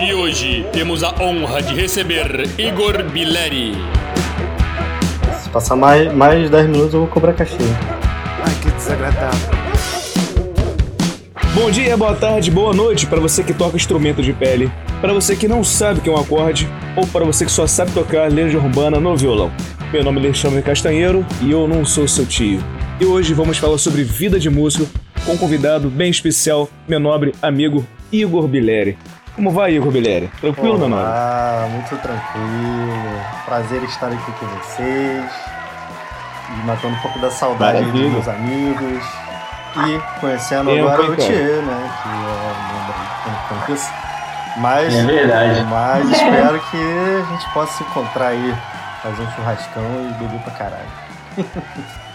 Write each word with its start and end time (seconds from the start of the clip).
E 0.00 0.12
hoje 0.12 0.66
temos 0.72 1.04
a 1.04 1.14
honra 1.22 1.62
de 1.62 1.72
receber 1.72 2.48
Igor 2.58 3.04
Bileri. 3.04 3.74
Se 5.40 5.48
passar 5.50 5.76
mais, 5.76 6.12
mais 6.12 6.50
10 6.50 6.66
minutos 6.68 6.94
eu 6.94 7.00
vou 7.00 7.08
cobrar 7.08 7.32
caixinha. 7.32 7.78
Ai, 8.44 8.52
que 8.60 8.72
desagradável. 8.72 9.38
Bom 11.54 11.70
dia, 11.70 11.96
boa 11.96 12.16
tarde, 12.16 12.50
boa 12.50 12.74
noite 12.74 13.06
para 13.06 13.20
você 13.20 13.44
que 13.44 13.54
toca 13.54 13.76
instrumento 13.76 14.20
de 14.20 14.32
pele, 14.32 14.72
para 15.00 15.12
você 15.12 15.36
que 15.36 15.46
não 15.46 15.62
sabe 15.62 16.00
o 16.00 16.02
que 16.02 16.08
é 16.08 16.12
um 16.12 16.18
acorde 16.18 16.68
ou 16.96 17.06
para 17.06 17.24
você 17.24 17.44
que 17.44 17.52
só 17.52 17.68
sabe 17.68 17.92
tocar 17.92 18.32
legião 18.32 18.64
urbana 18.64 18.98
no 18.98 19.16
violão. 19.16 19.52
Meu 19.92 20.02
nome 20.02 20.18
é 20.18 20.24
Alexandre 20.24 20.60
Castanheiro 20.60 21.24
e 21.40 21.52
eu 21.52 21.68
não 21.68 21.84
sou 21.84 22.08
seu 22.08 22.26
tio. 22.26 22.60
E 23.00 23.04
hoje 23.04 23.32
vamos 23.32 23.58
falar 23.58 23.78
sobre 23.78 24.02
vida 24.02 24.40
de 24.40 24.50
músico 24.50 24.88
com 25.24 25.32
um 25.32 25.36
convidado 25.38 25.88
bem 25.90 26.10
especial, 26.10 26.68
meu 26.86 26.98
nobre 27.00 27.34
amigo 27.42 27.86
Igor 28.10 28.46
Bileri. 28.48 28.98
Como 29.34 29.50
vai, 29.50 29.72
Igor 29.74 29.92
Bileri? 29.92 30.28
Tranquilo, 30.40 30.70
Olá, 30.70 30.78
meu 30.78 30.88
nobre? 30.88 31.06
Ah, 31.06 31.68
muito 31.70 31.96
tranquilo. 32.02 33.20
Prazer 33.44 33.82
estar 33.84 34.08
aqui 34.08 34.32
com 34.32 34.46
vocês. 34.46 35.24
E 36.50 36.66
matando 36.66 36.94
um 36.94 37.00
pouco 37.00 37.18
da 37.20 37.30
saudade 37.30 37.78
aí 37.78 37.84
dos 37.92 38.10
meus 38.10 38.28
amigos. 38.28 39.04
E 39.76 40.20
conhecendo 40.20 40.70
Tempo, 40.70 40.88
agora 40.88 41.10
o? 41.12 41.16
Thier, 41.16 41.62
né? 41.62 41.90
Que 42.02 43.28
é 43.28 43.54
um 43.54 43.60
conheço. 43.66 43.90
Mas, 44.56 44.92
É 44.94 45.04
verdade. 45.04 45.62
mas 45.70 46.10
espero 46.10 46.58
que 46.70 46.76
a 46.76 47.26
gente 47.30 47.52
possa 47.52 47.72
se 47.76 47.84
encontrar 47.84 48.28
aí, 48.28 48.54
fazer 49.02 49.22
um 49.22 49.30
churrascão 49.32 49.82
e 50.10 50.14
beber 50.14 50.40
pra 50.40 50.52
caralho. 50.52 50.88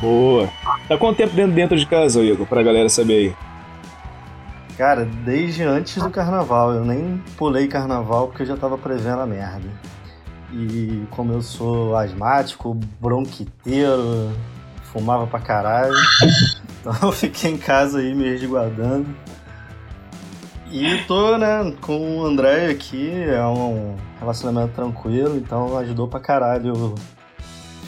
Boa. 0.00 0.48
Tá 0.88 0.96
quanto 0.96 1.16
tempo 1.16 1.34
dentro, 1.34 1.54
dentro 1.54 1.76
de 1.76 1.86
casa, 1.86 2.22
Igor, 2.22 2.46
pra 2.46 2.62
galera 2.62 2.88
saber 2.88 3.14
aí? 3.14 3.36
Cara, 4.76 5.06
desde 5.24 5.62
antes 5.62 6.02
do 6.02 6.10
carnaval, 6.10 6.74
eu 6.74 6.84
nem 6.84 7.22
pulei 7.36 7.66
carnaval 7.66 8.28
porque 8.28 8.42
eu 8.42 8.46
já 8.46 8.56
tava 8.56 8.76
prevendo 8.76 9.20
a 9.20 9.26
merda. 9.26 9.68
E 10.52 11.04
como 11.10 11.32
eu 11.32 11.40
sou 11.40 11.96
asmático, 11.96 12.78
bronquiteiro, 13.00 14.32
fumava 14.92 15.26
pra 15.26 15.40
caralho, 15.40 15.94
então 16.80 16.94
eu 17.02 17.12
fiquei 17.12 17.52
em 17.52 17.56
casa 17.56 18.00
aí 18.00 18.14
me 18.14 18.28
resguardando. 18.28 19.06
E 20.70 20.98
tô, 21.06 21.38
né, 21.38 21.72
com 21.80 22.18
o 22.18 22.26
André 22.26 22.66
aqui, 22.66 23.10
é 23.12 23.44
um 23.46 23.96
relacionamento 24.20 24.74
tranquilo, 24.74 25.36
então 25.36 25.78
ajudou 25.78 26.06
pra 26.06 26.20
caralho 26.20 26.94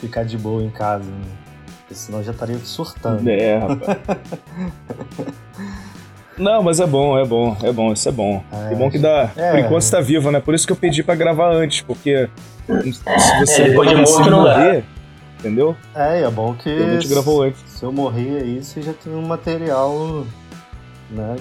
ficar 0.00 0.24
de 0.24 0.38
boa 0.38 0.62
em 0.62 0.70
casa, 0.70 1.04
né? 1.04 1.47
Porque 1.88 1.94
senão 1.94 2.18
eu 2.18 2.24
já 2.24 2.32
estaria 2.32 2.58
surtando. 2.58 3.26
É, 3.30 3.56
rapaz. 3.58 3.98
Não, 6.36 6.62
mas 6.62 6.78
é 6.78 6.86
bom, 6.86 7.18
é 7.18 7.24
bom, 7.24 7.56
é 7.62 7.72
bom, 7.72 7.92
isso 7.92 8.08
é 8.08 8.12
bom. 8.12 8.44
É, 8.70 8.74
bom 8.74 8.88
que 8.90 8.98
dá. 8.98 9.30
É. 9.36 9.50
Por 9.50 9.58
enquanto 9.58 9.82
você 9.82 9.90
tá 9.90 10.00
vivo, 10.00 10.30
né? 10.30 10.38
Por 10.38 10.54
isso 10.54 10.66
que 10.66 10.72
eu 10.72 10.76
pedi 10.76 11.02
pra 11.02 11.14
gravar 11.16 11.50
antes, 11.52 11.80
porque 11.80 12.28
se 12.66 13.40
você 13.40 13.62
É, 13.62 13.68
depois 13.70 13.88
de 13.90 14.06
se 14.06 14.12
morto 14.12 14.30
não 14.30 14.44
dá. 14.44 14.54
morrer, 14.58 14.84
entendeu? 15.40 15.74
É, 15.96 16.20
e 16.20 16.22
é 16.24 16.30
bom 16.30 16.54
que 16.54 16.68
A 16.70 16.90
gente 17.00 17.08
gravou 17.08 17.42
antes. 17.42 17.60
se 17.66 17.82
eu 17.82 17.90
morrer 17.90 18.42
aí, 18.42 18.62
você 18.62 18.80
já 18.82 18.92
tem 18.92 19.12
um 19.12 19.26
material, 19.26 20.24
né? 21.10 21.36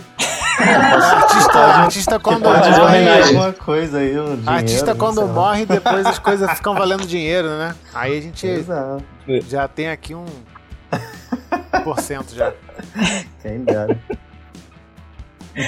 Artista, 0.59 1.59
artista 1.59 2.19
quando 2.19 2.47
homenagem. 2.47 3.23
alguma 3.37 3.53
coisa 3.53 3.99
aí, 3.99 4.19
um 4.19 4.23
dinheiro. 4.35 4.49
Artista 4.49 4.93
né, 4.93 4.99
quando 4.99 5.25
morre, 5.27 5.65
depois 5.67 6.05
as 6.05 6.17
coisas 6.19 6.49
ficam 6.53 6.73
valendo 6.73 7.05
dinheiro, 7.05 7.47
né? 7.49 7.75
Aí 7.93 8.17
a 8.17 8.21
gente 8.21 8.47
Exato, 8.47 9.03
já 9.47 9.67
tem 9.67 9.89
aqui 9.89 10.15
um 10.15 10.25
por 11.83 11.99
cento 11.99 12.33
já. 12.33 12.51
quem 13.41 13.63
dera. 13.63 13.97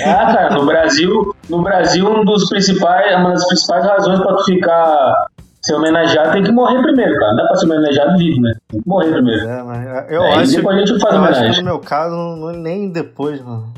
Ah, 0.06 0.34
cara, 0.34 0.50
no 0.56 0.66
Brasil, 0.66 1.36
no 1.50 1.62
Brasil, 1.64 2.08
um 2.08 2.24
dos 2.24 2.48
principais, 2.50 3.16
uma 3.16 3.32
das 3.32 3.48
principais 3.48 3.86
razões 3.86 4.20
pra 4.20 4.36
tu 4.36 4.44
ficar 4.46 5.26
ser 5.62 5.74
homenageado 5.76 6.32
tem 6.32 6.44
que 6.44 6.52
morrer 6.52 6.82
primeiro, 6.82 7.14
cara. 7.20 7.32
Não 7.32 7.38
dá 7.38 7.48
pra 7.48 7.56
ser 7.58 7.66
homenageado 7.66 8.18
vivo, 8.18 8.42
né? 8.42 8.54
Tem 8.70 8.82
que 8.82 8.88
morrer 8.88 9.12
primeiro. 9.12 9.48
É, 9.48 9.64
mas 9.64 10.12
eu 10.12 10.22
Aí 10.24 10.34
acho, 10.36 10.56
depois 10.56 10.76
a 10.78 10.80
gente 10.86 11.00
faz 11.00 11.16
eu 11.16 11.24
acho 11.24 11.52
que 11.52 11.58
no 11.60 11.64
meu 11.66 11.80
caso, 11.80 12.16
não- 12.16 12.52
nem 12.54 12.90
depois, 12.90 13.42
mano. 13.42 13.74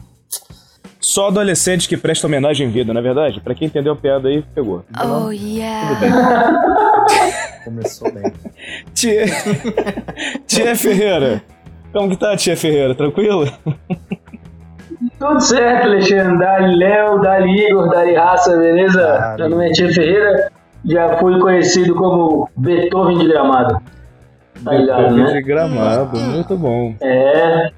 Só 1.11 1.27
adolescente 1.27 1.89
que 1.89 1.97
presta 1.97 2.25
homenagem 2.25 2.67
em 2.67 2.71
vida, 2.71 2.93
não 2.93 3.01
é 3.01 3.03
verdade? 3.03 3.41
Pra 3.41 3.53
quem 3.53 3.67
entendeu 3.67 3.91
a 3.91 3.95
piada 3.97 4.29
aí, 4.29 4.41
pegou. 4.55 4.85
Oh 4.97 5.29
yeah. 5.29 5.99
Começou 7.65 8.09
bem. 8.13 8.31
Tia... 8.93 9.25
Tia 10.47 10.73
Ferreira. 10.73 11.43
Como 11.91 12.11
que 12.11 12.15
tá, 12.15 12.37
Tia 12.37 12.55
Ferreira? 12.55 12.95
Tranquilo? 12.95 13.45
Tudo 15.19 15.41
certo, 15.41 15.89
Alexandre. 15.89 16.37
Dali 16.37 16.77
Léo, 16.77 17.19
Dali 17.19 17.67
Igor, 17.67 17.89
Dali 17.89 18.15
Raça, 18.15 18.55
beleza? 18.55 19.35
Meu 19.37 19.49
nome 19.49 19.69
é 19.69 19.73
Tia 19.73 19.91
Ferreira. 19.91 20.49
Já 20.85 21.17
fui 21.17 21.37
conhecido 21.41 21.93
como 21.93 22.49
Beethoven 22.55 23.17
de 23.17 23.27
Gramado. 23.27 23.81
Tá 24.63 24.71
ligado, 24.71 24.97
Beethoven 24.97 25.25
de 25.25 25.33
né? 25.33 25.41
gramado, 25.41 26.17
muito 26.17 26.55
bom. 26.55 26.95
É. 27.01 27.69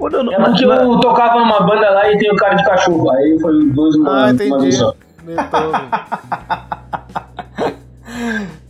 Não, 0.00 0.22
não, 0.24 0.32
É 0.32 0.36
porque 0.44 0.64
não- 0.66 0.92
eu 0.94 1.00
tocava 1.00 1.38
numa 1.40 1.60
banda 1.60 1.90
lá 1.90 2.10
e 2.12 2.18
tem 2.18 2.30
o 2.32 2.36
cara 2.36 2.54
de 2.54 2.64
cachorro. 2.64 3.10
Aí 3.10 3.38
foi 3.40 3.64
dois 3.70 3.94
uma, 3.96 4.10
Ah, 4.10 4.22
uma 4.24 4.30
entendi. 4.30 4.58
vez 4.60 4.76
só. 4.78 4.94
Beethoven. 5.24 5.88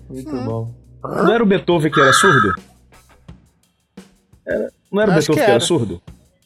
Muito 0.08 0.30
bom. 0.44 0.70
não 1.04 1.32
era 1.32 1.42
o 1.42 1.46
Beethoven 1.46 1.90
que 1.90 2.00
era 2.00 2.12
surdo? 2.12 2.54
Era- 4.46 4.70
Não 4.90 5.02
era 5.02 5.10
o 5.10 5.14
Beethoven 5.14 5.26
que 5.26 5.34
que 5.34 5.40
era 5.40 5.50
era. 5.52 5.60
surdo? 5.60 6.00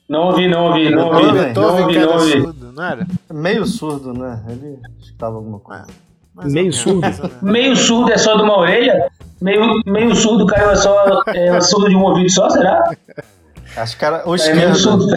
Não 0.09 0.21
ouvi, 0.27 0.49
não 0.49 0.65
ouvi, 0.67 0.91
não 0.91 1.07
ouvi, 1.07 1.33
Beethoven, 1.33 1.33
não 1.33 1.45
Beethoven 1.45 1.81
ouvi, 1.83 1.93
que 1.95 1.99
não 2.01 2.11
era 2.13 2.21
ouvi. 2.21 2.41
surdo, 2.43 2.73
não 2.73 2.85
era? 2.85 3.07
Meio 3.33 3.67
surdo, 3.67 4.13
né? 4.13 4.43
Ele 4.49 4.79
escutava 5.01 5.37
alguma 5.37 5.59
coisa. 5.61 5.87
Mais 6.35 6.49
ou 6.49 6.55
Meio 6.55 6.73
surdo? 6.73 7.01
Meio 7.43 7.77
surdo 7.77 8.13
é 8.13 8.19
só 8.19 8.37
de 8.37 8.43
uma 8.43 8.59
orelha? 8.59 9.09
Meio, 9.41 9.81
meio 9.87 10.15
surdo, 10.15 10.45
o 10.45 10.47
cara 10.47 10.73
é 10.73 10.77
só 10.77 11.23
é 11.29 11.61
surdo 11.61 11.89
de 11.89 11.97
um 11.97 12.03
ouvido 12.03 12.31
só, 12.31 12.49
será? 12.51 12.95
Acho 13.77 13.97
que 13.97 14.05
era 14.05 14.29
o 14.29 14.33
É 14.35 14.37
esquerdo. 14.37 14.75
surdo. 14.77 15.07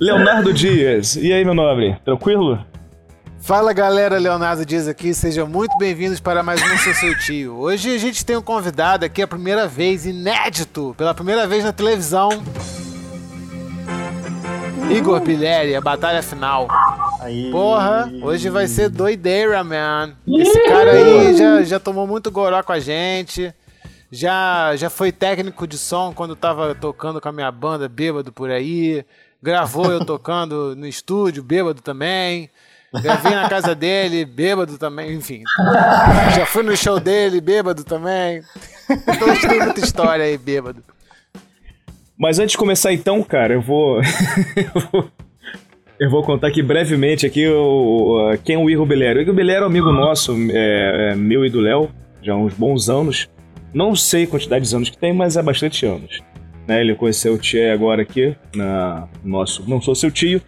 Leonardo 0.00 0.52
Dias. 0.52 1.16
E 1.16 1.32
aí, 1.32 1.44
meu 1.44 1.54
nobre? 1.54 1.96
Tranquilo? 2.04 2.64
Fala 3.40 3.72
galera, 3.72 4.18
Leonardo 4.18 4.64
Dias 4.66 4.86
aqui, 4.86 5.14
sejam 5.14 5.46
muito 5.46 5.76
bem-vindos 5.78 6.20
para 6.20 6.42
mais 6.42 6.60
um 6.62 6.76
Seu 6.78 6.94
Seu 6.94 7.18
Tio. 7.18 7.56
Hoje 7.58 7.94
a 7.94 7.98
gente 7.98 8.24
tem 8.24 8.36
um 8.36 8.42
convidado 8.42 9.04
aqui 9.04 9.22
a 9.22 9.26
primeira 9.26 9.66
vez, 9.66 10.04
inédito, 10.06 10.94
pela 10.96 11.14
primeira 11.14 11.46
vez 11.46 11.64
na 11.64 11.72
televisão. 11.72 12.28
Igor 14.90 15.20
Bileri, 15.20 15.74
a 15.74 15.80
batalha 15.80 16.22
final. 16.22 16.68
Aí... 17.20 17.50
Porra, 17.50 18.10
hoje 18.22 18.48
vai 18.50 18.66
ser 18.66 18.88
doideira, 18.88 19.62
man. 19.62 20.14
Esse 20.26 20.60
cara 20.64 20.92
aí 20.92 21.36
já, 21.36 21.62
já 21.62 21.80
tomou 21.80 22.06
muito 22.06 22.30
goró 22.30 22.62
com 22.62 22.72
a 22.72 22.80
gente. 22.80 23.54
Já, 24.10 24.74
já 24.76 24.90
foi 24.90 25.12
técnico 25.12 25.66
de 25.66 25.78
som 25.78 26.12
quando 26.12 26.34
tava 26.34 26.74
tocando 26.74 27.20
com 27.20 27.28
a 27.28 27.32
minha 27.32 27.50
banda 27.52 27.88
bêbado 27.88 28.32
por 28.32 28.50
aí. 28.50 29.04
Gravou 29.42 29.90
eu 29.90 30.04
tocando 30.04 30.74
no 30.76 30.86
estúdio, 30.86 31.42
bêbado 31.42 31.80
também. 31.80 32.50
Gravei 32.92 33.34
na 33.34 33.48
casa 33.48 33.72
dele, 33.74 34.24
bêbado 34.24 34.76
também, 34.76 35.14
enfim. 35.14 35.44
Já 36.34 36.44
fui 36.44 36.64
no 36.64 36.76
show 36.76 36.98
dele, 36.98 37.40
bêbado 37.40 37.84
também. 37.84 38.42
Então 38.90 39.48
tem 39.48 39.60
muita 39.60 39.80
história 39.80 40.24
aí, 40.24 40.36
bêbado. 40.36 40.82
Mas 42.20 42.38
antes 42.38 42.52
de 42.52 42.58
começar 42.58 42.92
então, 42.92 43.22
cara, 43.22 43.54
eu 43.54 43.62
vou. 43.62 43.98
eu 45.98 46.10
vou- 46.10 46.22
contar 46.22 46.48
aqui 46.48 46.62
brevemente 46.62 47.24
aqui 47.24 47.48
o, 47.48 48.36
quem 48.44 48.56
é 48.56 48.58
o 48.58 48.68
Igor 48.68 48.84
Belero. 48.84 49.18
O 49.18 49.22
Igor 49.22 49.34
Belero 49.34 49.62
é 49.62 49.64
um 49.64 49.70
amigo 49.70 49.90
nosso, 49.90 50.36
é, 50.52 51.12
é, 51.12 51.14
meu 51.14 51.46
e 51.46 51.50
do 51.50 51.60
Léo, 51.60 51.88
já 52.20 52.34
há 52.34 52.36
uns 52.36 52.52
bons 52.52 52.90
anos. 52.90 53.26
Não 53.72 53.96
sei 53.96 54.24
a 54.24 54.26
quantidade 54.26 54.68
de 54.68 54.76
anos 54.76 54.90
que 54.90 54.98
tem, 54.98 55.14
mas 55.14 55.38
é 55.38 55.42
bastante 55.42 55.86
anos. 55.86 56.20
Né? 56.68 56.82
Ele 56.82 56.94
conheceu 56.94 57.32
o 57.32 57.38
Tchê 57.38 57.70
agora 57.70 58.02
aqui, 58.02 58.36
na 58.54 59.08
nosso 59.24 59.64
Não 59.66 59.80
Sou 59.80 59.94
Seu 59.94 60.10
Tio. 60.10 60.42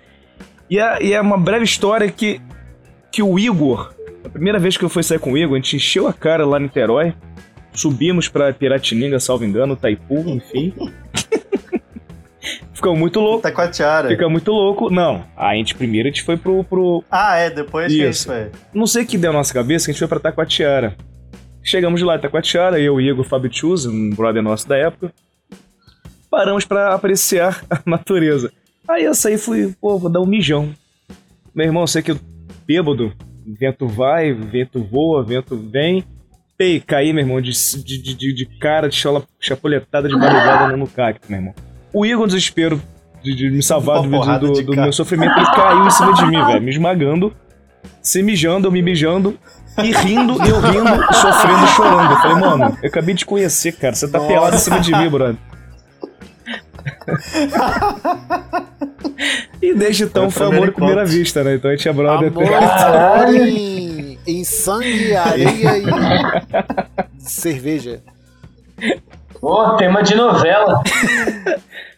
E 0.68 0.78
é, 0.78 1.02
e 1.02 1.14
é 1.14 1.20
uma 1.22 1.38
breve 1.38 1.64
história 1.64 2.10
que, 2.10 2.38
que 3.10 3.22
o 3.22 3.38
Igor, 3.38 3.94
a 4.26 4.28
primeira 4.28 4.58
vez 4.58 4.76
que 4.76 4.84
eu 4.84 4.90
fui 4.90 5.02
sair 5.02 5.18
com 5.18 5.32
o 5.32 5.38
Igor, 5.38 5.54
a 5.54 5.56
gente 5.58 5.76
encheu 5.76 6.06
a 6.06 6.12
cara 6.12 6.44
lá 6.44 6.58
em 6.58 6.64
Niterói, 6.64 7.14
subimos 7.72 8.28
pra 8.28 8.52
Piratininga, 8.52 9.18
salvo 9.18 9.44
engano, 9.46 9.74
Taipu, 9.74 10.20
enfim. 10.28 10.74
Ficamos 12.82 12.98
muito 12.98 13.20
louco. 13.20 13.42
Taquatiara. 13.42 14.08
Fica 14.08 14.28
muito 14.28 14.50
louco. 14.50 14.90
Não, 14.90 15.24
a 15.36 15.54
gente 15.54 15.76
primeiro 15.76 16.08
a 16.08 16.10
gente 16.10 16.24
foi 16.24 16.36
pro. 16.36 16.64
pro 16.64 17.04
Ah, 17.08 17.36
é, 17.36 17.48
depois 17.48 17.86
que 17.86 18.02
a 18.02 18.06
gente 18.06 18.14
Isso. 18.14 18.26
foi. 18.26 18.50
não 18.74 18.88
sei 18.88 19.04
o 19.04 19.06
que 19.06 19.16
deu 19.16 19.32
na 19.32 19.38
nossa 19.38 19.54
cabeça, 19.54 19.84
que 19.84 19.92
a 19.92 19.94
gente 19.94 20.00
foi 20.00 20.08
pra 20.08 20.18
Taquatiara. 20.18 20.96
Chegamos 21.62 22.02
lá 22.02 22.16
em 22.16 22.18
Taquatiara, 22.18 22.80
eu, 22.80 23.00
Igor, 23.00 23.24
Fábio 23.24 23.48
Tchuz, 23.48 23.86
um 23.86 24.10
brother 24.10 24.42
nosso 24.42 24.68
da 24.68 24.76
época. 24.76 25.12
Paramos 26.28 26.64
pra 26.64 26.92
apreciar 26.92 27.64
a 27.70 27.78
natureza. 27.86 28.52
Aí 28.88 29.04
eu 29.04 29.14
saí 29.14 29.34
e 29.34 29.38
fui, 29.38 29.72
pô, 29.80 29.96
vou 29.96 30.10
dar 30.10 30.20
um 30.20 30.26
mijão. 30.26 30.74
Meu 31.54 31.66
irmão, 31.66 31.86
sei 31.86 32.02
que 32.02 32.10
eu 32.10 32.18
bêbado, 32.66 33.12
vento 33.46 33.86
vai, 33.86 34.32
vento 34.32 34.82
voa, 34.82 35.22
vento 35.22 35.56
vem. 35.56 36.04
flipei, 36.56 36.80
caí, 36.80 37.12
meu 37.12 37.22
irmão, 37.22 37.40
de, 37.40 37.52
de, 37.52 38.14
de, 38.14 38.32
de 38.34 38.46
cara, 38.58 38.88
de 38.88 38.96
chola, 38.96 39.22
chapuletada 39.38 40.08
de 40.08 40.18
barrigada 40.18 40.76
no 40.76 40.88
cacto, 40.88 41.30
meu 41.30 41.38
irmão. 41.38 41.54
O 41.92 42.06
Igor, 42.06 42.22
no 42.22 42.26
desespero 42.28 42.80
de, 43.22 43.34
de 43.34 43.50
me 43.50 43.62
salvar 43.62 44.02
do, 44.02 44.08
do, 44.52 44.62
do 44.62 44.72
meu 44.76 44.92
sofrimento, 44.92 45.36
ele 45.36 45.46
caiu 45.46 45.86
em 45.86 45.90
cima 45.90 46.12
de 46.14 46.26
mim, 46.26 46.44
velho, 46.44 46.62
me 46.62 46.70
esmagando, 46.70 47.32
se 48.00 48.22
mijando, 48.22 48.66
eu 48.66 48.72
me 48.72 48.82
mijando, 48.82 49.38
e 49.78 49.92
rindo, 49.92 50.34
e 50.44 50.48
eu 50.48 50.60
rindo, 50.60 51.14
sofrendo 51.14 51.64
e 51.64 51.68
chorando. 51.68 52.12
Eu 52.12 52.16
falei, 52.18 52.36
mano, 52.36 52.78
eu 52.82 52.88
acabei 52.88 53.14
de 53.14 53.20
te 53.20 53.26
conhecer, 53.26 53.72
cara, 53.72 53.94
você 53.94 54.08
tá 54.08 54.18
Nossa. 54.18 54.30
pelado 54.30 54.56
em 54.56 54.58
cima 54.58 54.80
de 54.80 54.92
mim, 54.92 55.08
brother. 55.08 55.36
e 59.62 59.74
desde 59.74 60.04
então 60.04 60.30
Foi 60.30 60.48
foi 60.48 60.56
amor 60.56 60.68
à 60.68 60.72
primeira 60.72 61.04
vista, 61.04 61.44
né? 61.44 61.54
Então 61.54 61.70
a 61.70 61.76
gente 61.76 61.88
é 61.88 61.92
brother. 61.92 62.28
Amor, 62.28 62.52
amor 62.52 63.34
em, 63.36 64.18
em 64.26 64.44
sangue, 64.44 65.14
areia 65.14 65.78
e 65.78 65.84
cerveja. 67.22 68.02
Pô, 69.42 69.74
tema 69.76 70.02
de 70.04 70.14
novela. 70.14 70.80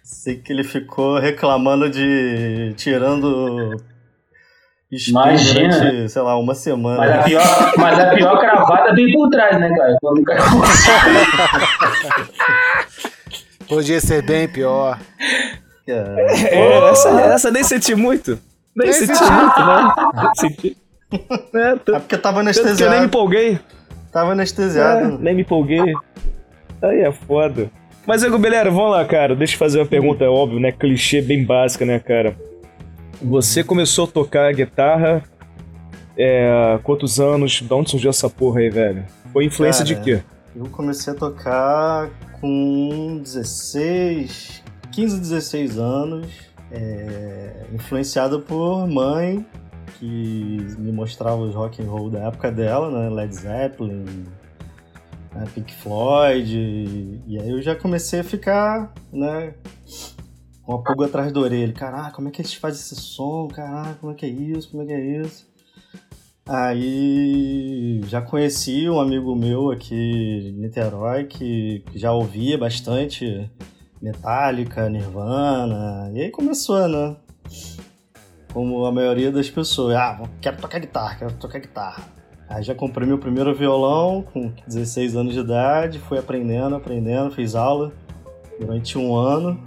Sei 0.02 0.37
que 0.37 0.50
ele 0.52 0.64
ficou 0.64 1.19
reclamando 1.19 1.91
de. 1.91 2.73
tirando. 2.76 3.76
Imagina. 5.08 5.79
durante, 5.79 6.08
sei 6.08 6.23
lá, 6.23 6.38
uma 6.38 6.55
semana. 6.55 6.96
Mas 6.99 7.11
a 7.12 7.23
pior, 7.25 7.43
mas 7.76 7.99
a 8.00 8.14
pior 8.14 8.38
cravada 8.41 8.94
vem 8.94 9.12
por 9.12 9.29
trás, 9.29 9.61
né, 9.61 9.69
cara? 9.76 9.96
Quando 10.00 10.20
o 10.20 10.25
cara 10.25 10.41
Podia 13.69 14.00
ser 14.00 14.23
bem 14.23 14.49
pior. 14.49 14.99
Cara, 15.87 16.14
É, 16.20 16.88
essa, 16.91 17.08
essa 17.20 17.50
nem 17.50 17.62
senti 17.64 17.94
muito. 17.94 18.38
Nem, 18.75 18.88
Nem 18.88 18.93
senti 18.93 19.17
senti. 19.17 19.32
muito, 19.32 19.61
né? 19.61 19.94
Nem 20.14 20.35
senti. 20.37 20.76
É, 21.55 21.76
tô- 21.76 21.94
É 21.94 22.00
porque 22.00 22.19
tava 22.19 22.41
que 22.41 22.41
eu 22.41 22.44
nem 22.44 22.55
me 22.64 22.70
anestesiado. 22.70 23.05
empolguei. 23.05 23.58
Tava 24.12 24.31
É, 24.31 24.32
anestesiado. 24.32 25.19
nem 25.20 25.35
me 25.35 25.43
empolguei. 25.43 25.94
Aí 26.89 27.01
é 27.01 27.13
foda. 27.13 27.71
Mas, 28.07 28.23
Belera, 28.23 28.71
vamos 28.71 28.91
lá, 28.91 29.05
cara. 29.05 29.35
Deixa 29.35 29.55
eu 29.55 29.59
fazer 29.59 29.79
uma 29.79 29.87
pergunta, 29.87 30.31
óbvio, 30.31 30.61
né? 30.61 30.71
Clichê 30.71 31.23
bem 31.23 31.45
básica, 31.45 31.87
né, 31.87 31.99
cara? 31.99 32.37
Você 33.23 33.65
começou 33.65 34.05
a 34.05 34.09
tocar 34.09 34.53
guitarra. 34.53 35.23
É, 36.17 36.79
quantos 36.83 37.19
anos? 37.19 37.63
De 37.63 37.73
onde 37.73 37.91
surgiu 37.91 38.11
essa 38.11 38.29
porra 38.29 38.61
aí, 38.61 38.69
velho? 38.69 39.05
Foi 39.33 39.45
influência 39.47 39.85
de 39.85 39.95
Cara, 39.95 40.05
quê? 40.05 40.23
Eu 40.55 40.67
comecei 40.67 41.13
a 41.13 41.17
tocar 41.17 42.11
com 42.41 43.21
16, 43.23 44.63
15, 44.93 45.19
16 45.19 45.79
anos, 45.79 46.29
é, 46.71 47.65
influenciado 47.73 48.41
por 48.41 48.87
mãe, 48.87 49.45
que 49.99 50.59
me 50.79 50.93
mostrava 50.93 51.39
os 51.39 51.55
rock 51.55 51.83
and 51.83 51.87
roll 51.87 52.11
da 52.11 52.29
época 52.29 52.53
dela, 52.53 52.91
né? 52.91 53.09
Led 53.09 53.35
Zeppelin, 53.35 54.25
né, 55.35 55.47
Pink 55.55 55.75
Floyd, 55.75 56.57
e, 56.57 57.23
e 57.27 57.41
aí 57.41 57.51
eu 57.51 57.61
já 57.61 57.75
comecei 57.75 58.21
a 58.21 58.25
ficar, 58.25 58.93
né? 59.13 59.55
Com 60.63 60.75
a 60.75 60.83
pulga 60.83 61.07
atrás 61.07 61.33
da 61.33 61.41
orelha. 61.41 61.73
Caraca, 61.73 62.13
como 62.13 62.29
é 62.29 62.31
que 62.31 62.41
eles 62.41 62.55
fazem 62.55 62.81
esse 62.81 62.97
som? 62.97 63.49
Caraca, 63.49 63.95
como 64.01 64.13
é 64.13 64.15
que 64.15 64.25
é 64.25 64.29
isso? 64.29 64.71
Como 64.71 64.83
é 64.83 64.87
que 64.87 64.93
é 64.93 65.21
isso? 65.21 65.47
Aí 66.47 68.03
já 68.07 68.21
conheci 68.21 68.89
um 68.89 69.01
amigo 69.01 69.35
meu 69.35 69.71
aqui 69.71 69.95
em 69.95 70.61
Niterói 70.61 71.25
que, 71.25 71.83
que 71.91 71.99
já 71.99 72.13
ouvia 72.13 72.59
bastante 72.59 73.51
Metallica, 74.01 74.91
Nirvana, 74.91 76.11
e 76.13 76.21
aí 76.21 76.31
começou, 76.31 76.87
né? 76.87 77.17
Como 78.53 78.85
a 78.85 78.93
maioria 78.93 79.33
das 79.33 79.49
pessoas, 79.49 79.97
ah, 79.97 80.29
quero 80.41 80.59
tocar 80.59 80.79
guitarra, 80.79 81.17
quero 81.17 81.33
tocar 81.35 81.59
guitarra. 81.59 82.14
Aí 82.49 82.62
já 82.62 82.75
comprei 82.75 83.06
meu 83.06 83.19
primeiro 83.19 83.55
violão 83.55 84.23
com 84.32 84.52
16 84.67 85.17
anos 85.17 85.32
de 85.35 85.41
idade, 85.41 85.99
fui 85.99 86.19
aprendendo, 86.19 86.76
aprendendo, 86.76 87.31
fiz 87.31 87.55
aula 87.55 87.93
durante 88.61 88.99
um 88.99 89.17
ano. 89.17 89.58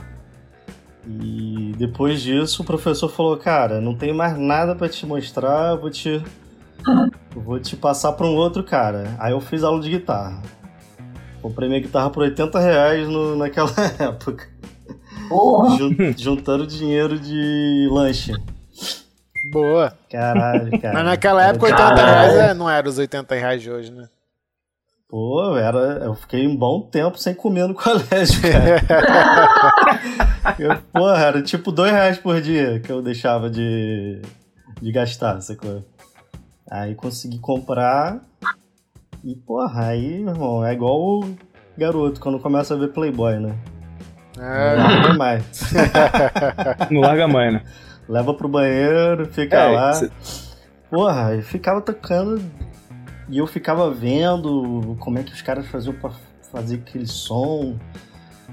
E 1.07 1.73
depois 1.77 2.21
disso 2.21 2.61
o 2.61 2.65
professor 2.65 3.09
falou, 3.09 3.37
cara, 3.37 3.79
não 3.79 3.95
tem 3.95 4.13
mais 4.13 4.37
nada 4.37 4.75
pra 4.75 4.89
te 4.89 5.05
mostrar, 5.05 5.71
eu 5.71 5.79
vou 5.81 5.89
te 5.89 6.21
eu 7.35 7.41
vou 7.41 7.59
te 7.59 7.75
passar 7.75 8.11
pra 8.13 8.25
um 8.27 8.35
outro 8.35 8.63
cara. 8.63 9.15
Aí 9.19 9.31
eu 9.31 9.39
fiz 9.41 9.63
aula 9.63 9.81
de 9.81 9.89
guitarra. 9.89 10.41
Comprei 11.41 11.67
minha 11.69 11.81
guitarra 11.81 12.09
por 12.09 12.23
80 12.23 12.59
reais 12.59 13.07
no, 13.07 13.35
naquela 13.37 13.69
época. 13.99 14.47
Jun- 15.77 16.13
juntando 16.17 16.65
dinheiro 16.67 17.17
de 17.19 17.87
lanche. 17.91 18.33
Boa. 19.43 19.93
Caralho, 20.09 20.71
cara. 20.81 20.93
Mas 20.93 21.05
naquela 21.05 21.43
época, 21.45 21.65
80 21.65 21.83
Caralho. 21.83 22.05
reais 22.07 22.33
é- 22.35 22.53
não 22.53 22.69
era 22.69 22.87
os 22.87 22.97
80 22.97 23.35
reais 23.35 23.61
de 23.61 23.71
hoje, 23.71 23.91
né? 23.91 24.07
Pô, 25.09 25.55
era, 25.55 25.77
eu 26.03 26.13
fiquei 26.15 26.45
um 26.45 26.55
bom 26.55 26.81
tempo 26.81 27.17
sem 27.17 27.33
comer 27.33 27.65
no 27.67 27.73
colégio, 27.75 28.41
cara. 28.41 28.81
eu, 30.59 30.75
porra, 30.91 31.23
era 31.25 31.41
tipo 31.41 31.71
dois 31.71 31.91
reais 31.93 32.17
por 32.17 32.41
dia 32.41 32.79
que 32.81 32.91
eu 32.91 33.01
deixava 33.01 33.49
de, 33.49 34.21
de 34.81 34.91
gastar, 34.91 35.39
sacou? 35.41 35.83
Aí 36.69 36.93
consegui 36.93 37.39
comprar 37.39 38.19
e, 39.23 39.33
porra, 39.33 39.87
aí, 39.87 40.19
meu 40.19 40.33
irmão, 40.33 40.65
é 40.65 40.73
igual 40.73 40.99
o 40.99 41.35
garoto 41.77 42.19
quando 42.19 42.37
começa 42.39 42.73
a 42.73 42.77
ver 42.77 42.89
Playboy, 42.89 43.39
né? 43.39 43.55
É, 44.37 44.75
Não 44.75 45.01
vai 45.03 45.17
mais. 45.17 45.61
Não 46.91 46.99
larga 47.01 47.27
mais, 47.29 47.53
né? 47.53 47.61
Leva 48.07 48.33
pro 48.33 48.47
banheiro, 48.47 49.25
fica 49.27 49.57
É, 49.57 49.71
lá. 49.75 49.93
cê- 49.93 50.11
Porra, 50.89 51.35
eu 51.35 51.41
ficava 51.43 51.81
tocando 51.81 52.41
e 53.29 53.37
eu 53.37 53.45
ficava 53.47 53.91
vendo 53.91 54.95
como 54.99 55.19
é 55.19 55.23
que 55.23 55.33
os 55.33 55.41
caras 55.41 55.67
faziam 55.67 55.93
pra 55.93 56.11
fazer 56.51 56.75
aquele 56.75 57.05
som, 57.05 57.75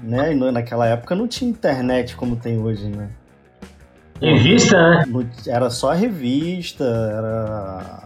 né? 0.03 0.33
E 0.33 0.51
naquela 0.51 0.85
época 0.85 1.15
não 1.15 1.27
tinha 1.27 1.49
internet 1.49 2.15
como 2.17 2.35
tem 2.35 2.59
hoje, 2.59 2.89
né? 2.89 3.09
Revista, 4.21 4.77
né? 5.05 5.05
Era 5.47 5.69
só 5.69 5.91
revista, 5.93 6.83
era. 6.83 8.04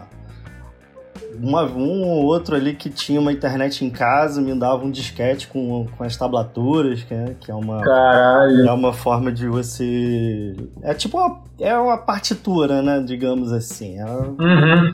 Uma, 1.42 1.64
um 1.64 2.02
ou 2.06 2.24
outro 2.24 2.54
ali 2.54 2.74
que 2.74 2.90
tinha 2.90 3.18
uma 3.20 3.32
internet 3.32 3.84
em 3.84 3.88
casa 3.90 4.40
me 4.42 4.54
dava 4.58 4.84
um 4.84 4.90
disquete 4.90 5.48
com, 5.48 5.86
com 5.96 6.04
as 6.04 6.16
tablaturas, 6.16 7.02
que 7.02 7.14
é, 7.14 7.34
que 7.40 7.50
é 7.50 7.54
uma. 7.54 7.80
Caralho. 7.82 8.68
É 8.68 8.72
uma 8.72 8.92
forma 8.92 9.32
de 9.32 9.46
você. 9.48 10.54
É 10.82 10.92
tipo 10.92 11.16
uma, 11.18 11.42
é 11.58 11.76
uma 11.78 11.96
partitura, 11.98 12.82
né? 12.82 13.00
Digamos 13.00 13.52
assim. 13.52 13.98
É, 13.98 14.04
Uhum. 14.04 14.92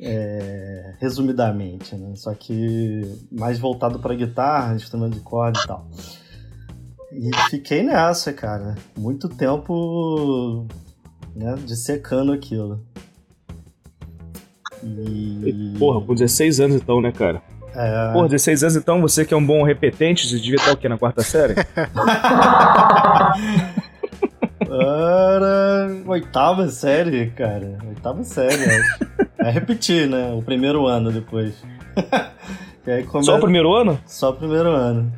é, 0.00 0.94
resumidamente, 0.98 1.94
né? 1.94 2.12
Só 2.16 2.34
que 2.34 3.02
mais 3.30 3.58
voltado 3.58 3.98
pra 3.98 4.14
guitarra, 4.14 4.74
instrumento 4.74 5.14
de 5.14 5.20
corda 5.20 5.58
e 5.62 5.66
tal. 5.66 5.86
E 7.12 7.30
fiquei 7.50 7.82
nessa, 7.82 8.32
cara. 8.32 8.76
Muito 8.96 9.28
tempo 9.28 10.66
né, 11.34 11.54
dissecando 11.64 12.32
aquilo. 12.32 12.80
E. 14.82 15.74
Porra, 15.78 16.00
com 16.04 16.14
16 16.14 16.60
anos 16.60 16.76
então, 16.76 17.00
né, 17.00 17.12
cara? 17.12 17.42
é, 17.74 18.12
Porra, 18.12 18.28
16 18.28 18.62
anos 18.62 18.76
então, 18.76 19.00
você 19.00 19.24
que 19.24 19.34
é 19.34 19.36
um 19.36 19.44
bom 19.44 19.62
repetente, 19.62 20.26
você 20.26 20.36
devia 20.36 20.56
estar 20.56 20.72
o 20.72 20.76
quê, 20.76 20.88
na 20.88 20.98
quarta 20.98 21.22
série? 21.22 21.54
Era 24.62 25.88
oitava 26.06 26.68
série, 26.68 27.30
cara. 27.30 27.78
Oitava 27.88 28.22
série, 28.24 28.64
acho. 28.64 29.10
É 29.38 29.50
repetir, 29.50 30.08
né? 30.08 30.32
O 30.32 30.42
primeiro 30.42 30.86
ano 30.86 31.10
depois. 31.10 31.54
E 32.86 32.90
aí 32.90 33.04
come... 33.04 33.22
Só 33.24 33.36
o 33.36 33.40
primeiro 33.40 33.74
ano? 33.74 34.00
Só 34.06 34.30
o 34.30 34.32
primeiro 34.32 34.70
ano. 34.70 35.12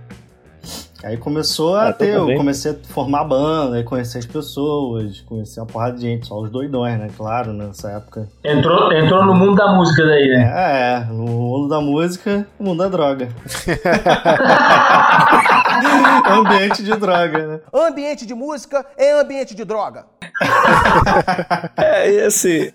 Aí 1.04 1.16
começou 1.16 1.75
a 1.75 1.88
Ah, 1.88 1.92
ter, 1.92 2.06
tá 2.06 2.12
eu 2.18 2.26
bem. 2.26 2.37
comecei 2.37 2.71
a 2.73 2.75
formar 2.92 3.25
banda, 3.25 3.76
aí 3.76 3.82
conhecer 3.82 4.18
as 4.18 4.26
pessoas, 4.26 5.21
conhecer 5.23 5.59
uma 5.59 5.66
porrada 5.66 5.97
de 5.97 6.02
gente, 6.02 6.28
só 6.28 6.38
os 6.38 6.49
doidões, 6.49 6.97
né? 6.99 7.09
Claro, 7.16 7.52
nessa 7.52 7.90
época. 7.90 8.28
Entrou, 8.44 8.92
entrou 8.92 9.25
no 9.26 9.35
mundo 9.35 9.56
da 9.56 9.73
música 9.75 10.06
daí, 10.06 10.28
né? 10.28 10.52
É, 10.54 11.02
é, 11.02 11.04
no 11.12 11.25
mundo 11.26 11.68
da 11.68 11.80
música, 11.80 12.47
no 12.59 12.66
mundo 12.66 12.78
da 12.78 12.88
droga. 12.88 13.28
Ambiente 16.30 16.82
de 16.82 16.97
droga, 16.97 17.47
né? 17.47 17.61
Ambiente 17.73 18.26
de 18.26 18.35
música 18.35 18.85
é 18.97 19.21
ambiente 19.21 19.54
de 19.54 19.64
droga. 19.64 20.04
É, 21.76 22.09
esse. 22.11 22.73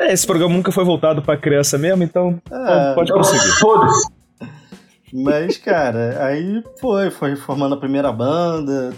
é, 0.00 0.12
esse 0.12 0.26
programa 0.26 0.54
nunca 0.54 0.72
foi 0.72 0.84
voltado 0.84 1.22
pra 1.22 1.36
criança 1.36 1.76
mesmo, 1.78 2.02
então 2.02 2.40
É. 2.50 2.94
pode 2.94 3.10
Então, 3.10 3.22
prosseguir. 3.22 3.58
foda-se. 3.58 4.08
Mas, 5.22 5.56
cara, 5.56 6.26
aí 6.26 6.62
foi, 6.78 7.10
foi 7.10 7.36
formando 7.36 7.74
a 7.74 7.78
primeira 7.78 8.12
banda, 8.12 8.92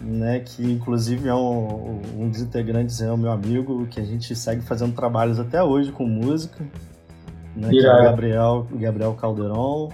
né? 0.00 0.40
Que 0.40 0.62
inclusive 0.62 1.28
é 1.28 1.34
um, 1.34 2.00
um 2.16 2.28
dos 2.28 2.40
integrantes 2.40 3.00
é 3.00 3.10
o 3.10 3.16
meu 3.16 3.32
amigo, 3.32 3.86
que 3.86 3.98
a 3.98 4.04
gente 4.04 4.34
segue 4.36 4.62
fazendo 4.62 4.94
trabalhos 4.94 5.40
até 5.40 5.62
hoje 5.62 5.90
com 5.90 6.06
música. 6.06 6.64
Né, 7.56 7.68
que 7.68 7.84
é 7.84 7.92
o. 7.92 8.02
Gabriel, 8.04 8.66
Gabriel 8.72 9.14
Calderon. 9.14 9.90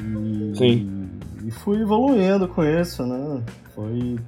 E, 0.00 0.56
Sim. 0.56 1.10
e 1.44 1.50
fui 1.50 1.80
evoluindo 1.80 2.46
com 2.46 2.62
isso, 2.62 3.04
né? 3.04 3.42
Foi. 3.74 4.20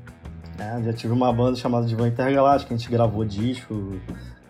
é, 0.58 0.82
já 0.82 0.92
tive 0.92 1.12
uma 1.12 1.32
banda 1.32 1.56
chamada 1.56 1.86
Divan 1.86 2.08
Intergaláctica, 2.08 2.74
a 2.74 2.76
gente 2.76 2.90
gravou 2.90 3.24
disco, 3.24 4.00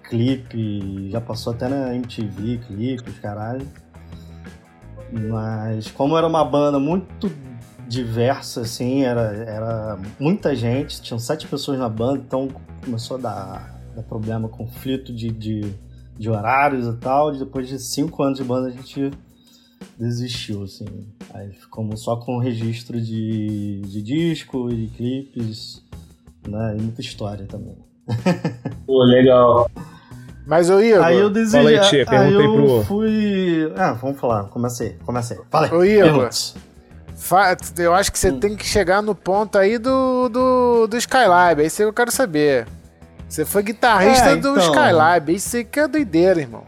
clipe, 0.04 1.10
já 1.10 1.20
passou 1.20 1.52
até 1.52 1.68
na 1.68 1.94
MTV, 1.94 2.60
clipe, 2.66 3.10
os 3.10 3.18
caralho. 3.18 3.66
Mas 5.12 5.90
como 5.90 6.16
era 6.16 6.26
uma 6.26 6.44
banda 6.44 6.78
muito 6.78 7.30
diversa, 7.88 8.60
assim, 8.60 9.02
era, 9.02 9.20
era 9.34 9.98
muita 10.18 10.54
gente, 10.54 11.02
tinham 11.02 11.18
sete 11.18 11.48
pessoas 11.48 11.78
na 11.78 11.88
banda, 11.88 12.22
então 12.24 12.48
começou 12.84 13.16
a 13.16 13.20
dar, 13.20 13.80
dar 13.96 14.02
problema, 14.04 14.48
conflito 14.48 15.12
de, 15.12 15.28
de, 15.30 15.74
de 16.16 16.30
horários 16.30 16.86
e 16.86 16.96
tal. 16.98 17.36
Depois 17.36 17.68
de 17.68 17.78
cinco 17.78 18.22
anos 18.22 18.38
de 18.38 18.44
banda 18.44 18.68
a 18.68 18.70
gente 18.70 19.10
desistiu, 19.98 20.62
assim. 20.62 20.86
Aí 21.34 21.52
ficamos 21.52 22.02
só 22.02 22.16
com 22.16 22.38
registro 22.38 23.00
de, 23.00 23.80
de 23.80 24.02
disco 24.02 24.70
e 24.70 24.86
clipes, 24.88 25.84
né? 26.48 26.76
E 26.78 26.82
muita 26.82 27.00
história 27.00 27.46
também. 27.46 27.76
Pô, 28.86 29.02
legal. 29.02 29.68
Mas 30.50 30.68
ô 30.68 30.80
Igor, 30.80 31.04
Aí 31.04 31.16
eu 31.16 31.30
desejei. 31.30 31.76
Fala 31.76 31.84
aí, 31.84 31.88
Tia, 31.90 32.00
aí 32.00 32.06
pergunta 32.06 32.38
aí 32.38 32.44
eu 32.44 32.54
pro- 32.54 32.82
fui. 32.84 33.72
Ah, 33.76 33.92
vamos 33.92 34.18
falar. 34.18 34.42
Comecei, 34.44 34.96
comecei. 35.06 35.38
Fala 35.48 35.66
aí. 35.66 35.72
Ô, 35.72 35.84
Igor. 35.84 36.02
pergunte. 36.12 36.54
fa- 37.14 37.56
eu 37.78 37.94
acho 37.94 38.10
que 38.10 38.18
você 38.18 38.32
tem 38.32 38.56
que 38.56 38.66
chegar 38.66 39.00
no 39.00 39.14
ponto 39.14 39.56
aí 39.56 39.78
do, 39.78 40.28
do, 40.28 40.86
do 40.88 40.96
Skylab. 40.96 41.62
É 41.62 41.66
isso 41.66 41.76
que 41.76 41.82
eu 41.84 41.92
quero 41.92 42.10
saber. 42.10 42.66
Você 43.28 43.44
foi 43.44 43.62
guitarrista 43.62 44.30
É, 44.30 44.34
do 44.36 44.48
então. 44.50 44.56
Skylab. 44.58 45.32
Isso 45.32 45.56
aí 45.56 45.62
que 45.64 45.78
é 45.78 45.86
doideira, 45.86 46.40
irmão. 46.40 46.64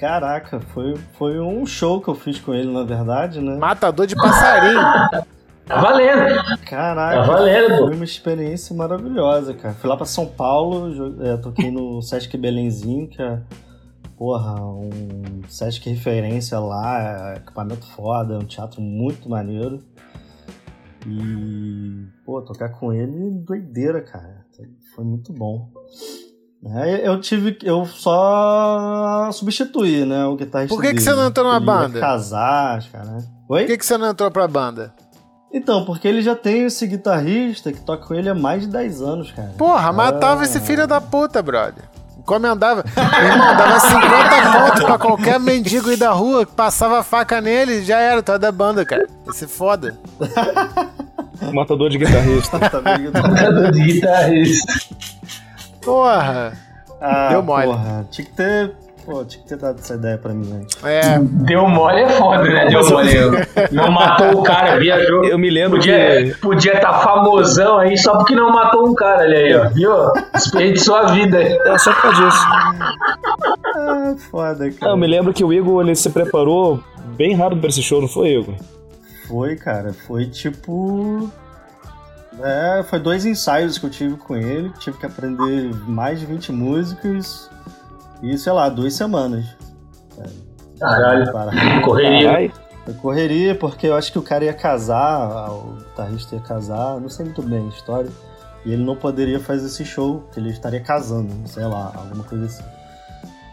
Caraca, 0.00 0.60
foi, 0.72 0.94
foi 1.18 1.38
um 1.38 1.64
show 1.66 2.00
que 2.00 2.08
eu 2.08 2.14
fiz 2.14 2.40
com 2.40 2.54
ele, 2.54 2.72
na 2.72 2.82
verdade, 2.84 3.38
né? 3.40 3.54
Matador 3.56 4.06
de 4.06 4.16
passarinho. 4.16 4.80
Tá 5.66 5.80
valendo. 5.80 6.20
Caraca, 6.68 7.20
Tá 7.20 7.22
valendo, 7.26 7.68
pô. 7.78 7.86
foi 7.86 7.94
uma 7.94 8.04
experiência 8.04 8.76
maravilhosa, 8.76 9.54
cara. 9.54 9.74
Fui 9.74 9.88
lá 9.88 9.96
pra 9.96 10.04
São 10.06 10.26
Paulo, 10.26 11.22
é, 11.22 11.36
toquei 11.38 11.70
no 11.70 12.00
Sesc 12.02 12.36
Belenzinho, 12.36 13.08
que 13.08 13.20
é, 13.22 13.40
porra, 14.16 14.62
um 14.62 15.40
Sesc 15.48 15.88
referência 15.88 16.58
lá, 16.58 17.32
é 17.34 17.36
equipamento 17.38 17.86
foda, 17.92 18.34
é 18.34 18.38
um 18.38 18.44
teatro 18.44 18.80
muito 18.82 19.28
maneiro. 19.28 19.82
E, 21.06 22.06
pô, 22.24 22.40
tocar 22.42 22.70
com 22.70 22.92
ele, 22.92 23.30
doideira, 23.44 24.00
cara. 24.02 24.44
Foi 24.94 25.04
muito 25.04 25.32
bom. 25.32 25.68
É, 26.66 27.06
eu 27.06 27.20
tive, 27.20 27.58
eu 27.62 27.84
só 27.84 29.30
substituí, 29.32 30.06
né, 30.06 30.24
o 30.24 30.34
guitarrista 30.34 30.74
Por 30.74 30.82
que 30.82 30.94
que 30.94 31.00
você 31.02 31.12
não 31.14 31.26
entrou 31.26 31.46
na 31.46 31.60
banda? 31.60 32.00
casar, 32.00 32.82
cara. 32.90 33.18
Oi? 33.50 33.60
Por 33.60 33.66
que, 33.66 33.76
que 33.76 33.84
você 33.84 33.98
não 33.98 34.08
entrou 34.08 34.30
pra 34.30 34.48
banda? 34.48 34.94
Então, 35.56 35.84
porque 35.84 36.08
ele 36.08 36.20
já 36.20 36.34
tem 36.34 36.64
esse 36.66 36.84
guitarrista 36.84 37.72
que 37.72 37.78
toca 37.80 38.04
com 38.08 38.14
ele 38.14 38.28
há 38.28 38.34
mais 38.34 38.62
de 38.62 38.66
10 38.66 39.00
anos, 39.00 39.30
cara. 39.30 39.52
Porra, 39.56 39.92
matava 39.92 40.40
Ah. 40.42 40.44
esse 40.44 40.58
filho 40.58 40.84
da 40.84 41.00
puta, 41.00 41.40
brother. 41.40 41.84
Encomendava. 42.18 42.82
Irmão, 43.22 43.56
dava 43.56 43.78
50 43.78 44.58
pontos 44.66 44.84
pra 44.84 44.98
qualquer 44.98 45.38
mendigo 45.38 45.90
aí 45.90 45.96
da 45.96 46.10
rua 46.10 46.44
que 46.44 46.52
passava 46.52 46.98
a 46.98 47.02
faca 47.04 47.40
nele 47.40 47.84
já 47.84 47.98
era, 48.00 48.20
tu 48.22 48.32
é 48.32 48.38
da 48.38 48.50
banda, 48.50 48.84
cara. 48.84 49.06
Esse 49.28 49.44
é 49.44 49.48
foda. 49.48 49.96
Matador 51.52 51.88
de 51.88 51.98
guitarrista. 51.98 52.58
Tá? 52.70 52.80
Matador 52.82 53.70
de 53.70 53.80
guitarrista. 53.84 54.72
Porra. 55.82 56.52
Ah, 57.00 57.28
Deu 57.28 57.42
mole. 57.42 57.66
Porra, 57.66 58.06
tinha 58.10 58.24
que 58.26 58.32
ter. 58.32 58.72
Pô, 59.04 59.24
tinha 59.24 59.42
que 59.42 59.48
ter 59.48 59.58
dado 59.58 59.78
essa 59.78 59.94
ideia 59.94 60.16
pra 60.16 60.32
mim 60.32 60.50
antes. 60.60 60.82
É. 60.82 61.18
Deu 61.20 61.68
mole 61.68 62.00
é 62.00 62.08
foda, 62.08 62.42
né? 62.42 62.66
Deu 62.68 62.88
mole. 62.88 63.10
Não 63.70 63.90
matou 63.90 64.40
o 64.40 64.42
cara, 64.42 64.78
viajou. 64.78 65.24
Eu 65.24 65.38
me 65.38 65.50
lembro 65.50 65.78
Podia 65.78 66.24
que. 66.24 66.40
podia 66.40 66.80
tá 66.80 66.92
famosão 67.00 67.78
aí 67.78 67.98
só 67.98 68.16
porque 68.16 68.34
não 68.34 68.50
matou 68.50 68.88
um 68.88 68.94
cara 68.94 69.22
ali 69.22 69.36
aí, 69.36 69.54
ó. 69.54 69.68
Viu? 69.68 69.92
Desperdiçou 70.32 70.96
a 70.96 71.12
vida. 71.12 71.38
É 71.42 71.78
só 71.78 71.92
por 71.92 72.02
causa 72.02 72.24
disso. 72.24 72.46
Ah, 73.76 74.14
foda, 74.30 74.70
cara. 74.70 74.92
Eu 74.92 74.96
me 74.96 75.06
lembro 75.06 75.32
que 75.34 75.44
o 75.44 75.52
Igor 75.52 75.82
ele 75.82 75.94
se 75.94 76.08
preparou 76.10 76.82
bem 77.16 77.34
rápido 77.34 77.60
pra 77.60 77.68
esse 77.68 77.82
show, 77.82 78.00
não 78.00 78.08
foi, 78.08 78.30
Igor? 78.30 78.54
Foi, 79.28 79.56
cara. 79.56 79.92
Foi 80.06 80.26
tipo. 80.26 81.30
É, 82.42 82.82
foi 82.88 82.98
dois 82.98 83.24
ensaios 83.26 83.78
que 83.78 83.86
eu 83.86 83.90
tive 83.90 84.16
com 84.16 84.36
ele. 84.36 84.70
Tive 84.78 84.98
que 84.98 85.06
aprender 85.06 85.74
mais 85.86 86.20
de 86.20 86.26
20 86.26 86.52
músicas. 86.52 87.50
E, 88.24 88.38
sei 88.38 88.52
lá, 88.52 88.68
duas 88.68 88.94
semanas. 88.94 89.44
Caralho. 90.80 91.32
Para. 91.32 91.80
Correria. 91.82 92.26
Caralho. 92.30 92.52
Correria, 93.00 93.54
porque 93.54 93.86
eu 93.86 93.96
acho 93.96 94.12
que 94.12 94.18
o 94.18 94.22
cara 94.22 94.44
ia 94.44 94.52
casar, 94.52 95.50
o 95.50 95.76
guitarrista 95.78 96.34
ia 96.34 96.40
casar, 96.42 97.00
não 97.00 97.08
sei 97.08 97.24
muito 97.24 97.40
bem 97.42 97.64
a 97.64 97.68
história. 97.68 98.10
E 98.66 98.72
ele 98.72 98.84
não 98.84 98.94
poderia 98.96 99.40
fazer 99.40 99.66
esse 99.66 99.84
show, 99.86 100.20
porque 100.20 100.38
ele 100.40 100.50
estaria 100.50 100.80
casando, 100.80 101.32
sei 101.46 101.64
lá, 101.64 101.92
alguma 101.94 102.24
coisa 102.24 102.44
assim. 102.46 102.62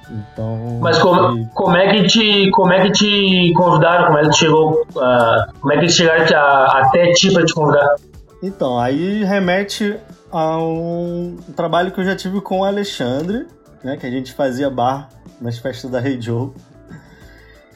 Então. 0.10 0.80
Mas 0.82 0.98
como, 0.98 1.48
como 1.54 1.78
é 1.78 1.90
que 1.92 2.08
te 2.08 2.52
como 2.52 2.74
é 2.74 2.82
que 2.82 2.92
te 2.92 3.54
convidaram? 3.56 4.08
Como 4.08 4.18
é 4.18 4.24
que 4.28 4.34
chegou? 4.36 4.86
ah, 4.98 5.48
como 5.62 5.72
é 5.72 5.78
que 5.78 5.84
eles 5.84 5.96
chegaram 5.96 6.26
te- 6.26 6.36
a- 6.36 6.66
até 6.86 7.12
ti 7.14 7.32
pra 7.32 7.46
te 7.46 7.54
convidar? 7.54 7.96
Então, 8.44 8.78
aí 8.78 9.24
remete 9.24 9.96
a 10.32 10.58
um 10.58 11.38
trabalho 11.56 11.92
que 11.92 12.02
eu 12.02 12.06
já 12.06 12.16
tive 12.16 12.42
com 12.42 12.60
o 12.60 12.64
Alexandre, 12.66 13.48
né? 13.84 13.98
Que 13.98 14.06
a 14.06 14.12
gente 14.12 14.34
fazia 14.34 14.70
bar 14.70 15.10
nas 15.40 15.58
festas 15.58 15.90
da 15.90 16.00
Rei 16.00 16.22
Joe. 16.22 16.52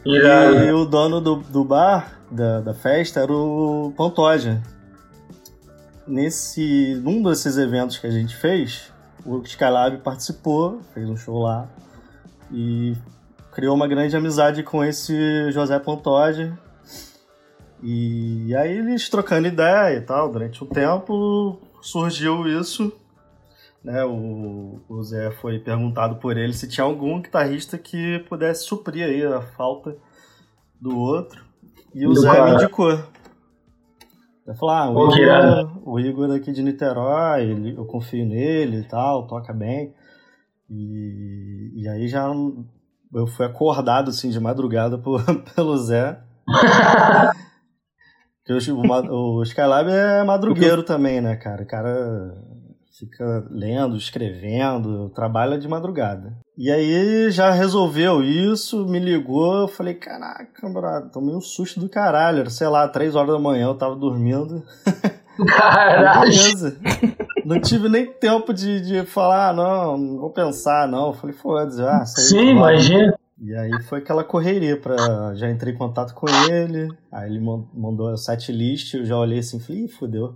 E 0.05 0.15
Irado. 0.15 0.77
o 0.77 0.85
dono 0.85 1.19
do, 1.19 1.35
do 1.37 1.63
bar, 1.63 2.19
da, 2.29 2.61
da 2.61 2.73
festa, 2.73 3.19
era 3.21 3.33
o 3.33 3.91
Pantoja. 3.97 4.61
Nesse, 6.07 6.99
num 7.03 7.23
desses 7.23 7.57
eventos 7.57 7.97
que 7.97 8.05
a 8.05 8.11
gente 8.11 8.35
fez, 8.35 8.93
o 9.25 9.41
Skylab 9.41 9.97
participou, 9.97 10.79
fez 10.93 11.09
um 11.09 11.17
show 11.17 11.41
lá 11.41 11.67
e 12.51 12.95
criou 13.51 13.73
uma 13.75 13.87
grande 13.87 14.15
amizade 14.15 14.61
com 14.61 14.83
esse 14.83 15.51
José 15.51 15.79
Pantoja. 15.79 16.57
E 17.81 18.55
aí 18.55 18.77
eles 18.77 19.09
trocando 19.09 19.47
ideia 19.47 19.97
e 19.97 20.01
tal, 20.01 20.31
durante 20.31 20.63
um 20.63 20.67
tempo 20.67 21.59
surgiu 21.81 22.47
isso. 22.47 22.91
Né, 23.85 24.03
o, 24.03 24.81
o 24.89 25.03
Zé 25.03 25.29
foi 25.29 25.59
perguntado 25.59 26.15
por 26.15 26.35
ele 26.37 26.53
se 26.53 26.67
tinha 26.67 26.83
algum 26.83 27.21
guitarrista 27.21 27.77
que 27.77 28.17
pudesse 28.27 28.63
suprir 28.65 29.05
aí 29.05 29.23
a 29.23 29.41
falta 29.41 29.95
do 30.81 30.97
outro. 30.97 31.45
E 31.93 32.07
o 32.07 32.13
Do 32.13 32.19
Zé 32.19 32.31
cara. 32.31 32.45
me 32.45 32.55
indicou. 32.55 32.91
Ele 32.91 34.57
falou, 34.59 34.73
ah, 34.75 34.89
o 34.89 35.15
Igor, 35.15 35.81
o 35.87 35.99
Igor 35.99 36.31
aqui 36.35 36.51
de 36.51 36.63
Niterói, 36.63 37.43
ele- 37.43 37.77
eu 37.77 37.85
confio 37.85 38.25
nele 38.25 38.77
e 38.77 38.83
tal, 38.87 39.27
toca 39.27 39.53
bem. 39.53 39.93
E, 40.67 41.71
e 41.75 41.87
aí 41.87 42.07
já 42.07 42.25
eu 43.13 43.27
fui 43.27 43.45
acordado 43.45 44.09
assim 44.09 44.31
de 44.31 44.39
madrugada 44.39 44.97
por, 44.99 45.21
pelo 45.53 45.77
Zé. 45.77 46.19
O, 48.47 49.39
o 49.39 49.43
Skylab 49.43 49.89
é 49.89 50.23
madrugueiro 50.23 50.83
também, 50.83 51.19
né, 51.19 51.35
cara? 51.35 51.63
O 51.63 51.67
cara 51.67 52.37
fica 52.99 53.45
lendo, 53.49 53.95
escrevendo, 53.97 55.09
trabalha 55.09 55.57
de 55.57 55.67
madrugada. 55.67 56.37
E 56.57 56.71
aí 56.71 57.29
já 57.31 57.51
resolveu 57.51 58.23
isso, 58.23 58.85
me 58.87 58.99
ligou, 58.99 59.61
eu 59.61 59.67
falei, 59.67 59.93
caraca, 59.95 60.69
brother, 60.69 61.09
tomei 61.11 61.35
um 61.35 61.41
susto 61.41 61.79
do 61.79 61.89
caralho. 61.89 62.39
Era, 62.39 62.49
sei 62.49 62.67
lá, 62.67 62.87
três 62.87 63.15
horas 63.15 63.33
da 63.33 63.39
manhã, 63.39 63.65
eu 63.67 63.75
tava 63.75 63.95
dormindo. 63.95 64.63
Caralho. 65.47 66.31
Beleza. 66.31 66.77
Não 67.43 67.59
tive 67.59 67.89
nem 67.89 68.11
tempo 68.11 68.53
de, 68.53 68.79
de 68.81 69.05
falar, 69.05 69.49
ah, 69.49 69.53
não, 69.53 69.97
não 69.97 70.17
vou 70.19 70.29
pensar, 70.29 70.87
não. 70.87 71.07
Eu 71.07 71.13
falei, 71.13 71.35
foda-se, 71.35 71.81
ah, 71.81 72.05
Sim, 72.05 72.51
imagina. 72.51 73.13
E 73.41 73.53
aí 73.53 73.83
foi 73.83 73.99
aquela 73.99 74.23
correria 74.23 74.79
pra. 74.79 74.95
Já 75.35 75.51
entrei 75.51 75.73
em 75.73 75.77
contato 75.77 76.13
com 76.13 76.25
ele, 76.49 76.87
aí 77.11 77.29
ele 77.29 77.41
man- 77.41 77.65
mandou 77.73 78.07
a 78.07 78.15
set 78.15 78.49
list, 78.51 78.93
eu 78.93 79.05
já 79.05 79.17
olhei 79.17 79.39
assim, 79.39 79.59
falei, 79.59 79.83
ih, 79.83 79.87
fudeu. 79.89 80.33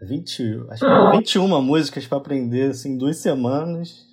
20, 0.00 0.66
acho 0.70 0.84
que 0.84 1.16
21 1.16 1.62
músicas 1.62 2.06
pra 2.06 2.18
aprender, 2.18 2.70
assim, 2.70 2.92
em 2.92 2.98
duas 2.98 3.16
semanas. 3.16 4.06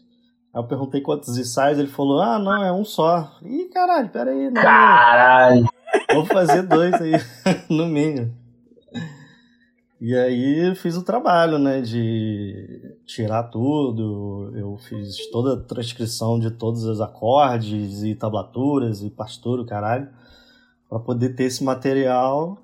Aí 0.54 0.62
eu 0.62 0.68
perguntei 0.68 1.02
quantos 1.02 1.38
ensaios, 1.38 1.80
ele 1.80 1.90
falou, 1.90 2.22
ah, 2.22 2.40
não, 2.40 2.64
é 2.64 2.72
um 2.72 2.86
só. 2.86 3.38
Ih, 3.44 3.70
caralho, 3.74 4.10
peraí, 4.10 4.50
não. 4.50 4.62
Caralho. 4.62 5.68
Vou 6.14 6.26
fazer 6.26 6.64
dois 6.64 6.94
aí, 6.94 7.14
no 7.70 7.86
mínimo. 7.88 8.34
E 10.06 10.14
aí 10.16 10.76
fiz 10.76 10.98
o 10.98 11.04
trabalho, 11.04 11.58
né, 11.58 11.80
de 11.80 12.98
tirar 13.06 13.44
tudo. 13.44 14.52
Eu 14.54 14.78
fiz 14.78 15.30
toda 15.32 15.54
a 15.54 15.64
transcrição 15.64 16.38
de 16.38 16.52
todos 16.52 16.84
os 16.84 17.00
acordes 17.00 18.04
e 18.04 18.14
tablaturas 18.14 19.02
e 19.02 19.10
partitura, 19.10 19.66
caralho, 19.66 20.10
para 20.90 21.00
poder 21.00 21.36
ter 21.36 21.46
esse 21.46 21.64
material, 21.64 22.58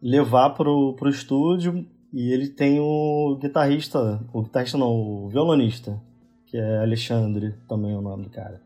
levar 0.00 0.50
pro, 0.50 0.94
pro 0.94 1.10
estúdio. 1.10 1.84
E 2.18 2.32
ele 2.32 2.48
tem 2.48 2.80
o 2.80 3.36
guitarrista, 3.38 4.18
o 4.32 4.40
guitarrista 4.42 4.78
não, 4.78 4.88
o 4.90 5.28
violonista, 5.28 6.00
que 6.46 6.56
é 6.56 6.78
Alexandre, 6.78 7.52
também 7.68 7.92
é 7.92 7.96
o 7.98 8.00
nome 8.00 8.22
do 8.24 8.30
cara. 8.30 8.58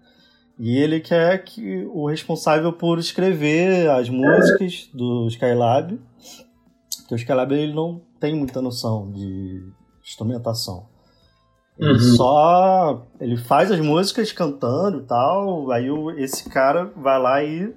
E 0.57 0.76
ele 0.78 1.00
que 1.00 1.12
é 1.12 1.37
que, 1.37 1.85
o 1.92 2.07
responsável 2.07 2.73
por 2.73 2.99
escrever 3.00 3.90
as 3.90 4.09
músicas 4.09 4.88
do 4.95 5.26
Skylab. 5.26 5.99
Porque 7.00 7.14
o 7.14 7.16
Skylab 7.16 7.52
ele 7.52 7.73
não 7.75 8.00
tem 8.21 8.37
muita 8.37 8.62
noção 8.62 9.11
de 9.11 9.62
instrumentação. 10.00 10.87
Ele 11.76 11.92
Uhum. 11.95 11.99
só. 11.99 13.07
Ele 13.21 13.37
faz 13.37 13.73
as 13.73 13.80
músicas 13.80 14.30
cantando 14.33 14.99
e 14.99 15.02
tal. 15.07 15.71
Aí 15.73 15.90
o- 15.90 16.11
esse 16.12 16.49
cara 16.49 16.92
vai 16.97 17.19
lá 17.21 17.42
e 17.42 17.75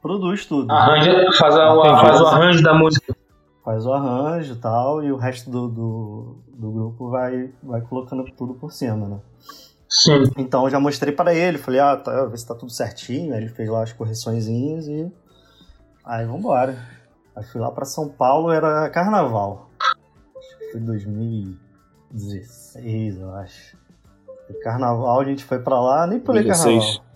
Produz 0.00 0.44
tudo. 0.46 0.68
Arranja, 0.72 1.12
faz, 1.38 1.54
a- 1.54 1.96
faz 2.00 2.20
o 2.20 2.26
arranjo 2.26 2.60
da 2.60 2.74
música. 2.74 3.14
Faz 3.64 3.86
o 3.86 3.92
arranjo 3.92 4.54
e 4.54 4.56
tal, 4.56 5.04
e 5.04 5.12
o 5.12 5.16
resto 5.16 5.48
do, 5.48 5.68
do, 5.68 6.36
do 6.48 6.72
grupo 6.72 7.08
vai, 7.10 7.52
vai 7.62 7.80
colocando 7.80 8.24
tudo 8.32 8.54
por 8.54 8.72
cima, 8.72 9.06
né? 9.08 9.20
Sim. 9.88 10.24
Então 10.38 10.64
eu 10.64 10.70
já 10.70 10.80
mostrei 10.80 11.12
para 11.12 11.32
ele, 11.34 11.58
falei, 11.58 11.78
ah, 11.78 11.96
tá, 11.96 12.24
vê 12.24 12.36
se 12.36 12.44
tá 12.46 12.54
tudo 12.54 12.72
certinho. 12.72 13.34
Aí 13.34 13.40
ele 13.42 13.50
fez 13.50 13.68
lá 13.68 13.82
as 13.82 13.92
correçõezinhas 13.92 14.88
e. 14.88 15.12
Aí 16.04 16.26
vambora. 16.26 16.76
Aí 17.36 17.44
fui 17.44 17.60
lá 17.60 17.70
pra 17.70 17.84
São 17.84 18.08
Paulo, 18.08 18.50
era 18.50 18.88
carnaval. 18.90 19.70
Acho 20.36 20.58
que 20.58 20.72
Foi 20.72 20.80
2016, 20.80 23.20
eu 23.20 23.32
acho. 23.34 23.76
Carnaval, 24.62 25.20
a 25.20 25.24
gente 25.24 25.44
foi 25.44 25.60
pra 25.60 25.80
lá, 25.80 26.04
nem 26.06 26.18
pulei 26.18 26.42
16. 26.42 26.84
carnaval. 26.84 27.11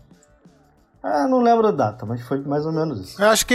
Ah, 1.08 1.28
não 1.28 1.40
lembro 1.40 1.68
a 1.68 1.70
data, 1.70 2.04
mas 2.04 2.20
foi 2.22 2.40
mais 2.40 2.66
ou 2.66 2.72
menos 2.72 2.98
isso. 3.00 3.22
Eu 3.22 3.28
acho 3.28 3.46
que 3.46 3.54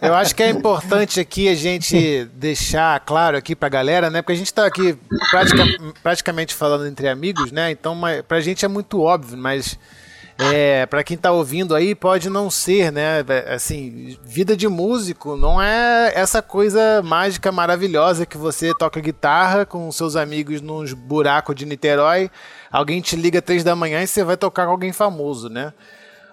eu 0.00 0.14
acho 0.14 0.34
que 0.34 0.42
é 0.42 0.48
importante 0.48 1.20
aqui 1.20 1.48
a 1.50 1.54
gente 1.54 2.24
deixar 2.32 2.98
claro 3.00 3.36
aqui 3.36 3.54
pra 3.54 3.68
galera, 3.68 4.08
né? 4.08 4.22
Porque 4.22 4.32
a 4.32 4.36
gente 4.36 4.54
tá 4.54 4.64
aqui 4.64 4.98
pratica- 5.30 5.64
praticamente 6.02 6.54
falando 6.54 6.86
entre 6.86 7.08
amigos, 7.08 7.52
né? 7.52 7.70
Então, 7.70 7.94
pra 8.26 8.40
gente 8.40 8.64
é 8.64 8.68
muito 8.68 9.02
óbvio, 9.02 9.36
mas 9.36 9.78
é, 10.38 10.86
para 10.86 11.04
quem 11.04 11.16
tá 11.18 11.30
ouvindo 11.30 11.74
aí 11.74 11.94
pode 11.94 12.30
não 12.30 12.48
ser, 12.50 12.90
né? 12.90 13.22
Assim, 13.54 14.16
vida 14.24 14.56
de 14.56 14.66
músico 14.66 15.36
não 15.36 15.60
é 15.60 16.10
essa 16.14 16.40
coisa 16.40 17.02
mágica 17.04 17.52
maravilhosa 17.52 18.24
que 18.24 18.38
você 18.38 18.72
toca 18.78 18.98
guitarra 18.98 19.66
com 19.66 19.92
seus 19.92 20.16
amigos 20.16 20.62
nos 20.62 20.94
buracos 20.94 21.54
de 21.54 21.66
Niterói, 21.66 22.30
alguém 22.72 23.02
te 23.02 23.14
liga 23.14 23.42
três 23.42 23.62
da 23.62 23.76
manhã 23.76 24.02
e 24.02 24.06
você 24.06 24.24
vai 24.24 24.38
tocar 24.38 24.64
com 24.64 24.72
alguém 24.72 24.92
famoso, 24.92 25.50
né? 25.50 25.74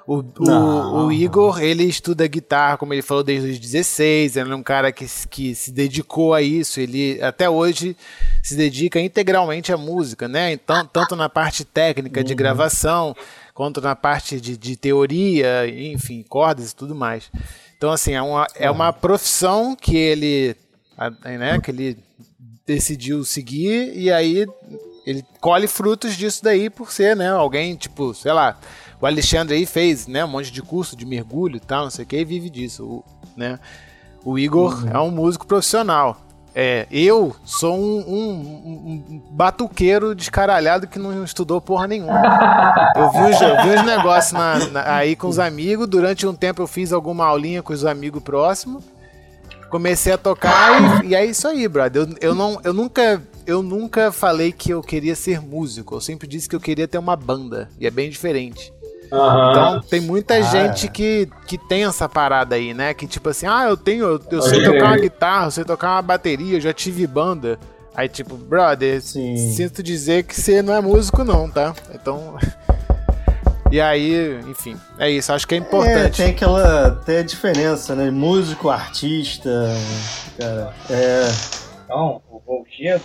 O, 0.06 0.16
o- 0.40 1.06
o 1.06 1.12
Igor, 1.14 1.62
ele 1.62 1.84
estuda 1.86 2.28
guitarra, 2.28 2.78
como 2.78 2.94
ele 2.94 3.02
falou, 3.02 3.24
desde 3.24 3.52
os 3.52 3.60
16. 3.60 4.36
Ele 4.36 4.52
é 4.52 4.56
um 4.56 4.62
cara 4.64 4.92
que, 4.92 5.08
se- 5.08 5.28
que 5.28 5.56
se 5.56 5.72
dedicou 5.72 6.34
a 6.34 6.42
isso. 6.42 6.80
Ele 6.82 7.22
até 7.22 7.50
hoje 7.50 7.96
se 8.42 8.56
dedica 8.56 9.00
integralmente 9.00 9.72
à 9.72 9.78
música, 9.78 10.28
né? 10.28 10.52
Então, 10.52 10.86
tanto 10.86 11.16
na 11.16 11.30
parte 11.30 11.64
técnica 11.64 12.22
de 12.24 12.36
gravação, 12.36 13.16
quanto 13.54 13.80
na 13.80 13.96
parte 13.96 14.42
de, 14.42 14.58
de 14.58 14.76
teoria, 14.76 15.68
enfim, 15.70 16.22
cordas 16.28 16.72
e 16.72 16.76
tudo 16.76 16.94
mais. 16.94 17.32
Então, 17.78 17.90
assim, 17.92 18.12
é 18.14 18.22
uma, 18.22 18.48
é 18.56 18.70
uma 18.72 18.92
profissão 18.92 19.76
que 19.76 19.96
ele, 19.96 20.56
né, 21.24 21.60
que 21.62 21.72
ele 21.72 21.98
decidiu 22.66 23.24
seguir 23.24 23.92
e 23.98 24.12
aí 24.12 24.46
ele 25.06 25.24
colhe 25.42 25.68
frutos 25.68 26.16
disso 26.16 26.42
daí 26.44 26.70
por 26.70 26.92
ser, 26.94 27.14
né, 27.16 27.30
alguém, 27.30 27.76
tipo, 27.76 28.14
sei 28.14 28.32
lá, 28.32 28.58
o 29.04 29.06
Alexandre 29.06 29.56
aí 29.56 29.66
fez, 29.66 30.08
né, 30.08 30.24
um 30.24 30.30
monte 30.30 30.50
de 30.50 30.62
curso 30.62 30.96
de 30.96 31.06
mergulho 31.06 31.58
e 31.58 31.60
tal, 31.60 31.84
não 31.84 31.90
sei 31.92 32.06
o 32.06 32.08
que, 32.08 32.18
e 32.18 32.24
vive 32.24 32.50
disso, 32.50 32.86
o, 32.86 33.04
né. 33.36 33.60
O 34.24 34.40
Igor 34.40 34.86
é 34.90 34.98
um 34.98 35.12
músico 35.12 35.46
profissional. 35.46 36.18
É, 36.56 36.88
eu 36.90 37.36
sou 37.44 37.76
um, 37.76 37.98
um- 38.08 38.32
um- 38.66 39.04
um 39.16 39.22
batuqueiro 39.32 40.16
descaralhado 40.16 40.88
que 40.88 40.98
não 40.98 41.24
estudou 41.24 41.60
porra 41.60 41.88
nenhuma. 41.88 42.22
Eu 42.96 43.12
vi 43.12 43.18
uns, 43.18 43.42
eu 43.42 43.62
vi 43.64 43.70
uns 43.80 43.86
negócios 43.86 44.32
na- 44.32 44.60
na- 44.70 44.96
aí 44.96 45.16
com 45.16 45.28
os 45.28 45.40
amigos. 45.40 45.88
Durante 45.88 46.26
um 46.26 46.34
tempo 46.34 46.62
eu 46.62 46.68
fiz 46.68 46.94
alguma 46.94 47.26
aulinha 47.26 47.62
com 47.62 47.74
os 47.74 47.84
amigos 47.84 48.22
próximos. 48.24 48.84
Comecei 49.70 50.14
a 50.14 50.18
tocar 50.18 51.04
e, 51.04 51.08
e 51.08 51.16
é 51.16 51.26
isso 51.26 51.48
aí, 51.48 51.68
brother. 51.68 52.04
Eu, 52.04 52.30
eu, 52.30 52.36
não, 52.36 52.62
eu, 52.64 52.72
nunca, 52.72 53.22
eu 53.48 53.64
nunca 53.64 54.12
falei 54.12 54.52
que 54.52 54.70
eu 54.72 54.82
queria 54.82 55.16
ser 55.16 55.42
músico. 55.42 55.96
Eu 55.96 56.02
sempre 56.02 56.28
disse 56.28 56.48
que 56.48 56.56
eu 56.56 56.62
queria 56.62 56.88
ter 56.88 57.00
uma 57.00 57.16
banda. 57.16 57.68
E 57.80 57.88
é 57.88 57.92
bem 57.92 58.10
diferente. 58.12 58.72
Aham. 59.14 59.52
Então 59.52 59.82
tem 59.82 60.02
muita 60.02 60.36
Ah, 60.36 60.42
gente 60.42 60.88
é. 60.88 60.90
que, 60.90 61.30
que 61.48 61.58
tem 61.58 61.86
essa 61.86 62.10
parada 62.10 62.56
aí, 62.56 62.74
né? 62.74 62.94
Que 62.94 63.06
tipo 63.08 63.30
assim, 63.30 63.46
ah, 63.46 63.66
eu 63.70 63.78
tenho, 63.78 64.06
eu, 64.06 64.22
eu 64.32 64.42
sei 64.42 64.64
tocar 64.64 64.86
uma 64.86 64.98
guitarra, 64.98 65.46
eu 65.48 65.52
sei 65.52 65.64
tocar 65.64 65.92
uma 65.96 66.02
bateria, 66.02 66.58
eu 66.58 66.62
já 66.62 66.74
tive 66.74 67.06
banda. 67.06 67.60
Aí 67.96 68.10
tipo, 68.10 68.36
brother, 68.36 69.02
Sim. 69.02 69.38
sinto 69.54 69.84
dizer 69.84 70.24
que 70.24 70.34
você 70.40 70.62
não 70.64 70.74
é 70.74 70.82
músico 70.82 71.24
não, 71.24 71.50
tá? 71.50 71.74
Então... 71.94 72.36
E 73.72 73.82
aí, 73.82 74.40
enfim, 74.48 74.78
é 75.00 75.10
isso, 75.10 75.34
acho 75.34 75.48
que 75.48 75.56
é 75.56 75.58
É, 75.58 75.62
importante. 75.62 76.18
tem 76.18 76.30
aquela. 76.30 76.92
Tem 77.08 77.18
a 77.18 77.24
diferença, 77.24 77.96
né? 77.96 78.12
Músico, 78.12 78.70
artista. 78.70 79.50
Cara, 80.38 80.72
é. 80.92 81.24
Então, 81.84 82.22
o 82.30 82.40
voo 82.46 82.64
chega, 82.70 83.02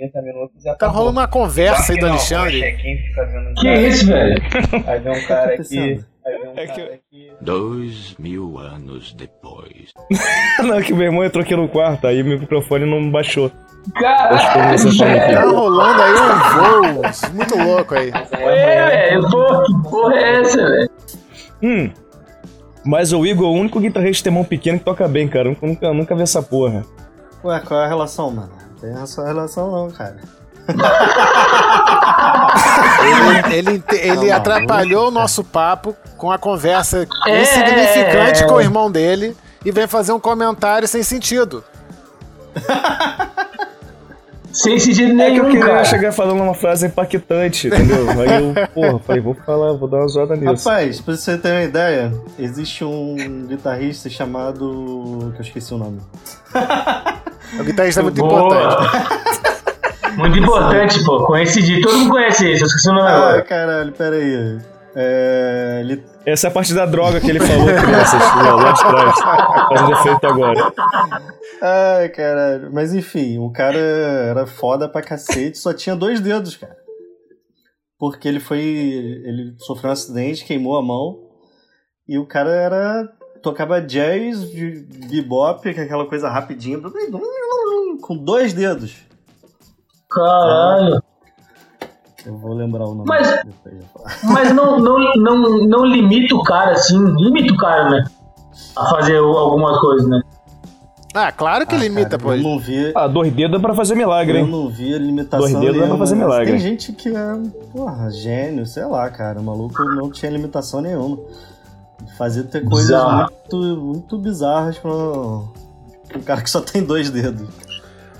30 0.00 0.22
minutos 0.22 0.62
e 0.62 0.64
Tá 0.64 0.72
acabou. 0.72 0.96
rolando 0.96 1.18
uma 1.20 1.28
conversa 1.28 1.92
aí 1.92 1.98
do 1.98 2.06
não, 2.06 2.12
Alexandre. 2.14 2.60
Vendo 2.60 3.54
Que 3.60 3.72
isso, 3.74 4.06
velho? 4.06 4.42
Aí 4.86 4.98
vem 5.00 5.12
um 5.12 5.26
cara 5.26 5.56
Tá 5.56 5.62
aqui. 5.62 6.00
um 6.26 6.58
É 6.58 6.66
que 6.66 6.80
aqui. 6.80 7.32
Dois 7.40 8.14
mil 8.18 8.58
anos 8.58 9.12
depois. 9.12 9.90
Não, 10.62 10.80
que 10.82 10.92
meu 10.94 11.04
irmão 11.06 11.24
entrou 11.24 11.42
aqui 11.42 11.54
no 11.56 11.68
quarto, 11.68 12.06
aí 12.06 12.22
meu 12.22 12.38
microfone 12.38 12.84
não 12.86 13.10
baixou. 13.10 13.50
Caralho. 13.94 14.98
Tá 14.98 15.44
rolando 15.44 16.02
aí 16.02 16.12
um 16.12 16.92
voo 16.92 17.34
muito 17.34 17.56
louco 17.58 17.94
aí. 17.94 18.10
É, 18.32 19.10
velho. 19.10 19.22
Que 19.64 19.90
porra 19.90 20.14
é 20.16 20.40
essa, 20.40 20.56
velho? 20.68 20.90
Hum. 21.62 21.90
Mas 22.84 23.12
o 23.12 23.24
Igor 23.26 23.46
é 23.46 23.50
o 23.50 23.60
único 23.60 23.80
guitarrista 23.80 24.24
tem 24.24 24.32
mão 24.32 24.44
pequena 24.44 24.78
que 24.78 24.84
toca 24.84 25.06
bem, 25.08 25.28
cara. 25.28 25.48
Eu 25.50 25.56
nunca, 25.60 25.92
nunca 25.92 26.14
vi 26.14 26.22
essa 26.22 26.42
porra. 26.42 26.84
Ué, 27.44 27.60
qual 27.60 27.80
é 27.80 27.84
a 27.84 27.88
relação, 27.88 28.30
mano? 28.30 28.52
Não 28.82 28.92
tem 28.94 29.02
essa 29.02 29.24
relação, 29.24 29.70
não, 29.70 29.90
cara. 29.90 30.16
Ele, 33.52 33.54
ele, 33.70 33.84
ele 33.90 34.28
Não, 34.30 34.36
atrapalhou 34.36 35.08
o 35.08 35.10
nosso 35.10 35.42
papo 35.42 35.96
com 36.16 36.30
a 36.30 36.38
conversa 36.38 37.06
É. 37.26 37.42
insignificante 37.42 38.46
com 38.46 38.54
o 38.54 38.60
irmão 38.60 38.90
dele 38.90 39.36
e 39.64 39.72
vem 39.72 39.86
fazer 39.86 40.12
um 40.12 40.20
comentário 40.20 40.86
sem 40.86 41.02
sentido. 41.02 41.64
Sem 44.52 44.78
sentido 44.78 45.20
É 45.20 45.30
que 45.30 45.36
eu 45.38 45.44
nenhum, 45.44 45.50
queria 45.50 45.66
cara. 45.66 45.84
chegar 45.84 46.12
falando 46.12 46.42
uma 46.42 46.54
frase 46.54 46.86
impactante, 46.86 47.68
entendeu? 47.68 48.06
Aí 48.10 48.42
eu, 48.42 48.66
porra, 48.74 48.98
falei, 48.98 49.20
vou 49.22 49.34
falar, 49.34 49.72
vou 49.74 49.86
dar 49.88 49.98
uma 49.98 50.08
zoada 50.08 50.34
nisso. 50.36 50.68
Rapaz, 50.68 51.00
pra 51.00 51.16
você 51.16 51.38
ter 51.38 51.50
uma 51.52 51.62
ideia, 51.62 52.12
existe 52.38 52.84
um 52.84 53.46
guitarrista 53.48 54.10
chamado. 54.10 55.32
que 55.34 55.38
eu 55.38 55.42
esqueci 55.42 55.72
o 55.74 55.78
nome. 55.78 56.00
O 57.58 57.64
guitarrista 57.64 57.98
é 58.00 58.04
muito 58.04 58.20
Boa. 58.20 58.46
importante. 58.46 60.16
Muito 60.16 60.38
importante, 60.38 61.04
pô. 61.04 61.24
Conheci, 61.26 61.80
todo 61.80 61.98
mundo 61.98 62.10
conhece 62.10 62.48
esse, 62.48 62.62
eu 62.62 62.66
esqueci 62.68 62.88
o 62.90 62.92
nome 62.92 63.08
Ah, 63.08 63.16
agora. 63.16 63.42
caralho, 63.42 63.92
peraí. 63.92 64.58
É. 64.94 65.80
Ele. 65.80 66.04
Essa 66.26 66.48
é 66.48 66.50
a 66.50 66.52
parte 66.52 66.74
da 66.74 66.86
droga 66.86 67.20
que 67.20 67.30
ele 67.30 67.40
falou, 67.40 67.66
crianças, 67.66 68.20
lá, 68.20 68.54
lá 68.56 68.72
de 68.72 68.80
trás. 68.80 69.20
Fazendo 69.68 69.92
efeito 69.92 70.26
agora. 70.26 70.72
Ai, 71.62 72.08
caralho. 72.08 72.72
Mas 72.72 72.94
enfim, 72.94 73.38
o 73.38 73.50
cara 73.50 73.78
era 73.78 74.46
foda 74.46 74.88
pra 74.88 75.02
cacete, 75.02 75.58
só 75.58 75.72
tinha 75.72 75.94
dois 75.94 76.20
dedos, 76.20 76.56
cara. 76.56 76.76
Porque 77.98 78.26
ele 78.26 78.40
foi. 78.40 78.60
Ele 78.60 79.54
sofreu 79.58 79.90
um 79.90 79.92
acidente, 79.92 80.44
queimou 80.44 80.76
a 80.76 80.82
mão. 80.82 81.18
E 82.08 82.18
o 82.18 82.26
cara 82.26 82.50
era. 82.50 83.08
tocava 83.42 83.80
jazz, 83.80 84.50
de 84.50 84.86
bebop, 85.08 85.62
que 85.62 85.80
é 85.80 85.84
aquela 85.84 86.06
coisa 86.06 86.28
rapidinha. 86.28 86.78
Com 88.02 88.16
dois 88.16 88.52
dedos. 88.52 88.96
Caralho. 90.10 91.02
Eu 92.26 92.36
vou 92.36 92.52
lembrar 92.54 92.84
o 92.84 92.94
nome 92.94 93.04
Mas- 93.08 93.28
depois. 93.28 93.74
eu. 93.74 93.84
Mas 94.32 94.52
não, 94.54 94.78
não, 94.78 94.98
não, 95.16 95.66
não 95.66 95.84
limita 95.84 96.34
o 96.34 96.42
cara 96.42 96.72
assim, 96.72 96.98
limita 97.16 97.52
o 97.52 97.56
cara, 97.56 97.88
né? 97.90 98.04
A 98.76 98.86
fazer 98.90 99.16
algumas 99.18 99.78
coisas, 99.80 100.06
né? 100.08 100.20
Ah, 101.12 101.32
claro 101.32 101.66
que 101.66 101.74
Ah, 101.74 101.78
limita, 101.78 102.10
cara, 102.10 102.22
pô. 102.22 102.32
Eu 102.34 102.42
não 102.42 102.58
vi. 102.58 102.92
Ah, 102.94 103.08
dois 103.08 103.32
dedos 103.32 103.58
é 103.58 103.60
pra 103.62 103.74
fazer 103.74 103.94
milagre, 103.96 104.38
Eu 104.38 104.44
hein? 104.44 104.50
não 104.50 104.68
vi 104.68 104.94
a 104.94 104.98
limitação 104.98 105.40
Dois 105.40 105.52
dedos 105.54 105.66
dá 105.66 105.72
pra 105.72 105.82
nenhuma. 105.86 105.98
fazer 105.98 106.14
milagre. 106.14 106.50
Tem 106.52 106.60
gente 106.60 106.92
que 106.92 107.08
é, 107.08 107.36
porra, 107.72 108.10
gênio, 108.10 108.64
sei 108.66 108.84
lá, 108.84 109.08
cara. 109.10 109.40
O 109.40 109.42
maluco 109.42 109.82
não 109.84 110.08
tinha 110.10 110.30
limitação 110.30 110.80
nenhuma. 110.80 111.18
Fazia 112.16 112.44
ter 112.44 112.64
coisas 112.64 112.90
Bizarro. 112.90 113.28
muito, 113.50 113.80
muito 113.80 114.18
bizarras 114.18 114.78
pra 114.78 114.90
um 114.92 116.22
cara 116.24 116.42
que 116.42 116.50
só 116.50 116.60
tem 116.60 116.82
dois 116.84 117.10
dedos. 117.10 117.48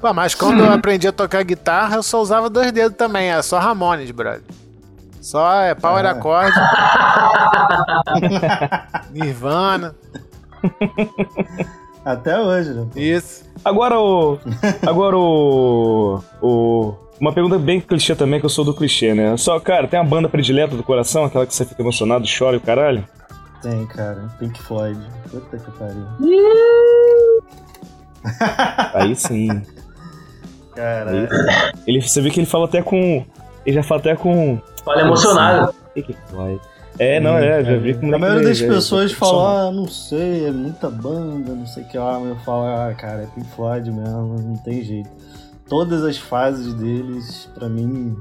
Pô, 0.01 0.15
mas 0.15 0.35
quando 0.35 0.61
eu 0.65 0.73
aprendi 0.73 1.07
a 1.07 1.13
tocar 1.13 1.43
guitarra, 1.45 1.97
eu 1.97 2.03
só 2.03 2.21
usava 2.21 2.49
dois 2.49 2.73
dedos 2.73 2.97
também. 2.97 3.29
Era 3.31 3.43
só 3.43 3.59
Ramones, 3.59 4.11
brother. 4.11 4.43
Só 5.21 5.61
é 5.61 5.75
power 5.75 6.07
Ah. 6.07 6.11
acorde. 6.13 6.57
Nirvana. 9.13 9.95
Até 12.05 12.41
hoje, 12.41 12.71
né? 12.71 12.87
Isso. 12.97 13.45
Agora 13.65 13.99
o. 14.01 14.39
Agora 14.87 15.17
o. 15.19 16.23
O. 16.41 16.95
Uma 17.21 17.35
pergunta 17.35 17.59
bem 17.59 17.83
clichê 17.83 18.15
também, 18.17 18.41
que 18.41 18.47
eu 18.47 18.51
sou 18.51 18.65
do 18.65 18.73
clichê, 18.73 19.13
né? 19.13 19.37
Só, 19.37 19.61
cara, 19.61 19.87
tem 19.87 20.01
uma 20.01 20.09
banda 20.09 20.27
predileta 20.27 20.75
do 20.75 20.83
coração, 20.83 21.27
aquela 21.27 21.45
que 21.47 21.55
você 21.55 21.67
fica 21.67 21.83
emocionado, 21.83 22.25
chora 22.39 22.55
e 22.57 22.59
o 22.59 22.63
caralho? 22.63 23.07
Tem, 23.61 23.87
cara. 23.89 24.27
Pink 24.39 24.59
Floyd. 24.63 24.99
Puta 25.31 25.59
que 25.59 25.71
pariu. 25.73 26.07
Aí 28.95 29.15
sim. 29.15 29.63
Cara, 30.75 31.11
Aí, 31.11 31.29
ele, 31.87 32.01
você 32.01 32.21
vê 32.21 32.31
que 32.31 32.41
ele 32.41 32.47
fala 32.47 32.67
até 32.67 32.83
com. 32.83 33.25
Ele 33.67 33.77
já 33.77 33.83
fala 33.83 34.01
até 34.01 34.17
com. 34.17 34.59
Olha, 34.87 35.03
emocionado. 35.03 35.75
Pink 35.95 36.17
Floyd. 36.29 36.61
É, 36.99 37.19
não, 37.19 37.39
é, 37.39 37.65
já 37.65 37.77
vi 37.79 37.95
como 37.95 38.15
A 38.15 38.19
maioria 38.19 38.49
das 38.49 38.61
é, 38.61 38.67
pessoas 38.67 39.11
é, 39.11 39.15
fala, 39.15 39.69
ah, 39.69 39.73
não 39.73 39.89
sei, 39.89 40.47
é 40.47 40.51
muita 40.51 40.91
banda, 40.91 41.55
não 41.55 41.67
sei 41.67 41.83
o 41.83 41.89
que 41.89 41.97
lá, 41.97 42.21
mas 42.21 42.29
eu 42.29 42.37
falo, 42.37 42.67
ah, 42.67 42.95
cara, 42.95 43.23
é 43.23 43.27
Pink 43.27 43.49
Floyd 43.57 43.91
mesmo, 43.91 44.37
não 44.39 44.57
tem 44.59 44.83
jeito. 44.85 45.09
Todas 45.67 46.05
as 46.05 46.19
fases 46.19 46.75
deles, 46.75 47.49
pra 47.55 47.71
mim, 47.71 48.17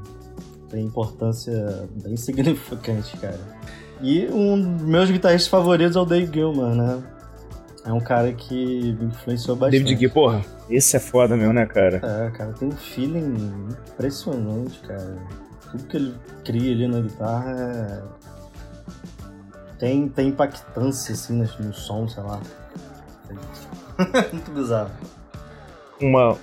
tem 0.69 0.85
importância 0.85 1.89
bem 2.01 2.15
significante, 2.15 3.17
cara. 3.17 3.39
E 4.01 4.27
um 4.27 4.77
dos 4.77 4.88
meus 4.88 5.12
guitarristas 5.12 5.49
favoritos 5.49 5.97
é 5.97 5.99
o 5.99 6.05
Dave 6.05 6.31
Gilman, 6.31 6.75
né? 6.75 7.03
É 7.89 7.91
um 7.93 7.99
cara 7.99 8.32
que 8.32 8.93
me 8.99 9.06
influenciou 9.06 9.58
bastante. 9.58 9.82
David 9.82 9.95
Gui, 9.95 10.10
porra, 10.10 10.45
esse 10.69 10.95
é 10.95 10.99
foda 10.99 11.36
mesmo, 11.36 11.54
né, 11.54 11.65
cara? 11.65 11.97
É, 11.97 12.30
cara, 12.30 12.54
tem 12.54 12.67
um 12.67 12.71
feeling 12.71 13.67
impressionante, 13.89 14.80
cara. 14.82 15.17
Tudo 15.71 15.84
que 15.86 15.97
ele 15.97 16.13
cria 16.45 16.71
ali 16.71 16.88
na 16.88 17.02
guitarra 17.02 17.52
é... 17.52 18.04
tem, 19.80 20.08
tem 20.08 20.28
impactância, 20.28 21.13
assim, 21.13 21.34
no, 21.34 21.49
no 21.65 21.73
som, 21.73 22.08
sei 22.08 22.21
lá. 22.21 22.39
Muito 24.32 24.52
bizarro. 24.52 24.91
Uma, 25.99 26.38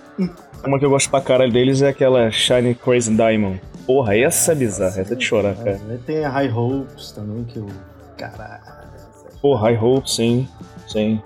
uma 0.65 0.81
que 0.81 0.85
eu 0.85 0.91
gosto 0.91 1.09
pra 1.09 1.21
caralho 1.21 1.53
deles 1.53 1.81
é 1.81 1.91
aquela 1.91 2.29
Shiny 2.29 2.75
Crazy 2.75 3.15
Diamond. 3.15 3.63
Porra, 3.87 4.17
essa 4.17 4.51
é 4.51 4.55
bizarra, 4.57 5.01
essa 5.01 5.13
é 5.13 5.17
de 5.17 5.25
chorar, 5.25 5.55
cara. 5.55 5.81
Aí 5.91 5.99
tem 5.99 6.25
a 6.25 6.29
High 6.29 6.51
Hopes 6.51 7.13
também, 7.13 7.45
que 7.45 7.59
eu... 7.59 7.69
Caralho. 8.17 8.65
Pô, 9.41 9.55
High 9.55 9.79
Hope, 9.79 10.11
sim, 10.11 10.49
sim. 10.89 11.23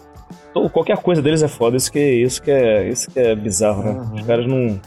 Qualquer 0.72 0.96
coisa 0.98 1.22
deles 1.22 1.42
é 1.42 1.48
foda, 1.48 1.76
isso 1.76 1.90
que, 1.92 2.00
isso 2.00 2.42
que, 2.42 2.50
é, 2.50 2.88
isso 2.88 3.10
que 3.10 3.18
é 3.18 3.34
bizarro, 3.34 3.82
né? 3.84 3.90
Uhum. 3.92 4.14
Os 4.14 4.26
caras 4.26 4.46
não, 4.46 4.80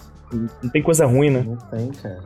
não 0.61 0.69
tem 0.69 0.81
coisa 0.81 1.05
ruim, 1.05 1.29
né? 1.29 1.43
Não 1.47 1.55
tem, 1.55 1.89
cara. 1.91 2.21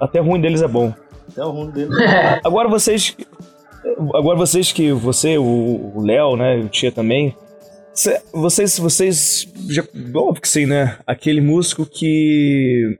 Até 0.00 0.20
ruim 0.20 0.40
deles 0.40 0.62
é 0.62 0.68
bom. 0.68 0.92
Até 1.30 1.44
o 1.44 1.50
ruim 1.50 1.70
dele. 1.70 1.90
Agora 2.44 2.68
vocês. 2.68 3.14
Agora 4.14 4.36
vocês 4.38 4.72
que. 4.72 4.92
Você, 4.92 5.36
o 5.38 6.00
Léo, 6.00 6.36
né? 6.36 6.56
O 6.58 6.68
Tia 6.68 6.90
também. 6.90 7.36
cê- 7.92 8.22
Vocês. 8.32 8.78
Vocês. 8.78 9.46
Já, 9.68 9.82
óbvio 10.14 10.40
que 10.40 10.48
sim, 10.48 10.64
né? 10.66 10.96
Aquele 11.06 11.40
músico 11.40 11.84
que. 11.84 12.98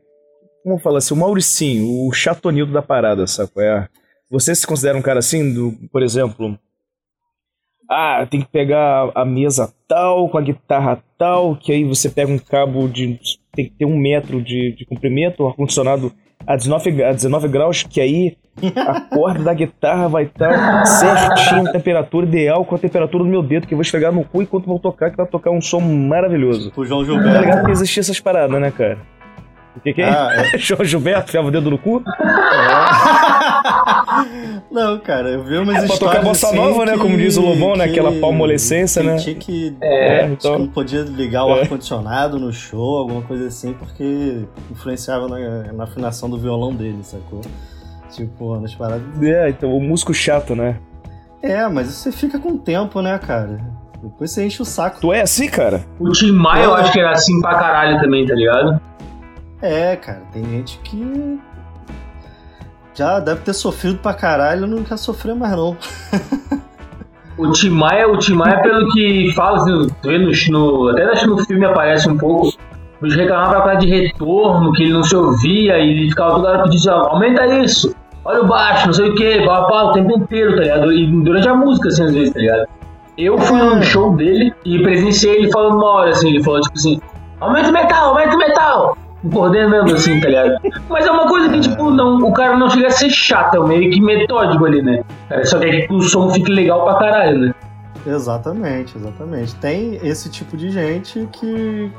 Como 0.62 0.78
fala 0.78 0.98
assim? 0.98 1.14
O 1.14 1.16
Mauricinho, 1.16 2.06
o 2.06 2.12
chatonildo 2.12 2.72
da 2.72 2.82
parada, 2.82 3.26
sabe? 3.26 3.50
qual 3.54 3.64
É. 3.64 3.88
Vocês 4.30 4.58
se 4.58 4.66
consideram 4.66 4.98
um 4.98 5.02
cara 5.02 5.20
assim? 5.20 5.54
Do, 5.54 5.72
por 5.90 6.02
exemplo. 6.02 6.58
Ah, 7.90 8.26
tem 8.30 8.40
que 8.40 8.48
pegar 8.48 9.10
a 9.14 9.24
mesa 9.24 9.72
tal, 9.86 10.28
com 10.28 10.36
a 10.36 10.42
guitarra 10.42 11.02
tal, 11.16 11.56
que 11.56 11.72
aí 11.72 11.84
você 11.84 12.10
pega 12.10 12.30
um 12.30 12.38
cabo 12.38 12.86
de. 12.86 13.18
Tem 13.54 13.64
que 13.64 13.72
ter 13.72 13.84
um 13.86 13.96
metro 13.96 14.42
de, 14.42 14.72
de 14.76 14.84
comprimento, 14.84 15.42
o 15.42 15.48
ar-condicionado 15.48 16.12
a 16.46 16.54
19, 16.54 17.02
a 17.02 17.12
19 17.12 17.48
graus, 17.48 17.82
que 17.82 18.00
aí 18.00 18.36
a 18.76 19.00
corda 19.14 19.42
da 19.42 19.54
guitarra 19.54 20.08
vai 20.08 20.24
estar 20.24 20.84
certinho, 20.86 21.72
temperatura 21.72 22.26
ideal 22.26 22.64
com 22.64 22.74
a 22.74 22.78
temperatura 22.78 23.24
do 23.24 23.30
meu 23.30 23.42
dedo, 23.42 23.66
que 23.66 23.74
eu 23.74 23.76
vou 23.76 23.82
esfregar 23.82 24.12
no 24.12 24.24
cu 24.24 24.42
enquanto 24.42 24.66
vou 24.66 24.78
tocar, 24.78 25.10
que 25.10 25.16
vai 25.16 25.26
tocar 25.26 25.50
um 25.50 25.60
som 25.60 25.80
maravilhoso. 25.80 26.72
O 26.76 26.84
João 26.84 27.04
Tá 27.04 27.12
Gilberto. 27.12 27.40
ligado 27.40 27.64
que 27.64 27.72
existia 27.72 28.00
essas 28.00 28.20
paradas, 28.20 28.60
né, 28.60 28.70
cara? 28.70 28.98
O 29.78 29.80
que, 29.80 29.94
que 29.94 30.02
é? 30.02 30.08
Ah, 30.10 30.32
é. 30.54 30.58
João 30.58 30.84
Gilberto, 30.84 31.30
fiava 31.30 31.48
o 31.48 31.50
dedo 31.50 31.70
no 31.70 31.78
cu? 31.78 32.02
Não, 34.70 34.98
cara, 34.98 35.30
eu 35.30 35.44
vi 35.44 35.56
umas 35.58 35.76
É, 35.76 35.86
pra 35.86 35.94
histórias 35.94 35.98
tocar 36.16 36.22
bossa 36.22 36.46
assim 36.48 36.56
nova, 36.56 36.84
né, 36.84 36.92
que- 36.92 36.98
como 36.98 37.16
diz 37.16 37.36
o 37.36 37.42
Lobão, 37.42 37.76
né, 37.76 37.84
que 37.86 37.92
aquela 37.98 38.12
palmolescência, 38.20 39.02
né? 39.02 39.16
Tinha 39.16 39.34
que, 39.34 39.76
É, 39.80 40.18
acho 40.20 40.26
que 40.28 40.32
então- 40.46 40.58
não 40.58 40.68
podia 40.68 41.02
ligar 41.02 41.44
o 41.44 41.56
É. 41.56 41.60
ar-condicionado 41.62 42.38
no 42.38 42.52
show, 42.52 42.98
alguma 42.98 43.22
coisa 43.22 43.46
assim, 43.46 43.72
porque 43.72 44.44
influenciava 44.70 45.28
na, 45.28 45.72
na 45.72 45.84
afinação 45.84 46.28
do 46.28 46.38
violão 46.38 46.74
dele, 46.74 46.98
sacou? 47.02 47.40
Tipo, 48.10 48.58
nas 48.60 48.74
paradas. 48.74 49.04
É, 49.22 49.50
então, 49.50 49.70
o 49.76 49.80
músico 49.80 50.12
chato, 50.14 50.54
né? 50.54 50.76
É, 51.42 51.68
mas 51.68 51.88
isso 51.88 52.00
você 52.02 52.12
fica 52.12 52.38
com 52.38 52.50
o 52.50 52.58
tempo, 52.58 53.00
né, 53.00 53.16
cara? 53.18 53.60
Depois 54.02 54.30
você 54.30 54.44
enche 54.46 54.62
o 54.62 54.64
saco. 54.64 55.00
Tu 55.00 55.12
é 55.12 55.20
assim, 55.22 55.48
cara? 55.48 55.84
O 55.98 56.10
Tim 56.10 56.32
Maia 56.32 56.64
eu 56.64 56.74
acho 56.74 56.92
que 56.92 57.00
era 57.00 57.10
assim 57.12 57.40
pra 57.40 57.54
caralho 57.56 58.00
também, 58.00 58.24
tá 58.26 58.34
ligado? 58.34 58.80
É, 59.60 59.96
cara, 59.96 60.22
tem 60.32 60.44
gente 60.44 60.78
que 60.84 61.38
já 62.94 63.20
deve 63.20 63.40
ter 63.42 63.52
sofrido 63.52 63.98
pra 63.98 64.14
caralho 64.14 64.66
e 64.66 64.70
não 64.70 64.82
quer 64.82 64.96
sofrer 64.96 65.34
mais 65.34 65.52
não. 65.56 65.76
O 67.36 67.52
Tim 67.52 67.70
Maia, 67.70 68.08
o 68.08 68.18
Tim 68.18 68.34
Maia, 68.34 68.60
pelo 68.62 68.90
que 68.90 69.32
fala, 69.32 69.58
assim, 69.58 70.50
no, 70.50 70.88
até 70.88 71.04
acho 71.04 71.22
que 71.22 71.30
no 71.30 71.38
filme 71.44 71.64
aparece 71.64 72.10
um 72.10 72.18
pouco, 72.18 72.52
ele 73.00 73.14
reclamava 73.14 73.62
causa 73.62 73.76
de 73.76 73.86
retorno, 73.86 74.72
que 74.72 74.82
ele 74.82 74.92
não 74.92 75.04
se 75.04 75.14
ouvia, 75.14 75.78
e 75.78 75.90
ele 75.90 76.08
ficava 76.08 76.34
toda 76.34 76.48
hora 76.48 76.62
pedindo 76.64 76.90
aumenta 76.90 77.46
isso, 77.46 77.94
olha 78.24 78.42
o 78.42 78.46
baixo, 78.48 78.86
não 78.86 78.92
sei 78.92 79.10
o 79.10 79.14
que, 79.14 79.46
pá, 79.46 79.62
pá, 79.62 79.84
o 79.84 79.92
tempo 79.92 80.18
inteiro, 80.18 80.56
tá 80.56 80.62
ligado? 80.62 80.92
E 80.92 81.06
durante 81.22 81.48
a 81.48 81.54
música, 81.54 81.88
assim, 81.88 82.04
às 82.06 82.12
vezes, 82.12 82.32
tá 82.32 82.40
ligado? 82.40 82.66
Eu 83.16 83.38
fui 83.38 83.58
num 83.58 83.82
show 83.82 84.16
dele 84.16 84.52
e 84.64 84.82
presenciei 84.82 85.36
ele 85.36 85.52
falando 85.52 85.76
uma 85.76 85.90
hora, 85.90 86.10
assim, 86.10 86.30
ele 86.30 86.42
falou, 86.42 86.60
tipo 86.60 86.76
assim, 86.76 87.00
aumenta 87.40 87.68
o 87.68 87.72
metal, 87.72 88.08
aumenta 88.08 88.34
o 88.34 88.38
metal! 88.38 88.98
Coordenando 89.32 89.94
assim, 89.94 90.20
tá 90.20 90.28
ligado? 90.28 90.56
Mas 90.88 91.06
é 91.06 91.10
uma 91.10 91.26
coisa 91.28 91.48
que, 91.48 91.60
tipo, 91.60 91.90
não, 91.90 92.18
o 92.18 92.32
cara 92.32 92.56
não 92.56 92.70
chega 92.70 92.86
a 92.86 92.90
ser 92.90 93.10
chato, 93.10 93.56
é 93.56 93.66
meio 93.66 93.90
que 93.90 94.00
metódico 94.00 94.64
ali, 94.64 94.80
né? 94.80 95.02
Só 95.44 95.58
que 95.58 95.86
que 95.86 95.92
o 95.92 96.00
som 96.02 96.30
fique 96.30 96.50
legal 96.50 96.84
pra 96.84 96.94
caralho, 96.94 97.38
né? 97.38 97.54
Exatamente, 98.06 98.96
exatamente. 98.96 99.54
Tem 99.56 99.96
esse 100.02 100.30
tipo 100.30 100.56
de 100.56 100.70
gente 100.70 101.28
que, 101.32 101.90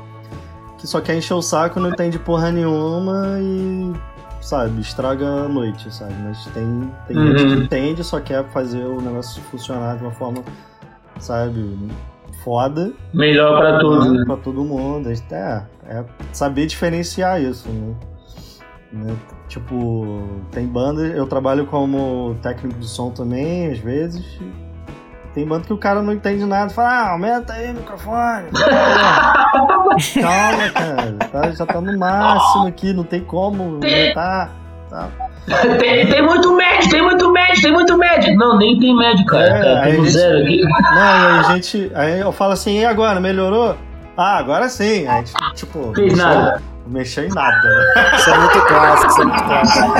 que 0.78 0.86
só 0.86 1.00
quer 1.00 1.14
encher 1.16 1.34
o 1.34 1.42
saco, 1.42 1.78
não 1.78 1.90
entende 1.90 2.18
porra 2.18 2.50
nenhuma 2.50 3.36
e, 3.38 3.92
sabe, 4.40 4.80
estraga 4.80 5.26
a 5.26 5.48
noite, 5.48 5.94
sabe? 5.94 6.14
Mas 6.24 6.44
tem, 6.46 6.90
tem 7.06 7.16
Uhum. 7.18 7.26
gente 7.38 7.46
que 7.54 7.62
entende, 7.64 8.02
só 8.02 8.18
quer 8.18 8.44
fazer 8.46 8.82
o 8.82 9.00
negócio 9.00 9.42
funcionar 9.50 9.96
de 9.98 10.02
uma 10.04 10.10
forma, 10.12 10.42
sabe, 11.18 11.78
foda. 12.42 12.92
Melhor 13.12 13.58
pra 13.60 13.78
todos, 13.78 14.10
né? 14.10 14.24
Pra 14.24 14.36
todo 14.36 14.64
mundo. 14.64 15.10
É, 15.30 15.62
é 15.90 16.04
saber 16.32 16.66
diferenciar 16.66 17.40
isso, 17.42 17.68
né? 17.68 17.94
Né? 18.92 19.14
Tipo, 19.48 20.22
tem 20.50 20.66
banda, 20.66 21.02
eu 21.02 21.26
trabalho 21.26 21.66
como 21.66 22.36
técnico 22.42 22.78
de 22.80 22.88
som 22.88 23.10
também, 23.10 23.70
às 23.70 23.78
vezes. 23.78 24.24
Tem 25.34 25.46
banda 25.46 25.64
que 25.64 25.72
o 25.72 25.78
cara 25.78 26.02
não 26.02 26.12
entende 26.12 26.44
nada, 26.44 26.70
fala, 26.70 26.88
ah, 26.90 27.10
aumenta 27.12 27.52
aí 27.52 27.70
o 27.70 27.74
microfone. 27.74 28.46
Calma, 30.20 30.70
cara, 30.70 31.16
tá- 31.30 31.50
já 31.52 31.66
tá 31.66 31.80
no 31.80 31.96
máximo 31.98 32.66
aqui, 32.66 32.92
não 32.92 33.04
tem 33.04 33.20
como 33.20 33.62
aumentar. 33.62 34.50
Tá. 34.88 35.08
tem, 35.78 36.08
tem 36.08 36.22
muito 36.22 36.52
médio, 36.56 36.90
tem 36.90 37.00
muito 37.02 37.32
médio, 37.32 37.62
tem 37.62 37.72
muito 37.72 37.96
médio. 37.96 38.34
Não, 38.36 38.58
nem 38.58 38.76
tem 38.78 38.96
médio, 38.96 39.24
cara. 39.26 39.44
É, 39.46 39.62
tá 39.74 39.82
aí 39.82 39.92
tudo 39.92 40.02
a 40.02 40.04
gente- 40.06 40.12
zero 40.18 40.38
aqui. 40.42 40.60
Não, 40.94 41.00
aí 41.00 41.38
a 41.38 41.42
gente. 41.54 41.92
Aí 41.94 42.20
eu 42.20 42.32
falo 42.32 42.52
assim, 42.52 42.80
e 42.80 42.84
agora, 42.84 43.20
melhorou? 43.20 43.76
Ah, 44.22 44.36
agora 44.36 44.68
sim. 44.68 45.06
A 45.06 45.16
gente, 45.22 45.32
tipo, 45.54 45.94
Fez 45.94 46.12
mexeu- 46.12 46.16
nada. 46.16 46.62
Mexeu 46.86 47.24
em 47.24 47.28
nada, 47.30 47.68
né? 47.70 48.16
Isso 48.16 48.28
é 48.30 48.38
muito 48.38 48.60
clássico, 48.66 49.10
isso 49.10 49.22
é 49.22 49.24
muito 49.24 49.44
clássico. 49.44 49.92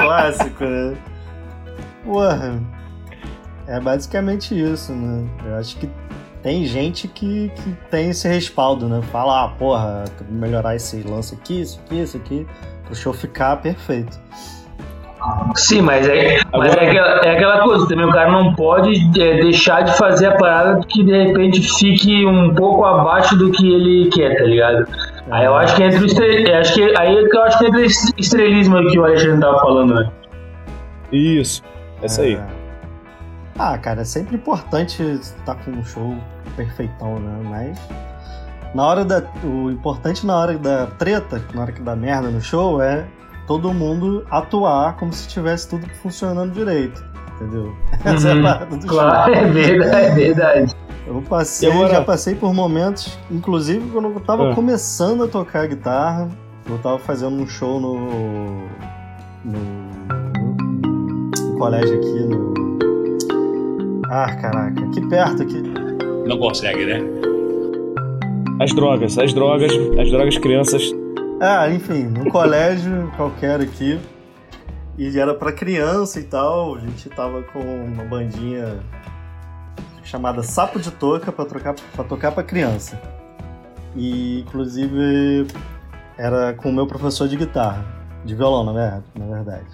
Clássico, 0.00 0.64
né? 0.64 0.96
Porra. 2.04 2.60
É 3.66 3.78
basicamente 3.78 4.58
isso, 4.58 4.92
né? 4.92 5.28
Eu 5.44 5.56
acho 5.56 5.76
que 5.76 5.90
tem 6.42 6.64
gente 6.64 7.06
que, 7.08 7.50
que 7.54 7.72
tem 7.90 8.08
esse 8.08 8.26
respaldo, 8.26 8.88
né? 8.88 9.02
Fala, 9.12 9.44
ah, 9.44 9.48
porra, 9.48 10.04
melhorar 10.30 10.74
esse 10.74 11.02
lance 11.02 11.34
aqui, 11.34 11.60
isso 11.60 11.78
aqui, 11.84 12.00
isso 12.00 12.16
aqui, 12.16 12.46
pro 12.86 12.94
show 12.94 13.12
ficar 13.12 13.56
perfeito. 13.58 14.18
Sim, 15.54 15.82
mas, 15.82 16.08
é, 16.08 16.40
mas 16.52 16.72
Agora- 16.72 16.84
é, 16.84 16.88
aquela, 16.90 17.08
é 17.24 17.30
aquela 17.32 17.60
coisa 17.62 17.88
também, 17.88 18.04
o 18.06 18.12
cara 18.12 18.30
não 18.30 18.54
pode 18.54 18.92
é, 19.20 19.40
deixar 19.42 19.82
de 19.82 19.96
fazer 19.96 20.26
a 20.26 20.36
parada 20.36 20.80
que 20.88 21.02
de 21.02 21.24
repente 21.26 21.60
fique 21.78 22.24
um 22.24 22.54
pouco 22.54 22.84
abaixo 22.84 23.36
do 23.36 23.50
que 23.50 23.66
ele 23.66 24.10
quer, 24.10 24.36
tá 24.36 24.44
ligado? 24.44 24.86
Aí 25.30 25.44
eu 25.44 25.56
acho 25.56 25.74
que 25.76 25.82
entra 25.82 26.00
o 26.00 26.06
estre... 26.06 26.52
acho 26.52 26.74
que 26.74 26.96
aí 26.96 27.16
é 27.16 27.20
eu 27.22 27.42
acho 27.42 27.58
que 27.58 27.66
entra 27.66 27.84
esse 27.84 28.14
estrelismo 28.16 28.76
aí 28.76 28.86
que 28.88 28.98
o 28.98 29.04
Alexandre 29.04 29.40
tava 29.40 29.58
falando, 29.58 29.94
né? 29.94 30.10
Isso. 31.12 31.62
Essa 32.02 32.22
aí. 32.22 32.34
É. 32.34 32.46
Ah, 33.58 33.76
cara, 33.76 34.02
é 34.02 34.04
sempre 34.04 34.36
importante 34.36 35.02
estar 35.02 35.56
com 35.56 35.72
um 35.72 35.84
show 35.84 36.14
perfeitão, 36.56 37.18
né? 37.18 37.40
Mas 37.44 37.78
na 38.74 38.86
hora 38.86 39.04
da. 39.04 39.22
O 39.42 39.70
importante 39.70 40.24
na 40.24 40.36
hora 40.36 40.56
da 40.56 40.86
treta, 40.86 41.42
na 41.52 41.62
hora 41.62 41.72
que 41.72 41.82
dá 41.82 41.96
merda 41.96 42.28
no 42.28 42.40
show, 42.40 42.80
é 42.80 43.04
todo 43.48 43.72
mundo 43.74 44.24
atuar 44.30 44.96
como 44.96 45.12
se 45.12 45.26
tivesse 45.26 45.68
tudo 45.70 45.88
funcionando 46.02 46.52
direito. 46.52 47.02
Entendeu? 47.36 47.72
Essa 48.04 48.28
é 48.28 48.32
a 48.32 48.34
Uhum. 48.36 48.42
parada 48.42 48.76
do 48.76 48.86
Claro, 48.86 49.34
é 49.34 49.44
verdade, 49.46 49.96
é 50.06 50.10
verdade. 50.14 50.76
Eu 51.06 51.22
passei, 51.22 51.70
agora- 51.72 51.88
já 51.94 52.02
passei 52.02 52.34
por 52.34 52.52
momentos, 52.52 53.18
inclusive 53.30 53.88
quando 53.90 54.08
eu 54.08 54.20
tava 54.20 54.50
Ah. 54.50 54.54
começando 54.54 55.24
a 55.24 55.26
tocar 55.28 55.66
guitarra, 55.66 56.28
eu 56.68 56.76
tava 56.78 56.98
fazendo 56.98 57.34
um 57.34 57.46
show 57.46 57.80
no. 57.80 57.94
no, 59.44 59.58
no 61.42 61.58
colégio 61.58 61.96
aqui 61.96 62.20
no. 62.28 62.52
Ah, 64.10 64.34
caraca, 64.36 64.84
aqui 64.84 65.00
perto, 65.08 65.42
aqui. 65.42 65.62
Não 66.26 66.38
consegue, 66.38 66.84
né? 66.84 67.00
As 68.60 68.74
drogas, 68.74 69.16
as 69.18 69.32
drogas, 69.32 69.72
as 69.98 70.10
drogas 70.10 70.36
crianças. 70.38 70.82
Ah, 71.40 71.70
enfim, 71.70 72.04
num 72.04 72.28
colégio 72.30 73.12
qualquer 73.16 73.60
aqui. 73.60 74.00
E 74.96 75.16
era 75.16 75.32
pra 75.34 75.52
criança 75.52 76.18
e 76.18 76.24
tal. 76.24 76.74
A 76.74 76.80
gente 76.80 77.08
tava 77.10 77.42
com 77.42 77.60
uma 77.60 78.04
bandinha 78.04 78.80
chamada 80.02 80.42
Sapo 80.42 80.80
de 80.80 80.90
Toca 80.90 81.30
pra, 81.30 81.44
trocar, 81.44 81.74
pra 81.94 82.04
tocar 82.04 82.32
pra 82.32 82.42
criança. 82.42 83.00
E 83.94 84.40
inclusive 84.40 85.46
era 86.16 86.54
com 86.54 86.70
o 86.70 86.72
meu 86.72 86.86
professor 86.86 87.28
de 87.28 87.36
guitarra, 87.36 87.84
de 88.24 88.34
violão, 88.34 88.64
na 88.64 89.00
verdade. 89.14 89.66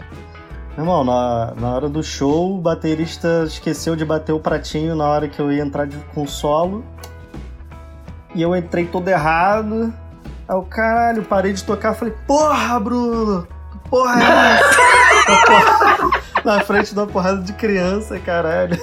Meu 0.76 0.84
irmão, 0.84 1.04
na, 1.04 1.54
na 1.54 1.74
hora 1.74 1.88
do 1.88 2.02
show, 2.02 2.58
o 2.58 2.60
baterista 2.60 3.44
esqueceu 3.46 3.96
de 3.96 4.04
bater 4.04 4.32
o 4.32 4.40
pratinho 4.40 4.94
na 4.94 5.06
hora 5.06 5.28
que 5.28 5.40
eu 5.40 5.50
ia 5.50 5.62
entrar 5.62 5.86
de, 5.86 5.96
com 6.12 6.26
solo. 6.26 6.84
E 8.34 8.42
eu 8.42 8.54
entrei 8.54 8.84
todo 8.84 9.08
errado. 9.08 9.94
Aí 10.48 10.56
o 10.56 10.62
caralho, 10.62 11.22
parei 11.24 11.52
de 11.52 11.64
tocar, 11.64 11.94
falei, 11.94 12.14
porra, 12.26 12.78
Bruno! 12.80 13.46
Porra, 13.88 14.20
é 14.22 14.60
essa? 14.60 16.44
Na 16.44 16.60
frente 16.60 16.92
de 16.92 16.98
uma 17.00 17.06
porrada 17.06 17.40
de 17.42 17.52
criança, 17.54 18.18
caralho. 18.18 18.76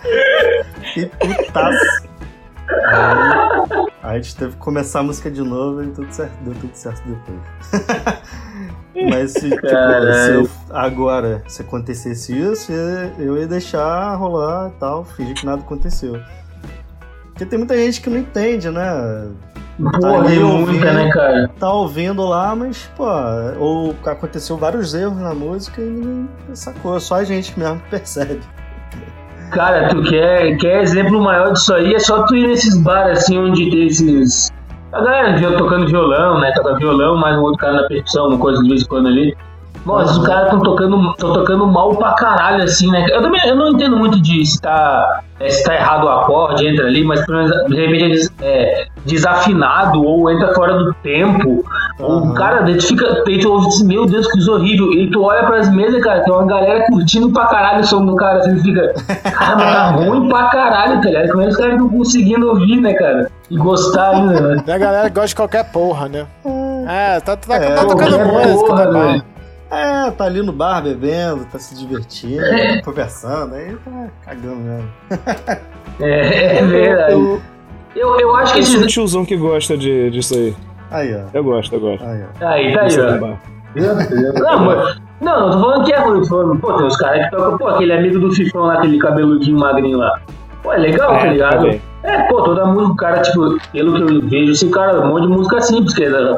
que 0.94 1.06
putaço. 1.06 2.06
Aí, 4.02 4.16
a 4.16 4.20
gente 4.20 4.36
teve 4.36 4.52
que 4.52 4.58
começar 4.58 5.00
a 5.00 5.02
música 5.02 5.30
de 5.30 5.42
novo 5.42 5.82
e 5.82 5.88
tudo 5.88 6.12
certo, 6.12 6.36
deu 6.42 6.54
tudo 6.54 6.74
certo 6.74 7.02
depois. 7.08 8.20
Mas 9.10 9.32
se, 9.32 9.50
tipo, 9.50 9.66
se 9.68 10.30
eu- 10.32 10.50
agora, 10.70 11.42
se 11.48 11.62
acontecesse 11.62 12.32
isso, 12.38 12.72
eu 12.72 13.36
ia 13.36 13.46
deixar 13.46 14.14
rolar 14.14 14.70
e 14.74 14.78
tal, 14.78 15.04
fingir 15.04 15.34
que 15.34 15.44
nada 15.44 15.60
aconteceu. 15.60 16.20
Porque 17.26 17.44
tem 17.44 17.58
muita 17.58 17.76
gente 17.76 18.00
que 18.00 18.08
não 18.08 18.18
entende, 18.18 18.70
né? 18.70 19.28
Ali 19.78 20.40
é 20.40 20.44
ouvindo. 20.44 20.72
muita, 20.72 20.92
né, 20.92 21.10
cara? 21.10 21.50
Tá 21.58 21.70
ouvindo 21.70 22.26
lá, 22.26 22.56
mas, 22.56 22.90
pô, 22.96 23.04
ou 23.58 23.94
aconteceu 24.06 24.56
vários 24.56 24.94
erros 24.94 25.18
na 25.18 25.34
música 25.34 25.82
e 25.82 25.84
ninguém 25.84 26.28
sacou, 26.54 26.98
só 26.98 27.16
a 27.16 27.24
gente 27.24 27.58
mesmo 27.58 27.80
percebe. 27.90 28.40
Cara, 29.50 29.88
tu 29.88 30.02
quer, 30.02 30.56
quer 30.56 30.82
exemplo 30.82 31.22
maior 31.22 31.52
disso 31.52 31.74
aí? 31.74 31.94
É 31.94 31.98
só 31.98 32.22
tu 32.24 32.34
ir 32.34 32.48
nesses 32.48 32.76
bares 32.78 33.18
assim 33.18 33.38
onde 33.38 33.70
tem 33.70 33.86
esses. 33.86 34.50
A 34.92 35.00
galera 35.02 35.56
tocando 35.56 35.86
violão, 35.86 36.40
né? 36.40 36.52
Toca 36.52 36.76
violão, 36.76 37.16
mais 37.16 37.36
um 37.36 37.42
outro 37.42 37.58
cara 37.58 37.82
na 37.82 37.86
percussão, 37.86 38.28
uma 38.28 38.38
coisa 38.38 38.62
de 38.62 38.68
vez 38.68 38.82
em 38.82 38.86
quando 38.86 39.08
ali. 39.08 39.36
Nossa, 39.86 40.18
os 40.20 40.26
caras 40.26 40.44
estão 40.46 40.60
tocando, 40.60 41.14
tão 41.14 41.32
tocando 41.32 41.66
mal 41.66 41.94
pra 41.94 42.12
caralho, 42.14 42.64
assim, 42.64 42.90
né? 42.90 43.06
Eu 43.08 43.22
também 43.22 43.40
eu 43.46 43.54
não 43.54 43.68
entendo 43.68 43.96
muito 43.96 44.20
de 44.20 44.44
se 44.44 44.60
tá, 44.60 45.20
é, 45.38 45.48
se 45.48 45.62
tá 45.64 45.74
errado 45.74 46.04
o 46.04 46.08
acorde, 46.08 46.66
entra 46.66 46.86
ali, 46.86 47.04
mas 47.04 47.24
pelo 47.24 47.38
menos, 47.38 47.52
de 47.68 47.76
repente 47.76 48.04
é, 48.04 48.08
des- 48.08 48.32
é 48.42 48.86
desafinado 49.06 50.02
ou 50.04 50.30
entra 50.30 50.52
fora 50.54 50.76
do 50.76 50.92
tempo. 50.94 51.64
Ou 51.98 52.18
o 52.26 52.34
cara, 52.34 52.62
tu 52.64 52.80
fica, 52.86 53.22
tu 53.24 53.52
ouve 53.52 53.68
assim, 53.68 53.86
meu 53.86 54.04
Deus, 54.06 54.26
que 54.26 54.32
coisa 54.32 54.52
horrível. 54.52 54.92
E 54.92 55.10
tu 55.10 55.22
olha 55.22 55.44
pras 55.46 55.70
mesas, 55.72 56.02
cara, 56.02 56.20
tem 56.24 56.32
uma 56.34 56.44
galera 56.46 56.84
curtindo 56.88 57.30
pra 57.30 57.46
caralho 57.46 57.80
o 57.80 57.86
som 57.86 58.04
do 58.04 58.14
cara, 58.16 58.40
assim, 58.40 58.58
fica, 58.60 58.92
cara, 59.32 59.56
mas 59.56 59.72
tá 59.74 59.86
ruim 59.96 60.28
pra 60.28 60.48
caralho, 60.48 61.00
tá 61.00 61.06
ligado? 61.06 61.28
Como 61.30 61.40
é 61.42 61.44
que 61.44 61.50
os 61.52 61.56
caras 61.56 61.78
não 61.78 61.88
conseguindo 61.88 62.48
ouvir, 62.48 62.80
né, 62.80 62.92
cara? 62.92 63.30
E 63.50 63.56
gostar 63.56 64.10
ainda, 64.10 64.40
né? 64.56 64.64
E 64.66 64.70
a 64.72 64.78
galera 64.78 65.08
gosta 65.08 65.28
de 65.28 65.36
qualquer 65.36 65.64
porra, 65.70 66.08
né? 66.08 66.26
É, 66.88 67.20
tá, 67.20 67.36
tá, 67.36 67.54
É, 67.54 67.74
tá 67.74 67.84
tocando 67.86 68.18
música, 68.18 68.66
porra, 68.66 68.84
tá 68.84 68.92
bom. 68.92 68.98
velho. 69.00 69.35
É, 69.70 70.10
tá 70.12 70.24
ali 70.24 70.42
no 70.42 70.52
bar 70.52 70.80
bebendo, 70.82 71.44
tá 71.46 71.58
se 71.58 71.74
divertindo, 71.76 72.40
conversando, 72.84 73.54
aí 73.54 73.74
tá 73.84 74.08
cagando 74.24 74.56
mesmo. 74.56 74.88
É, 75.98 76.58
é 76.58 76.62
verdade. 76.62 77.12
Eu- 77.14 77.42
Eu, 77.94 78.20
eu 78.20 78.36
acho 78.36 78.52
que 78.52 78.58
Eu 78.58 78.64
sou 78.64 78.74
o 78.76 78.80
esses. 78.82 78.92
tiozão 78.92 79.24
que 79.24 79.34
gosta 79.36 79.78
de, 79.78 80.10
disso 80.10 80.34
aí. 80.34 80.54
Aí, 80.90 81.14
ó. 81.16 81.22
Eu 81.32 81.42
gosto, 81.42 81.74
eu 81.74 81.80
gosto. 81.80 82.04
Aí, 82.04 82.22
ó. 82.22 82.46
Aí, 82.46 82.74
tá 82.74 82.82
aí, 82.82 83.00
ó. 83.00 83.18
bar. 83.18 83.40
Não, 83.74 84.64
mas, 84.66 85.00
não, 85.20 85.40
não 85.40 85.50
tô 85.52 85.60
falando 85.60 85.84
que 85.86 85.92
é 85.94 85.98
ruim, 86.00 86.20
tô 86.20 86.26
falando, 86.28 86.60
pô, 86.60 86.72
tem 86.74 86.86
uns 86.86 86.96
caras 86.98 87.24
que 87.24 87.30
tocam, 87.36 87.56
pô, 87.58 87.68
aquele 87.68 87.92
amigo 87.94 88.18
do 88.18 88.32
Fifão 88.34 88.62
lá, 88.64 88.74
aquele 88.74 88.98
cabeludinho 88.98 89.58
magrinho 89.58 89.96
lá. 89.98 90.20
Pô, 90.62 90.72
é 90.74 90.76
legal, 90.78 91.10
tá 91.12 91.26
É, 91.26 91.30
ligado? 91.32 91.56
também. 91.56 91.82
É, 92.06 92.22
pô, 92.28 92.42
toda 92.42 92.66
música, 92.66 92.92
o 92.92 92.96
cara, 92.96 93.22
tipo, 93.22 93.58
pelo 93.72 93.94
que 94.06 94.14
eu 94.14 94.28
vejo, 94.28 94.52
esse 94.52 94.70
cara, 94.70 95.00
um 95.00 95.08
monte 95.08 95.22
de 95.22 95.28
música 95.28 95.60
simples, 95.60 95.94
que 95.94 96.04
é 96.04 96.10
tra- 96.10 96.36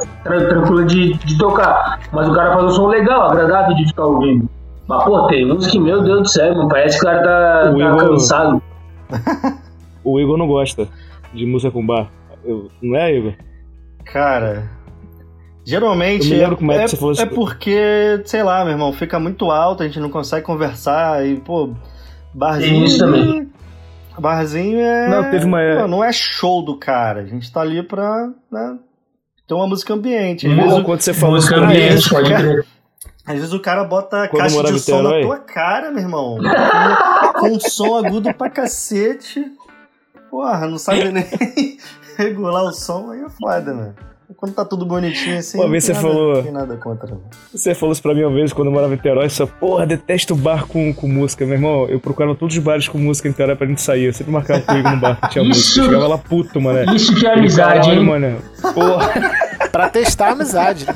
tranquila 0.49 0.85
de, 0.85 1.13
de 1.15 1.39
tocar. 1.39 2.01
Mas 2.13 2.29
o 2.29 2.33
cara 2.35 2.55
faz 2.55 2.65
um 2.65 2.71
som 2.71 2.87
legal, 2.87 3.31
agradável 3.31 3.77
de 3.77 3.87
ficar 3.87 4.05
ouvindo. 4.07 4.49
Mas, 4.89 5.05
pô, 5.05 5.27
tem 5.27 5.51
uns 5.53 5.67
que, 5.67 5.79
meu 5.79 6.03
Deus 6.03 6.23
do 6.23 6.29
céu, 6.29 6.55
mano, 6.55 6.69
parece 6.69 6.99
que 6.99 7.05
o 7.07 7.09
cara 7.11 7.23
tá, 7.23 7.71
O 7.71 7.79
tá 7.79 7.85
Igor- 7.85 8.09
cansado. 8.11 8.63
O 10.05 10.19
Igor 10.19 10.39
não 10.39 10.47
gosta 10.47 10.89
de 11.35 11.45
música 11.45 11.71
com 11.71 11.85
bar. 11.85 12.09
Eu- 12.45 12.71
não 12.81 12.97
é, 12.99 13.15
Igor? 13.15 13.35
Cara, 14.07 14.71
geralmente 15.67 16.27
Eu 16.31 16.35
me 16.35 16.41
lembro 16.43 16.57
como 16.57 16.73
é 16.73 16.77
que 16.77 16.81
é, 16.81 16.85
isso. 16.87 17.21
é 17.21 17.27
porque, 17.27 18.23
sei 18.25 18.43
lá, 18.43 18.65
meu 18.65 18.73
irmão, 18.73 18.93
fica 18.93 19.19
muito 19.21 19.51
alto, 19.51 19.83
a 19.83 19.87
gente 19.87 20.01
não 20.01 20.09
consegue 20.09 20.47
conversar 20.47 21.27
e, 21.27 21.37
pô, 21.37 21.75
barzinho. 22.33 22.85
Isso 22.87 22.99
também. 22.99 23.49
Barzinho 24.21 24.79
é. 24.81 25.09
Não, 25.09 25.31
teve 25.31 25.45
uma- 25.45 25.59
pô, 25.81 25.89
não 25.89 26.03
é 26.05 26.13
show 26.13 26.63
do 26.63 26.77
cara. 26.77 27.21
A 27.21 27.27
gente 27.27 27.51
tá 27.53 27.61
ali 27.61 27.83
pra 27.83 28.29
né, 28.51 28.79
ter 29.47 29.55
uma 29.55 29.67
música 29.67 29.95
ambiente. 29.95 30.47
Às, 30.47 30.55
vezes, 30.55 30.73
o- 30.79 30.85
quando 30.85 31.01
você 31.01 31.15
falou 31.15 31.37
Música 31.37 31.57
ambiente, 31.57 32.09
pode 32.11 32.35
crer. 32.35 32.67
às 33.27 33.35
vezes 33.37 33.53
o 33.53 33.61
cara 33.61 33.85
bota 33.85 34.25
a 34.25 34.29
Quando 34.29 34.41
caixa 34.43 34.63
de 34.73 34.79
som 34.81 35.03
na 35.03 35.21
tua 35.23 35.39
cara, 35.39 35.91
meu 35.91 36.03
irmão. 36.03 36.39
Com, 37.35 37.41
com 37.41 37.49
um 37.57 37.61
som 37.61 37.97
agudo 37.97 38.33
pra 38.35 38.51
cacete. 38.51 39.45
Porra, 40.31 40.67
não 40.67 40.79
sabe 40.79 41.09
nem 41.13 41.25
regular 42.19 42.65
o 42.65 42.73
som, 42.73 43.11
aí 43.13 43.21
é 43.23 43.29
foda, 43.31 43.73
mano. 43.73 43.95
Quando 44.37 44.53
tá 44.55 44.65
tudo 44.65 44.85
bonitinho 44.85 45.39
assim. 45.39 45.57
Uma 45.59 45.65
não 45.65 45.71
vez 45.73 45.87
tem 45.87 45.95
você 45.95 46.01
nada- 46.03 46.15
falou- 46.15 46.35
Não 46.37 46.43
tem 46.43 46.53
nada 46.53 46.77
contra. 46.77 47.11
não. 47.11 47.21
Você 47.53 47.75
falou 47.75 47.93
isso 47.93 48.03
pra 48.03 48.15
mim 48.15 48.23
uma 48.25 48.35
vez 48.35 48.53
quando 48.53 48.69
eu 48.69 48.73
morava 48.73 48.93
em 48.93 48.97
Niterói, 48.97 49.29
só, 49.31 49.47
porra, 49.47 49.87
detesto 49.87 50.35
bar 50.37 50.67
com, 50.67 50.93
com 50.93 51.09
música. 51.09 51.45
Meu 51.47 51.55
irmão, 51.55 51.87
eu 51.89 51.99
procurava 51.99 52.35
todos 52.35 52.57
os 52.57 52.63
bares 52.63 52.87
com 52.89 52.99
música 52.99 53.27
em 53.27 53.31
Niterói 53.31 53.57
pra 53.57 53.67
gente 53.67 53.81
sair. 53.83 54.05
Eu 54.05 54.13
sempre 54.13 54.33
marcava 54.33 54.61
comigo 54.61 54.89
no 54.91 54.97
bar 54.99 55.19
que 55.21 55.31
tinha 55.31 55.43
Isso- 55.45 55.59
música. 55.61 55.81
Eu 55.81 55.85
chegava 55.87 56.07
lá 56.09 56.19
puto, 56.19 56.61
mano. 56.61 56.95
Isso 56.95 57.15
que 57.15 57.27
é 57.27 57.33
amizade, 57.33 57.81
"Caralho, 57.81 58.01
hein? 58.01 58.07
mano. 58.07 58.39
Porra. 58.75 59.49
Pra 59.73 59.89
testar 59.89 60.29
a 60.29 60.33
amizade. 60.33 60.87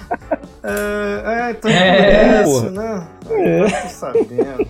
É, 0.62 1.48
é 1.48 1.50
então 1.50 1.70
É, 1.70 2.38
é 2.38 2.42
isso, 2.42 2.70
né? 2.70 3.06
Eu 3.30 3.64
tô 3.70 3.88
sabendo. 3.88 4.66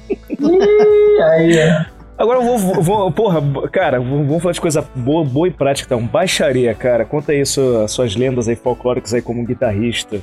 Aí, 1.31 1.59
ó. 1.59 1.92
Agora 2.18 2.38
eu 2.38 2.44
vou, 2.44 2.59
vou, 2.59 2.83
vou- 2.83 3.12
porra, 3.12 3.40
cara, 3.70 3.98
vamos 4.01 4.42
falar 4.42 4.53
de 4.53 4.61
coisa 4.61 4.85
boa, 4.94 5.25
boa 5.25 5.48
e 5.48 5.51
prática, 5.51 5.94
então. 5.94 6.07
Baixaria, 6.07 6.75
cara. 6.75 7.05
Conta 7.05 7.33
aí 7.33 7.44
sua- 7.44 7.88
suas 7.88 8.14
lendas 8.14 8.48
aí 8.48 8.57
folclóricas 8.57 9.14
aí 9.14 9.22
como 9.22 9.44
guitarrista. 9.44 10.20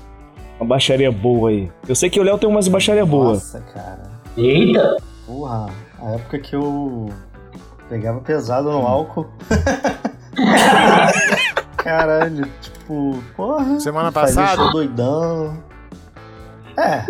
Uma 0.60 0.67
baixaria 0.67 1.12
boa 1.12 1.49
aí. 1.49 1.69
Eu 1.88 1.95
sei 1.95 2.10
que 2.10 2.19
o 2.19 2.23
Léo 2.23 2.38
tem 2.38 2.47
umas 2.47 2.67
baixaria 2.67 3.06
boa. 3.06 3.34
Nossa, 3.34 3.60
cara. 3.73 4.04
Eita! 4.38 4.97
Porra, 5.25 5.67
a 6.02 6.12
época 6.12 6.39
que 6.39 6.56
eu 6.56 7.10
pegava 7.89 8.19
pesado 8.21 8.71
no 8.71 8.86
álcool. 8.86 9.28
Caralho, 11.78 12.45
tipo, 12.62 13.17
porra. 13.36 13.80
Semana 13.80 14.12
passada? 14.12 14.71
doidão. 14.71 15.58
É, 16.78 17.04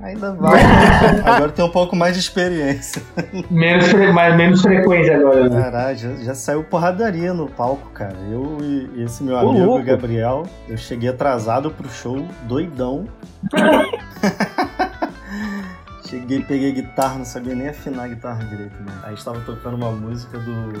ainda 0.00 0.32
vai. 0.34 0.60
Agora 1.24 1.50
tem 1.52 1.64
um 1.64 1.70
pouco 1.70 1.94
mais 1.96 2.14
de 2.14 2.20
experiência. 2.20 3.02
Menos, 3.50 3.88
fre- 3.88 4.12
mais, 4.12 4.36
menos 4.36 4.62
frequência 4.62 5.16
agora, 5.16 5.48
né? 5.48 5.62
Caralho, 5.62 5.98
já, 5.98 6.14
já 6.16 6.34
saiu 6.34 6.64
porradaria 6.64 7.32
no 7.34 7.48
palco, 7.48 7.90
cara. 7.90 8.16
Eu 8.30 8.58
e 8.60 8.90
e 8.96 9.02
esse 9.02 9.22
meu 9.22 9.36
Ô, 9.36 9.50
amigo, 9.50 9.66
louco. 9.66 9.84
Gabriel, 9.84 10.44
eu 10.68 10.76
cheguei 10.76 11.08
atrasado 11.10 11.70
pro 11.70 11.88
show, 11.88 12.26
doidão. 12.44 13.06
cheguei, 16.08 16.42
peguei 16.42 16.72
guitarra, 16.72 17.18
não 17.18 17.24
sabia 17.24 17.54
nem 17.54 17.68
afinar 17.68 18.04
a 18.04 18.08
guitarra 18.08 18.44
direito, 18.44 18.76
mano. 18.82 19.00
Aí 19.04 19.14
estava 19.14 19.40
tocando 19.40 19.76
uma 19.76 19.90
música 19.90 20.38
do 20.38 20.72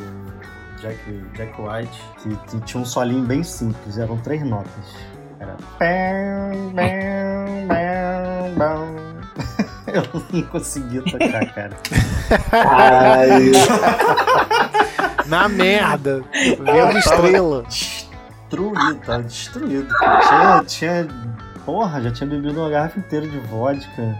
Jack, 0.80 0.98
Jack 1.34 1.54
White, 1.60 2.02
que, 2.22 2.36
que 2.50 2.60
tinha 2.60 2.82
um 2.82 2.86
solinho 2.86 3.24
bem 3.24 3.42
simples, 3.42 3.98
eram 3.98 4.16
três 4.18 4.42
notas. 4.42 4.70
Era. 5.38 5.56
pam, 5.78 6.72
pam, 6.74 7.68
pam, 7.68 8.54
pam. 8.58 9.06
Eu 9.86 10.02
não 10.32 10.42
conseguia 10.48 11.02
tocar, 11.02 11.46
cara. 11.54 11.76
Ai, 12.52 13.52
Na 15.26 15.48
merda. 15.48 16.22
Vendo 16.32 16.98
estrela. 16.98 17.62
Destruído, 17.68 18.94
tava 19.04 19.22
destruído. 19.22 19.88
Tinha, 20.28 20.64
tinha. 20.66 21.08
Porra, 21.64 22.00
já 22.02 22.10
tinha 22.10 22.28
bebido 22.28 22.60
uma 22.60 22.68
garrafa 22.70 22.98
inteira 22.98 23.26
de 23.26 23.38
vodka. 23.40 24.18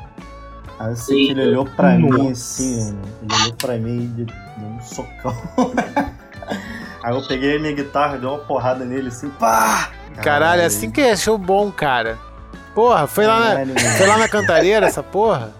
Aí 0.78 0.90
eu 0.90 0.96
sei 0.96 1.26
que 1.26 1.30
ele 1.32 1.42
olhou 1.48 1.64
pra 1.64 1.96
mim 1.96 2.30
assim, 2.30 2.92
mano. 2.92 3.02
Ele 3.22 3.34
olhou 3.42 3.52
pra 3.54 3.78
mim 3.78 4.14
e 4.18 4.24
deu 4.24 4.34
um 4.60 4.80
socão. 4.82 5.36
Aí 7.02 7.14
eu 7.14 7.22
peguei 7.26 7.56
a 7.56 7.60
minha 7.60 7.72
guitarra, 7.72 8.18
dei 8.18 8.28
uma 8.28 8.38
porrada 8.38 8.84
nele 8.84 9.08
assim, 9.08 9.30
pá! 9.30 9.90
Caralho, 10.22 10.62
é 10.62 10.64
assim 10.66 10.90
que 10.90 11.00
é 11.00 11.16
show 11.16 11.36
bom, 11.38 11.70
cara. 11.70 12.18
Porra, 12.74 13.06
foi 13.06 13.26
lá 13.26 13.38
na, 13.40 13.46
Caralho, 13.50 13.80
foi 13.96 14.06
lá 14.06 14.18
na 14.18 14.28
Cantareira 14.28 14.86
essa 14.86 15.02
porra? 15.02 15.50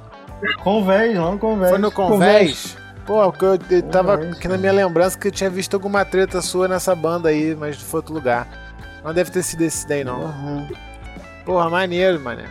Convés, 0.63 1.15
não 1.15 1.39
convés. 1.39 1.71
Foi 1.71 1.79
no 1.79 1.91
Convés? 1.91 2.77
Pô, 3.07 3.31
porque 3.31 3.45
eu, 3.45 3.59
eu 3.71 3.83
tava 3.85 4.15
aqui 4.15 4.49
na 4.49 4.59
minha 4.59 4.73
lembrança 4.73 5.19
que 5.19 5.29
eu 5.29 5.33
tinha 5.33 5.49
visto 5.49 5.75
alguma 5.75 6.05
treta 6.05 6.43
sua 6.43 6.67
nessa 6.69 6.95
banda 6.95 7.29
aí, 7.29 7.55
mas 7.55 7.77
foi 7.81 7.99
outro 8.01 8.13
lugar. 8.15 8.47
Não 9.05 9.15
deve 9.15 9.31
ter 9.31 9.43
sido 9.43 9.63
esse 9.63 9.87
daí, 9.87 10.03
não. 10.05 10.23
Uhum. 10.25 10.69
Porra, 11.45 11.71
maneiro, 11.71 12.21
mané. 12.21 12.45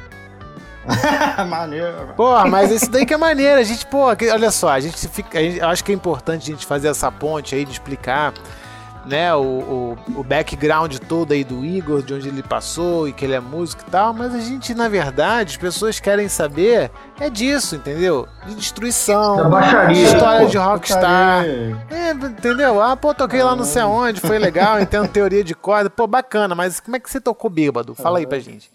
Maneiro. 1.49 2.13
Porra, 2.15 2.45
mas 2.45 2.69
isso 2.71 2.89
daí 2.91 3.05
que 3.07 3.13
é 3.13 3.17
maneiro. 3.17 3.59
A 3.59 3.63
gente, 3.63 3.85
pô, 3.87 4.05
olha 4.31 4.51
só, 4.51 4.69
a 4.69 4.79
gente 4.79 5.07
fica. 5.07 5.39
a 5.39 5.41
gente- 5.41 5.57
eu 5.59 5.67
acho 5.67 5.83
que 5.83 5.91
é 5.91 5.95
importante 5.95 6.43
a 6.51 6.53
gente 6.53 6.65
fazer 6.65 6.89
essa 6.89 7.11
ponte 7.11 7.55
aí 7.55 7.65
de 7.65 7.71
explicar. 7.71 8.33
Né, 9.05 9.33
o, 9.35 9.39
o, 9.39 9.97
o 10.19 10.23
background 10.23 10.97
todo 11.07 11.31
aí 11.31 11.43
do 11.43 11.63
Igor, 11.63 12.01
de 12.01 12.15
onde 12.15 12.27
ele 12.27 12.41
passou 12.41 13.07
e 13.07 13.13
que 13.13 13.23
ele 13.23 13.35
é 13.35 13.39
músico 13.39 13.83
e 13.87 13.91
tal, 13.91 14.11
mas 14.13 14.33
a 14.33 14.39
gente, 14.39 14.73
na 14.73 14.89
verdade, 14.89 15.51
as 15.51 15.57
pessoas 15.57 15.99
querem 15.99 16.27
saber 16.27 16.89
é 17.19 17.29
disso, 17.29 17.75
entendeu? 17.75 18.27
De 18.47 18.55
destruição, 18.55 19.37
Da 19.37 19.43
baixaria. 19.43 20.01
história 20.01 20.45
Pô, 20.45 20.51
de 20.51 20.57
rockstar. 20.57 21.45
É, 21.45 22.11
entendeu? 22.11 22.81
Ah, 22.81 22.97
pô, 22.97 23.13
toquei 23.13 23.43
lá 23.43 23.55
não 23.55 23.63
sei 23.63 23.83
aonde, 23.83 24.19
foi 24.19 24.39
legal, 24.39 24.81
entendo 24.81 25.07
teoria 25.13 25.43
de 25.43 25.53
corda. 25.53 25.87
Pô, 25.87 26.07
bacana, 26.07 26.55
mas 26.55 26.79
como 26.79 26.95
é 26.95 26.99
que 26.99 27.07
você 27.09 27.21
tocou 27.21 27.49
bêbado? 27.49 27.93
Fala 27.93 28.17
aí 28.17 28.25
pra 28.25 28.39
gente. 28.39 28.71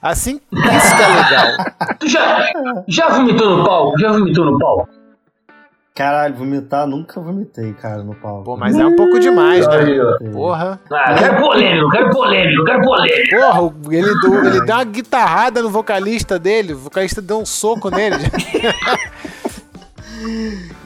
Assim, 0.00 0.40
isso 0.52 0.96
que 0.96 1.02
é 1.02 1.08
legal. 1.08 1.66
Tu 1.98 2.08
já, 2.08 2.52
já 2.86 3.08
vomitou 3.08 3.58
no 3.58 3.64
palco? 3.64 3.98
Já 3.98 4.12
vomitou 4.12 4.44
no 4.44 4.58
palco? 4.58 4.88
Caralho, 5.94 6.34
vomitar, 6.34 6.86
nunca 6.86 7.20
vomitei, 7.20 7.74
cara, 7.74 8.02
no 8.02 8.14
palco. 8.14 8.44
Pô, 8.44 8.56
mas 8.56 8.78
é 8.78 8.84
um 8.86 8.96
pouco 8.96 9.20
demais, 9.20 9.66
né? 9.68 9.76
Porra. 10.32 10.80
Ah, 10.90 11.12
eu 11.12 11.18
quero 11.18 11.40
polêmico, 11.42 11.84
eu 11.84 11.90
quero 11.90 12.10
polêmico, 12.10 12.60
eu 12.60 12.64
quero 12.64 12.80
polêmico. 12.82 13.36
Porra, 13.36 13.72
ele, 13.96 14.20
deu, 14.22 14.44
ele 14.46 14.60
deu 14.64 14.74
uma 14.74 14.84
guitarrada 14.84 15.62
no 15.62 15.68
vocalista 15.68 16.38
dele, 16.38 16.72
o 16.72 16.78
vocalista 16.78 17.20
deu 17.20 17.40
um 17.40 17.44
soco 17.46 17.90
nele. 17.90 18.16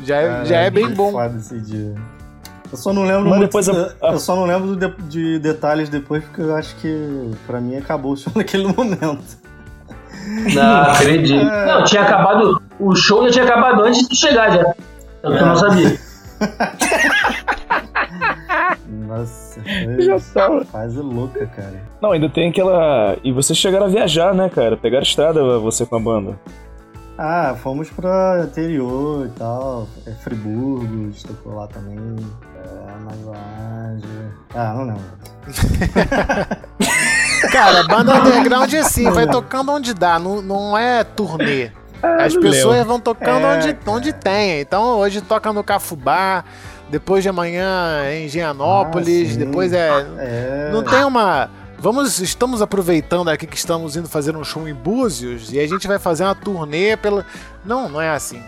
Já, 0.02 0.16
é- 0.16 0.44
já 0.46 0.56
é 0.60 0.70
bem 0.70 0.88
bom. 0.94 1.12
Esse 1.36 1.60
dia. 1.60 1.94
Eu 2.72 2.78
só 2.78 2.92
não 2.92 3.04
lembro 3.04 3.28
Mas 3.28 3.40
depois 3.40 3.68
eu, 3.68 3.74
eu 4.02 4.18
só 4.18 4.34
não 4.34 4.44
lembro 4.44 4.74
de, 4.76 4.88
de 5.08 5.38
detalhes 5.38 5.88
depois, 5.88 6.24
porque 6.24 6.40
eu 6.40 6.54
acho 6.56 6.74
que 6.76 7.30
pra 7.46 7.60
mim 7.60 7.76
acabou 7.76 8.12
o 8.12 8.16
show 8.16 8.32
naquele 8.34 8.66
momento. 8.72 9.36
Não, 10.54 10.82
acredito. 10.90 11.44
Não, 11.44 11.84
tinha 11.84 12.02
acabado. 12.02 12.60
O 12.80 12.94
show 12.96 13.24
já 13.26 13.30
tinha 13.32 13.44
acabado 13.44 13.82
antes 13.84 14.00
de 14.02 14.08
tu 14.08 14.16
chegar 14.16 14.50
já. 14.50 14.74
Eu 15.26 15.36
É. 15.36 15.44
não 15.44 15.56
sabia. 15.56 15.98
Nossa, 18.88 19.60
Já 19.98 20.18
tava. 20.34 20.64
fase 20.64 20.98
louca, 20.98 21.46
cara. 21.46 21.80
Não, 22.00 22.12
ainda 22.12 22.28
tem 22.28 22.50
aquela. 22.50 23.16
E 23.24 23.32
vocês 23.32 23.58
chegaram 23.58 23.86
a 23.86 23.88
viajar, 23.88 24.34
né, 24.34 24.48
cara? 24.48 24.76
Pegaram 24.76 25.02
estrada 25.02 25.58
você 25.58 25.84
com 25.86 25.96
a 25.96 26.00
banda. 26.00 26.38
Ah, 27.18 27.56
fomos 27.62 27.88
pra 27.88 28.44
interior 28.46 29.26
e 29.26 29.30
tal. 29.38 29.88
É, 30.06 30.10
Friburgo, 30.10 30.84
a 30.84 30.88
gente 31.10 31.26
tocou 31.26 31.54
lá 31.54 31.66
também. 31.66 31.96
É. 31.96 32.00
Ah, 34.54 34.74
não 34.74 34.84
lembro. 34.84 35.02
Cara, 37.52 37.84
banda 37.84 38.14
underground 38.20 38.72
é 38.72 38.78
assim, 38.80 39.10
vai 39.10 39.26
tocando 39.26 39.72
onde 39.72 39.94
dá, 39.94 40.18
não, 40.18 40.42
não 40.42 40.76
é 40.76 41.04
turnê. 41.04 41.70
As 42.20 42.34
não 42.34 42.40
pessoas 42.42 42.86
vão 42.86 43.00
tocando 43.00 43.44
É, 43.46 43.56
onde, 43.56 43.76
onde 43.86 44.12
tem. 44.12 44.60
Então 44.60 44.98
hoje 44.98 45.20
toca 45.20 45.52
no 45.52 45.62
Cafubá, 45.64 46.44
depois 46.88 47.22
de 47.22 47.28
amanhã 47.28 48.02
é 48.04 48.20
em 48.20 48.28
Gianópolis, 48.28 49.34
Ah, 49.34 49.38
depois 49.38 49.72
é. 49.72 50.06
É. 50.18 50.70
Não 50.72 50.82
tem 50.82 51.04
uma. 51.04 51.50
Vamos, 51.78 52.20
estamos 52.20 52.62
aproveitando 52.62 53.28
aqui 53.28 53.46
que 53.46 53.56
estamos 53.56 53.96
indo 53.96 54.08
fazer 54.08 54.34
um 54.34 54.42
show 54.42 54.66
em 54.66 54.74
Búzios 54.74 55.52
e 55.52 55.60
a 55.60 55.66
gente 55.68 55.86
vai 55.86 55.98
fazer 55.98 56.24
uma 56.24 56.34
turnê 56.34 56.96
pela. 56.96 57.24
Não, 57.64 57.88
não 57.88 58.00
é 58.00 58.10
assim. 58.10 58.42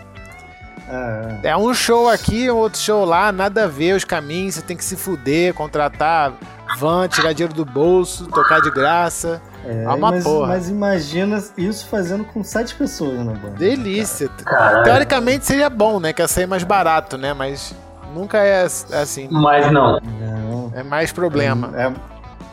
É, 1.43 1.49
É 1.49 1.57
um 1.57 1.71
show 1.73 2.09
aqui, 2.09 2.49
um 2.49 2.55
outro 2.57 2.79
show 2.79 3.05
lá, 3.05 3.31
nada 3.31 3.65
a 3.65 3.67
ver 3.67 3.95
os 3.95 4.03
caminhos, 4.03 4.55
você 4.55 4.61
tem 4.61 4.75
que 4.75 4.83
se 4.83 4.95
fuder, 4.95 5.53
contratar 5.53 6.33
van, 6.77 7.07
tirar 7.07 7.33
dinheiro 7.33 7.53
do 7.53 7.63
bolso, 7.65 8.25
tocar 8.27 8.61
de 8.61 8.71
graça. 8.71 9.39
É, 9.65 9.83
É 9.83 9.87
uma 9.87 10.11
mas, 10.11 10.23
porra. 10.23 10.47
mas 10.47 10.69
imagina 10.69 11.43
isso 11.57 11.87
fazendo 11.87 12.23
com 12.25 12.43
sete 12.43 12.75
pessoas 12.75 13.17
na 13.19 13.33
banda. 13.33 13.55
Delícia. 13.57 14.29
Caralho. 14.45 14.83
Teoricamente 14.83 15.45
seria 15.45 15.69
bom, 15.69 15.99
né? 15.99 16.13
Que 16.13 16.21
ia 16.21 16.27
sair 16.27 16.47
mais 16.47 16.63
barato, 16.63 17.17
né? 17.17 17.33
Mas 17.33 17.75
nunca 18.13 18.37
é 18.39 18.63
assim. 18.63 19.27
Mas 19.31 19.71
não. 19.71 19.99
Não. 20.19 20.71
É 20.75 20.83
mais 20.83 21.11
problema. 21.11 21.71
É 21.75 21.91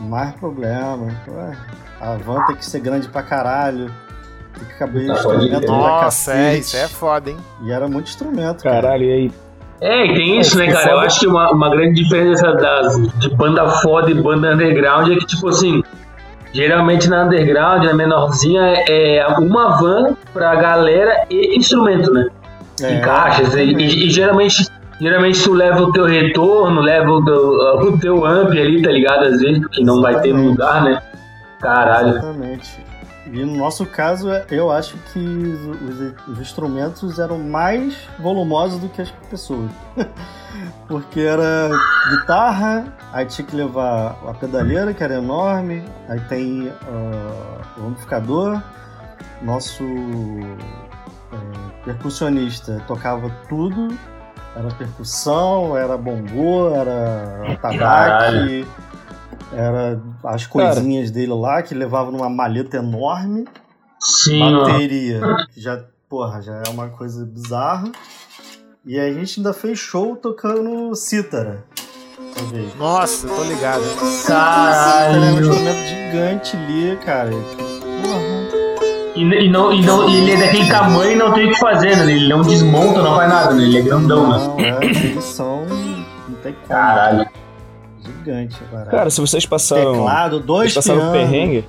mais 0.00 0.32
problema. 0.34 1.08
Ué, 1.28 1.56
A 2.00 2.14
van 2.16 2.44
tem 2.46 2.56
que 2.56 2.64
ser 2.66 2.80
grande 2.80 3.08
pra 3.08 3.22
caralho. 3.22 3.90
Tem 4.58 4.64
que 4.68 4.74
caber 4.78 5.06
Tá, 5.06 5.12
instrumento 5.14 5.50
pode- 5.52 5.66
pra 5.66 5.76
Nossa, 5.76 6.32
é, 6.34 6.56
isso 6.58 6.76
é 6.76 6.88
foda, 6.88 7.30
hein? 7.30 7.36
E 7.62 7.70
era 7.72 7.86
muito 7.88 8.08
instrumento, 8.08 8.62
cara. 8.62 8.82
Caralho, 8.82 9.04
e 9.04 9.12
aí? 9.12 9.32
É, 9.82 10.06
e 10.06 10.14
tem 10.14 10.40
isso, 10.40 10.56
né, 10.56 10.72
cara? 10.72 10.92
Eu 10.92 11.00
acho 11.00 11.20
que 11.20 11.26
uma, 11.26 11.50
uma 11.52 11.68
grande 11.68 12.02
diferença 12.02 12.50
das, 12.54 12.96
de 13.18 13.28
banda 13.34 13.68
foda 13.82 14.10
e 14.10 14.14
banda 14.14 14.54
underground 14.54 15.10
é 15.12 15.16
que, 15.16 15.26
tipo 15.26 15.48
assim, 15.50 15.82
geralmente 16.56 17.08
na 17.08 17.24
underground, 17.24 17.84
na 17.84 17.92
menorzinha, 17.94 18.62
é 18.88 19.26
uma 19.38 19.76
van 19.76 20.16
pra 20.32 20.54
galera 20.56 21.24
e 21.30 21.56
instrumento, 21.56 22.12
né? 22.12 22.26
É, 22.82 22.94
e 22.94 23.00
caixas. 23.00 23.54
E, 23.54 23.60
e- 23.62 24.06
e 24.06 24.10
geralmente, 24.10 24.66
geralmente 25.00 25.42
tu 25.42 25.52
leva 25.52 25.82
o 25.82 25.92
teu 25.92 26.04
retorno, 26.06 26.80
leva 26.80 27.10
o 27.10 27.24
teu, 27.24 27.38
o 27.92 27.98
teu 27.98 28.24
amp 28.26 28.50
ali, 28.52 28.82
tá 28.82 28.90
ligado? 28.90 29.24
Às 29.26 29.40
vezes, 29.40 29.60
porque 29.60 29.82
não 29.84 30.00
vai 30.00 30.20
ter 30.20 30.32
lugar, 30.32 30.82
né? 30.82 31.02
Caralho. 31.60 32.08
Exatamente. 32.10 32.84
E 33.26 33.44
no 33.44 33.56
nosso 33.56 33.84
caso, 33.86 34.30
é- 34.30 34.44
eu 34.50 34.70
acho 34.70 34.96
que 35.12 35.18
os, 35.18 36.28
os 36.28 36.38
instrumentos 36.40 37.18
eram 37.18 37.38
mais 37.38 37.96
volumosos 38.18 38.78
do 38.80 38.88
que 38.88 39.02
as 39.02 39.10
pessoas. 39.30 39.70
Porque 40.88 41.20
era 41.20 41.68
guitarra, 42.10 42.86
aí 43.12 43.26
tinha 43.26 43.46
que 43.46 43.54
levar 43.56 44.16
a 44.26 44.32
pedaleira, 44.32 44.94
que 44.94 45.02
era 45.02 45.14
enorme, 45.16 45.84
aí 46.08 46.20
tem 46.20 46.72
ah, 46.88 47.62
o 47.78 47.88
amplificador, 47.88 48.62
nosso 49.42 49.82
é, 49.84 51.84
percussionista 51.84 52.80
tocava 52.86 53.28
tudo, 53.48 53.88
era 54.54 54.68
percussão, 54.74 55.76
era 55.76 55.96
bongô, 55.98 56.70
era 56.74 57.56
tabaque, 57.60 57.78
Caralho. 57.78 58.66
Era 59.52 60.00
as 60.24 60.46
coisinhas 60.46 61.10
dele 61.10 61.32
lá 61.32 61.62
que 61.62 61.74
levava 61.74 62.10
numa 62.10 62.28
maleta 62.28 62.78
enorme, 62.78 63.46
Sim, 64.00 64.40
bateria, 64.40 65.20
que 65.52 65.60
já, 65.60 65.82
porra, 66.08 66.42
já 66.42 66.62
é 66.66 66.70
uma 66.70 66.88
coisa 66.88 67.24
bizarra. 67.24 67.90
E 68.84 68.98
a 69.00 69.12
gente 69.12 69.40
ainda 69.40 69.52
fez 69.52 69.78
show 69.78 70.14
tocando 70.14 70.94
cítara. 70.94 71.64
Nossa, 72.78 73.26
tô 73.26 73.42
ligado. 73.42 73.82
Cítara 73.82 75.12
é 75.12 75.18
um 75.18 75.22
Caralho. 75.22 75.40
instrumento 75.40 75.88
gigante 75.88 76.56
ali, 76.56 76.96
cara. 77.04 77.30
Porra. 77.30 78.36
E, 79.16 79.22
e 79.22 79.48
não, 79.48 79.72
e, 79.72 79.80
não, 79.80 80.08
e 80.08 80.18
ele 80.18 80.32
é 80.32 80.36
daquele 80.36 80.68
tamanho 80.68 81.12
e 81.12 81.14
não 81.16 81.32
tem 81.32 81.48
o 81.48 81.52
que 81.52 81.58
fazer, 81.58 81.96
né? 81.96 82.12
Ele 82.12 82.28
não 82.28 82.42
desmonta, 82.42 83.02
não 83.02 83.16
faz 83.16 83.30
nada, 83.30 83.54
né? 83.54 83.62
Ele 83.64 83.78
é 83.78 83.80
grandão, 83.80 84.28
né? 84.30 84.38
Não, 84.38 84.60
é, 84.60 84.84
eles 84.84 85.24
são. 85.24 85.64
Não 86.28 86.36
tem 86.42 86.52
como. 86.52 86.68
Caralho. 86.68 87.26
Gigante, 88.26 88.56
cara. 88.70 88.86
Cara, 88.86 89.10
se 89.10 89.20
vocês 89.20 89.46
passaram. 89.46 89.92
Teclado, 89.92 90.40
dois 90.40 90.72
vocês 90.72 90.84
passaram 90.86 91.12
pianos. 91.12 91.30
perrengue. 91.30 91.68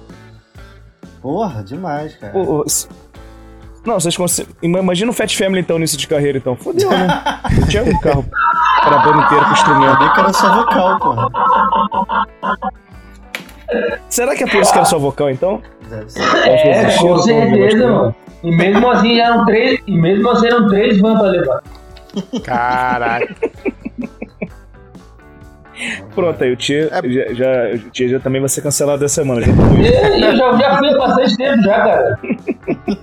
Porra, 1.22 1.64
demais, 1.64 2.16
cara. 2.16 2.36
Ô, 2.38 2.60
ô, 2.60 2.64
s- 2.66 2.88
Não, 3.86 4.00
vocês 4.00 4.16
conseguem. 4.18 4.54
Imagina 4.62 5.12
o 5.12 5.14
Fat 5.14 5.36
Family 5.38 5.62
então 5.62 5.78
nisso 5.78 5.98
de 5.98 6.08
carreira, 6.08 6.38
então. 6.38 6.56
Fodeu, 6.56 6.90
né? 6.90 7.08
Não 7.60 7.68
tinha 7.68 7.84
um 7.84 8.00
carro 8.00 8.26
pra 8.82 8.98
banda 9.00 9.24
inteira 9.26 9.46
com 9.46 9.52
instrumento. 9.52 10.00
Bem 10.00 10.14
que 10.14 10.20
era 10.20 10.34
só 10.34 10.56
vocal, 10.56 11.00
porra. 11.00 11.28
Será 14.10 14.36
que 14.36 14.44
é 14.44 14.48
por 14.48 14.62
isso 14.62 14.72
que 14.72 14.78
era 14.78 14.86
só 14.86 14.98
vocal, 14.98 15.30
então? 15.30 15.62
Deve 15.90 16.10
ser. 16.10 16.22
É, 16.48 16.98
com 16.98 17.20
certeza, 17.20 17.88
mano. 17.92 18.16
E 18.44 18.52
mesmo 18.56 18.90
assim 18.92 19.20
eram 19.20 19.46
três. 19.46 19.80
E 19.86 19.92
mesmo 19.98 20.30
assim 20.30 20.48
eram 20.48 20.68
três 20.68 21.00
pra 21.02 21.22
levar. 21.22 21.62
Caralho. 22.44 23.36
Pronto, 26.16 26.44
aí 26.44 26.52
o 26.52 26.56
Tia, 26.56 26.90
É- 26.92 27.10
já, 27.10 27.34
já, 27.34 27.76
o 27.76 27.90
tia 27.92 28.08
já 28.10 28.20
também 28.20 28.42
vai 28.42 28.50
ser 28.50 28.62
cancelado 28.62 29.06
essa 29.06 29.16
semana. 29.16 29.42
Já 29.42 29.52
E 30.18 30.22
eu 30.24 30.36
já, 30.36 30.58
já 30.58 30.78
fui 30.78 30.90
há 30.90 30.98
bastante 30.98 31.38
tempo 31.38 31.62
já, 31.64 31.78
cara. 31.78 32.20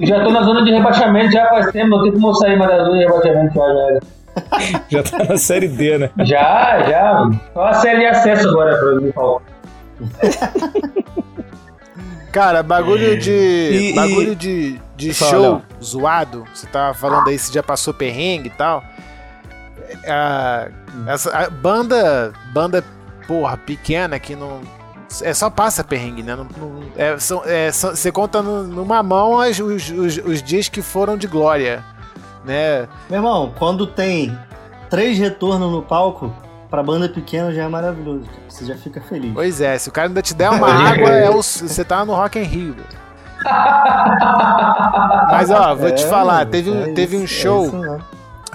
Já 0.00 0.24
tô 0.24 0.30
na 0.30 0.42
zona 0.42 0.64
de 0.64 0.70
rebaixamento 0.72 1.30
já 1.32 1.46
faz 1.48 1.70
tempo, 1.72 1.88
não 1.90 2.02
tem 2.02 2.12
como 2.12 2.28
eu 2.30 2.34
sair 2.34 2.56
mais 2.58 2.70
da 2.70 2.84
zona 2.84 2.98
de 2.98 3.04
rebaixamento 3.04 3.54
já, 3.54 3.68
já. 3.70 4.80
já 4.88 5.02
tá 5.02 5.24
na 5.24 5.36
série 5.36 5.68
D, 5.68 5.98
né? 5.98 6.10
Já, 6.24 6.82
já. 6.88 7.14
mano. 7.14 7.40
Só 7.52 7.64
a 7.64 7.74
série 7.74 8.00
de 8.00 8.06
acesso 8.06 8.48
agora 8.48 8.76
pra 8.76 8.94
mim, 9.00 9.12
Paulo. 9.12 9.42
Cara, 12.32 12.62
bagulho 12.64 13.16
de. 13.16 13.30
E- 13.30 13.90
e- 13.92 13.94
bagulho 13.94 14.34
de, 14.34 14.80
de 14.96 15.14
Fala, 15.14 15.30
show 15.30 15.62
zoado. 15.80 16.44
Você 16.52 16.66
tava 16.66 16.92
falando 16.92 17.28
aí 17.28 17.38
se 17.38 17.52
já 17.54 17.62
passou 17.62 17.94
perrengue 17.94 18.48
e 18.48 18.50
tal. 18.50 18.82
A, 20.06 20.68
essa, 21.06 21.30
a 21.36 21.50
banda. 21.50 22.32
Banda, 22.52 22.84
porra, 23.26 23.56
pequena 23.56 24.18
que 24.18 24.34
não. 24.36 24.60
É 25.22 25.32
só 25.32 25.48
passa 25.48 25.84
perrengue, 25.84 26.22
né? 26.24 26.34
Não, 26.34 26.44
não- 26.44 26.82
é, 26.96 27.16
são, 27.18 27.42
é, 27.44 27.70
só- 27.70 27.90
você 27.90 28.10
conta 28.10 28.42
no- 28.42 28.64
numa 28.64 29.00
mão 29.02 29.38
as- 29.38 29.60
os, 29.60 29.88
os, 29.90 30.16
os 30.18 30.42
dias 30.42 30.68
que 30.68 30.82
foram 30.82 31.16
de 31.16 31.26
glória. 31.28 31.84
Né? 32.44 32.88
Meu 33.08 33.18
irmão, 33.18 33.52
quando 33.56 33.86
tem 33.86 34.36
três 34.90 35.16
retornos 35.18 35.70
no 35.70 35.82
palco, 35.82 36.34
pra 36.68 36.82
banda 36.82 37.08
pequena 37.08 37.52
já 37.54 37.62
é 37.62 37.68
maravilhoso. 37.68 38.24
cara. 38.26 38.38
Você 38.48 38.64
já 38.64 38.74
fica 38.76 39.00
feliz. 39.02 39.32
Pois 39.32 39.60
é, 39.60 39.78
se 39.78 39.88
o 39.88 39.92
cara 39.92 40.08
ainda 40.08 40.20
te 40.20 40.34
der 40.34 40.50
uma 40.50 40.66
água, 40.90 41.08
é 41.10 41.30
o- 41.30 41.42
você 41.42 41.84
tá 41.84 42.04
no 42.04 42.12
Rock 42.14 42.38
in 42.38 42.42
Rio. 42.42 42.74
Mas 45.30 45.50
ó, 45.50 45.74
vou 45.74 45.90
te 45.92 46.04
É, 46.04 46.08
falar, 46.08 46.46
teve, 46.46 46.70
um- 46.70 46.82
é 46.90 46.92
teve 46.92 47.16
um 47.16 47.24
isso, 47.24 47.34
é 47.34 47.42
show. 47.42 47.66
isso 47.66 47.76
mesmo. 47.76 48.02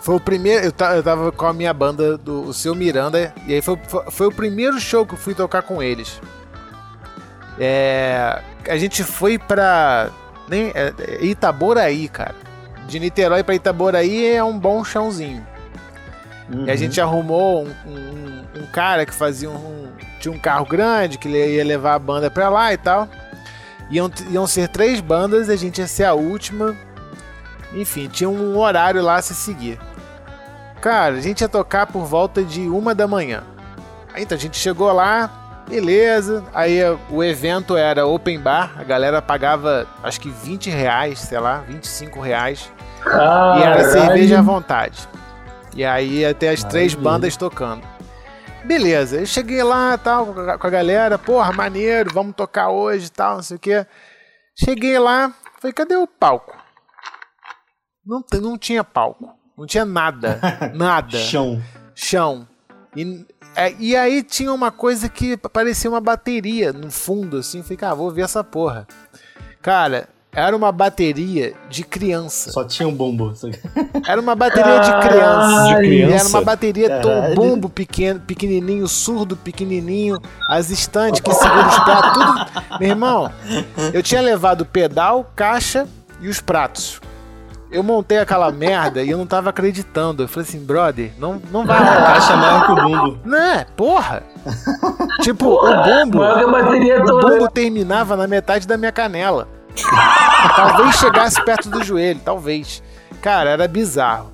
Foi 0.01 0.15
o 0.15 0.19
primeiro. 0.19 0.65
Eu, 0.65 0.73
eu 0.95 1.03
tava 1.03 1.31
com 1.31 1.45
a 1.45 1.53
minha 1.53 1.73
banda 1.73 2.17
do 2.17 2.41
o 2.43 2.53
seu 2.53 2.73
Miranda. 2.75 3.33
E 3.45 3.53
aí 3.53 3.61
foi, 3.61 3.77
foi, 3.87 4.03
foi 4.11 4.27
o 4.27 4.31
primeiro 4.31 4.79
show 4.79 5.05
que 5.05 5.13
eu 5.13 5.17
fui 5.17 5.33
tocar 5.35 5.61
com 5.61 5.81
eles. 5.83 6.19
É, 7.59 8.41
a 8.67 8.77
gente 8.77 9.03
foi 9.03 9.37
pra. 9.37 10.09
Nem, 10.47 10.71
é, 10.73 10.93
é 10.97 11.25
Itaboraí, 11.25 12.07
cara. 12.07 12.35
De 12.87 12.99
Niterói 12.99 13.43
pra 13.43 13.53
Itaboraí 13.55 14.33
é 14.33 14.43
um 14.43 14.57
bom 14.57 14.83
chãozinho. 14.83 15.45
E 16.49 16.55
a 16.55 16.57
Uhum. 16.73 16.77
gente 16.77 16.99
arrumou 16.99 17.63
um, 17.65 17.69
um- 17.91 18.61
um 18.61 18.65
cara 18.71 19.05
que 19.05 19.13
fazia 19.13 19.49
um. 19.49 19.89
Tinha 20.19 20.33
um 20.33 20.39
carro 20.39 20.65
grande 20.65 21.17
que 21.17 21.27
ele 21.27 21.55
ia 21.57 21.63
levar 21.63 21.93
a 21.93 21.99
banda 21.99 22.31
pra 22.31 22.49
lá 22.49 22.73
e 22.73 22.77
tal. 22.77 23.07
Iam, 23.91 24.09
iam 24.31 24.45
ser 24.47 24.67
três 24.69 24.99
bandas, 25.01 25.49
a 25.49 25.55
gente 25.55 25.79
ia 25.79 25.87
ser 25.87 26.05
a 26.05 26.13
última. 26.13 26.75
Enfim, 27.73 28.07
tinha 28.07 28.29
um 28.29 28.57
horário 28.57 29.01
lá 29.01 29.15
a 29.15 29.21
se 29.21 29.35
seguir. 29.35 29.79
Cara, 30.81 31.15
a 31.15 31.21
gente 31.21 31.41
ia 31.41 31.49
tocar 31.49 31.87
por 31.87 32.05
volta 32.05 32.43
de 32.43 32.61
uma 32.67 32.95
da 32.95 33.07
manhã. 33.07 33.43
Então 34.15 34.37
a 34.37 34.41
gente 34.41 34.57
chegou 34.57 34.91
lá, 34.91 35.63
beleza. 35.67 36.43
Aí 36.53 36.79
o 37.09 37.23
evento 37.23 37.77
era 37.77 38.07
open 38.07 38.39
bar, 38.39 38.73
a 38.77 38.83
galera 38.83 39.21
pagava 39.21 39.87
acho 40.01 40.19
que 40.19 40.29
20 40.29 40.69
reais, 40.69 41.19
sei 41.19 41.39
lá, 41.39 41.63
25 41.67 42.19
reais. 42.19 42.71
E 43.05 43.61
era 43.61 43.89
cerveja 43.89 44.39
à 44.39 44.41
vontade. 44.41 45.07
E 45.75 45.85
aí 45.85 46.33
ter 46.33 46.49
as 46.49 46.63
três 46.63 46.95
bandas 46.95 47.37
tocando. 47.37 47.83
Beleza, 48.65 49.17
eu 49.17 49.25
cheguei 49.25 49.63
lá 49.63 49.97
tal, 49.97 50.27
com 50.27 50.67
a 50.67 50.69
galera, 50.69 51.17
porra, 51.17 51.51
maneiro, 51.53 52.13
vamos 52.13 52.35
tocar 52.35 52.69
hoje 52.69 53.07
e 53.07 53.11
tal, 53.11 53.35
não 53.35 53.43
sei 53.43 53.57
o 53.57 53.59
quê. 53.59 53.85
Cheguei 54.53 54.99
lá, 54.99 55.31
falei, 55.59 55.73
cadê 55.73 55.95
o 55.95 56.05
palco? 56.05 56.58
Não, 58.09 58.23
não 58.41 58.57
tinha 58.57 58.83
palco, 58.83 59.29
não 59.55 59.67
tinha 59.67 59.85
nada, 59.85 60.39
nada 60.73 61.15
Chão. 61.19 61.61
chão. 61.93 62.47
E, 62.95 63.23
é, 63.55 63.75
e 63.77 63.95
aí 63.95 64.23
tinha 64.23 64.51
uma 64.51 64.71
coisa 64.71 65.07
que 65.07 65.37
parecia 65.37 65.87
uma 65.91 66.01
bateria 66.01 66.73
no 66.73 66.89
fundo, 66.89 67.37
assim. 67.37 67.61
Fiquei, 67.61 67.87
ah, 67.87 67.93
vou 67.93 68.09
ver 68.09 68.23
essa 68.23 68.43
porra. 68.43 68.87
Cara, 69.61 70.09
era 70.31 70.57
uma 70.57 70.71
bateria 70.71 71.53
de 71.69 71.83
criança. 71.83 72.51
Só 72.51 72.63
tinha 72.63 72.87
um 72.87 72.93
bumbo. 72.95 73.31
Era 74.07 74.19
uma 74.19 74.33
bateria 74.35 74.79
de 74.79 74.91
criança. 75.07 75.63
De 75.67 75.71
E 75.73 75.75
criança? 75.77 76.15
era 76.15 76.29
uma 76.29 76.41
bateria 76.41 76.89
Caralho. 76.89 77.35
bumbo 77.35 77.69
pequeno, 77.69 78.19
pequenininho, 78.21 78.87
surdo 78.87 79.35
pequenininho, 79.37 80.17
as 80.49 80.69
estantes 80.71 81.19
que 81.19 81.31
seguram 81.33 81.67
os 81.67 81.79
pratos, 81.79 82.13
tudo. 82.13 82.79
Meu 82.79 82.89
irmão, 82.89 83.31
eu 83.93 84.01
tinha 84.01 84.21
levado 84.21 84.61
o 84.61 84.65
pedal, 84.65 85.31
caixa 85.35 85.87
e 86.21 86.27
os 86.27 86.39
pratos. 86.39 86.99
Eu 87.71 87.83
montei 87.83 88.17
aquela 88.17 88.51
merda 88.51 89.03
e 89.03 89.11
eu 89.11 89.17
não 89.17 89.27
tava 89.27 89.51
acreditando. 89.51 90.23
Eu 90.23 90.27
falei 90.27 90.47
assim, 90.47 90.59
brother, 90.59 91.11
não, 91.19 91.39
não 91.51 91.65
vai 91.65 91.77
rolar. 91.77 92.13
Caixa 92.13 92.35
maior 92.35 92.65
que 92.65 92.71
o 92.71 92.75
bumbo. 92.75 93.19
Né? 93.23 93.65
Porra! 93.77 94.23
tipo, 95.21 95.45
o 95.49 95.83
bumbo. 95.83 96.17
Maior 96.17 96.37
que 96.39 96.43
a 96.45 96.47
bateria 96.47 97.01
O 97.03 97.05
toda. 97.05 97.27
bumbo 97.27 97.47
terminava 97.51 98.15
na 98.17 98.27
metade 98.27 98.65
da 98.67 98.75
minha 98.75 98.91
canela. 98.91 99.47
talvez 100.55 100.95
chegasse 100.95 101.43
perto 101.45 101.69
do 101.69 101.83
joelho, 101.83 102.19
talvez. 102.25 102.81
Cara, 103.21 103.51
era 103.51 103.67
bizarro. 103.67 104.31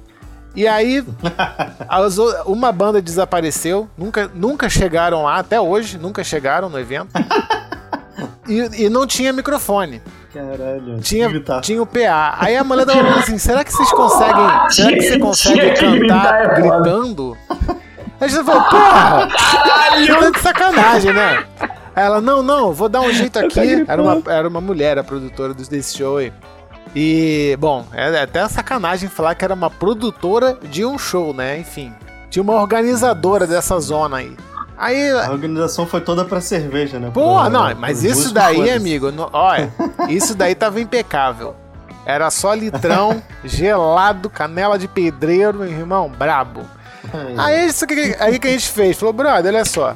E 0.55 0.65
aí, 0.65 1.03
as 1.89 2.17
o- 2.17 2.43
uma 2.45 2.71
banda 2.71 3.01
desapareceu, 3.01 3.89
nunca, 3.97 4.31
nunca 4.33 4.69
chegaram 4.69 5.23
lá, 5.23 5.35
até 5.39 5.59
hoje, 5.59 5.97
nunca 5.97 6.23
chegaram 6.23 6.69
no 6.69 6.79
evento. 6.79 7.09
E, 8.47 8.85
e 8.85 8.89
não 8.89 9.05
tinha 9.05 9.33
microfone. 9.33 10.01
Caralho. 10.35 10.99
Tinha, 10.99 11.29
gritar. 11.29 11.61
tinha 11.61 11.81
o 11.81 11.85
PA. 11.85 12.35
Aí 12.39 12.57
a 12.57 12.63
mulher 12.63 12.85
tava 12.85 12.99
falando 12.99 13.19
assim: 13.19 13.37
será 13.37 13.63
que 13.63 13.71
vocês 13.71 13.89
conseguem. 13.91 14.45
Será 14.69 14.91
que 14.91 15.01
você 15.01 15.17
consegue 15.19 15.71
cantar 15.79 16.41
é 16.43 16.61
gritando? 16.61 17.37
Aí 18.19 18.29
você 18.29 18.43
falou, 18.43 18.63
porra! 18.63 19.29
Você 19.97 20.07
tá 20.19 20.29
de 20.31 20.39
sacanagem, 20.39 21.13
né? 21.13 21.45
Aí 21.95 22.05
ela, 22.05 22.19
não, 22.19 22.43
não, 22.43 22.73
vou 22.73 22.89
dar 22.89 23.01
um 23.01 23.11
jeito 23.13 23.39
aqui. 23.39 23.85
Era 23.87 24.01
uma, 24.01 24.21
era 24.27 24.47
uma 24.47 24.59
mulher, 24.61 24.97
a 24.97 25.03
produtora 25.03 25.53
dos- 25.53 25.67
desse 25.69 25.97
show 25.97 26.17
aí. 26.17 26.33
E, 26.95 27.57
bom, 27.59 27.85
é 27.93 28.21
até 28.21 28.47
sacanagem 28.47 29.09
falar 29.09 29.35
que 29.35 29.43
era 29.43 29.53
uma 29.53 29.69
produtora 29.69 30.57
de 30.63 30.85
um 30.85 30.97
show, 30.97 31.33
né? 31.33 31.59
Enfim. 31.59 31.93
Tinha 32.29 32.43
uma 32.43 32.53
organizadora 32.53 33.45
dessa 33.47 33.79
zona 33.79 34.17
aí. 34.17 34.35
Aí 34.77 35.09
A 35.11 35.31
organização 35.31 35.85
foi 35.87 36.01
toda 36.01 36.25
pra 36.25 36.41
cerveja, 36.41 36.99
né? 36.99 37.09
Porra, 37.13 37.49
Pra- 37.49 37.69
não, 37.73 37.75
mas 37.79 38.03
isso 38.03 38.33
daí, 38.33 38.55
foda-se. 38.57 38.73
amigo, 38.75 39.11
no- 39.11 39.29
olha, 39.31 39.71
isso 40.09 40.35
daí 40.35 40.53
tava 40.53 40.81
impecável. 40.81 41.55
Era 42.05 42.29
só 42.29 42.53
litrão, 42.53 43.21
gelado, 43.43 44.29
canela 44.29 44.77
de 44.77 44.87
pedreiro, 44.87 45.59
meu 45.59 45.67
irmão, 45.69 46.09
brabo. 46.09 46.61
Aí 47.37 47.65
isso 47.67 47.87
que, 47.87 48.15
aí 48.19 48.37
que 48.37 48.47
a 48.47 48.51
gente 48.51 48.67
fez, 48.69 48.97
falou, 48.97 49.13
brother, 49.13 49.53
olha 49.53 49.63
só. 49.65 49.95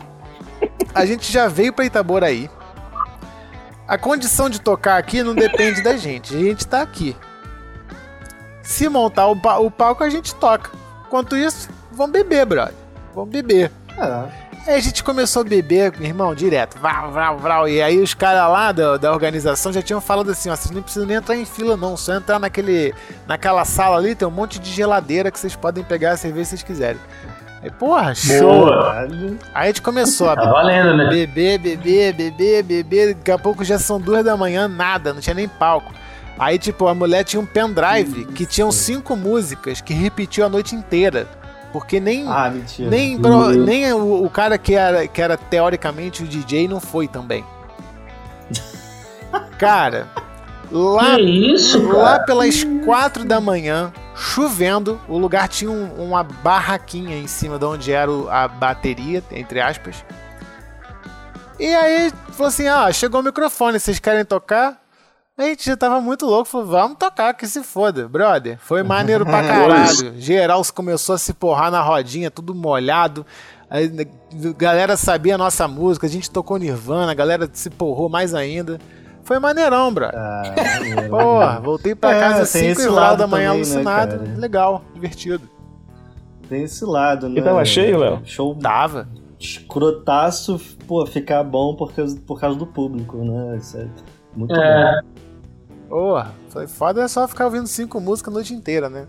A 0.95 1.05
gente 1.05 1.31
já 1.31 1.47
veio 1.47 1.73
pra 1.73 1.85
Itaboraí. 1.85 2.49
A 3.87 3.97
condição 3.97 4.49
de 4.49 4.61
tocar 4.61 4.97
aqui 4.97 5.21
não 5.23 5.33
depende 5.35 5.81
da 5.81 5.97
gente, 5.97 6.35
a 6.35 6.39
gente 6.39 6.65
tá 6.67 6.81
aqui. 6.81 7.15
Se 8.61 8.87
montar 8.87 9.27
o, 9.27 9.33
o 9.65 9.71
palco, 9.71 10.03
a 10.03 10.09
gente 10.09 10.33
toca. 10.35 10.69
Enquanto 11.07 11.35
isso, 11.35 11.69
vamos 11.91 12.11
beber, 12.13 12.45
brother. 12.45 12.75
Vamos 13.15 13.29
beber. 13.31 13.71
É. 13.97 14.48
Aí 14.67 14.75
a 14.75 14.79
gente 14.79 15.03
começou 15.03 15.41
a 15.41 15.45
beber, 15.45 15.93
meu 15.97 16.07
irmão, 16.07 16.35
direto. 16.35 16.77
Vral, 16.79 17.11
vral, 17.11 17.37
vral. 17.37 17.67
E 17.67 17.81
aí 17.81 17.99
os 17.99 18.13
caras 18.13 18.51
lá 18.51 18.71
da, 18.71 18.97
da 18.97 19.11
organização 19.11 19.73
já 19.73 19.81
tinham 19.81 19.99
falado 20.01 20.29
assim, 20.31 20.49
ó, 20.49 20.55
vocês 20.55 20.71
não 20.71 20.81
precisam 20.81 21.07
nem 21.07 21.17
entrar 21.17 21.35
em 21.35 21.45
fila 21.45 21.75
não, 21.75 21.97
só 21.97 22.13
entrar 22.15 22.39
naquele, 22.39 22.93
naquela 23.27 23.65
sala 23.65 23.97
ali, 23.97 24.13
tem 24.13 24.27
um 24.27 24.31
monte 24.31 24.59
de 24.59 24.71
geladeira 24.71 25.31
que 25.31 25.39
vocês 25.39 25.55
podem 25.55 25.83
pegar 25.83 26.11
a 26.11 26.17
cerveja 26.17 26.45
se 26.45 26.49
vocês 26.51 26.63
quiserem. 26.63 26.99
Aí, 27.61 27.71
porra, 27.71 28.15
show! 28.15 28.65
Boa. 28.65 29.01
Aí 29.53 29.63
a 29.63 29.65
gente 29.67 29.81
começou 29.81 30.29
a 30.29 30.35
Tá 30.35 30.49
valendo, 30.49 30.95
né? 30.95 31.09
beber, 31.09 31.57
beber, 31.57 32.13
beber, 32.13 32.63
beber. 32.63 33.15
Daqui 33.15 33.31
a 33.31 33.37
pouco 33.37 33.65
já 33.65 33.77
são 33.77 33.99
duas 33.99 34.23
da 34.23 34.37
manhã, 34.37 34.67
nada, 34.67 35.13
não 35.13 35.19
tinha 35.19 35.33
nem 35.33 35.47
palco. 35.47 35.91
Aí, 36.37 36.57
tipo, 36.57 36.87
a 36.87 36.95
mulher 36.95 37.25
tinha 37.25 37.41
um 37.41 37.45
pendrive 37.45 38.25
que 38.27 38.45
tinham 38.45 38.71
cinco 38.71 39.15
músicas 39.17 39.81
que 39.81 39.93
repetiu 39.93 40.45
a 40.45 40.49
noite 40.49 40.73
inteira. 40.73 41.27
Porque 41.71 41.99
nem, 41.99 42.25
Ah, 42.27 42.49
mentira. 42.49 42.89
nem, 42.89 43.17
pro- 43.19 43.51
nem 43.51 43.93
o, 43.93 44.23
o 44.25 44.29
cara 44.29 44.57
que 44.57 44.73
era, 44.73 45.07
que 45.07 45.21
era 45.21 45.37
teoricamente 45.37 46.23
o 46.23 46.27
DJ 46.27 46.67
não 46.67 46.79
foi 46.79 47.07
também. 47.07 47.45
Cara, 49.59 50.07
lá, 50.71 51.15
Que 51.15 51.21
isso, 51.53 51.81
lá 51.87 52.13
cara? 52.13 52.23
pelas 52.23 52.63
quatro 52.85 53.25
da 53.25 53.39
manhã, 53.39 53.91
chovendo, 54.15 54.99
o 55.07 55.17
lugar 55.17 55.47
tinha 55.47 55.69
um- 55.69 55.93
uma 56.03 56.23
barraquinha 56.23 57.17
em 57.17 57.27
cima 57.27 57.59
de 57.59 57.65
onde 57.65 57.91
era 57.91 58.09
o- 58.11 58.29
a 58.29 58.47
bateria, 58.47 59.23
entre 59.31 59.59
aspas. 59.61 60.03
E 61.59 61.67
aí, 61.75 62.11
falou 62.31 62.47
assim: 62.47 62.67
ah, 62.67 62.91
chegou 62.91 63.19
o 63.19 63.23
microfone, 63.23 63.79
vocês 63.79 63.99
querem 63.99 64.23
tocar? 64.25 64.81
A 65.39 65.43
gente 65.43 65.65
já 65.65 65.77
tava 65.77 66.01
muito 66.01 66.25
louco, 66.25 66.43
falou, 66.49 66.67
vamos 66.67 66.97
tocar, 66.97 67.33
que 67.33 67.47
se 67.47 67.63
foda, 67.63 68.09
brother. 68.09 68.57
Foi 68.59 68.83
maneiro 68.83 69.25
pra 69.25 69.41
caralho. 69.47 70.13
Geral 70.17 70.61
começou 70.75 71.15
a 71.15 71.17
se 71.17 71.33
porrar 71.33 71.71
na 71.71 71.81
rodinha, 71.81 72.29
tudo 72.29 72.53
molhado. 72.53 73.25
A 73.69 73.77
galera 74.57 74.97
sabia 74.97 75.35
a 75.35 75.37
nossa 75.37 75.65
música, 75.65 76.07
a 76.07 76.09
gente 76.09 76.29
tocou 76.29 76.57
Nirvana, 76.57 77.13
a 77.13 77.15
galera 77.15 77.49
se 77.53 77.69
porrou 77.69 78.09
mais 78.09 78.33
ainda. 78.33 78.79
Foi 79.23 79.39
maneirão, 79.39 79.93
brother. 79.93 80.19
Ah. 80.19 80.43
Porra, 81.09 81.59
voltei 81.61 81.95
pra 81.95 82.11
É, 82.15 82.19
casa 82.19 82.51
tem 82.51 82.69
5 82.69 82.79
esse 82.81 82.87
e 82.87 82.91
lado 82.91 83.19
da 83.19 83.27
manhã 83.27 83.51
também, 83.51 83.61
né, 83.65 83.75
alucinado. 83.75 84.17
cara? 84.19 84.37
Legal, 84.37 84.83
divertido. 84.93 85.49
Tem 86.49 86.63
esse 86.63 86.83
lado, 86.83 87.29
né? 87.29 87.41
tava 87.41 87.63
cheio, 87.63 87.97
Léo? 87.99 88.21
Show 88.25 88.55
Tava. 88.55 89.07
escrotaço, 89.39 90.59
pô, 90.87 91.05
ficar 91.05 91.43
bom 91.43 91.75
por 91.75 91.93
causa, 91.93 92.19
por 92.27 92.39
causa 92.41 92.57
do 92.57 92.65
público, 92.67 93.17
né? 93.23 93.55
Isso 93.57 93.77
é 93.77 93.87
muito 94.35 94.53
É. 94.55 94.99
Porra, 95.89 96.33
foi 96.49 96.67
foda 96.67 97.01
é 97.01 97.07
só 97.07 97.27
ficar 97.27 97.45
ouvindo 97.45 97.67
cinco 97.67 97.99
músicas 97.99 98.31
a 98.31 98.35
noite 98.35 98.53
inteira, 98.53 98.89
né? 98.89 99.07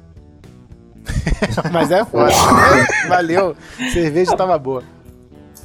Mas 1.73 1.91
é 1.91 2.05
foda. 2.05 2.33
Valeu. 3.09 3.55
Cerveja 3.93 4.37
tava 4.37 4.59
boa. 4.59 4.83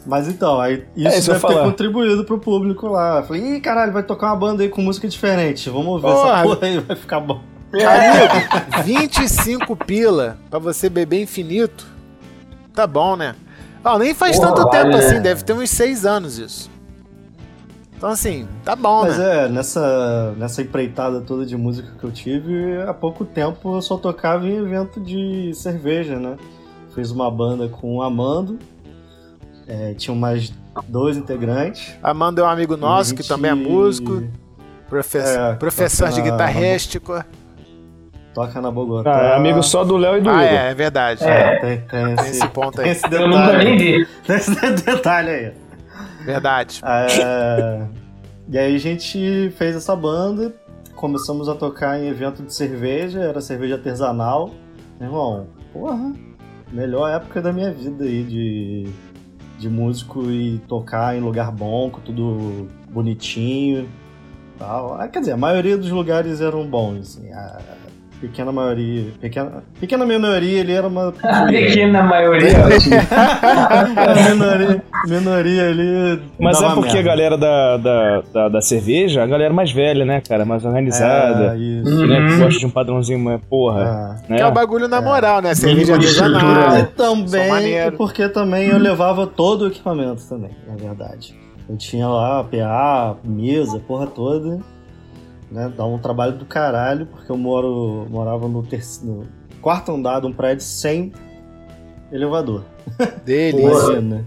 Mas 0.06 0.28
então, 0.28 0.62
aí 0.62 0.86
isso 0.96 1.08
É, 1.08 1.18
isso 1.18 1.32
deve 1.32 1.42
ter 1.42 1.54
falar. 1.54 1.64
contribuído 1.66 2.24
pro 2.26 2.38
público 2.38 2.88
lá. 2.88 3.24
Falei, 3.24 3.56
ih, 3.56 3.60
caralho, 3.62 3.92
vai 3.92 4.04
tocar 4.04 4.28
uma 4.28 4.36
banda 4.36 4.62
aí 4.62 4.70
com 4.70 4.82
música 4.82 5.08
diferente. 5.08 5.70
Vamos 5.70 6.02
ver 6.02 6.08
Porra. 6.10 6.32
essa 6.34 6.44
porra 6.44 6.60
aí, 6.68 6.80
vai 6.80 6.96
ficar 6.96 7.20
bom. 7.20 7.42
Amigo, 7.74 8.84
25 8.84 9.76
pila 9.76 10.38
pra 10.50 10.60
você 10.60 10.90
beber 10.90 11.22
infinito. 11.22 11.86
Tá 12.74 12.86
bom, 12.86 13.16
né? 13.16 13.36
Ó, 13.84 13.98
nem 13.98 14.14
faz 14.14 14.38
Porra, 14.38 14.50
tanto 14.54 14.64
vale, 14.70 14.84
tempo 14.92 14.98
assim, 14.98 15.22
deve 15.22 15.44
ter 15.44 15.54
uns 15.54 15.70
6 15.72 16.06
anos 16.06 16.38
isso. 16.38 16.70
Então 17.98 18.10
assim, 18.10 18.48
tá 18.64 18.76
bom, 18.76 19.02
Mas 19.04 19.18
né? 19.18 19.46
é, 19.46 19.50
nessa, 19.50 20.34
nessa 20.38 20.62
empreitada 20.62 21.22
toda 21.22 21.46
de 21.46 21.56
música 21.56 21.90
que 21.98 22.04
eu 22.04 22.12
tive, 22.12 22.82
há 22.88 22.94
pouco 22.94 23.24
tempo 23.26 23.76
eu 23.76 23.82
só 23.82 23.98
tocava 23.98 24.46
em 24.48 24.58
evento 24.58 25.00
de 25.00 25.52
cerveja, 25.54 26.20
né? 26.20 26.36
Fiz 26.94 27.10
uma 27.12 27.32
banda 27.32 27.68
com 27.70 27.96
o 27.98 28.02
Amando, 28.02 28.60
é, 29.68 29.94
tinha 29.94 30.16
mais 30.16 30.54
dois 30.88 31.16
integrantes. 31.18 31.96
Amanda 32.04 32.42
é 32.42 32.44
um 32.44 32.48
amigo 32.48 32.76
nosso 32.78 33.14
A 33.14 33.16
que 33.16 33.22
gente- 33.24 33.30
também 33.30 33.52
é 33.52 33.56
músico. 33.56 34.24
Profe- 34.90 35.18
É, 35.18 35.54
professor 35.54 36.10
de 36.10 36.16
toca 36.18 36.26
na- 36.26 36.32
guitarrístico. 36.32 37.24
Toca 38.36 38.62
na 38.62 38.70
Bogotá. 38.70 39.16
Ah, 39.18 39.24
é 39.30 39.36
amigo 39.38 39.64
só 39.64 39.84
do 39.86 39.96
Léo 39.96 40.18
e 40.18 40.22
do 40.22 40.30
Ah, 40.30 40.34
Igor. 40.46 40.58
é, 40.60 40.72
é 40.72 40.74
verdade. 40.76 41.24
É, 41.24 41.56
tem, 41.60 41.82
tem 41.82 42.14
esse, 42.14 42.30
Esse 42.32 42.48
ponto 42.50 42.76
tem 42.76 42.86
aí. 42.86 42.92
esse 42.92 43.06
Eu 43.10 43.28
nunca 43.30 43.58
nem 43.58 43.78
detalhe. 43.78 44.04
vi. 44.04 44.08
Tem 44.28 44.36
esse 44.36 44.84
detalhe 44.84 45.30
aí. 45.30 45.54
Verdade. 46.26 46.82
É, 46.84 47.88
e 48.50 48.58
aí 48.58 48.76
a 48.76 48.80
gente 48.80 49.52
fez 49.58 49.76
essa 49.76 49.96
banda, 49.96 50.54
começamos 50.96 51.48
a 51.48 51.56
tocar 51.56 52.00
em 52.00 52.08
evento 52.08 52.44
de 52.44 52.54
cerveja, 52.54 53.22
era 53.22 53.42
cerveja 53.42 53.76
artesanal. 53.76 54.52
Irmão, 55.00 55.48
porra, 55.74 56.14
melhor 56.72 57.10
época 57.10 57.42
da 57.42 57.52
minha 57.52 57.72
vida 57.72 58.06
aí 58.06 58.24
de, 58.24 58.90
de 59.60 59.70
músico 59.70 60.32
e 60.32 60.60
tocar 60.68 61.16
em 61.16 61.22
lugar 61.22 61.52
bom, 61.52 61.90
com 61.90 62.02
tudo 62.02 62.68
bonitinho. 62.90 63.88
Tal. 64.58 64.94
Ah, 65.00 65.08
quer 65.08 65.20
dizer, 65.20 65.34
a 65.34 65.38
maioria 65.38 65.78
dos 65.78 65.92
lugares 65.92 66.40
eram 66.40 66.66
bons, 66.66 67.18
assim, 67.18 67.32
a 67.34 67.60
pequena 68.22 68.52
maioria, 68.52 69.06
pequena, 69.22 69.64
pequena 69.80 70.06
minoria 70.06 70.60
ele 70.60 70.72
era 70.74 70.88
uma 70.88 71.14
A 71.24 71.46
pequena 71.48 72.04
maioria. 72.04 72.50
a 73.12 74.30
minoria, 74.34 74.84
minoria 75.08 75.70
ali 75.70 76.22
Mas 76.40 76.62
é 76.62 76.70
porque 76.70 76.90
a 76.90 76.94
merda. 76.94 77.10
galera 77.10 77.38
da, 77.38 77.78
da, 77.78 78.22
da, 78.34 78.50
da 78.50 78.62
cerveja, 78.62 79.24
a 79.24 79.28
galera 79.28 79.54
mais 79.54 79.72
velha, 79.72 80.06
né, 80.06 80.22
cara? 80.28 80.46
Mais 80.46 80.66
organizada. 80.66 81.54
É, 81.54 81.58
isso. 81.58 82.08
né, 82.08 82.16
que 82.18 82.34
Uhum. 82.34 82.40
gosta 82.40 82.60
de 82.60 82.66
um 82.66 82.70
padrãozinho, 82.70 83.20
mas 83.20 83.40
porra. 83.50 84.18
É. 84.28 84.32
Né? 84.32 84.38
Que 84.38 84.44
é 84.44 84.48
o 84.48 84.52
bagulho 84.52 84.88
na 84.88 85.02
moral, 85.02 85.42
né? 85.42 85.54
Cerveja 85.54 85.94
artesanal. 85.94 86.72
né? 86.72 86.80
E 86.82 86.84
também 86.98 87.92
porque 87.98 88.28
também 88.30 88.68
eu 88.70 88.78
levava 88.78 89.28
todo 89.28 89.64
o 89.64 89.68
equipamento 89.68 90.22
também, 90.28 90.52
na 90.68 90.76
verdade. 90.76 91.36
Eu 91.68 91.78
tinha 91.78 92.08
lá 92.08 92.44
PA, 92.44 93.16
mesa, 93.24 93.80
porra 93.88 94.06
toda. 94.08 94.60
Né? 95.52 95.72
Dá 95.76 95.86
um 95.86 95.98
trabalho 95.98 96.38
do 96.38 96.46
caralho, 96.46 97.06
porque 97.06 97.32
eu 97.32 97.38
moro, 97.38 98.08
morava 98.10 98.48
no, 98.48 98.64
terceiro, 98.64 99.20
no 99.20 99.28
quarto 99.62 99.92
andar 99.92 100.22
de 100.22 100.28
um 100.28 100.34
prédio 100.34 100.64
sem 100.64 101.12
elevador. 102.12 102.64
Delícia. 103.24 103.94
Imagina. 103.94 104.26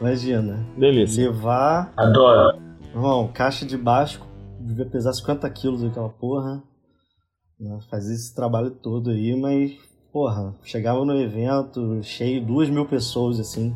Imagina. 0.00 0.66
Delícia. 0.76 1.30
Levar, 1.30 1.92
Adoro. 1.96 2.58
irmão, 2.94 3.30
caixa 3.32 3.64
de 3.64 3.76
baixo, 3.76 4.20
devia 4.60 4.86
pesar 4.86 5.12
50 5.12 5.48
quilos 5.50 5.84
aquela 5.84 6.08
porra. 6.08 6.62
Né? 7.58 7.78
Fazia 7.90 8.14
esse 8.14 8.34
trabalho 8.34 8.70
todo 8.70 9.10
aí, 9.10 9.36
mas, 9.36 9.72
porra, 10.12 10.54
chegava 10.64 11.04
no 11.04 11.14
evento 11.20 12.00
cheio, 12.02 12.44
duas 12.44 12.68
mil 12.68 12.86
pessoas 12.86 13.38
assim. 13.38 13.74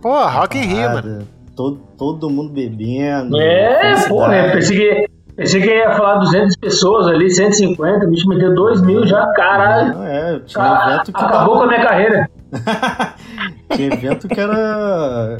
Pô, 0.00 0.24
Rock 0.26 0.56
in 0.56 0.62
Rio, 0.62 0.90
mano. 0.90 1.28
Todo, 1.56 1.80
todo 1.98 2.30
mundo 2.30 2.52
bebendo. 2.52 3.38
É, 3.38 4.08
porra, 4.08 4.36
eu 4.36 4.52
pensei 4.52 4.78
que, 4.78 5.10
pensei 5.40 5.60
que 5.62 5.68
ia 5.68 5.90
falar 5.96 6.18
200 6.18 6.56
pessoas 6.56 7.06
ali, 7.08 7.30
150, 7.30 8.06
o 8.06 8.10
bicho 8.10 8.28
meteu 8.28 8.54
2 8.54 8.82
mil 8.82 9.06
já, 9.06 9.26
caralho. 9.32 9.94
Não, 9.94 10.04
é, 10.04 10.38
tinha 10.40 10.62
Ca- 10.64 10.86
evento 10.92 11.12
que 11.12 11.24
Acabou 11.24 11.56
com 11.56 11.62
a 11.62 11.66
minha 11.66 11.82
carreira. 11.82 12.30
tinha 13.74 13.92
evento 13.94 14.28
que 14.28 14.38
era 14.40 15.38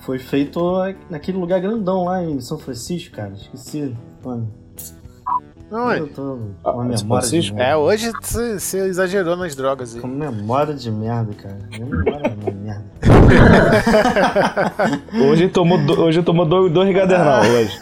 foi 0.00 0.18
feito 0.18 0.60
naquele 1.08 1.38
lugar 1.38 1.60
grandão 1.60 2.04
lá 2.04 2.22
em 2.22 2.38
São 2.40 2.58
Francisco, 2.58 3.16
cara. 3.16 3.32
Esqueci. 3.34 3.94
Mano, 4.22 4.50
Onde? 5.72 6.00
eu 6.00 6.06
tô 6.08 6.22
com 6.22 6.50
Ah, 6.62 6.72
uma 6.72 6.84
memória 6.84 7.26
de 7.28 7.54
merda. 7.54 7.70
É, 7.72 7.76
hoje 7.76 8.12
você 8.20 8.78
exagerou 8.86 9.34
nas 9.34 9.54
drogas 9.56 9.94
aí. 9.94 10.00
Com 10.02 10.08
memória 10.08 10.74
de 10.74 10.90
merda, 10.90 11.32
cara. 11.34 11.58
Memória 11.72 12.20
é 12.22 12.34
uma 12.34 12.52
merda. 12.62 12.84
Hoje 15.30 15.48
tomou, 15.48 15.78
do- 15.78 16.00
hoje 16.02 16.22
tomou 16.22 16.44
dois, 16.46 16.70
dois 16.72 16.92
Gadernal 16.94 17.40
hoje. 17.42 17.78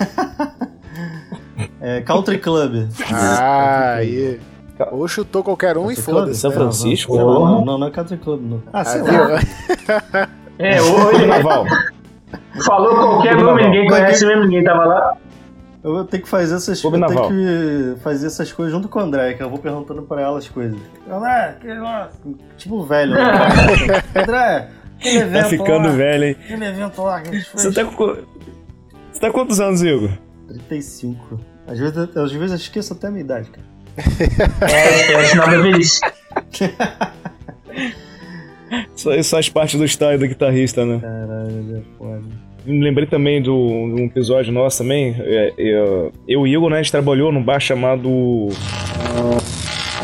É, 1.82 2.00
Country 2.02 2.38
Club. 2.38 2.88
Ah, 3.12 3.94
aí. 3.96 4.40
Ou 4.92 5.06
chutou 5.08 5.42
qualquer 5.42 5.76
um 5.76 5.90
e 5.90 5.96
Country 5.96 6.12
foda-se. 6.12 6.40
São 6.40 6.50
né? 6.50 6.56
Francisco? 6.56 7.16
Não, 7.16 7.26
não, 7.26 7.64
não, 7.64 7.78
não 7.78 7.86
é 7.88 7.90
Country 7.90 8.16
Club, 8.16 8.40
não. 8.40 8.62
Ah, 8.72 8.80
Ah, 8.80 8.84
sei 8.84 9.02
lá. 9.02 9.08
viu? 9.26 9.38
É, 10.58 10.80
hoje 10.80 11.26
Naval. 11.26 11.64
falou 12.64 12.94
qualquer 12.94 13.36
nome, 13.36 13.64
ninguém 13.64 13.88
conhece 13.88 14.24
mesmo, 14.24 14.44
ninguém 14.44 14.62
tava 14.62 14.84
lá. 14.84 15.16
Eu 15.82 15.94
vou 15.94 16.04
ter 16.04 16.20
que 16.20 16.28
fazer 16.28 16.54
essas 16.54 16.84
eu 16.84 16.90
tenho 16.92 17.28
que 17.28 18.00
fazer 18.00 18.28
essas 18.28 18.52
coisas 18.52 18.72
junto 18.72 18.88
com 18.88 19.00
o 19.00 19.02
André, 19.02 19.34
que 19.34 19.42
eu 19.42 19.50
vou 19.50 19.58
perguntando 19.58 20.02
pra 20.02 20.20
ela 20.20 20.38
as 20.38 20.48
coisas. 20.48 20.78
André, 21.10 21.56
que 21.60 21.66
negócio? 21.66 22.38
Tipo 22.56 22.84
velho. 22.84 23.14
né? 23.14 23.22
André, 24.14 24.68
aquele 25.00 25.18
evento 25.18 25.42
Tá 25.42 25.48
ficando 25.48 25.88
lá, 25.88 25.94
velho, 25.94 26.24
hein? 26.24 26.36
Aquele 26.44 26.64
evento 26.64 27.02
lá 27.02 27.20
que 27.20 27.28
a 27.30 27.32
gente 27.32 27.44
fez. 27.50 27.62
Você 27.62 27.72
tá 27.72 27.84
com. 27.84 28.06
Você 29.10 29.20
tá 29.20 29.26
com 29.28 29.32
quantos 29.32 29.58
anos, 29.58 29.82
Igor? 29.82 30.10
35. 30.46 31.40
Às 31.66 31.78
vezes, 31.78 31.96
às 31.96 32.32
vezes 32.32 32.50
eu 32.50 32.56
esqueço 32.56 32.92
até 32.92 33.06
a 33.06 33.10
minha 33.10 33.24
idade, 33.24 33.50
cara. 33.50 33.66
É, 34.72 35.12
é 35.12 35.24
sinal 35.24 35.50
da 35.50 35.60
velhice. 35.60 36.00
Isso, 38.94 39.12
isso 39.14 39.30
faz 39.30 39.48
parte 39.48 39.76
do 39.76 39.84
style 39.84 40.18
do 40.18 40.26
guitarrista, 40.26 40.84
né? 40.84 40.98
Caralho, 41.00 41.76
é 41.76 41.98
foda. 41.98 42.22
Me 42.64 42.80
lembrei 42.80 43.06
também 43.06 43.42
do, 43.42 43.92
de 43.94 44.02
um 44.02 44.06
episódio 44.06 44.52
nosso 44.52 44.78
também. 44.78 45.16
É, 45.18 45.52
é, 45.58 45.72
eu 45.72 46.12
e 46.28 46.36
o 46.36 46.46
Igor, 46.46 46.70
né, 46.70 46.76
a 46.78 46.82
gente 46.82 46.92
trabalhou 46.92 47.32
num 47.32 47.42
bar 47.42 47.60
chamado. 47.60 48.48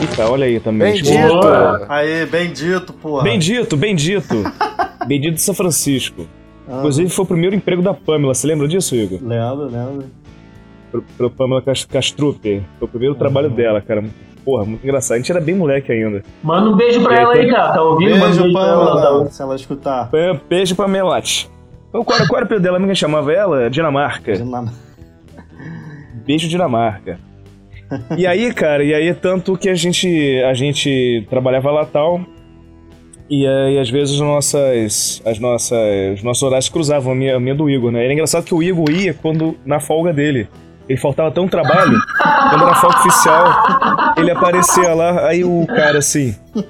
Eita, 0.00 0.28
olha 0.28 0.46
aí 0.46 0.60
também. 0.60 0.92
Bendito. 0.92 1.28
Boa. 1.28 1.86
Aí, 1.88 2.26
bendito, 2.26 2.92
porra. 2.92 3.22
Bendito, 3.22 3.76
bendito. 3.76 4.44
bendito 5.06 5.34
de 5.34 5.42
São 5.42 5.54
Francisco. 5.54 6.26
Ah, 6.68 6.78
Inclusive 6.78 7.08
foi 7.10 7.24
o 7.24 7.28
primeiro 7.28 7.56
emprego 7.56 7.80
da 7.80 7.94
Pamela. 7.94 8.34
Você 8.34 8.46
lembra 8.46 8.68
disso, 8.68 8.94
Igor? 8.94 9.18
Lembro, 9.22 9.66
lembro. 9.66 10.04
Pro, 10.90 11.02
pro 11.16 11.30
Pamela 11.30 11.62
Cas- 11.62 11.84
Castrupe. 11.84 12.62
Foi 12.78 12.86
o 12.86 12.90
primeiro 12.90 13.14
trabalho 13.14 13.50
dela, 13.50 13.80
cara. 13.80 14.04
Porra, 14.44 14.64
muito 14.64 14.82
engraçado. 14.82 15.16
A 15.16 15.18
gente 15.18 15.30
era 15.30 15.40
bem 15.40 15.54
moleque 15.54 15.92
ainda. 15.92 16.22
Manda 16.42 16.70
um 16.70 16.76
beijo 16.76 17.02
pra 17.02 17.16
ela 17.20 17.34
aí, 17.34 17.50
cara. 17.50 17.72
Tá 17.74 17.82
ouvindo? 17.82 18.10
Manda 18.12 18.24
um 18.24 18.28
Beijo, 18.28 18.40
beijo 18.42 18.52
pra 18.54 18.66
ela. 18.66 18.78
Tá 18.86 18.92
Pamela, 18.94 19.10
ouvindo. 19.18 19.30
se 19.32 19.42
ela 19.42 19.54
escutar. 19.56 20.10
Beijo 20.48 20.74
pra 20.74 20.88
Melate. 20.88 21.50
Qual, 21.90 22.04
qual 22.04 22.18
era 22.18 22.26
qual 22.28 22.36
era 22.38 22.44
o 22.44 22.46
apelido 22.46 22.62
dela? 22.64 22.76
Amiga 22.78 22.94
chamava 22.94 23.32
ela? 23.32 23.68
Dinamarca. 23.70 24.32
Dinam- 24.32 24.70
Beijo 26.26 26.48
Dinamarca. 26.48 27.18
E 28.16 28.26
aí, 28.26 28.52
cara, 28.52 28.84
e 28.84 28.92
aí 28.92 29.14
tanto 29.14 29.56
que 29.56 29.68
a 29.68 29.74
gente 29.74 30.42
a 30.42 30.52
gente 30.52 31.26
trabalhava 31.30 31.70
lá 31.70 31.86
tal. 31.86 32.20
E 33.30 33.46
aí, 33.46 33.78
às 33.78 33.90
vezes, 33.90 34.14
as 34.14 34.20
nossas, 34.20 35.22
as 35.24 35.38
nossas, 35.38 35.78
os 36.16 36.22
nossos 36.22 36.42
horários 36.42 36.68
cruzavam, 36.70 37.12
a 37.12 37.14
minha, 37.14 37.36
a 37.36 37.40
minha 37.40 37.54
do 37.54 37.68
Igor, 37.68 37.90
né? 37.90 38.02
Era 38.04 38.12
engraçado 38.12 38.44
que 38.44 38.54
o 38.54 38.62
Igor 38.62 38.90
ia 38.90 39.12
quando, 39.12 39.54
na 39.66 39.80
folga 39.80 40.12
dele. 40.14 40.48
Ele 40.88 40.98
faltava 40.98 41.30
tão 41.30 41.46
trabalho, 41.46 41.98
quando 42.50 42.64
era 42.64 42.74
folga 42.76 42.96
oficial, 42.98 44.14
ele 44.16 44.30
aparecia 44.30 44.94
lá, 44.94 45.26
aí 45.26 45.44
o 45.44 45.66
cara 45.66 45.98
assim, 45.98 46.34
o 46.54 46.62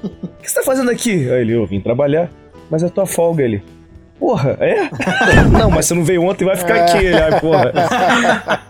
que 0.43 0.51
você 0.51 0.55
tá 0.59 0.63
fazendo 0.67 0.91
aqui? 0.91 1.31
Aí 1.31 1.43
ele, 1.43 1.53
eu 1.53 1.65
vim 1.67 1.81
trabalhar, 1.81 2.29
mas 2.71 2.83
é 2.83 2.89
tua 2.89 3.07
folga, 3.07 3.45
ele. 3.45 3.63
Porra, 4.19 4.57
é? 4.61 4.91
Não, 5.57 5.71
mas 5.71 5.87
você 5.87 5.95
não 5.95 6.03
veio 6.03 6.25
ontem, 6.25 6.45
vai 6.45 6.57
ficar 6.57 6.75
aqui. 6.75 6.97
Ele, 7.07 7.15
ai, 7.17 7.41
porra. 7.41 7.73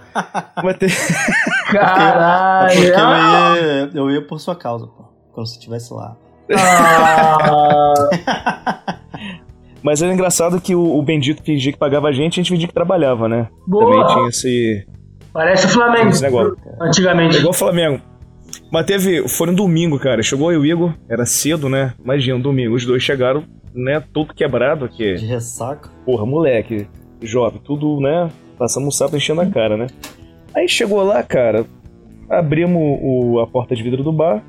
Vai 0.63 0.75
ter... 0.75 0.91
É 0.91 1.73
Caralho. 1.73 2.75
porque 2.75 2.91
eu 2.91 2.99
Ah, 2.99 3.55
ia, 3.57 3.91
eu 3.95 4.11
ia 4.11 4.21
por 4.27 4.41
sua 4.41 4.57
causa, 4.57 4.87
pô. 4.87 5.05
Quando 5.33 5.47
você 5.47 5.55
estivesse 5.55 5.95
lá. 5.95 6.17
ah, 6.57 7.95
Mas 9.83 10.03
era 10.03 10.13
engraçado 10.13 10.61
que 10.61 10.75
o, 10.75 10.99
o 10.99 11.03
Bendito 11.03 11.43
fingia 11.43 11.73
que 11.73 11.79
pagava 11.79 12.09
a 12.09 12.13
gente, 12.13 12.35
a 12.35 12.43
gente 12.43 12.51
fingia 12.51 12.67
que 12.67 12.75
trabalhava, 12.75 13.29
né? 13.29 13.47
Boa. 13.67 13.85
Também 13.85 14.07
tinha 14.15 14.29
esse, 14.29 14.87
parece 15.39 15.66
o 15.66 15.68
Flamengo. 15.68 16.09
esse 16.09 16.22
negócio. 16.22 16.57
É 16.66 16.84
Antigamente. 16.84 17.36
igual 17.36 17.51
o 17.51 17.57
Flamengo. 17.57 18.01
Mas 18.72 18.86
teve. 18.86 19.28
Foi 19.28 19.47
no 19.47 19.55
domingo, 19.55 19.97
cara. 19.99 20.20
Chegou 20.20 20.53
eu 20.53 20.64
e 20.64 20.68
o 20.68 20.74
Igor, 20.74 20.95
era 21.09 21.24
cedo, 21.24 21.68
né? 21.68 21.95
Imagina, 22.03 22.36
um 22.36 22.41
domingo. 22.41 22.74
Os 22.74 22.84
dois 22.84 23.03
chegaram, 23.05 23.45
né? 23.72 24.03
Todo 24.12 24.34
quebrado 24.34 24.84
aqui. 24.84 25.14
De 25.14 25.26
ressaca. 25.26 25.91
Porra, 26.05 26.26
moleque, 26.26 26.89
jovem, 27.22 27.61
tudo, 27.64 28.01
né? 28.01 28.28
Passamos 28.59 28.89
um 28.89 28.91
sapo 28.91 29.16
enchendo 29.16 29.41
a 29.41 29.47
cara, 29.47 29.76
né? 29.76 29.86
Aí 30.57 30.68
chegou 30.68 31.01
lá, 31.05 31.22
cara, 31.22 31.64
abrimos 32.28 32.99
o, 33.01 33.39
a 33.39 33.47
porta 33.47 33.76
de 33.76 33.82
vidro 33.82 34.03
do 34.03 34.11
bar, 34.11 34.43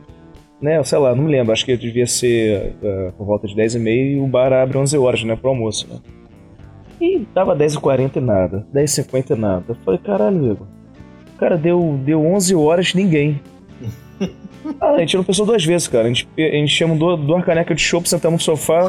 né? 0.60 0.82
Sei 0.84 0.98
lá, 0.98 1.14
não 1.14 1.26
me 1.26 1.32
lembro, 1.32 1.54
acho 1.54 1.64
que 1.64 1.78
devia 1.78 2.08
ser 2.08 2.74
eh, 2.82 3.12
por 3.16 3.28
volta 3.28 3.46
de 3.48 3.56
10 3.56 3.76
e 3.76 3.80
meia 3.80 4.14
e 4.14 4.20
o 4.20 4.26
bar 4.26 4.52
abre 4.52 4.78
11 4.80 4.98
horas, 4.98 5.24
né? 5.24 5.36
Pro 5.36 5.50
almoço, 5.52 5.88
né? 5.88 6.00
E 7.00 7.20
tava 7.34 7.56
10h40 7.56 8.16
e 8.16 8.20
nada, 8.20 8.68
10h50 8.74 9.32
e 9.32 9.40
nada. 9.40 9.66
Eu 9.70 9.76
falei, 9.86 10.00
caralho, 10.00 10.52
Igor. 10.54 10.68
Cara, 11.40 11.58
deu, 11.58 12.00
deu 12.04 12.26
11 12.26 12.56
horas 12.56 12.94
ninguém. 12.94 13.42
Ah, 14.80 14.92
a 14.92 15.00
gente 15.00 15.18
não 15.18 15.24
pensou 15.24 15.48
duas 15.48 15.66
vezes, 15.66 15.88
cara. 15.88 16.04
A 16.04 16.08
gente, 16.10 16.28
a 16.38 16.42
gente 16.42 16.68
chama 16.68 16.94
duas, 16.94 17.20
duas 17.20 17.44
canecas 17.44 17.76
de 17.76 17.82
chopp, 17.82 18.08
sentamos 18.08 18.42
no 18.42 18.46
sofá, 18.46 18.88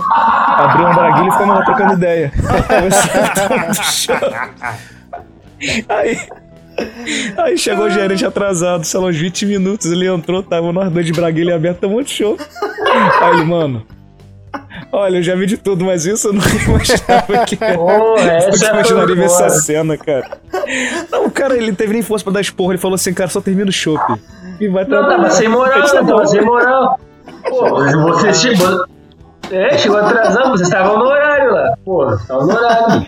abriu 0.58 0.86
um 0.86 0.92
braguilho 0.92 1.28
e 1.28 1.32
ficamos 1.32 1.54
lá 1.54 1.64
trocando 1.64 1.94
ideia. 1.94 2.30
aí, 5.88 6.18
aí 7.38 7.56
chegou 7.56 7.86
o 7.86 7.90
gerente 7.90 8.26
atrasado, 8.26 8.84
sei 8.84 9.00
lá, 9.00 9.06
uns 9.06 9.16
20 9.16 9.46
minutos. 9.46 9.90
Ele 9.90 10.06
entrou, 10.06 10.42
tava 10.42 10.70
nós 10.70 10.92
dois 10.92 11.06
de 11.06 11.12
braguilha 11.12 11.54
aberto, 11.54 11.78
tomou 11.78 12.02
de 12.02 12.10
show. 12.10 12.36
Aí 13.22 13.34
ele, 13.34 13.44
mano, 13.44 13.86
Olha, 14.92 15.18
eu 15.18 15.22
já 15.22 15.36
vi 15.36 15.46
de 15.46 15.56
tudo, 15.56 15.84
mas 15.84 16.04
isso 16.04 16.28
eu 16.28 16.32
nunca 16.32 16.48
imaginava 16.66 17.44
que. 17.46 17.56
Porra, 17.56 18.30
essa 18.32 18.64
eu 18.66 18.70
imaginaria 18.74 19.14
ver 19.14 19.24
essa 19.24 19.48
cena, 19.50 19.96
cara. 19.96 20.38
Não, 21.10 21.26
o 21.26 21.30
cara, 21.30 21.56
ele 21.56 21.72
teve 21.72 21.92
nem 21.92 22.02
força 22.02 22.24
pra 22.24 22.32
dar 22.32 22.40
esporro. 22.40 22.72
Ele 22.72 22.78
falou 22.78 22.96
assim, 22.96 23.14
cara, 23.14 23.30
só 23.30 23.40
termina 23.40 23.68
o 23.68 23.72
chopp. 23.72 24.20
E 24.60 24.68
vai 24.68 24.84
Não, 24.84 25.08
tava 25.08 25.30
sem 25.30 25.48
moral, 25.48 25.82
tá 25.88 26.02
bom. 26.02 26.08
Tava 26.16 26.26
sem 26.26 26.42
moral. 26.44 26.98
Pô, 27.48 27.70
você 28.12 28.34
chegou. 28.34 28.84
É, 29.50 29.76
chegou 29.78 29.96
atrasado, 29.98 30.50
vocês 30.50 30.68
estavam 30.68 30.98
no 30.98 31.04
horário 31.06 31.52
lá. 31.52 31.74
Pô, 31.84 32.14
estavam 32.14 32.46
no 32.46 32.52
horário. 32.54 33.06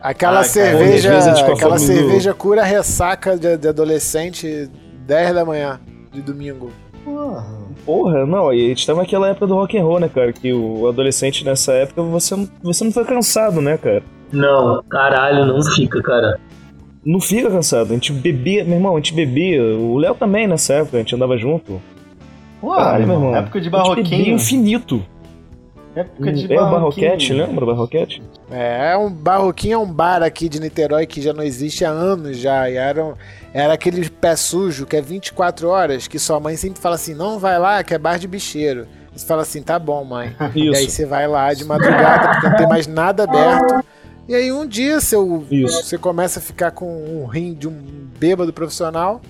Aquela 0.00 0.40
Ah, 0.40 0.44
cerveja, 0.44 1.16
aquela 1.52 1.76
do- 1.76 1.80
cerveja 1.80 2.34
cura 2.34 2.64
ressaca 2.64 3.36
de, 3.36 3.56
de 3.56 3.68
adolescente 3.68 4.68
10 5.06 5.34
da 5.34 5.44
manhã 5.44 5.80
de 6.12 6.20
domingo. 6.20 6.70
Porra. 7.04 7.44
Porra, 7.84 8.26
não, 8.26 8.52
e 8.52 8.64
a 8.66 8.68
gente 8.68 8.86
tava 8.86 9.00
naquela 9.00 9.28
época 9.28 9.46
do 9.46 9.54
rock 9.54 9.76
and 9.76 9.82
roll, 9.84 9.98
né, 10.00 10.08
cara? 10.08 10.32
Que 10.32 10.52
o 10.52 10.86
adolescente 10.88 11.44
nessa 11.44 11.72
época, 11.72 12.00
você, 12.02 12.36
não- 12.36 12.48
você 12.62 12.84
não 12.84 12.92
foi 12.92 13.04
cansado, 13.04 13.60
né, 13.60 13.76
cara? 13.76 14.02
Não, 14.32 14.82
caralho, 14.88 15.46
não 15.46 15.62
fica, 15.62 16.00
cara. 16.02 16.38
Não 17.04 17.20
fica 17.20 17.50
cansado. 17.50 17.90
A 17.90 17.94
gente 17.94 18.12
bebia, 18.12 18.64
meu 18.64 18.74
irmão, 18.74 18.92
a 18.94 18.96
gente 18.98 19.12
bebia. 19.12 19.60
O 19.62 19.98
Léo 19.98 20.14
também 20.14 20.46
nessa 20.46 20.74
época, 20.74 20.96
a 20.98 21.00
gente 21.00 21.14
andava 21.14 21.36
junto. 21.36 21.82
Porra, 22.60 22.76
Caralho, 22.76 23.06
meu 23.08 23.16
irmão. 23.16 23.34
Época 23.36 23.60
de 23.60 23.68
A 23.68 23.70
gente 23.70 23.88
bebia 23.88 23.94
barroquinho. 24.08 24.34
infinito. 24.36 25.04
Época 25.94 26.32
de 26.32 26.52
É 26.52 26.60
o. 26.60 26.70
Barroquete, 26.70 27.32
lembra 27.34 27.64
o 27.64 27.66
Barroquete? 27.66 28.22
É, 28.50 28.96
um 28.96 29.10
barroquinho 29.10 29.74
é 29.74 29.78
um 29.78 29.92
bar 29.92 30.22
aqui 30.22 30.48
de 30.48 30.58
Niterói 30.58 31.06
que 31.06 31.20
já 31.20 31.32
não 31.32 31.42
existe 31.44 31.84
há 31.84 31.90
anos 31.90 32.38
já. 32.38 32.68
E 32.70 32.76
era, 32.76 33.14
era 33.52 33.72
aquele 33.74 34.08
pé 34.08 34.34
sujo 34.36 34.86
que 34.86 34.96
é 34.96 35.00
24 35.02 35.68
horas, 35.68 36.08
que 36.08 36.18
sua 36.18 36.40
mãe 36.40 36.56
sempre 36.56 36.80
fala 36.80 36.94
assim: 36.94 37.14
não 37.14 37.38
vai 37.38 37.58
lá, 37.58 37.82
que 37.84 37.92
é 37.92 37.98
bar 37.98 38.18
de 38.18 38.26
bicheiro. 38.26 38.86
Você 39.14 39.26
fala 39.26 39.42
assim, 39.42 39.60
tá 39.62 39.78
bom, 39.78 40.02
mãe. 40.04 40.34
E 40.54 40.74
aí 40.74 40.86
Isso. 40.86 40.96
você 40.96 41.04
vai 41.04 41.28
lá 41.28 41.52
de 41.52 41.64
madrugada, 41.66 42.28
porque 42.30 42.48
não 42.48 42.56
tem 42.56 42.66
mais 42.68 42.86
nada 42.86 43.24
aberto. 43.24 43.84
E 44.26 44.34
aí 44.34 44.50
um 44.50 44.66
dia 44.66 44.98
seu, 45.00 45.44
Isso. 45.50 45.82
você 45.84 45.98
começa 45.98 46.38
a 46.38 46.42
ficar 46.42 46.70
com 46.70 46.86
um 46.86 47.26
rim 47.26 47.52
de 47.52 47.68
um 47.68 47.74
bêbado 48.18 48.50
profissional. 48.52 49.20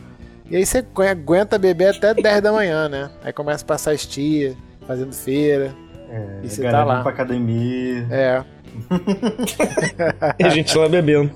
E 0.48 0.54
aí 0.56 0.64
você 0.64 0.78
agu- 0.78 1.02
aguenta 1.02 1.58
beber 1.58 1.96
até 1.96 2.14
10 2.14 2.40
da 2.42 2.52
manhã, 2.52 2.88
né? 2.88 3.10
Aí 3.24 3.32
começa 3.32 3.64
a 3.64 3.66
passar 3.66 3.92
estia, 3.94 4.54
fazendo 4.86 5.12
feira. 5.12 5.74
É, 6.12 6.40
E 6.42 6.48
você 6.48 6.62
tá 6.70 6.84
lá. 6.84 7.02
pra 7.02 7.10
academia. 7.10 8.06
É. 8.10 8.44
E 10.38 10.44
a 10.44 10.48
gente 10.50 10.76
lá 10.76 10.88
bebendo. 10.88 11.30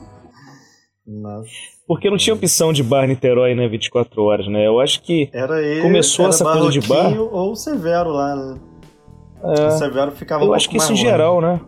Nossa. 1.06 1.48
Porque 1.86 2.10
não 2.10 2.16
tinha 2.16 2.34
opção 2.34 2.72
de 2.72 2.82
bar 2.82 3.06
Niterói, 3.06 3.54
né, 3.54 3.68
24 3.68 4.22
horas, 4.22 4.48
né? 4.48 4.66
Eu 4.66 4.80
acho 4.80 5.00
que 5.02 5.30
Era 5.32 5.62
ele. 5.62 5.82
Começou 5.82 6.24
era 6.24 6.34
essa 6.34 6.44
coisa 6.44 6.70
de 6.70 6.80
bar? 6.86 7.12
Ou 7.18 7.52
o 7.52 7.56
Severo 7.56 8.10
lá, 8.10 8.34
né? 8.34 8.58
O 9.42 9.70
Severo 9.72 10.10
ficava 10.12 10.42
um 10.42 10.48
Eu 10.48 10.54
acho 10.54 10.66
pouco 10.68 10.78
que 10.78 10.84
isso 10.84 10.92
em 10.92 10.96
geral, 10.96 11.40
né? 11.40 11.60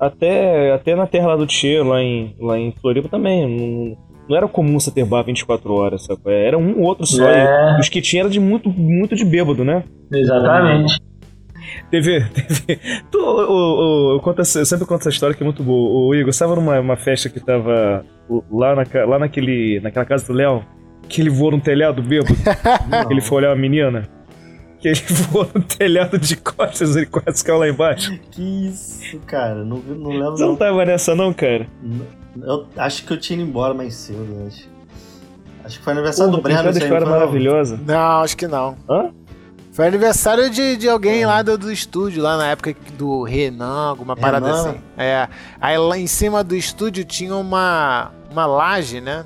Até, 0.00 0.72
até 0.72 0.94
na 0.94 1.06
terra 1.06 1.28
lá 1.28 1.36
do 1.36 1.46
Tio, 1.46 1.84
lá 1.84 2.00
em, 2.02 2.34
lá 2.40 2.58
em 2.58 2.72
Floripa 2.80 3.08
também. 3.08 3.46
Não, 3.46 3.96
não 4.28 4.36
era 4.36 4.48
comum 4.48 4.78
você 4.80 4.90
ter 4.90 5.04
bar 5.04 5.22
24 5.22 5.72
horas, 5.72 6.04
sabe? 6.04 6.20
Era 6.26 6.58
um 6.58 6.80
ou 6.80 6.86
outro 6.86 7.06
só. 7.06 7.28
É. 7.28 7.78
Os 7.78 7.88
que 7.88 8.00
tinha 8.00 8.22
era 8.22 8.30
de 8.30 8.40
muito, 8.40 8.68
muito 8.70 9.14
de 9.14 9.24
bêbado, 9.24 9.64
né? 9.64 9.84
Exatamente. 10.12 11.00
Teve. 11.90 12.24
teve 12.30 12.80
tu, 13.10 13.18
o, 13.18 14.12
o- 14.12 14.14
eu, 14.16 14.20
conto 14.20 14.40
essa- 14.42 14.58
eu 14.60 14.66
sempre 14.66 14.86
conto 14.86 15.00
essa 15.00 15.10
história 15.10 15.34
que 15.34 15.42
é 15.42 15.44
muito 15.46 15.62
boa. 15.62 16.06
O 16.08 16.14
Igor, 16.14 16.30
estava 16.30 16.54
numa 16.54 16.78
uma 16.80 16.96
festa 16.96 17.28
que 17.28 17.40
tava 17.40 18.04
lá, 18.50 18.74
na, 18.76 18.84
lá 19.06 19.18
naquele, 19.18 19.80
naquela 19.80 20.04
casa 20.04 20.26
do 20.26 20.32
Léo, 20.32 20.64
que 21.08 21.20
ele 21.20 21.30
voou 21.30 21.50
no 21.52 21.60
telhado 21.60 22.02
bêbado, 22.02 22.34
que 23.06 23.12
ele 23.12 23.20
foi 23.20 23.38
olhar 23.38 23.50
uma 23.50 23.56
menina. 23.56 24.08
Que 24.80 24.88
ele 24.88 25.00
voou 25.30 25.48
no 25.54 25.60
telhado 25.62 26.18
de 26.18 26.36
costas, 26.36 26.94
ele 26.94 27.06
quase 27.06 27.44
caiu 27.44 27.58
lá 27.58 27.68
embaixo. 27.68 28.16
Que 28.30 28.68
isso, 28.68 29.18
cara. 29.26 29.64
Não, 29.64 29.78
não 29.78 30.10
lembro. 30.10 30.36
Você 30.36 30.42
não 30.44 30.50
Não. 30.50 30.56
tava 30.56 30.84
nessa, 30.84 31.14
não, 31.16 31.32
cara? 31.32 31.66
Eu 32.40 32.66
acho 32.76 33.04
que 33.04 33.12
eu 33.12 33.18
tinha 33.18 33.40
ido 33.40 33.48
embora 33.48 33.74
mais 33.74 33.94
cedo. 33.94 34.44
Acho, 34.46 34.68
acho 35.64 35.78
que 35.78 35.84
foi 35.84 35.92
aniversário 35.94 36.30
Porra, 36.30 36.42
do 36.42 36.44
tem 36.48 36.54
Breno. 36.54 36.58
cada 36.58 36.70
isso 36.70 36.78
aí, 36.78 36.84
história 36.84 37.06
maravilhosa. 37.18 37.80
Não, 37.84 38.20
acho 38.20 38.36
que 38.36 38.46
não. 38.46 38.76
Hã? 38.88 39.10
Foi 39.78 39.86
aniversário 39.86 40.50
de, 40.50 40.76
de 40.76 40.88
alguém 40.88 41.24
lá 41.24 41.40
do, 41.40 41.56
do 41.56 41.70
estúdio, 41.70 42.20
lá 42.20 42.36
na 42.36 42.48
época 42.48 42.74
do 42.94 43.22
Renan, 43.22 43.90
alguma 43.90 44.16
parada 44.16 44.46
Renan? 44.46 44.70
assim. 44.70 44.80
É. 44.96 45.28
Aí 45.60 45.78
lá 45.78 45.96
em 45.96 46.08
cima 46.08 46.42
do 46.42 46.56
estúdio 46.56 47.04
tinha 47.04 47.36
uma, 47.36 48.10
uma 48.28 48.44
laje, 48.44 49.00
né? 49.00 49.24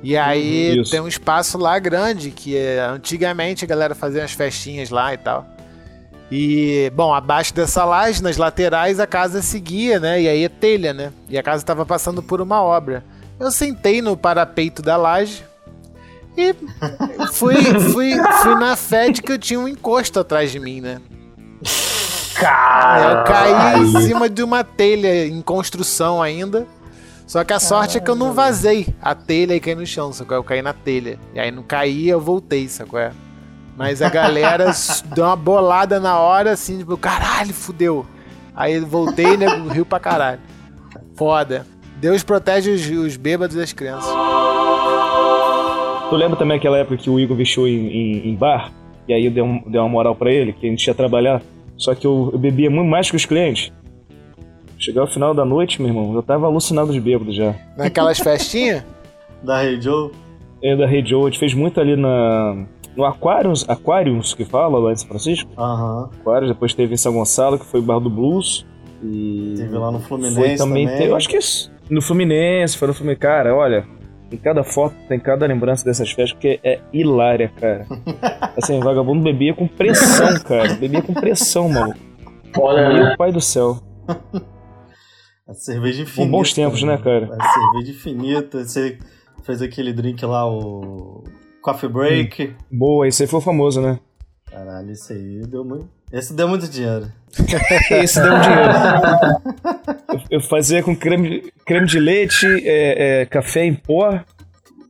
E 0.00 0.16
aí 0.16 0.76
Uhum, 0.76 0.82
isso. 0.82 0.92
tem 0.92 1.00
um 1.00 1.08
espaço 1.08 1.58
lá 1.58 1.76
grande, 1.80 2.30
que 2.30 2.56
é, 2.56 2.78
antigamente 2.82 3.64
a 3.64 3.66
galera 3.66 3.96
fazia 3.96 4.20
umas 4.20 4.30
festinhas 4.30 4.90
lá 4.90 5.12
e 5.12 5.16
tal. 5.18 5.44
E, 6.30 6.92
bom, 6.94 7.12
abaixo 7.12 7.52
dessa 7.52 7.84
laje, 7.84 8.22
nas 8.22 8.36
laterais, 8.36 9.00
a 9.00 9.08
casa 9.08 9.42
seguia, 9.42 9.98
né? 9.98 10.22
E 10.22 10.28
aí 10.28 10.44
é 10.44 10.48
telha, 10.48 10.94
né? 10.94 11.12
E 11.28 11.36
a 11.36 11.42
casa 11.42 11.64
estava 11.64 11.84
passando 11.84 12.22
por 12.22 12.40
uma 12.40 12.62
obra. 12.62 13.02
Eu 13.40 13.50
sentei 13.50 14.00
no 14.00 14.16
parapeito 14.16 14.80
da 14.82 14.96
laje 14.96 15.42
e 16.36 16.54
fui, 17.32 17.56
fui, 17.92 18.14
fui 18.42 18.54
na 18.54 18.76
fé 18.76 19.10
de 19.10 19.20
que 19.20 19.32
eu 19.32 19.38
tinha 19.38 19.60
um 19.60 19.68
encosto 19.68 20.20
atrás 20.20 20.50
de 20.50 20.58
mim, 20.58 20.80
né? 20.80 21.00
Cara. 22.34 23.12
eu 23.12 23.24
caí 23.24 23.82
em 23.82 24.00
cima 24.00 24.28
de 24.28 24.42
uma 24.42 24.64
telha 24.64 25.26
em 25.26 25.42
construção 25.42 26.22
ainda. 26.22 26.66
Só 27.26 27.44
que 27.44 27.52
a 27.52 27.60
sorte 27.60 27.98
é 27.98 28.00
que 28.00 28.10
eu 28.10 28.16
não 28.16 28.32
vazei 28.32 28.88
a 29.00 29.14
telha 29.14 29.54
e 29.54 29.60
caí 29.60 29.74
no 29.74 29.86
chão, 29.86 30.12
sacou? 30.12 30.36
Eu 30.36 30.44
caí 30.44 30.60
na 30.60 30.72
telha. 30.72 31.18
E 31.34 31.40
aí 31.40 31.50
não 31.50 31.62
caí, 31.62 32.08
eu 32.08 32.20
voltei, 32.20 32.68
sacou? 32.68 32.98
É? 32.98 33.12
Mas 33.76 34.02
a 34.02 34.08
galera 34.10 34.70
deu 35.14 35.24
uma 35.24 35.36
bolada 35.36 36.00
na 36.00 36.18
hora, 36.18 36.52
assim, 36.52 36.78
tipo, 36.78 36.96
caralho, 36.96 37.54
fudeu. 37.54 38.06
Aí 38.54 38.74
eu 38.74 38.86
voltei, 38.86 39.36
né? 39.36 39.46
Riu 39.70 39.86
pra 39.86 40.00
caralho. 40.00 40.40
Foda. 41.16 41.66
Deus 41.96 42.22
protege 42.22 42.70
os, 42.70 42.86
os 42.90 43.16
bêbados 43.16 43.56
das 43.56 43.72
crianças. 43.72 44.12
Tu 46.12 46.16
lembra 46.16 46.36
também 46.36 46.58
aquela 46.58 46.76
época 46.76 46.98
que 46.98 47.08
o 47.08 47.18
Igor 47.18 47.34
vestiu 47.34 47.66
em, 47.66 47.86
em- 47.86 48.28
em 48.28 48.34
bar? 48.34 48.70
E 49.08 49.14
aí 49.14 49.24
eu 49.24 49.30
dei, 49.30 49.42
um- 49.42 49.62
dei 49.66 49.80
uma 49.80 49.88
moral 49.88 50.14
pra 50.14 50.30
ele, 50.30 50.52
que 50.52 50.66
a 50.66 50.68
gente 50.68 50.86
ia 50.86 50.94
trabalhar. 50.94 51.40
Só 51.76 51.94
que 51.94 52.06
eu, 52.06 52.28
eu 52.34 52.38
bebia 52.38 52.68
muito 52.68 52.86
mais 52.88 53.10
que 53.10 53.16
os 53.16 53.24
clientes. 53.24 53.72
Chegar 54.78 55.00
ao 55.00 55.06
final 55.06 55.32
da 55.32 55.44
noite, 55.44 55.80
meu 55.80 55.88
irmão, 55.90 56.14
eu 56.14 56.22
tava 56.22 56.46
alucinado 56.46 56.92
de 56.92 57.00
bêbado 57.00 57.32
já. 57.32 57.54
Naquelas 57.78 58.18
festinhas, 58.18 58.84
Da 59.42 59.62
Rei 59.62 59.80
Joe. 59.80 60.10
Eu 60.62 60.76
da 60.76 60.86
Rede 60.86 61.08
Joe, 61.10 61.22
a 61.22 61.24
gente 61.30 61.38
fez 61.38 61.54
muito 61.54 61.80
ali 61.80 61.96
na. 61.96 62.56
No 62.94 63.06
Aquarius, 63.06 63.66
Aquarius 63.68 64.34
que 64.34 64.44
fala 64.44 64.78
lá 64.78 64.92
em 64.92 64.96
São 64.96 65.08
Francisco. 65.08 65.50
Aham. 65.56 66.10
Aquarius, 66.20 66.50
depois 66.52 66.74
teve 66.74 66.92
em 66.92 66.96
São 66.98 67.14
Gonçalo, 67.14 67.58
que 67.58 67.64
foi 67.64 67.80
o 67.80 67.82
Bar 67.82 67.98
do 68.00 68.10
Blues. 68.10 68.66
E. 69.02 69.54
Teve 69.56 69.78
lá 69.78 69.90
no 69.90 69.98
Fluminense 69.98 70.36
Foi 70.36 70.54
também, 70.56 70.84
também. 70.84 70.98
teve- 70.98 71.10
eu 71.10 71.16
acho 71.16 71.26
que 71.28 71.38
isso. 71.38 71.72
No 71.88 72.02
Fluminense, 72.02 72.76
foi 72.76 72.86
no 72.86 72.92
Fluminense. 72.94 73.20
Cara, 73.20 73.56
olha, 73.56 73.84
em 74.34 74.38
cada 74.38 74.64
foto 74.64 74.94
tem 75.08 75.18
cada 75.18 75.46
lembrança 75.46 75.84
dessas 75.84 76.10
festas, 76.10 76.32
porque 76.32 76.60
é 76.62 76.80
hilária, 76.92 77.48
cara. 77.48 77.86
Assim, 78.56 78.80
vagabundo 78.80 79.22
bebia 79.22 79.54
com 79.54 79.66
pressão, 79.66 80.38
cara. 80.40 80.74
Bebia 80.74 81.02
com 81.02 81.14
pressão, 81.14 81.68
maluco. 81.68 81.98
Foda, 82.54 82.88
né? 82.88 83.04
Meu 83.04 83.16
pai 83.16 83.32
do 83.32 83.40
céu. 83.40 83.78
A 85.46 85.54
cerveja 85.54 86.02
infinita. 86.02 86.30
bons 86.30 86.52
tempos, 86.52 86.82
né, 86.82 86.96
cara? 86.96 87.28
A 87.38 87.52
cerveja 87.52 87.90
infinita. 87.90 88.64
Você 88.64 88.98
fez 89.42 89.60
aquele 89.60 89.92
drink 89.92 90.24
lá, 90.24 90.48
o 90.48 91.24
Coffee 91.60 91.90
Break. 91.90 92.54
Boa, 92.70 93.06
esse 93.06 93.24
aí 93.24 93.28
foi 93.28 93.38
o 93.38 93.42
famoso, 93.42 93.80
né? 93.80 93.98
Caralho, 94.50 94.92
esse 94.92 95.12
aí 95.12 95.42
deu 95.46 95.64
muito. 95.64 95.88
Esse 96.12 96.32
deu 96.34 96.46
muito 96.46 96.68
dinheiro. 96.68 97.10
Esse 97.90 98.20
deu 98.20 98.34
um 98.34 98.40
dinheiro. 98.40 98.72
Eu, 100.32 100.40
fazia 100.40 100.82
com 100.82 100.96
creme, 100.96 101.52
creme 101.66 101.86
de 101.86 102.00
leite, 102.00 102.46
é, 102.64 103.20
é, 103.20 103.26
café 103.26 103.66
em 103.66 103.74
pó, 103.74 104.18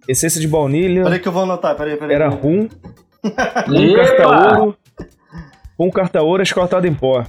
essência 0.07 0.41
de 0.41 0.47
baunilha, 0.47 1.03
Peraí 1.03 1.19
que 1.19 1.27
eu 1.27 1.33
vou 1.33 1.43
anotar, 1.43 1.75
peraí, 1.77 1.97
peraí. 1.97 2.15
era 2.15 2.29
rum, 2.29 2.69
um 3.69 3.95
carta-ouro, 3.95 4.77
um 5.79 5.91
carta-ouro 5.91 6.43
escortado 6.45 6.87
em 6.87 6.95
pó. 6.95 7.25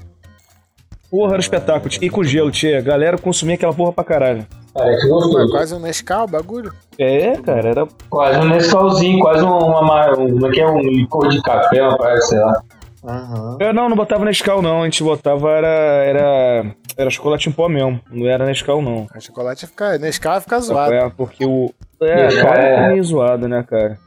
Porra, 1.09 1.29
era 1.29 1.37
um 1.37 1.39
espetáculo. 1.39 1.91
E 2.01 2.09
com 2.09 2.23
gelo, 2.23 2.49
tia. 2.49 2.79
A 2.79 2.81
galera 2.81 3.19
consumia 3.19 3.53
aquela 3.53 3.73
porra 3.73 3.93
pra 3.93 4.03
caralho. 4.03 4.47
Parece 4.73 5.07
Pô, 5.07 5.07
é 5.07 5.21
gostoso. 5.21 5.51
quase 5.51 5.75
um 5.75 5.79
Nescau, 5.79 6.25
o 6.25 6.27
bagulho. 6.27 6.73
É, 6.97 7.33
cara, 7.37 7.69
era. 7.69 7.87
Quase 8.09 8.39
um 8.39 8.45
Nescauzinho, 8.49 9.19
quase 9.19 9.43
uma, 9.43 9.57
uma, 9.59 10.11
um, 10.19 10.31
como 10.31 10.47
é 10.47 10.51
que 10.51 10.59
é 10.59 10.67
um 10.67 10.79
licor 10.79 11.29
de 11.29 11.39
café, 11.43 11.83
uma 11.83 11.97
parada, 11.97 12.21
sei 12.21 12.39
lá. 12.39 12.63
Aham. 13.03 13.57
Eu 13.59 13.73
não, 13.73 13.89
não 13.89 13.95
botava 13.97 14.23
Nescau, 14.25 14.61
não. 14.61 14.81
A 14.81 14.85
gente 14.85 15.03
botava 15.03 15.51
era. 15.51 15.67
Era, 15.67 16.75
era 16.97 17.09
chocolate 17.09 17.49
em 17.49 17.51
pó 17.51 17.67
mesmo. 17.67 17.99
Não 18.09 18.27
era 18.27 18.45
Nescau, 18.45 18.81
não. 18.81 19.07
A 19.13 19.19
chocolate 19.19 19.67
fica. 19.67 19.97
Nescau 19.97 20.39
fica 20.41 20.59
zoado. 20.59 20.93
É, 20.93 21.09
porque 21.09 21.45
o. 21.45 21.73
É, 22.01 22.27
é- 22.27 22.73
é 22.85 22.87
meio 22.89 23.03
zoado, 23.03 23.47
né, 23.47 23.63
cara? 23.67 23.99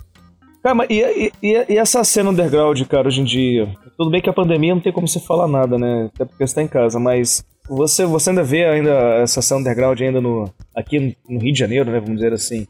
Cara, 0.62 0.74
mas 0.74 0.88
e, 0.90 1.00
e, 1.00 1.32
e- 1.42 1.66
e 1.74 1.78
essa 1.78 2.02
cena 2.02 2.30
underground, 2.30 2.80
cara, 2.86 3.06
hoje 3.08 3.20
em 3.20 3.24
dia? 3.24 3.68
Tudo 3.96 4.10
bem 4.10 4.20
que 4.20 4.28
a 4.28 4.32
pandemia 4.32 4.74
não 4.74 4.82
tem 4.82 4.92
como 4.92 5.06
você 5.06 5.20
falar 5.20 5.46
nada, 5.46 5.78
né? 5.78 6.10
Até 6.14 6.24
porque 6.24 6.46
você 6.46 6.54
tá 6.54 6.62
em 6.62 6.66
casa, 6.68 6.98
mas 6.98 7.44
você, 7.68 8.04
você 8.04 8.30
ainda 8.30 8.42
vê 8.42 8.64
ainda 8.64 8.90
essa 9.22 9.40
cena 9.40 9.60
underground 9.60 10.00
ainda 10.00 10.20
no, 10.20 10.50
aqui 10.74 11.16
no 11.28 11.38
Rio 11.40 11.52
de 11.52 11.58
Janeiro, 11.58 11.90
né? 11.90 12.00
Vamos 12.00 12.16
dizer 12.16 12.32
assim. 12.32 12.66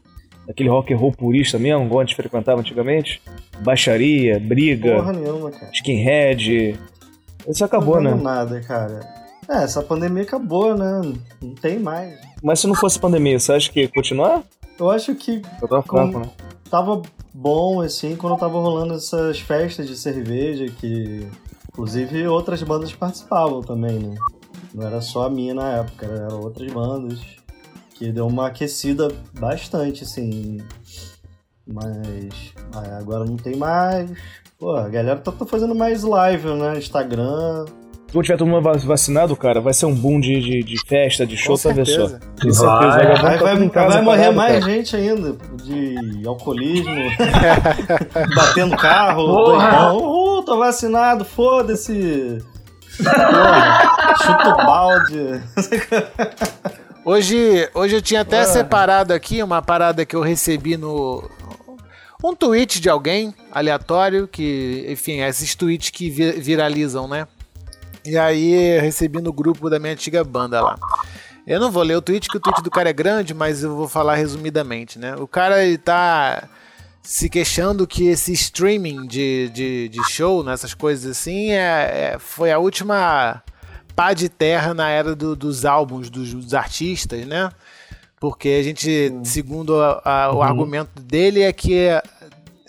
Aquele 0.49 0.69
rock 0.69 0.93
and 0.93 0.97
roll 0.97 1.11
purista 1.11 1.59
mesmo, 1.59 1.85
igual 1.85 1.99
a 2.01 2.05
gente 2.05 2.15
frequentava 2.15 2.59
antigamente. 2.61 3.21
Baixaria, 3.59 4.39
briga, 4.39 4.95
Porra 4.95 5.13
nenhuma, 5.13 5.51
cara. 5.51 5.71
skinhead, 5.73 6.79
Isso 7.47 7.65
acabou, 7.65 7.95
não 7.95 8.03
né? 8.03 8.11
vendo 8.11 8.23
nada, 8.23 8.61
cara. 8.61 8.99
É, 9.49 9.63
essa 9.63 9.81
pandemia 9.81 10.23
acabou, 10.23 10.75
né? 10.75 11.01
Não 11.41 11.53
tem 11.55 11.79
mais. 11.79 12.17
Mas 12.43 12.59
se 12.59 12.67
não 12.67 12.75
fosse 12.75 12.99
pandemia, 12.99 13.39
você 13.39 13.53
acha 13.53 13.71
que 13.71 13.81
ia 13.81 13.89
continuar? 13.89 14.43
Eu 14.79 14.89
acho 14.91 15.15
que 15.15 15.41
Eu 15.61 15.67
tava 15.67 15.83
Com- 15.83 15.97
fraco, 15.97 16.19
né? 16.19 16.29
tava 16.69 17.01
bom, 17.33 17.81
assim, 17.81 18.15
quando 18.15 18.37
tava 18.37 18.59
rolando 18.59 18.93
essas 18.93 19.39
festas 19.39 19.87
de 19.87 19.95
cerveja, 19.97 20.65
que 20.79 21.27
inclusive 21.71 22.27
outras 22.27 22.61
bandas 22.63 22.91
participavam 22.93 23.61
também, 23.61 23.99
né? 23.99 24.15
Não 24.73 24.85
era 24.85 25.01
só 25.01 25.23
a 25.25 25.29
minha 25.29 25.53
na 25.53 25.77
época, 25.77 26.05
eram 26.05 26.41
outras 26.41 26.71
bandas, 26.71 27.19
que 27.97 28.11
deu 28.11 28.27
uma 28.27 28.47
aquecida 28.47 29.07
bastante, 29.39 30.03
assim. 30.03 30.57
Mas 31.65 32.53
aí 32.75 32.91
agora 32.99 33.25
não 33.25 33.35
tem 33.37 33.55
mais. 33.55 34.09
Pô, 34.59 34.75
a 34.75 34.87
galera 34.89 35.19
tá, 35.19 35.31
tá 35.31 35.45
fazendo 35.45 35.75
mais 35.75 36.03
live, 36.03 36.47
né? 36.55 36.77
Instagram. 36.77 37.65
Quando 38.11 38.23
tiver 38.23 38.37
todo 38.37 38.47
mundo 38.47 38.63
va- 38.63 38.71
vacinado, 38.77 39.35
cara, 39.35 39.59
vai 39.59 39.73
ser 39.73 39.85
um 39.85 39.93
boom 39.93 40.21
de, 40.21 40.39
de, 40.39 40.63
de 40.63 40.79
festa, 40.87 41.25
de 41.27 41.35
show, 41.35 41.59
pra 41.59 41.73
ver 41.73 41.85
só. 41.85 42.03
Com 42.03 42.07
certeza, 42.07 42.65
Vai. 42.65 43.05
Aí 43.05 43.37
tá 43.37 43.43
vai, 43.55 43.69
casa 43.69 43.89
vai 43.95 44.01
morrer 44.01 44.17
parado, 44.19 44.35
mais 44.37 44.59
cara. 44.59 44.71
gente 44.71 44.95
ainda 44.95 45.35
de 45.61 46.25
alcoolismo, 46.25 46.95
batendo 48.33 48.77
carro, 48.77 49.25
doidão. 49.27 49.97
Uh, 49.97 50.41
tô 50.43 50.57
vacinado, 50.57 51.25
foda-se. 51.25 52.37
Chuta 52.97 54.49
o 54.49 54.55
balde. 54.65 55.41
Hoje, 57.07 57.69
hoje 57.73 57.95
eu 57.95 58.01
tinha 58.01 58.19
até 58.19 58.41
Ah. 58.41 58.45
separado 58.45 59.13
aqui 59.13 59.41
uma 59.41 59.61
parada 59.61 60.05
que 60.05 60.13
eu 60.13 60.21
recebi 60.21 60.75
no. 60.75 61.23
Um 62.21 62.35
tweet 62.35 62.81
de 62.81 62.89
alguém 62.89 63.33
aleatório, 63.49 64.27
que, 64.27 64.85
enfim, 64.89 65.21
esses 65.21 65.55
tweets 65.55 65.89
que 65.89 66.09
vi- 66.09 66.33
viralizam, 66.33 67.07
né? 67.07 67.25
E 68.03 68.17
aí 68.17 68.75
eu 68.75 68.81
recebi 68.81 69.21
no 69.21 69.31
grupo 69.31 69.69
da 69.69 69.79
minha 69.79 69.93
antiga 69.93 70.21
banda 70.21 70.59
lá. 70.59 70.75
Eu 71.45 71.61
não 71.61 71.71
vou 71.71 71.83
ler 71.83 71.95
o 71.95 72.01
tweet, 72.01 72.27
que 72.27 72.35
o 72.35 72.41
tweet 72.41 72.61
do 72.61 72.69
cara 72.69 72.89
é 72.89 72.93
grande, 72.93 73.33
mas 73.33 73.63
eu 73.63 73.73
vou 73.73 73.87
falar 73.87 74.15
resumidamente, 74.15 74.99
né? 74.99 75.15
O 75.15 75.25
cara 75.27 75.63
ele 75.63 75.77
tá 75.77 76.49
se 77.01 77.29
queixando 77.29 77.87
que 77.87 78.07
esse 78.09 78.33
streaming 78.33 79.07
de, 79.07 79.47
de, 79.53 79.87
de 79.87 80.03
show, 80.11 80.43
nessas 80.43 80.73
coisas 80.73 81.09
assim, 81.17 81.51
é, 81.51 82.15
é- 82.15 82.19
foi 82.19 82.51
a 82.51 82.59
última 82.59 83.41
pá 83.97 84.13
de 84.13 84.29
terra 84.29 84.73
na 84.75 84.87
era 84.89 85.15
do- 85.15 85.35
dos 85.35 85.65
álbuns 85.65 86.09
dos, 86.09 86.31
dos 86.33 86.53
artistas, 86.53 87.25
né? 87.25 87.49
Porque 88.19 88.49
a 88.59 88.63
gente, 88.63 89.11
segundo 89.23 89.81
a- 89.81 90.01
a- 90.05 90.31
o 90.33 90.41
argumento 90.43 91.01
dele, 91.01 91.41
é 91.41 91.51
que 91.51 91.87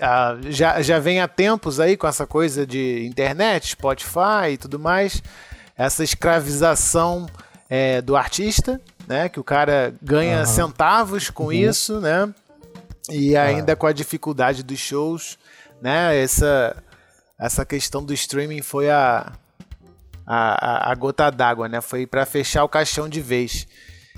ah, 0.01 0.37
já, 0.49 0.81
já 0.81 0.99
vem 0.99 1.21
há 1.21 1.29
tempos 1.29 1.79
aí 1.81 1.97
com 1.97 2.07
essa 2.07 2.27
coisa 2.27 2.67
de 2.67 3.05
internet, 3.07 3.69
Spotify 3.69 4.53
e 4.53 4.57
tudo 4.57 4.79
mais, 4.79 5.23
essa 5.77 6.03
escravização 6.03 7.27
é, 7.69 8.01
do 8.01 8.17
artista, 8.17 8.81
né? 9.07 9.29
Que 9.29 9.39
o 9.39 9.45
cara 9.45 9.95
ganha 10.03 10.47
centavos 10.47 11.29
com 11.31 11.53
isso, 11.53 12.01
né? 12.01 12.33
E 13.11 13.37
ainda 13.37 13.75
com 13.77 13.87
a 13.87 13.93
dificuldade 13.93 14.63
dos 14.63 14.79
shows, 14.79 15.39
né? 15.83 16.19
Essa, 16.19 16.77
essa 17.39 17.65
questão 17.67 18.03
do 18.05 18.13
streaming 18.15 18.63
foi 18.63 18.91
a, 18.91 19.33
a, 20.29 20.89
a- 20.89 20.93
a 20.93 20.95
gota 20.95 21.31
d'água, 21.31 21.69
né? 21.69 21.81
Foi 21.81 22.07
para 22.07 22.27
fechar 22.27 22.63
o 22.65 22.69
caixão 22.69 23.09
de 23.09 23.21
vez. 23.21 23.67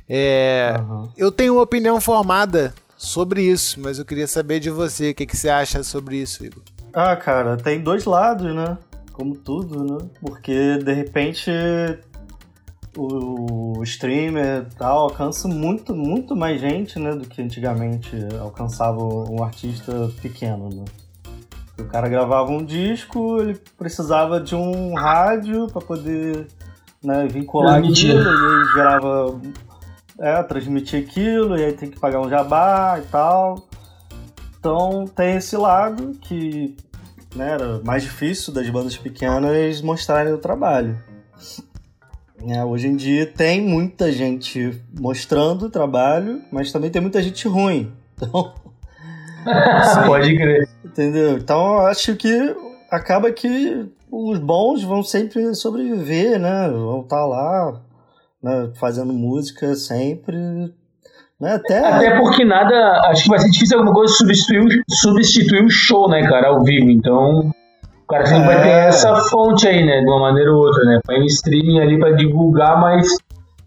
É, 0.09 0.75
Eu 1.17 1.31
tenho 1.31 1.55
uma 1.55 1.63
opinião 1.63 2.01
formada 2.01 2.75
sobre 2.97 3.43
isso, 3.43 3.79
mas 3.81 3.99
eu 3.99 4.05
queria 4.05 4.27
saber 4.27 4.59
de 4.59 4.69
você, 4.69 5.11
o 5.11 5.15
que, 5.15 5.25
que 5.25 5.37
você 5.37 5.49
acha 5.49 5.83
sobre 5.85 6.17
isso, 6.17 6.45
Igor? 6.45 6.63
Ah, 6.93 7.15
cara, 7.15 7.57
tem 7.57 7.81
dois 7.81 8.05
lados, 8.05 8.53
né? 8.53 8.77
Como 9.13 9.37
tudo, 9.37 9.85
né? 9.85 10.09
Porque 10.21 10.79
de 10.79 10.93
repente 10.93 11.49
o 12.97 13.81
streamer 13.85 14.67
tal 14.77 14.99
alcança 14.99 15.47
muito, 15.47 15.95
muito 15.95 16.35
mais 16.35 16.61
gente, 16.61 16.99
né? 16.99 17.13
Do 17.15 17.27
que 17.29 17.41
antigamente 17.41 18.11
alcançava 18.41 18.99
um 19.03 19.43
artista 19.45 20.11
pequeno, 20.21 20.69
né? 20.71 20.85
O 21.81 21.87
cara 21.87 22.09
gravava 22.09 22.51
um 22.51 22.65
disco, 22.65 23.39
ele 23.41 23.61
precisava 23.77 24.41
de 24.41 24.55
um 24.55 24.95
rádio 24.95 25.67
para 25.69 25.81
poder 25.81 26.47
né, 27.03 27.27
vincular 27.27 27.79
aquilo, 27.79 28.23
e 28.23 28.27
aí 28.27 28.65
gerava. 28.75 29.41
É, 30.19 30.43
transmitir 30.43 31.03
aquilo, 31.03 31.57
e 31.57 31.65
aí 31.65 31.73
tem 31.73 31.91
que 31.91 31.99
pagar 31.99 32.21
um 32.21 32.29
jabá 32.29 33.01
e 33.03 33.07
tal. 33.07 33.67
Então 34.59 35.07
tem 35.07 35.37
esse 35.37 35.57
lado 35.57 36.13
que 36.21 36.77
né, 37.35 37.53
era 37.53 37.81
mais 37.83 38.03
difícil 38.03 38.53
das 38.53 38.69
bandas 38.69 38.99
pequenas 38.99 39.81
mostrarem 39.81 40.33
o 40.35 40.39
trabalho. 40.39 40.99
É, 42.47 42.65
hoje 42.65 42.89
em 42.89 42.97
dia 42.97 43.27
tem 43.27 43.61
muita 43.63 44.11
gente 44.11 44.79
mostrando 44.99 45.67
o 45.67 45.71
trabalho, 45.71 46.43
mas 46.51 46.73
também 46.73 46.91
tem 46.91 47.01
muita 47.01 47.23
gente 47.23 47.49
ruim. 47.49 47.93
Então, 48.23 48.53
Pode 50.07 50.37
crer. 50.37 50.69
entendeu? 50.85 51.37
Então 51.39 51.75
eu 51.75 51.87
acho 51.87 52.15
que 52.17 52.55
acaba 52.91 53.31
que 53.33 53.87
os 54.11 54.39
bons 54.39 54.83
vão 54.83 55.03
sempre 55.03 55.55
sobreviver, 55.55 56.39
né? 56.39 56.69
Vão 56.71 57.01
estar 57.01 57.25
lá, 57.27 57.81
né, 58.43 58.71
fazendo 58.79 59.13
música 59.13 59.75
sempre. 59.75 60.37
Né? 61.41 61.55
Até, 61.55 61.79
Até 61.79 62.19
porque 62.19 62.45
nada. 62.45 63.01
Acho 63.09 63.25
que 63.25 63.29
vai 63.31 63.39
ser 63.39 63.51
difícil 63.51 63.79
alguma 63.79 63.95
coisa 63.95 64.13
substituir, 64.15 64.61
o- 64.61 64.95
substituir 64.95 65.65
o 65.65 65.71
show, 65.71 66.09
né, 66.09 66.23
cara, 66.29 66.49
ao 66.49 66.63
vivo. 66.63 66.91
Então. 66.91 67.51
O 68.05 68.07
cara 68.13 68.27
sempre 68.27 68.47
vai 68.47 68.61
ter 68.61 68.69
É. 68.69 68.87
essa 68.89 69.15
fonte 69.31 69.69
aí, 69.69 69.87
né? 69.87 70.01
De 70.01 70.07
uma 70.11 70.19
maneira 70.21 70.51
ou 70.53 70.59
outra, 70.67 70.85
né? 70.85 70.99
Põe 71.07 71.21
um 71.23 71.27
streaming 71.27 71.79
ali 71.81 71.97
pra 71.99 72.11
divulgar, 72.11 72.81
mas. 72.81 73.07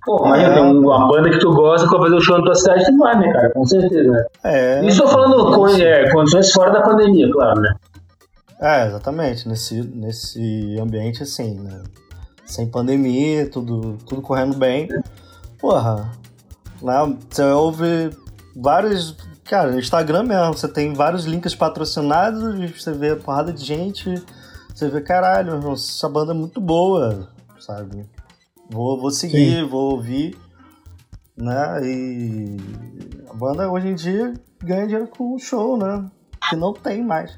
Pô, 0.05 0.25
imagina, 0.25 0.49
É. 0.49 0.53
tem 0.55 0.63
uma 0.63 1.07
banda 1.07 1.29
que 1.29 1.39
tu 1.39 1.53
gosta 1.53 1.87
que 1.87 1.93
vai 1.93 2.03
fazer 2.03 2.15
o 2.15 2.21
show 2.21 2.37
na 2.37 2.43
tua 2.43 2.55
cidade, 2.55 2.85
tu 2.85 2.97
vai, 2.97 3.17
né, 3.17 3.31
cara? 3.31 3.49
Com 3.51 3.65
certeza, 3.65 4.11
né? 4.11 4.25
é, 4.43 4.85
Isso 4.85 5.01
eu 5.03 5.07
falando 5.07 5.55
com, 5.55 5.67
é, 5.69 6.11
condições 6.11 6.51
fora 6.51 6.71
da 6.71 6.81
pandemia, 6.81 7.31
claro, 7.31 7.61
né? 7.61 7.73
É, 8.59 8.87
exatamente. 8.87 9.47
Nesse, 9.47 9.81
nesse 9.81 10.77
ambiente 10.79 11.23
assim, 11.23 11.59
né? 11.59 11.83
Sem 12.45 12.67
pandemia, 12.69 13.49
tudo, 13.49 13.97
tudo 14.07 14.21
correndo 14.21 14.55
bem. 14.57 14.87
Porra, 15.59 16.11
né? 16.81 17.17
Você 17.29 17.43
ouve 17.43 18.09
vários. 18.55 19.15
Cara, 19.45 19.71
no 19.71 19.79
Instagram 19.79 20.23
mesmo, 20.23 20.53
você 20.53 20.67
tem 20.67 20.93
vários 20.93 21.25
links 21.25 21.53
patrocinados, 21.55 22.41
você 22.81 22.91
vê 22.93 23.11
a 23.11 23.15
porrada 23.17 23.51
de 23.51 23.63
gente, 23.63 24.21
você 24.73 24.87
vê, 24.89 25.01
caralho, 25.01 25.71
essa 25.73 26.07
banda 26.09 26.31
é 26.31 26.35
muito 26.35 26.61
boa, 26.61 27.27
sabe? 27.59 28.05
Vou, 28.73 28.99
vou 28.99 29.11
seguir, 29.11 29.63
vou 29.65 29.91
ouvir, 29.91 30.35
né? 31.37 31.79
E 31.83 32.57
a 33.29 33.33
banda 33.33 33.69
hoje 33.69 33.87
em 33.89 33.95
dia 33.95 34.33
ganha 34.63 34.85
dinheiro 34.87 35.07
com 35.07 35.35
o 35.35 35.39
show, 35.39 35.77
né? 35.77 36.05
Que 36.49 36.55
não 36.55 36.73
tem 36.73 37.03
mais. 37.03 37.37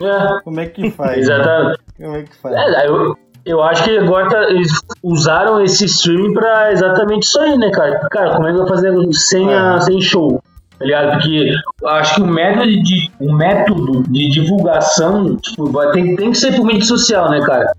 É, 0.00 0.40
Como 0.42 0.58
é 0.60 0.66
que 0.66 0.90
faz? 0.90 1.16
né? 1.16 1.18
exatamente. 1.22 1.78
Como 1.98 2.16
é 2.16 2.22
que 2.22 2.36
faz? 2.36 2.54
É, 2.56 2.86
eu, 2.88 3.16
eu 3.44 3.62
acho 3.62 3.84
que 3.84 3.98
agora 3.98 4.28
tá- 4.28 4.50
eles 4.50 4.72
usaram 5.02 5.62
esse 5.62 5.84
streaming 5.84 6.32
pra 6.32 6.72
exatamente 6.72 7.24
isso 7.24 7.38
aí, 7.40 7.56
né, 7.58 7.70
cara? 7.70 8.08
Cara, 8.10 8.34
como 8.36 8.48
é 8.48 8.52
que 8.52 8.58
vai 8.58 8.68
fazer 8.68 8.92
sem, 9.12 9.52
a, 9.54 9.74
É. 9.76 9.80
sem 9.82 10.00
show? 10.00 10.42
Tá 10.78 10.84
ligado? 10.86 11.12
Porque 11.12 11.52
eu 11.82 11.88
acho 11.88 12.14
que 12.16 12.22
o 12.22 12.26
método 12.26 12.82
de, 12.82 13.10
o 13.20 13.32
método 13.36 14.02
de 14.10 14.28
divulgação 14.30 15.36
tipo, 15.36 15.70
vai- 15.70 15.92
tem, 15.92 16.16
tem 16.16 16.32
que 16.32 16.38
ser 16.38 16.56
por 16.56 16.64
mídia 16.64 16.84
social, 16.84 17.30
né, 17.30 17.40
cara? 17.44 17.72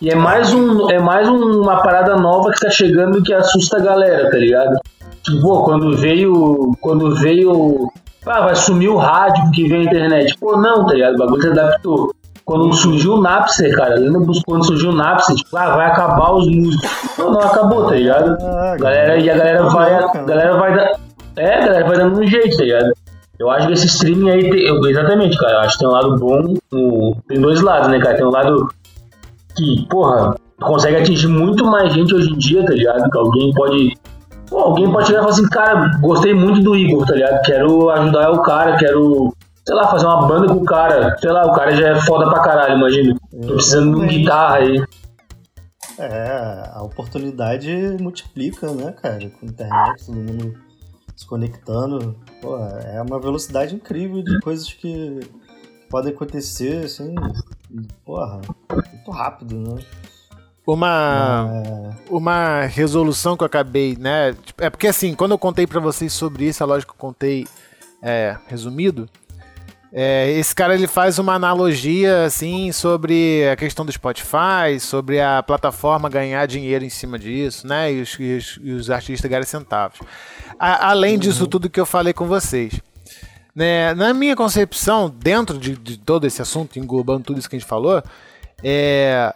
E 0.00 0.10
é 0.10 0.14
mais, 0.14 0.52
um, 0.52 0.90
é 0.90 0.98
mais 0.98 1.28
um- 1.28 1.62
uma 1.62 1.82
parada 1.82 2.16
nova 2.16 2.50
que 2.50 2.60
tá 2.60 2.70
chegando 2.70 3.22
que 3.22 3.32
assusta 3.32 3.78
a 3.78 3.80
galera, 3.80 4.30
tá 4.30 4.36
ligado? 4.36 4.76
Tipo, 5.22 5.40
pô, 5.40 5.62
quando 5.64 5.96
veio. 5.96 6.72
Quando 6.80 7.14
veio. 7.16 7.88
Ah, 8.26 8.40
vai 8.42 8.54
sumir 8.54 8.88
o 8.88 8.96
rádio 8.96 9.42
porque 9.44 9.66
veio 9.68 9.82
a 9.82 9.84
internet. 9.84 10.36
Pô, 10.38 10.56
não, 10.56 10.84
tá 10.86 10.94
ligado? 10.94 11.14
O 11.14 11.18
bagulho 11.18 11.42
se 11.42 11.48
adaptou. 11.48 12.12
Quando 12.44 12.72
surgiu 12.74 13.14
o 13.14 13.20
Napster, 13.22 13.74
cara, 13.74 13.94
lembra 13.94 14.20
quando 14.46 14.66
surgiu 14.66 14.90
o 14.90 14.94
Napster? 14.94 15.34
Tipo, 15.36 15.56
ah, 15.56 15.76
vai 15.76 15.86
acabar 15.86 16.32
os 16.34 16.46
músicos. 16.46 16.90
Não, 17.18 17.30
não 17.32 17.40
acabou, 17.40 17.86
tá 17.86 17.94
ligado? 17.94 18.36
Ah, 18.42 18.76
Galera, 18.78 19.16
e 19.18 19.30
a 19.30 19.34
galera 19.36 19.62
vai. 19.70 19.94
A 19.94 20.06
galera 20.24 20.56
vai 20.58 20.74
dar. 20.76 20.90
É, 21.36 21.54
a 21.62 21.66
galera 21.66 21.86
vai 21.86 21.96
dando 21.96 22.20
um 22.20 22.26
jeito, 22.26 22.56
tá 22.58 22.62
ligado? 22.64 22.92
Eu 23.38 23.50
acho 23.50 23.66
que 23.68 23.72
esse 23.72 23.86
streaming 23.86 24.30
aí 24.30 24.50
tem. 24.50 24.90
Exatamente, 24.90 25.38
cara. 25.38 25.54
Eu 25.54 25.60
acho 25.60 25.72
que 25.72 25.78
tem 25.78 25.88
um 25.88 25.92
lado 25.92 26.16
bom. 26.18 26.54
um- 26.72 27.14
tem 27.28 27.40
dois 27.40 27.62
lados, 27.62 27.88
né, 27.88 27.98
cara? 27.98 28.16
Tem 28.16 28.26
um 28.26 28.30
lado 28.30 28.68
que, 29.54 29.86
porra, 29.88 30.34
consegue 30.60 30.96
atingir 30.96 31.28
muito 31.28 31.64
mais 31.64 31.92
gente 31.92 32.14
hoje 32.14 32.30
em 32.32 32.38
dia, 32.38 32.64
tá 32.64 32.72
ligado? 32.72 33.10
Que 33.10 33.18
alguém 33.18 33.52
pode. 33.54 33.96
Pô, 34.48 34.58
alguém 34.58 34.90
pode 34.90 35.06
chegar 35.06 35.18
e 35.18 35.22
falar 35.22 35.32
assim, 35.32 35.48
cara, 35.48 35.98
gostei 36.00 36.34
muito 36.34 36.60
do 36.60 36.76
Igor, 36.76 37.06
tá 37.06 37.14
ligado? 37.14 37.42
Quero 37.42 37.90
ajudar 37.90 38.30
o 38.30 38.42
cara, 38.42 38.76
quero, 38.76 39.34
sei 39.66 39.74
lá, 39.74 39.88
fazer 39.88 40.06
uma 40.06 40.26
banda 40.26 40.52
com 40.52 40.60
o 40.60 40.64
cara. 40.64 41.16
Sei 41.18 41.30
lá, 41.30 41.46
o 41.46 41.52
cara 41.54 41.74
já 41.74 41.88
é 41.88 42.00
foda 42.02 42.28
pra 42.28 42.42
caralho, 42.42 42.76
imagina. 42.76 43.16
Tô 43.30 43.54
precisando 43.54 43.90
de 43.90 43.96
uma 43.96 44.06
guitarra 44.06 44.56
aí. 44.56 44.84
É, 45.98 46.70
a 46.72 46.82
oportunidade 46.82 47.96
multiplica, 48.00 48.70
né, 48.72 48.92
cara? 48.92 49.18
Com 49.18 49.46
a 49.46 49.48
internet, 49.48 50.06
todo 50.06 50.16
mundo 50.16 50.54
se 51.16 51.26
conectando. 51.26 52.16
Pô, 52.40 52.56
é 52.58 53.00
uma 53.00 53.18
velocidade 53.20 53.74
incrível 53.74 54.22
de 54.22 54.40
coisas 54.40 54.72
que 54.72 55.20
podem 55.88 56.12
acontecer, 56.12 56.84
assim, 56.84 57.14
Porra, 58.04 58.40
muito 58.70 59.10
rápido, 59.10 59.56
né? 59.58 59.82
Uma, 60.66 61.50
É, 61.52 61.90
uma 62.10 62.62
resolução 62.62 63.36
que 63.36 63.42
eu 63.42 63.46
acabei, 63.46 63.96
né? 63.98 64.32
tipo, 64.44 64.62
É 64.62 64.70
porque 64.70 64.86
assim, 64.86 65.14
quando 65.14 65.32
eu 65.32 65.38
contei 65.38 65.66
pra 65.66 65.80
vocês 65.80 66.12
sobre 66.12 66.46
isso, 66.46 66.62
é 66.62 66.66
lógico 66.66 66.92
que 66.92 66.96
eu 66.96 67.00
contei 67.08 67.46
é, 68.02 68.36
resumido. 68.46 69.08
é, 69.92 70.30
esse 70.32 70.54
cara 70.54 70.74
ele 70.74 70.86
faz 70.86 71.18
uma 71.18 71.34
analogia 71.34 72.24
assim 72.24 72.72
sobre 72.72 73.48
a 73.52 73.56
questão 73.56 73.84
do 73.84 73.92
Spotify, 73.92 74.80
sobre 74.80 75.20
a 75.20 75.42
plataforma 75.42 76.08
ganhar 76.08 76.46
dinheiro 76.46 76.84
em 76.84 76.90
cima 76.90 77.18
disso, 77.18 77.66
né? 77.66 77.92
E 77.92 78.00
os, 78.00 78.16
e 78.18 78.36
os- 78.36 78.58
e 78.62 78.70
os 78.72 78.90
artistas 78.90 79.28
ganharem 79.30 79.46
centavos. 79.46 79.98
A- 80.58 80.88
além 80.90 81.18
disso 81.18 81.46
tudo 81.46 81.68
que 81.70 81.78
eu 81.80 81.86
falei 81.86 82.12
com 82.14 82.26
vocês. 82.26 82.80
Né, 83.54 83.94
na 83.94 84.12
minha 84.12 84.34
concepção, 84.34 85.08
dentro 85.08 85.58
de, 85.58 85.76
de 85.76 85.96
todo 85.96 86.26
esse 86.26 86.42
assunto, 86.42 86.78
englobando 86.78 87.22
tudo 87.24 87.38
isso 87.38 87.48
que 87.48 87.54
a 87.54 87.58
gente 87.58 87.68
falou, 87.68 88.02
é, 88.62 89.32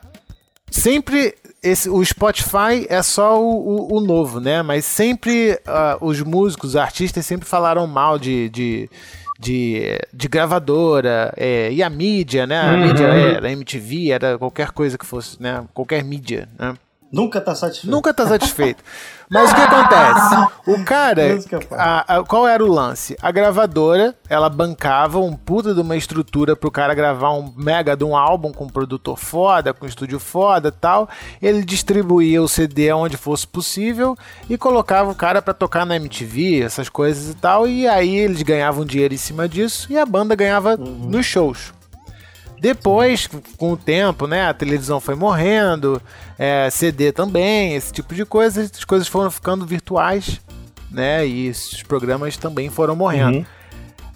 sempre 0.71 1.35
esse, 1.63 1.89
o 1.89 2.05
Spotify 2.05 2.87
é 2.89 3.03
só 3.03 3.41
o, 3.41 3.89
o- 3.93 3.97
o 3.97 4.01
novo, 4.01 4.41
né? 4.41 4.63
Mas 4.63 4.85
sempre 4.85 5.59
ah, 5.67 5.97
os 6.01 6.21
músicos, 6.23 6.71
os 6.71 6.77
artistas 6.77 7.25
sempre 7.27 7.49
falaram 7.49 7.87
mal 7.87 8.19
de, 8.19 8.49
de, 8.49 8.91
de, 9.39 9.99
de 10.13 10.29
gravadora 10.29 11.33
é, 11.37 11.73
e 11.73 11.83
a 11.83 11.89
mídia, 11.91 12.47
né? 12.47 12.61
A 12.61 12.73
Uhum. 12.73 12.79
mídia 12.81 13.07
era 13.07 13.51
MTV, 13.53 14.11
era 14.11 14.39
qualquer 14.39 14.71
coisa 14.73 14.99
que 14.99 15.07
fosse, 15.07 15.41
né? 15.41 15.65
Qualquer 15.75 16.03
mídia, 16.05 16.49
né? 16.59 16.75
Nunca 17.13 17.41
tá 17.41 17.55
satisfeito. 17.55 17.91
Nunca 17.91 18.13
tá 18.15 18.27
satisfeito. 18.27 18.83
Mas 19.31 19.51
o 19.51 19.55
que 19.55 19.61
acontece? 19.61 20.51
O 20.67 20.85
cara. 20.85 21.23
Pô. 21.69 21.75
a- 21.75 22.05
a- 22.17 22.25
qual 22.25 22.47
era 22.49 22.65
o 22.65 22.67
lance? 22.73 23.15
A 23.21 23.31
gravadora, 23.31 24.15
ela 24.29 24.49
bancava 24.49 25.19
um 25.19 25.35
puta 25.37 25.75
de 25.75 25.81
uma 25.83 25.97
estrutura 25.97 26.57
pro 26.57 26.71
cara 26.71 26.95
gravar 26.95 27.33
um 27.33 27.53
mega 27.57 27.95
de 27.95 28.05
um 28.05 28.17
álbum 28.17 28.53
com 28.53 28.65
um 28.65 28.69
produtor 28.71 29.19
foda, 29.19 29.75
com 29.75 29.85
um 29.85 29.89
estúdio 29.89 30.19
foda 30.19 30.73
tal. 30.73 31.09
Ele 31.43 31.63
distribuía 31.63 32.43
o 32.43 32.49
CD 32.49 32.91
onde 32.93 33.19
fosse 33.19 33.47
possível 33.47 34.17
e 34.49 34.57
colocava 34.57 35.11
o 35.11 35.15
cara 35.15 35.43
pra 35.43 35.53
tocar 35.53 35.85
na 35.85 35.97
MTV, 35.97 36.63
essas 36.63 36.89
coisas 36.89 37.31
e 37.31 37.35
tal. 37.37 37.69
E 37.69 37.87
aí 37.87 38.17
eles 38.17 38.43
ganhavam 38.43 38.85
dinheiro 38.85 39.13
em 39.13 39.19
cima 39.19 39.47
disso 39.47 39.93
e 39.93 39.99
a 39.99 40.07
banda 40.07 40.35
ganhava 40.35 40.75
nos 40.77 41.27
shows. 41.27 41.73
Depois, 42.61 43.29
com 43.57 43.73
o 43.73 43.77
tempo, 43.77 44.27
né, 44.27 44.47
a 44.49 44.55
televisão 44.55 45.01
foi 45.01 45.15
morrendo, 45.15 46.01
é, 46.39 46.69
CD 46.71 47.13
também, 47.13 47.75
esse 47.75 47.93
tipo 47.93 48.15
de 48.15 48.25
coisa, 48.25 48.63
as 48.63 48.85
coisas 48.85 49.07
foram 49.09 49.31
ficando 49.31 49.65
virtuais, 49.67 50.41
né, 50.91 51.27
e 51.27 51.47
esses 51.47 51.83
programas 51.83 52.37
também 52.37 52.69
foram 52.71 52.97
morrendo. 52.97 53.39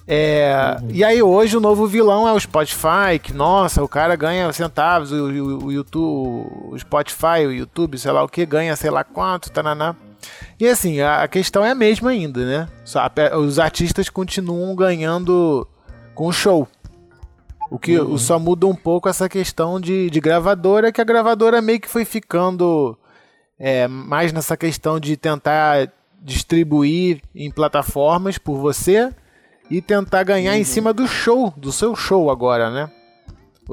É, 0.07 0.77
E 0.91 1.05
aí 1.05 1.23
hoje 1.23 1.57
o 1.57 1.61
novo 1.61 1.87
vilão 1.87 2.27
é 2.27 2.33
o 2.33 2.41
Spotify, 2.41 3.19
que 3.23 3.33
nossa, 3.33 3.83
o 3.83 3.89
cara 3.89 4.17
ganha 4.17 4.53
centavos, 4.53 5.13
o, 5.13 5.17
o- 5.17 5.65
o 5.67 5.73
YouTube, 5.73 6.49
o 6.73 6.77
Spotify, 6.79 7.47
o 7.47 7.53
YouTube, 7.53 7.97
sei 7.99 8.11
lá 8.11 8.23
o 8.25 8.29
que, 8.29 8.45
ganha 8.45 8.75
sei 8.75 8.91
lá 8.91 9.05
quanto, 9.05 9.51
tananá. 9.51 9.95
E 10.59 10.67
assim, 10.69 11.01
a, 11.01 11.23
a 11.23 11.29
questão 11.29 11.65
é 11.65 11.71
a 11.71 11.75
mesma 11.75 12.11
ainda, 12.11 12.45
né? 12.45 12.69
Só 12.85 13.01
a 13.01 13.39
os 13.39 13.59
artistas 13.61 14.09
continuam 14.09 14.75
ganhando 14.75 15.67
com 16.15 16.27
o 16.27 16.33
show. 16.33 16.69
O 17.75 17.79
que 17.79 17.99
o- 17.99 18.19
só 18.19 18.39
muda 18.39 18.67
um 18.67 18.75
pouco 18.75 19.09
essa 19.09 19.29
questão 19.29 19.81
de, 19.81 20.11
de 20.11 20.21
gravadora, 20.21 20.93
que 20.93 21.01
a 21.01 21.05
gravadora 21.05 21.63
meio 21.63 21.81
que 21.81 21.89
foi 21.89 22.05
ficando 22.05 22.97
é, 23.59 23.87
mais 23.89 24.33
nessa 24.33 24.57
questão 24.57 24.99
de 25.01 25.17
tentar 25.17 25.89
distribuir 26.21 27.21
em 27.35 27.51
plataformas 27.51 28.37
por 28.39 28.57
você 28.59 29.11
e 29.71 29.81
tentar 29.81 30.23
ganhar 30.25 30.57
em 30.57 30.65
cima 30.65 30.93
do 30.93 31.07
show, 31.07 31.53
do 31.57 31.73
seu 31.73 31.95
show 31.97 32.31
agora, 32.31 32.71
né? 32.71 32.91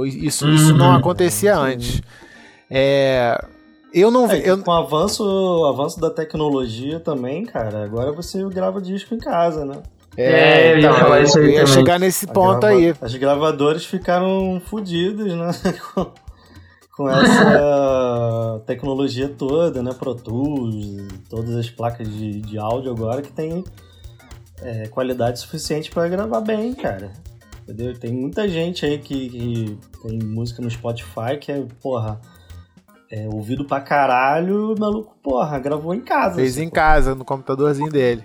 Isso, 0.05 0.47
isso 0.49 0.73
não 0.77 0.93
acontecia 0.95 1.57
antes. 1.57 2.01
É, 2.69 3.37
eu 3.93 4.09
não. 4.11 4.29
É, 4.31 4.49
eu, 4.49 4.59
Com 4.63 4.71
o 4.71 4.73
avanço, 4.75 5.23
o 5.25 5.65
avanço 5.65 5.99
da 5.99 6.09
tecnologia 6.09 6.99
também, 6.99 7.43
cara, 7.45 7.83
agora 7.83 8.11
você 8.11 8.41
grava 8.49 8.79
disco 8.79 9.13
em 9.15 9.17
casa, 9.17 9.65
né? 9.65 9.81
É, 10.21 10.73
eu 10.73 10.79
ia 10.79 10.93
falar 10.93 11.21
isso 11.21 11.39
aí 11.39 11.45
eu 11.45 11.49
ia 11.51 11.59
também. 11.61 11.73
chegar 11.73 11.99
nesse 11.99 12.27
ponto 12.27 12.59
grava- 12.59 12.75
aí. 12.75 12.93
As 13.01 13.15
gravadoras 13.15 13.85
ficaram 13.85 14.61
fodidas, 14.65 15.33
né? 15.33 15.51
com, 16.95 17.09
essa 17.09 18.61
tecnologia 18.67 19.29
toda, 19.29 19.81
né? 19.81 19.93
Pro 19.97 20.13
Tools, 20.15 21.07
todas 21.29 21.55
as 21.55 21.69
placas 21.69 22.07
de, 22.09 22.41
de 22.41 22.57
áudio 22.57 22.91
agora 22.91 23.21
que 23.21 23.31
tem 23.31 23.63
é, 24.61 24.87
qualidade 24.87 25.39
suficiente 25.39 25.89
pra 25.89 26.07
gravar 26.07 26.41
bem, 26.41 26.73
cara. 26.73 27.11
Entendeu? 27.63 27.97
Tem 27.97 28.11
muita 28.11 28.47
gente 28.49 28.85
aí 28.85 28.97
que, 28.97 29.29
que 29.29 29.77
tem 30.01 30.19
música 30.23 30.61
no 30.61 30.69
Spotify 30.69 31.37
que 31.39 31.51
é, 31.51 31.63
porra, 31.81 32.19
é 33.11 33.27
ouvido 33.27 33.63
pra 33.63 33.79
caralho, 33.79 34.73
o 34.73 34.79
maluco, 34.79 35.15
porra, 35.23 35.57
gravou 35.59 35.93
em 35.93 36.01
casa. 36.01 36.35
Fez 36.35 36.53
assim, 36.57 36.63
em 36.65 36.69
casa, 36.69 37.15
no 37.15 37.23
computadorzinho 37.23 37.89
dele. 37.91 38.23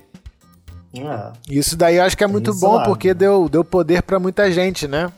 Ah, 1.03 1.33
Isso 1.49 1.77
daí 1.77 1.97
eu 1.97 2.05
acho 2.05 2.17
que 2.17 2.23
é 2.25 2.27
muito 2.27 2.55
bom 2.55 2.75
Exato. 2.75 2.91
porque 2.91 3.13
deu, 3.15 3.49
deu 3.49 3.65
poder 3.65 4.03
pra 4.03 4.19
muita 4.19 4.51
gente, 4.51 4.87
né? 4.87 5.11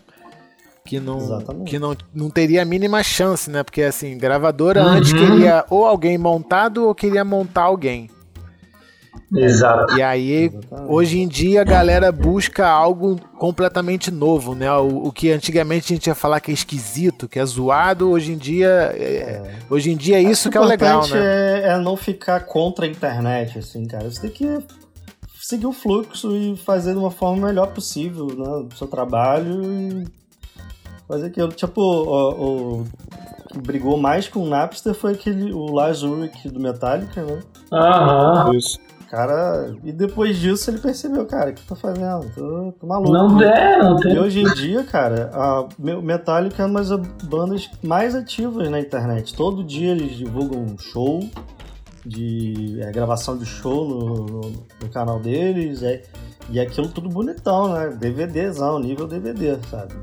Que 0.84 1.00
não, 1.00 1.18
Exatamente. 1.18 1.68
que 1.70 1.78
não, 1.78 1.96
não 2.14 2.30
teria 2.30 2.62
a 2.62 2.64
mínima 2.64 3.02
chance, 3.02 3.50
né? 3.50 3.62
Porque 3.64 3.82
assim, 3.82 4.16
gravadora 4.16 4.80
Uhum. 4.82 4.88
antes 4.88 5.12
queria 5.12 5.64
ou 5.68 5.84
alguém 5.84 6.16
montado 6.16 6.86
ou 6.86 6.94
queria 6.94 7.24
montar 7.24 7.62
alguém. 7.62 8.08
Exato. 9.34 9.96
E 9.98 10.02
aí, 10.02 10.44
Exatamente. 10.54 10.92
hoje 10.92 11.18
em 11.18 11.26
dia, 11.26 11.62
a 11.62 11.64
galera 11.64 12.12
busca 12.12 12.64
algo 12.68 13.18
completamente 13.36 14.08
novo, 14.10 14.54
né? 14.54 14.70
O, 14.74 15.08
o 15.08 15.12
que 15.12 15.32
antigamente 15.32 15.92
a 15.92 15.96
gente 15.96 16.06
ia 16.06 16.14
falar 16.14 16.38
que 16.38 16.52
é 16.52 16.54
esquisito, 16.54 17.26
que 17.28 17.40
é 17.40 17.44
zoado, 17.44 18.08
hoje 18.10 18.32
em 18.32 18.36
dia. 18.38 18.68
é- 18.94 19.42
hoje 19.68 19.90
em 19.90 19.96
dia 19.96 20.18
é 20.18 20.22
isso 20.22 20.48
que 20.48 20.56
é 20.56 20.60
o 20.60 20.64
legal, 20.64 21.06
né? 21.08 21.18
É, 21.18 21.68
é 21.70 21.78
não 21.78 21.96
ficar 21.96 22.40
contra 22.46 22.86
a 22.86 22.88
internet, 22.88 23.58
assim, 23.58 23.84
cara. 23.86 24.08
Você 24.08 24.20
tem 24.20 24.30
que 24.30 24.58
seguir 25.48 25.66
o 25.66 25.72
fluxo 25.72 26.34
e 26.36 26.56
fazer 26.56 26.92
de 26.92 26.98
uma 26.98 27.10
forma 27.10 27.46
melhor 27.46 27.68
possível, 27.68 28.26
né? 28.26 28.66
O 28.72 28.76
seu 28.76 28.86
trabalho 28.88 29.62
e 29.72 30.04
fazer 31.06 31.26
aquilo. 31.26 31.48
Tipo, 31.48 31.80
o, 31.80 32.80
o 32.80 32.84
que 33.52 33.58
brigou 33.58 33.96
mais 33.96 34.28
com 34.28 34.40
o 34.40 34.48
Napster 34.48 34.94
foi 34.94 35.12
aquele, 35.12 35.52
o 35.52 35.66
Lars 35.72 36.02
Ulrich 36.02 36.48
do 36.48 36.58
Metallica, 36.58 37.22
né? 37.22 37.40
Aham. 37.72 38.54
Isso. 38.56 38.78
Cara, 39.08 39.72
e 39.84 39.92
depois 39.92 40.36
disso 40.36 40.68
ele 40.68 40.78
percebeu, 40.78 41.24
cara, 41.26 41.50
o 41.50 41.54
que 41.54 41.64
tá 41.64 41.76
fazendo? 41.76 42.28
Tô, 42.34 42.72
tô 42.80 42.86
maluco. 42.88 43.12
Não 43.12 43.36
der, 43.36 43.78
não 43.78 43.96
E 43.98 44.02
tem. 44.02 44.18
hoje 44.18 44.40
em 44.40 44.52
dia, 44.54 44.82
cara, 44.82 45.30
a 45.32 45.68
Me- 45.78 46.02
Metallica 46.02 46.64
é 46.64 46.66
uma 46.66 46.82
das 46.82 46.90
bandas 47.22 47.70
mais 47.84 48.16
ativas 48.16 48.68
na 48.68 48.80
internet. 48.80 49.32
Todo 49.32 49.62
dia 49.62 49.92
eles 49.92 50.16
divulgam 50.16 50.60
um 50.60 50.76
show, 50.76 51.20
de 52.06 52.80
é, 52.82 52.90
gravação 52.92 53.36
de 53.36 53.44
show 53.44 53.86
no, 53.88 54.24
no- 54.26 54.66
no 54.82 54.88
canal 54.92 55.18
deles. 55.20 55.82
É, 55.82 56.02
e 56.50 56.58
é 56.58 56.62
aquilo 56.62 56.88
tudo 56.88 57.08
bonitão, 57.08 57.72
né? 57.74 57.88
DVDzão, 57.90 58.78
nível 58.78 59.06
DVD, 59.06 59.58
sabe? 59.68 59.94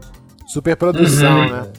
Super 0.48 0.76
produção, 0.76 1.40
Uhum. 1.42 1.50
né? 1.52 1.74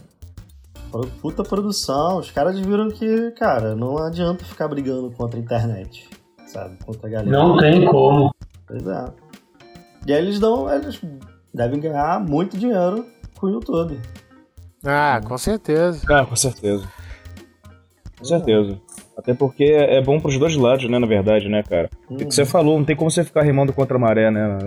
Pro- 0.90 1.06
Puta 1.20 1.42
produção. 1.42 2.18
Os 2.18 2.30
caras 2.30 2.58
viram 2.58 2.88
que, 2.88 3.30
cara, 3.32 3.74
não 3.76 3.98
adianta 3.98 4.44
ficar 4.44 4.68
brigando 4.68 5.10
contra 5.10 5.38
a 5.38 5.42
internet, 5.42 6.08
sabe? 6.46 6.76
Contra 6.84 7.06
a 7.08 7.10
galera. 7.10 7.30
Não 7.30 7.56
tem 7.58 7.84
como. 7.86 8.34
Pois 8.66 8.86
é. 8.86 9.04
E 10.06 10.12
aí 10.12 10.22
eles 10.22 10.38
dão. 10.40 10.72
Eles 10.72 11.00
devem 11.52 11.80
ganhar 11.80 12.18
muito 12.20 12.56
dinheiro 12.56 13.06
com 13.36 13.46
o 13.48 13.50
YouTube. 13.50 14.00
Ah, 14.84 15.20
com 15.26 15.36
certeza. 15.36 16.00
Ah, 16.10 16.24
com 16.24 16.36
certeza. 16.36 16.86
Com 18.18 18.24
certeza. 18.24 18.78
Até 19.16 19.32
porque 19.34 19.64
é 19.64 20.02
bom 20.02 20.18
pros 20.18 20.38
dois 20.38 20.56
lados, 20.56 20.88
né, 20.90 20.98
na 20.98 21.06
verdade, 21.06 21.48
né, 21.48 21.62
cara? 21.62 21.88
O 22.10 22.16
que 22.16 22.24
você 22.34 22.44
falou, 22.44 22.76
não 22.78 22.84
tem 22.84 22.96
como 22.96 23.10
você 23.10 23.22
ficar 23.24 23.42
remando 23.42 23.72
contra 23.72 23.96
a 23.96 24.00
maré, 24.00 24.30
né? 24.30 24.58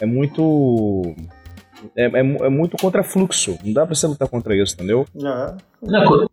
É 0.00 0.06
muito. 0.06 1.02
É, 1.96 2.04
é, 2.06 2.18
é 2.18 2.48
muito 2.48 2.76
contra 2.76 3.02
fluxo. 3.02 3.56
Não 3.64 3.72
dá 3.72 3.86
pra 3.86 3.94
você 3.94 4.06
lutar 4.06 4.28
contra 4.28 4.54
isso, 4.56 4.74
entendeu? 4.74 5.04
É. 5.16 5.54
Não 5.82 6.02
é 6.02 6.26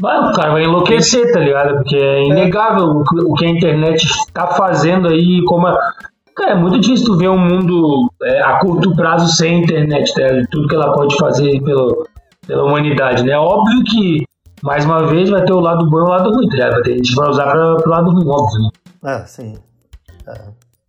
Vai, 0.00 0.16
o 0.30 0.32
cara 0.32 0.52
vai 0.52 0.62
enlouquecer, 0.62 1.32
tá 1.32 1.40
ligado? 1.40 1.74
Porque 1.78 1.96
é 1.96 2.22
inegável 2.24 2.84
o 2.84 3.04
que- 3.04 3.24
o 3.24 3.34
que 3.34 3.46
a 3.46 3.48
internet 3.50 4.06
tá 4.32 4.46
fazendo 4.46 5.08
aí, 5.08 5.42
como 5.44 5.66
a... 5.66 5.76
Cara, 6.36 6.52
é 6.52 6.54
muito 6.54 6.78
difícil 6.78 7.04
tu 7.06 7.16
ver 7.18 7.28
um 7.28 7.36
mundo 7.38 8.08
é, 8.22 8.40
a 8.42 8.60
curto 8.60 8.94
prazo 8.94 9.26
sem 9.36 9.60
internet, 9.60 10.14
tá? 10.14 10.22
Tudo 10.52 10.68
que 10.68 10.74
ela 10.76 10.92
pode 10.92 11.16
fazer 11.18 11.50
aí 11.50 11.60
pelo, 11.60 12.06
pela 12.46 12.62
humanidade, 12.64 13.24
né? 13.24 13.36
Óbvio 13.36 13.82
que, 13.90 14.22
mais 14.62 14.84
uma 14.84 15.06
vez, 15.06 15.30
vai 15.30 15.44
ter 15.44 15.52
o 15.52 15.60
lado 15.60 15.88
bom 15.88 15.98
e 15.98 16.02
o 16.02 16.08
lado 16.08 16.30
ruim, 16.32 16.48
tá 16.48 16.54
ligado? 16.54 16.82
Ter 16.82 16.96
gente 16.96 17.10
que 17.10 17.16
vai 17.16 17.28
usar 17.28 17.44
pra, 17.50 17.76
pro 17.76 17.90
lado 17.90 18.10
ruim, 18.10 18.28
óbvio. 18.28 18.60
né? 19.02 19.22
É, 19.22 19.26
sim. 19.26 19.54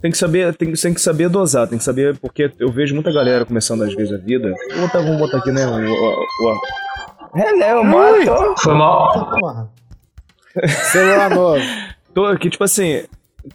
Tem 0.02 0.12
que 0.12 0.18
saber, 0.18 0.56
tem, 0.56 0.74
tem 0.74 0.94
que 0.94 1.02
saber 1.02 1.30
dosar, 1.30 1.68
tem 1.68 1.78
que 1.78 1.84
saber, 1.84 2.18
porque 2.18 2.52
eu 2.58 2.72
vejo 2.72 2.94
muita 2.94 3.12
galera 3.12 3.46
começando 3.46 3.84
às 3.84 3.94
vezes 3.94 4.14
a 4.14 4.18
vida. 4.18 4.54
Vou 4.72 4.82
botar, 4.82 5.00
vamos 5.00 5.18
botar 5.18 5.38
aqui, 5.38 5.52
né? 5.52 5.66
O, 5.66 5.72
o, 5.72 6.54
o, 6.54 6.60
Hello, 7.36 7.84
moto! 7.84 8.62
Foi 8.62 8.74
mal. 8.74 9.72
Celular 10.92 11.30
novo. 11.36 11.62
Tô 12.14 12.26
aqui, 12.26 12.50
tipo 12.50 12.64
assim, 12.64 13.04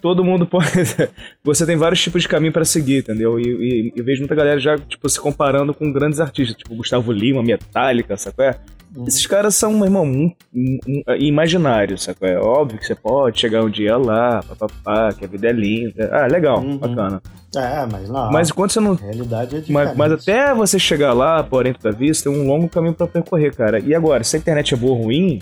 todo 0.01 0.23
mundo 0.25 0.47
pode. 0.47 0.71
Você 1.43 1.67
tem 1.67 1.77
vários 1.77 2.01
tipos 2.01 2.23
de 2.23 2.29
caminho 2.29 2.53
pra 2.53 2.65
seguir, 2.65 2.99
entendeu? 2.99 3.39
E, 3.41 3.43
e 3.45 3.93
eu 3.97 4.05
vejo 4.05 4.21
muita 4.21 4.35
galera 4.35 4.59
já, 4.61 4.79
tipo, 4.79 5.09
se 5.09 5.19
comparando 5.19 5.75
com 5.75 5.93
grandes 5.93 6.21
artistas, 6.21 6.57
tipo 6.57 6.75
Gustavo 6.77 7.11
Lima, 7.11 7.43
Metallica, 7.43 8.17
sacou? 8.17 8.55
É? 8.97 9.09
Esses 9.09 9.27
caras 9.27 9.55
são, 9.57 9.73
meu 9.73 9.85
irmão, 9.85 10.05
um, 10.05 10.33
um, 10.55 10.79
um, 10.87 11.03
imaginários, 11.19 12.05
sacou? 12.05 12.29
É 12.29 12.39
óbvio 12.39 12.79
que 12.79 12.87
você 12.87 12.95
pode 12.95 13.41
chegar 13.41 13.63
um 13.65 13.71
dia 13.71 13.97
lá, 13.97 14.43
papapá, 14.43 15.13
que 15.13 15.25
a 15.25 15.29
vida 15.29 15.49
é 15.49 15.53
linda. 15.53 16.09
Ah, 16.13 16.27
legal, 16.27 16.61
Uhum. 16.61 16.79
bacana. 16.79 17.23
É, 17.57 17.87
mas 17.91 18.09
não. 18.09 18.31
Mas 18.31 18.51
enquanto 18.51 18.73
você 18.73 18.81
não. 18.81 18.93
A 18.93 18.97
realidade 18.97 19.57
é 19.57 19.61
diferente. 19.61 19.73
Mas, 19.73 19.97
mas 19.97 20.13
até 20.13 20.55
você 20.55 20.79
chegar 20.79 21.13
lá, 21.13 21.43
porém, 21.43 21.75
da 21.83 21.91
vista, 21.91 22.29
tem 22.31 22.39
um 22.41 22.47
longo 22.47 22.69
caminho 22.69 22.95
pra 22.95 23.07
percorrer, 23.07 23.55
cara. 23.55 23.79
E 23.79 23.95
agora, 23.95 24.23
se 24.25 24.37
a 24.37 24.39
internet 24.39 24.75
é 24.75 24.77
boa 24.77 24.97
ou 24.97 25.05
ruim, 25.05 25.39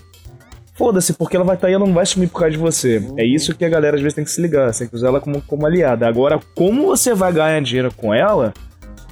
foda-se, 0.74 1.12
porque 1.14 1.36
ela 1.36 1.44
vai 1.44 1.54
estar 1.54 1.68
aí, 1.68 1.74
ela 1.74 1.86
não 1.86 1.92
vai 1.94 2.04
sumir 2.06 2.28
por 2.28 2.40
causa 2.40 2.52
de 2.52 2.58
você. 2.58 3.06
É 3.16 3.24
isso 3.24 3.54
que 3.54 3.64
a 3.64 3.68
galera 3.68 3.96
às 3.96 4.02
vezes 4.02 4.14
tem 4.14 4.24
que 4.24 4.30
se 4.30 4.40
ligar, 4.42 4.72
você 4.72 4.80
tem 4.80 4.88
que 4.88 4.94
usar 4.96 5.08
ela 5.08 5.20
como, 5.20 5.40
como 5.42 5.66
aliada. 5.66 6.06
Agora, 6.06 6.40
como 6.54 6.86
você 6.86 7.14
vai 7.14 7.32
ganhar 7.32 7.60
dinheiro 7.62 7.92
com 7.96 8.12
ela, 8.12 8.52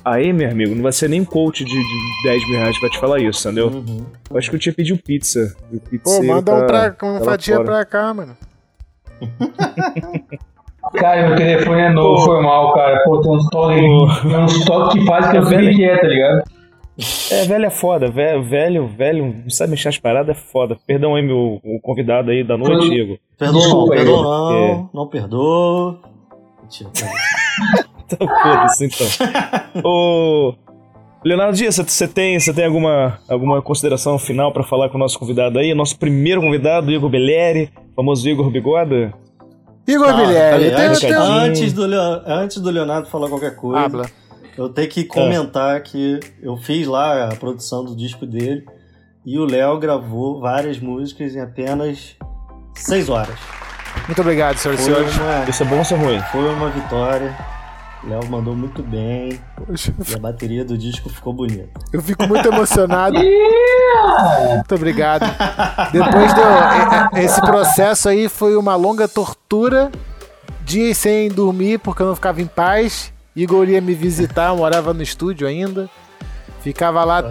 aí, 0.04 0.32
meu 0.32 0.50
amigo, 0.50 0.74
não 0.74 0.82
vai 0.82 0.92
ser 0.92 1.08
nem 1.08 1.24
coach 1.24 1.64
de, 1.64 1.70
de 1.70 2.22
10 2.24 2.48
mil 2.48 2.58
reais 2.58 2.74
que 2.76 2.80
vai 2.82 2.90
te 2.90 2.98
falar 2.98 3.18
isso, 3.20 3.46
entendeu? 3.48 3.68
Uhum. 3.68 4.04
Eu 4.30 4.38
acho 4.38 4.50
que 4.50 4.56
eu 4.56 4.60
tinha 4.60 4.72
pedido 4.74 5.00
pizza. 5.02 5.54
O 5.72 5.98
Pô, 5.98 6.22
manda 6.22 6.52
um 6.54 6.60
tá- 6.60 6.66
pra, 6.66 6.90
tá 6.90 7.06
uma 7.06 7.18
lá 7.18 7.24
fatia 7.24 7.56
fora. 7.56 7.66
pra 7.66 7.84
cá, 7.84 8.14
mano. 8.14 8.36
Cara, 10.94 11.28
meu 11.28 11.36
telefone 11.36 11.80
é 11.82 11.90
novo, 11.90 12.16
Pô. 12.16 12.32
foi 12.32 12.42
mal, 12.42 12.72
cara. 12.72 13.02
Pô, 13.04 13.20
tem 13.20 13.30
uns 13.32 13.48
toques, 13.50 13.84
uns 14.24 14.64
toques 14.64 14.98
que 14.98 15.06
faz 15.06 15.28
que 15.30 15.36
eu 15.36 15.44
Velho. 15.44 15.64
fique 15.66 15.76
quieto, 15.76 16.00
tá 16.00 16.06
ligado? 16.08 16.42
É, 17.30 17.44
velho 17.46 17.64
é 17.66 17.70
foda, 17.70 18.10
velho, 18.10 18.42
velho, 18.42 18.86
velho, 18.88 19.24
não 19.42 19.50
sabe 19.50 19.70
mexer 19.70 19.88
as 19.88 19.98
paradas, 19.98 20.36
é 20.36 20.40
foda. 20.40 20.76
Perdão 20.86 21.14
aí, 21.14 21.22
meu 21.22 21.60
o 21.62 21.78
convidado 21.80 22.30
aí 22.30 22.42
da 22.44 22.56
noite, 22.58 22.88
Diego. 22.90 23.18
Perdoa 23.38 23.52
não, 23.54 23.60
Desculpa 23.60 23.92
aí. 23.94 23.98
perdoa 24.00 24.22
não, 24.22 24.56
É. 24.58 24.84
não 24.92 25.06
perdoa. 25.06 26.00
Então, 28.12 28.26
foda-se, 28.42 28.84
então. 28.86 29.06
Ô. 29.84 30.54
Leonardo 31.22 31.54
Dias, 31.54 31.76
você- 31.76 32.08
tem, 32.08 32.40
você 32.40 32.50
tem 32.52 32.64
alguma, 32.64 33.18
alguma 33.28 33.60
consideração 33.60 34.18
final 34.18 34.52
pra 34.52 34.62
falar 34.64 34.88
com 34.88 34.96
o 34.96 34.98
nosso 34.98 35.18
convidado 35.18 35.58
aí? 35.58 35.74
Nosso 35.74 35.98
primeiro 35.98 36.40
convidado, 36.40 36.90
Igor 36.90 37.10
Bellieri, 37.10 37.70
famoso 37.94 38.26
Igor 38.26 38.50
Bigoda. 38.50 39.12
Igor 39.86 40.06
Tá, 40.06 40.14
Bilheri, 40.14 40.70
peraí, 40.70 40.70
tem, 40.70 40.86
antes, 40.86 41.04
antes 41.04 41.72
do 41.74 41.82
antes 42.26 42.56
do 42.58 42.70
Leonardo 42.70 43.08
falar 43.08 43.28
qualquer 43.28 43.54
coisa, 43.54 43.80
Habla. 43.84 44.06
eu 44.56 44.68
tenho 44.70 44.88
que 44.88 45.04
comentar 45.04 45.82
que 45.82 46.20
eu 46.42 46.56
fiz 46.56 46.86
lá 46.86 47.26
a 47.26 47.36
produção 47.36 47.84
do 47.84 47.94
disco 47.94 48.24
dele 48.24 48.64
e 49.26 49.38
o 49.38 49.44
Léo 49.44 49.78
gravou 49.78 50.40
várias 50.40 50.78
músicas 50.78 51.34
em 51.36 51.40
apenas 51.40 52.16
seis 52.74 53.10
horas. 53.10 53.36
Muito 54.06 54.20
obrigado, 54.22 54.56
senhoras 54.56 54.80
e 54.80 54.84
Foi 54.90 54.94
senhores. 54.94 55.18
uma, 55.18 55.50
Isso 55.50 55.62
é 55.62 55.66
bom 55.66 55.76
ou 55.76 55.82
isso 55.82 55.94
é 55.94 55.96
ruim? 55.98 56.20
foi 56.32 56.48
uma 56.54 56.70
vitória. 56.70 57.36
O 58.02 58.08
Léo 58.08 58.26
mandou 58.30 58.56
muito 58.56 58.82
bem 58.82 59.38
e 60.08 60.14
a 60.14 60.18
bateria 60.18 60.64
do 60.64 60.76
disco 60.78 61.10
ficou 61.10 61.32
bonita. 61.34 61.78
Eu 61.92 62.00
fico 62.02 62.26
muito 62.26 62.46
emocionado. 62.48 63.16
Muito 64.54 64.74
obrigado. 64.74 65.22
Depois 65.92 66.32
do. 66.32 66.40
e- 66.40 67.20
e- 67.20 67.24
Esse 67.24 67.40
processo 67.42 68.08
aí 68.08 68.28
foi 68.28 68.56
uma 68.56 68.74
longa 68.76 69.06
tortura. 69.06 69.90
Dias 70.64 70.96
sem 70.98 71.28
dormir 71.28 71.78
porque 71.78 72.00
eu 72.02 72.06
não 72.06 72.14
ficava 72.14 72.40
em 72.40 72.46
paz. 72.46 73.12
Igor 73.36 73.68
ia 73.68 73.80
me 73.80 73.94
visitar, 73.94 74.48
eu 74.50 74.56
morava 74.56 74.94
no 74.94 75.02
estúdio 75.02 75.46
ainda. 75.46 75.90
Ficava 76.62 77.04
lá 77.04 77.22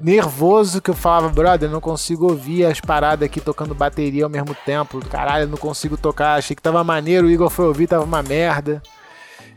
nervoso 0.00 0.80
que 0.80 0.90
eu 0.90 0.94
falava, 0.94 1.28
brother, 1.28 1.68
eu 1.68 1.72
não 1.72 1.80
consigo 1.80 2.28
ouvir 2.30 2.64
as 2.64 2.80
paradas 2.80 3.26
aqui 3.26 3.40
tocando 3.40 3.74
bateria 3.74 4.24
ao 4.24 4.30
mesmo 4.30 4.54
tempo. 4.64 5.00
Caralho, 5.08 5.44
eu 5.44 5.48
não 5.48 5.58
consigo 5.58 5.96
tocar. 5.96 6.34
Achei 6.38 6.54
que 6.56 6.62
tava 6.62 6.82
maneiro, 6.84 7.26
o 7.26 7.30
Igor 7.30 7.50
foi 7.50 7.66
ouvir, 7.66 7.86
tava 7.86 8.04
uma 8.04 8.22
merda. 8.22 8.82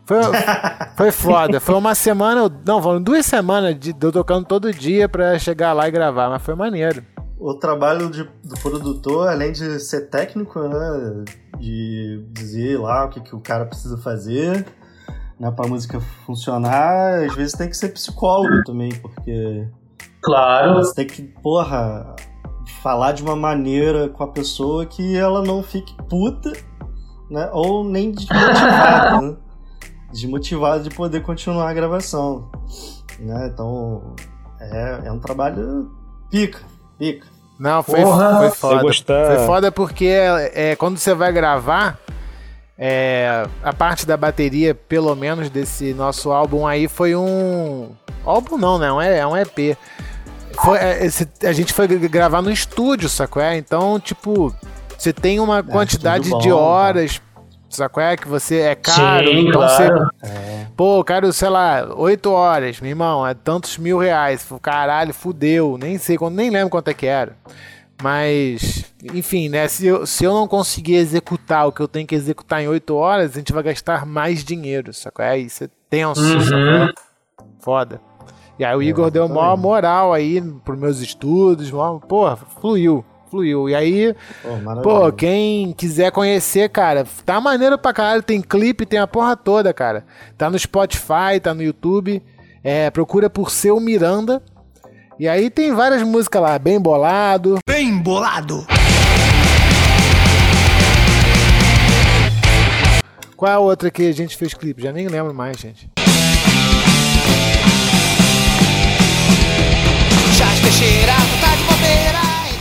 Foi, 0.10 0.18
foi 0.98 1.12
foda. 1.12 1.60
Foi 1.60 1.76
uma 1.76 1.94
semana, 1.94 2.52
não, 2.66 2.82
foram 2.82 3.00
duas 3.00 3.26
semanas 3.28 3.78
de, 3.80 3.94
de 3.94 4.06
eu 4.08 4.12
tocando 4.12 4.44
todo 4.46 4.74
dia 4.74 5.08
pra 5.08 5.38
chegar 5.38 5.72
lá 5.74 5.88
e 5.88 5.92
gravar, 5.92 6.30
mas 6.30 6.42
foi 6.42 6.56
maneiro. 6.56 7.04
O 7.38 7.54
trabalho 7.54 8.10
de- 8.10 8.24
do 8.44 8.56
produtor, 8.60 9.30
além 9.30 9.52
de 9.52 9.80
ser 9.80 10.10
técnico, 10.10 10.60
né, 10.60 11.24
de 11.60 12.26
dizer 12.32 12.80
lá 12.80 13.06
o 13.06 13.10
que, 13.10 13.22
que 13.22 13.36
o 13.36 13.40
cara 13.40 13.66
precisa 13.66 13.98
fazer, 14.00 14.66
né, 15.40 15.52
pra 15.52 15.68
música 15.68 16.00
funcionar, 16.26 17.24
às 17.24 17.36
vezes 17.36 17.54
tem 17.54 17.70
que 17.70 17.78
ser 17.78 17.90
psicólogo 17.90 18.64
também, 18.66 18.90
porque 18.96 19.68
Claro. 20.22 20.74
você 20.76 20.96
tem 20.96 21.06
que, 21.08 21.22
porra, 21.22 22.16
falar 22.82 23.12
de 23.14 23.22
uma 23.24 23.36
maneira 23.36 24.10
com 24.10 24.24
a 24.24 24.28
pessoa 24.28 24.86
que 24.86 25.16
ela 25.16 25.42
não 25.44 25.62
fique 25.64 25.96
puta, 26.10 26.52
né, 27.30 27.48
ou 27.54 27.84
nem 27.86 28.12
desmotivada, 28.12 29.22
né, 29.22 29.36
desmotivada 30.12 30.84
de 30.84 30.90
poder 30.90 31.22
continuar 31.22 31.70
a 31.70 31.74
gravação, 31.74 32.50
né, 33.20 33.50
então 33.54 34.16
é, 34.60 35.02
é 35.06 35.12
um 35.12 35.20
trabalho 35.20 35.92
pica, 36.30 36.60
pica. 36.98 37.28
Não, 37.60 37.84
foi, 37.84 38.02
Porra! 38.02 38.38
foi 38.38 38.52
foda. 38.52 38.82
Foi 39.36 39.46
foda 39.46 39.72
porque 39.72 40.06
é, 40.54 40.76
quando 40.78 40.98
você 40.98 41.14
vai 41.14 41.32
gravar, 41.34 42.00
é, 42.78 43.46
a 43.62 43.74
parte 43.74 44.06
da 44.06 44.16
bateria, 44.16 44.74
pelo 44.74 45.14
menos 45.16 45.50
desse 45.50 45.94
nosso 45.94 46.32
álbum 46.32 46.66
aí, 46.66 46.88
foi 46.88 47.16
um. 47.16 47.92
Álbum 48.24 48.58
não, 48.58 48.78
né? 48.80 48.92
Um- 48.92 49.02
É 49.02 49.28
um 49.28 49.36
EP. 49.36 49.78
Foi, 50.64 50.78
é, 50.78 51.06
esse- 51.06 51.28
a 51.44 51.52
gente 51.52 51.74
foi 51.74 51.88
gra- 51.88 52.08
gravar 52.08 52.42
no 52.42 52.50
estúdio, 52.50 53.10
sacou? 53.10 53.42
É? 53.42 53.58
Então, 53.58 54.00
tipo, 54.00 54.56
você 54.98 55.12
tem 55.12 55.40
uma 55.42 55.62
quantidade 55.62 56.26
estúdio 56.28 56.44
de 56.44 56.50
bom, 56.52 56.58
horas, 57.70 57.76
sacou? 57.76 58.02
É? 58.04 58.18
Que 58.18 58.28
você 58.28 58.60
é 58.62 58.76
caro. 58.76 59.28
Sim, 59.28 59.48
então 59.48 59.62
claro. 59.62 60.10
você 60.20 60.70
Pô, 60.76 61.00
eu 61.00 61.04
quero, 61.04 61.34
sei 61.34 61.50
lá, 61.50 61.88
8 61.96 62.32
horas, 62.32 62.80
meu 62.80 62.90
irmão, 62.90 63.28
é 63.28 63.34
tantos 63.34 63.78
mil 63.78 63.98
reais. 63.98 64.48
Caralho, 64.62 65.14
fudeu. 65.14 65.78
Nem 65.78 65.98
sei, 65.98 66.18
nem 66.32 66.50
lembro 66.50 66.70
quanto 66.70 66.88
é 66.88 66.94
que 66.94 67.06
era. 67.06 67.36
Mas, 68.02 68.86
enfim, 69.14 69.50
né? 69.50 69.68
Se 69.68 69.86
eu, 69.86 70.06
se 70.06 70.24
eu 70.24 70.34
não 70.34 70.48
conseguir 70.48 70.96
executar 70.96 71.68
o 71.68 71.72
que 71.72 71.82
eu 71.82 71.88
tenho 71.88 72.08
que 72.08 72.16
executar 72.16 72.62
em 72.62 72.68
8 72.70 72.96
horas, 72.96 73.34
a 73.36 73.40
gente 73.40 73.52
vai 73.52 73.62
gastar 73.62 74.06
mais 74.06 74.42
dinheiro, 74.44 74.94
sacou? 74.94 75.24
É 75.26 75.38
isso, 75.38 75.66
é 75.66 75.70
tenso, 75.90 76.22
Uhum. 76.22 76.42
sacou? 76.42 76.94
Foda. 77.60 78.02
E 78.58 78.64
aí 78.64 78.76
o 78.76 78.82
Igor 78.82 79.12
deu 79.12 79.28
maior 79.28 79.58
moral 79.58 80.14
aí 80.14 80.42
pros 80.64 80.80
meus 80.80 81.00
estudos, 81.00 81.72
maior, 81.72 82.00
porra, 82.00 82.38
fluiu, 82.38 83.04
fluiu. 83.30 83.70
E 83.70 83.76
aí, 83.76 84.16
Pô, 84.42 84.50
maravilhoso. 84.58 84.82
Pô, 84.84 85.12
quem 85.12 85.74
quiser 85.74 86.12
conhecer, 86.12 86.70
cara, 86.70 87.06
tá 87.26 87.40
maneiro 87.40 87.78
pra 87.78 87.94
caralho. 87.94 88.24
Tem 88.24 88.42
clipe, 88.42 88.86
tem 88.86 89.00
a 89.00 89.08
porra 89.08 89.36
toda, 89.36 89.74
cara. 89.74 90.06
Tá 90.38 90.50
no 90.50 90.58
Spotify, 90.58 91.40
tá 91.42 91.54
no 91.54 91.62
YouTube. 91.64 92.22
É, 92.64 92.90
procura 92.90 93.30
por 93.30 93.52
Seu 93.52 93.80
Miranda. 93.80 94.42
E 95.20 95.28
aí 95.28 95.50
tem 95.50 95.74
várias 95.74 96.02
músicas 96.04 96.42
lá, 96.42 96.58
bem 96.58 96.80
bolado. 96.80 97.60
Bem 97.68 97.98
bolado. 97.98 98.66
Qual 103.36 103.52
é 103.52 103.56
a 103.56 103.60
outra 103.60 103.90
que 103.90 104.08
a 104.08 104.14
gente 104.14 104.36
fez 104.36 104.54
clipe? 104.54 104.82
Já 104.82 104.92
nem 104.92 105.08
lembro 105.08 105.34
mais, 105.34 105.58
gente. 105.58 105.90
Teixeira, 110.70 111.14
bobeira. 111.14 111.29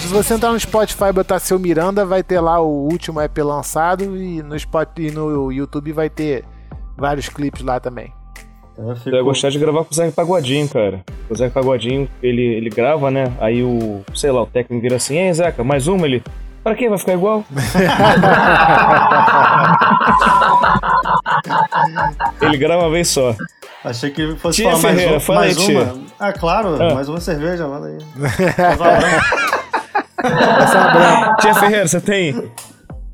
Se 0.09 0.15
você 0.15 0.33
entrar 0.35 0.53
no 0.53 0.59
Spotify 0.59 1.05
e 1.11 1.13
botar 1.13 1.39
Seu 1.39 1.59
Miranda, 1.59 2.07
vai 2.07 2.23
ter 2.23 2.41
lá 2.41 2.59
o 2.61 2.89
último 2.91 3.21
EP 3.21 3.37
lançado. 3.45 4.17
E 4.17 4.43
no, 4.43 4.57
Spot, 4.57 4.89
e 4.99 5.11
no 5.11 5.53
YouTube 5.53 5.93
vai 5.93 6.09
ter 6.09 6.45
vários 6.97 7.29
clipes 7.29 7.63
lá 7.63 7.79
também. 7.79 8.11
Eu 8.79 8.97
fico- 8.97 9.11
Eu 9.11 9.17
ia 9.17 9.23
gostar 9.23 9.51
de 9.51 9.59
gravar 9.59 9.85
com 9.85 9.91
o 9.93 9.95
Zé 9.95 10.11
Pagodinho, 10.11 10.67
cara. 10.67 11.05
O 11.29 11.35
Zé 11.35 11.51
Pagodinho, 11.51 12.09
ele, 12.23 12.41
ele 12.43 12.71
grava, 12.71 13.11
né? 13.11 13.31
Aí 13.39 13.63
o, 13.63 14.01
sei 14.15 14.31
lá, 14.33 14.41
o 14.43 14.47
técnico 14.47 14.81
vira 14.81 14.97
assim, 14.97 15.19
ei, 15.19 15.31
Zeca, 15.33 15.63
mais 15.63 15.87
uma? 15.89 16.07
Ele, 16.07 16.23
pra 16.65 16.75
quê? 16.75 16.89
Vai 16.89 16.97
ficar 16.99 17.13
igual? 17.13 17.45
ele 22.41 22.57
grava 22.57 22.85
uma 22.85 22.91
vez 22.91 23.09
só. 23.09 23.35
Achei 23.85 24.11
que 24.11 24.37
fosse 24.37 24.63
Tia 24.63 24.71
falar 24.71 24.83
mais, 24.83 24.95
Ferreira, 24.97 25.17
um- 25.17 25.21
fala 25.21 25.39
mais 25.41 25.59
aí, 25.59 25.67
tia. 25.67 25.83
uma. 25.83 25.99
Ah, 26.19 26.33
claro, 26.33 26.83
Ah. 26.83 26.95
mais 26.95 27.09
uma 27.11 27.21
cerveja, 27.21 27.69
manda 27.69 27.89
aí. 27.89 27.99
Branca. 30.23 31.37
Tia 31.41 31.55
Ferreira, 31.55 31.87
você 31.89 32.01
tem, 32.01 32.51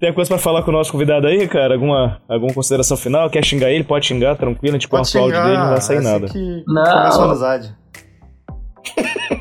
tem 0.01 0.13
coisa 0.13 0.29
pra 0.29 0.39
falar 0.39 0.63
com 0.63 0.71
o 0.71 0.75
nosso 0.75 0.91
convidado 0.93 1.27
aí, 1.27 1.47
cara? 1.49 1.75
Alguma, 1.75 2.19
alguma 2.29 2.53
consideração 2.55 2.97
final? 2.97 3.29
Quer 3.31 3.45
xingar 3.45 3.71
ele? 3.71 3.85
Pode 3.85 4.07
xingar, 4.07 4.37
tranquilo, 4.37 4.75
a 4.77 4.79
gente 4.79 4.89
Pode 4.89 5.11
corta 5.13 5.19
o 5.19 5.23
áudio 5.23 5.43
dele, 5.43 5.59
não 5.59 5.69
vai 5.71 5.81
sair 5.81 5.99
assim 5.99 6.13
nada. 6.13 6.27
que 6.27 6.65
Não. 6.67 6.83
a 6.83 7.25
amizade. 7.25 7.75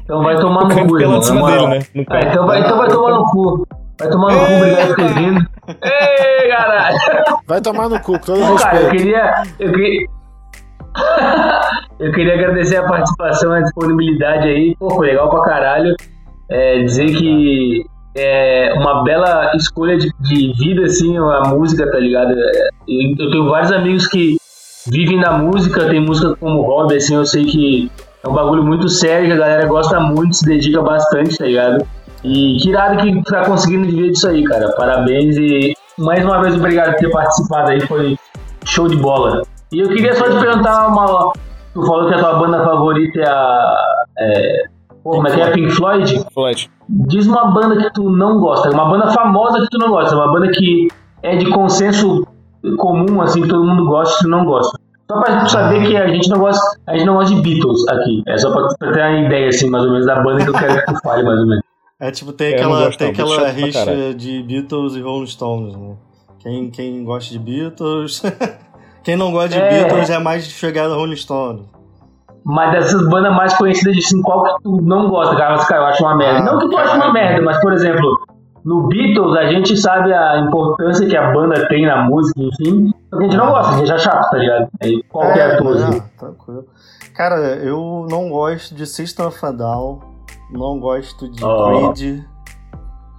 Então 0.03 0.23
vai 0.23 0.37
tomar 0.39 0.63
no 0.67 0.87
cu, 0.87 0.99
irmão, 0.99 1.21
cima 1.21 1.51
dele, 1.51 1.67
né? 1.67 1.79
No 1.93 2.01
Ah, 2.03 2.05
carro. 2.05 2.27
então, 2.31 2.45
vai, 2.47 2.59
então 2.61 2.77
vai 2.77 2.87
tomar 2.89 3.11
no 3.11 3.25
cu. 3.25 3.67
Vai 3.99 4.09
tomar 4.09 4.31
no 4.33 4.39
cu, 4.39 4.53
obrigado 4.53 4.87
por 4.87 4.95
ter 4.95 5.13
vindo. 5.13 5.45
Ei, 5.83 6.49
caralho. 6.49 6.97
Vai 7.47 7.61
tomar 7.61 7.89
no 7.89 7.99
cu, 7.99 8.13
com 8.13 8.19
todo 8.19 8.39
Pô, 8.45 8.55
cara, 8.55 8.75
eu 8.77 8.81
respeito. 8.89 8.97
queria. 8.97 9.43
Eu 9.59 9.71
queria... 9.71 10.07
eu 11.99 12.11
queria 12.11 12.33
agradecer 12.35 12.77
a 12.77 12.83
participação, 12.87 13.51
a 13.51 13.61
disponibilidade 13.61 14.47
aí. 14.47 14.75
Pô, 14.79 14.89
foi 14.91 15.07
legal 15.07 15.29
pra 15.29 15.41
caralho. 15.43 15.95
É, 16.53 16.83
dizer 16.83 17.07
que 17.15 17.83
é 18.15 18.73
uma 18.75 19.03
bela 19.03 19.51
escolha 19.55 19.97
de, 19.97 20.11
de 20.19 20.53
vida, 20.53 20.83
assim, 20.83 21.17
a 21.17 21.49
música, 21.49 21.89
tá 21.91 21.97
ligado? 21.97 22.31
Eu, 22.31 23.15
eu 23.17 23.31
tenho 23.31 23.49
vários 23.49 23.71
amigos 23.71 24.07
que 24.07 24.37
vivem 24.87 25.19
na 25.19 25.37
música, 25.37 25.89
tem 25.89 25.99
música 25.99 26.35
como 26.35 26.61
hobby, 26.61 26.95
assim, 26.95 27.15
eu 27.15 27.25
sei 27.25 27.45
que 27.45 27.91
é 28.23 28.27
um 28.29 28.33
bagulho 28.33 28.63
muito 28.63 28.87
sério, 28.87 29.27
que 29.27 29.33
a 29.33 29.37
galera 29.37 29.65
gosta 29.65 29.99
muito, 29.99 30.35
se 30.35 30.45
dedica 30.45 30.81
bastante, 30.81 31.37
tá 31.37 31.45
ligado? 31.45 31.85
E 32.23 32.57
que 32.61 32.69
irado 32.69 32.97
que 32.97 33.23
tá 33.23 33.43
conseguindo 33.45 33.85
viver 33.85 34.11
disso 34.11 34.29
aí, 34.29 34.43
cara. 34.43 34.71
Parabéns 34.77 35.35
e 35.35 35.73
mais 35.97 36.23
uma 36.23 36.41
vez 36.41 36.55
obrigado 36.55 36.91
por 36.93 36.99
ter 36.99 37.09
participado 37.09 37.71
aí, 37.71 37.81
foi 37.81 38.17
show 38.65 38.87
de 38.87 38.95
bola. 38.95 39.41
E 39.71 39.79
eu 39.79 39.89
queria 39.89 40.13
só 40.13 40.25
te 40.29 40.39
perguntar 40.39 40.87
uma. 40.87 41.33
Tu 41.73 41.85
falou 41.85 42.07
que 42.07 42.15
a 42.15 42.19
tua 42.19 42.39
banda 42.39 42.63
favorita 42.63 43.19
é 43.19 43.27
a. 43.27 43.75
É, 44.19 44.63
pô, 45.03 45.11
como 45.11 45.27
é? 45.27 45.51
Pink 45.51 45.71
Floyd? 45.71 46.25
Floyd. 46.33 46.71
Diz 46.89 47.27
uma 47.27 47.51
banda 47.51 47.77
que 47.77 47.93
tu 47.93 48.09
não 48.09 48.39
gosta, 48.39 48.69
uma 48.71 48.89
banda 48.89 49.11
famosa 49.11 49.59
que 49.61 49.67
tu 49.69 49.77
não 49.77 49.89
gosta, 49.89 50.15
uma 50.15 50.31
banda 50.31 50.51
que 50.51 50.87
é 51.21 51.35
de 51.35 51.49
consenso 51.49 52.25
comum, 52.77 53.21
assim, 53.21 53.41
que 53.41 53.47
todo 53.49 53.65
mundo 53.65 53.85
gosta 53.85 54.15
e 54.15 54.23
tu 54.23 54.29
não 54.29 54.45
gosta. 54.45 54.79
Só 55.11 55.19
pra 55.21 55.41
tu 55.41 55.51
saber 55.51 55.85
que 55.85 55.97
a 55.97 56.07
gente 56.07 56.29
não 56.29 56.39
gosta, 56.39 56.79
a 56.87 56.93
gente 56.93 57.05
não 57.05 57.15
gosta 57.15 57.35
de 57.35 57.41
Beatles 57.41 57.87
aqui. 57.89 58.23
É 58.25 58.37
só 58.37 58.51
pra, 58.51 58.67
pra 58.79 58.91
ter 58.91 58.99
uma 59.01 59.27
ideia, 59.27 59.49
assim, 59.49 59.69
mais 59.69 59.83
ou 59.83 59.91
menos, 59.91 60.05
da 60.05 60.21
banda 60.21 60.43
que 60.43 60.49
eu 60.49 60.53
quero 60.53 60.85
que 60.85 60.93
tu 60.93 60.99
fale, 61.01 61.23
mais 61.23 61.39
ou 61.39 61.47
menos. 61.47 61.63
É 61.99 62.11
tipo, 62.11 62.33
tem 62.33 62.53
aquela, 62.53 62.91
tem 62.91 63.09
aquela 63.11 63.49
rixa 63.49 64.13
de 64.13 64.43
Beatles 64.43 64.95
e 64.95 65.01
Rolling 65.01 65.27
Stones, 65.27 65.75
né? 65.75 65.95
Quem, 66.39 66.69
quem 66.69 67.03
gosta 67.03 67.31
de 67.31 67.39
Beatles. 67.39 68.21
quem 69.03 69.15
não 69.15 69.31
gosta 69.31 69.49
de 69.49 69.57
É. 69.57 69.69
Beatles 69.69 70.09
é 70.09 70.19
mais 70.19 70.45
chegado 70.45 70.93
a 70.93 70.97
Rolling 70.97 71.15
Stones. 71.15 71.65
Mas 72.45 72.71
dessas 72.71 73.07
bandas 73.09 73.33
mais 73.35 73.53
conhecidas, 73.57 73.97
assim, 73.97 74.21
qual 74.21 74.43
que 74.43 74.63
tu 74.63 74.81
não 74.81 75.09
gosta, 75.09 75.35
cara? 75.35 75.55
Mas, 75.55 75.65
cara, 75.65 75.81
eu 75.81 75.85
acho 75.87 76.03
uma 76.03 76.17
merda. 76.17 76.39
Ah, 76.39 76.43
não 76.43 76.59
que 76.59 76.69
tu 76.69 76.77
ache 76.77 76.95
uma 76.95 77.13
merda, 77.13 77.41
mas, 77.41 77.59
por 77.61 77.71
exemplo, 77.71 78.19
no 78.65 78.87
Beatles, 78.87 79.35
a 79.37 79.45
gente 79.45 79.77
sabe 79.77 80.13
a 80.13 80.39
importância 80.39 81.07
que 81.07 81.15
a 81.15 81.31
banda 81.31 81.67
tem 81.67 81.85
na 81.85 82.03
música, 82.03 82.41
enfim. 82.41 82.91
Só 83.09 83.17
que 83.17 83.23
a 83.23 83.27
gente 83.27 83.37
não 83.37 83.49
gosta, 83.49 83.75
a 83.75 83.77
gente 83.77 83.91
acha 83.91 84.11
chato, 84.11 84.29
tá 84.29 84.37
ligado? 84.37 84.67
Aí, 84.81 85.03
qual 85.09 85.31
que 85.31 85.39
é 85.39 85.53
a 85.53 85.57
tua, 85.57 85.75
não, 85.75 85.87
assim? 85.87 86.03
tranquilo. 86.17 86.65
Cara, 87.15 87.35
eu 87.57 88.07
não 88.09 88.29
gosto 88.29 88.75
de 88.75 88.85
System 88.85 89.25
of 89.25 89.45
a 89.45 89.51
Down, 89.51 90.01
não 90.51 90.79
gosto 90.79 91.29
de 91.29 91.43
Ó. 91.43 91.91
Creed, 91.93 92.23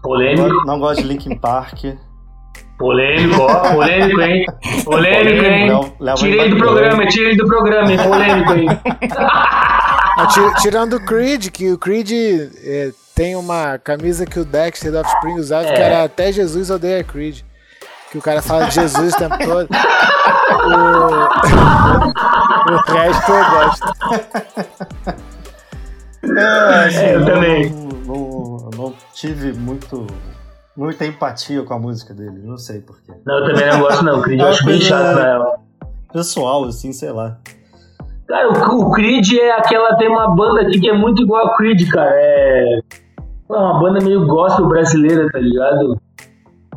Polêmico, 0.03 0.49
não, 0.49 0.65
não 0.65 0.81
gosto 0.81 1.03
de 1.03 1.09
Linkin 1.09 1.39
Park. 1.39 1.85
Polêmico, 2.85 3.41
ó, 3.43 3.73
polêmico, 3.75 4.21
hein? 4.21 4.47
Polêmico, 4.85 5.45
hein? 5.45 5.71
Tirei 6.17 6.51
do 6.51 6.57
programa, 6.57 7.07
tirei 7.07 7.37
do 7.37 7.47
programa, 7.47 7.91
hein? 7.93 7.99
Polêmico, 7.99 8.53
hein? 8.53 8.69
Ah, 10.17 10.27
ti- 10.29 10.63
Tirando 10.63 10.95
o 10.95 11.01
Creed, 11.05 11.49
que 11.51 11.73
o 11.73 11.77
Creed 11.79 12.09
é, 12.63 12.93
tem 13.17 13.35
uma 13.35 13.79
camisa 13.83 14.25
que 14.25 14.39
o 14.39 14.45
Dexter 14.45 14.93
do 14.93 14.99
Offspring 14.99 15.35
usava, 15.41 15.65
que 15.65 15.73
É. 15.73 15.83
era 15.83 16.05
até 16.05 16.31
Jesus 16.31 16.71
odeia 16.71 17.03
Creed. 17.03 17.41
Que 18.13 18.19
o 18.19 18.23
cara 18.23 18.41
fala 18.41 18.67
de 18.67 18.75
Jesus 18.77 19.13
o 19.15 19.19
tempo 19.19 19.37
todo. 19.39 19.69
O, 20.65 20.69
o 22.73 22.77
resto 22.95 23.33
eu 23.33 23.45
gosto. 23.51 23.93
É, 26.23 26.87
assim, 26.87 26.97
É, 26.99 27.15
eu 27.17 27.21
não- 27.21 27.27
também. 27.27 27.71
Não, 28.07 28.71
não 28.77 28.95
tive 29.15 29.53
muito, 29.53 30.07
muita 30.77 31.05
empatia 31.07 31.63
com 31.63 31.75
a 31.75 31.79
música 31.79 32.13
dele, 32.15 32.41
não 32.43 32.57
sei 32.59 32.81
porquê. 32.81 33.13
Não, 33.27 33.39
eu 33.39 33.47
também 33.55 33.71
não 33.73 33.81
gosto, 33.81 34.05
não. 34.05 34.21
Creed 34.23 34.41
eu 34.41 34.47
É 34.47 34.51
acho 34.51 34.65
bem 34.67 34.81
chato, 34.81 35.15
na 35.17 35.23
real. 35.23 35.65
Pessoal, 36.13 36.65
assim, 36.65 36.93
sei 36.93 37.11
lá. 37.11 37.39
Cara, 38.29 38.49
o, 38.49 38.81
o 38.89 38.91
Creed 38.93 39.33
é 39.35 39.53
aquela. 39.53 39.97
Tem 39.97 40.09
uma 40.09 40.35
banda 40.35 40.63
aqui 40.63 40.81
que 40.81 40.89
é 40.89 40.93
muito 40.97 41.23
igual 41.23 41.47
a 41.47 41.57
Creed, 41.57 41.89
cara. 41.91 42.11
É. 42.15 42.79
É 43.51 43.53
uma 43.57 43.79
banda 43.81 44.03
meio 44.03 44.27
gospel 44.27 44.67
brasileira, 44.67 45.29
tá 45.31 45.39
ligado? 45.39 46.01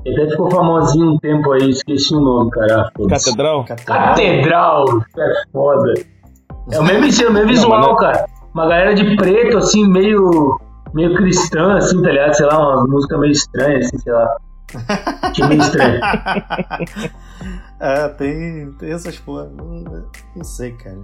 E 0.05 0.11
Até 0.11 0.29
ficou 0.31 0.51
famosinho 0.51 1.11
um 1.13 1.17
tempo 1.17 1.51
aí, 1.53 1.69
esqueci 1.69 2.13
o 2.13 2.19
nome, 2.19 2.51
cara. 2.51 2.91
foda-se. 2.95 3.25
Catedral? 3.25 3.65
Catedral! 3.65 4.85
É 5.17 5.33
foda. 5.51 5.93
É 6.71 6.79
o 6.79 6.83
mesmo 6.83 7.05
estilo, 7.05 7.29
o 7.29 7.33
mesmo 7.33 7.49
visual, 7.49 7.79
mas 7.79 7.87
não- 7.87 7.95
cara. 7.95 8.25
Uma 8.53 8.63
galera 8.67 8.93
de 8.95 9.15
preto, 9.15 9.57
assim, 9.57 9.87
meio. 9.87 10.59
Meio 10.97 11.15
cristã, 11.15 11.77
assim, 11.77 12.01
tá 12.01 12.09
ligado? 12.09 12.33
Sei 12.33 12.45
lá, 12.45 12.59
umas 12.59 12.89
músicas 12.89 13.19
meio 13.19 13.31
estranhas, 13.31 13.85
assim, 13.85 13.97
sei 13.99 14.13
lá. 14.13 14.37
Que 15.33 15.43
meio 15.47 15.61
estranho. 15.61 16.01
É, 17.79 18.07
tem, 18.09 18.71
tem 18.79 18.91
essas 18.91 19.17
porra. 19.17 19.47
Não, 19.55 19.83
não 20.35 20.43
sei, 20.43 20.71
cara. 20.71 20.97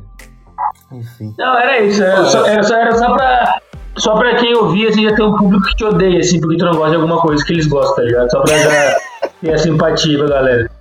Enfim. 0.92 1.32
Não, 1.38 1.56
era 1.60 1.82
isso. 1.82 2.02
Era 2.02 2.26
só, 2.26 2.46
era 2.48 2.64
só, 2.64 2.76
era 2.76 2.96
só 2.98 3.14
pra. 3.14 3.60
Só 3.96 4.18
pra 4.18 4.36
quem 4.38 4.56
ouvir, 4.56 4.88
assim, 4.88 5.04
já 5.04 5.16
tem 5.16 5.24
um 5.24 5.38
público 5.38 5.68
que 5.68 5.76
te 5.76 5.84
odeia, 5.84 6.20
assim, 6.20 6.42
porque 6.42 6.58
tu 6.58 6.66
não 6.66 6.74
gosta 6.74 6.90
de 6.90 6.96
alguma 6.96 7.22
coisa 7.22 7.46
que 7.46 7.54
eles 7.54 7.68
gostam, 7.68 7.98
tá 7.98 8.02
ligado? 8.02 8.32
Só 8.32 8.42
pra 8.42 8.58
dar, 8.58 8.98
ter 9.40 9.54
a 9.54 9.58
simpatia 9.60 10.18
pra 10.18 10.28
galera. 10.28 10.72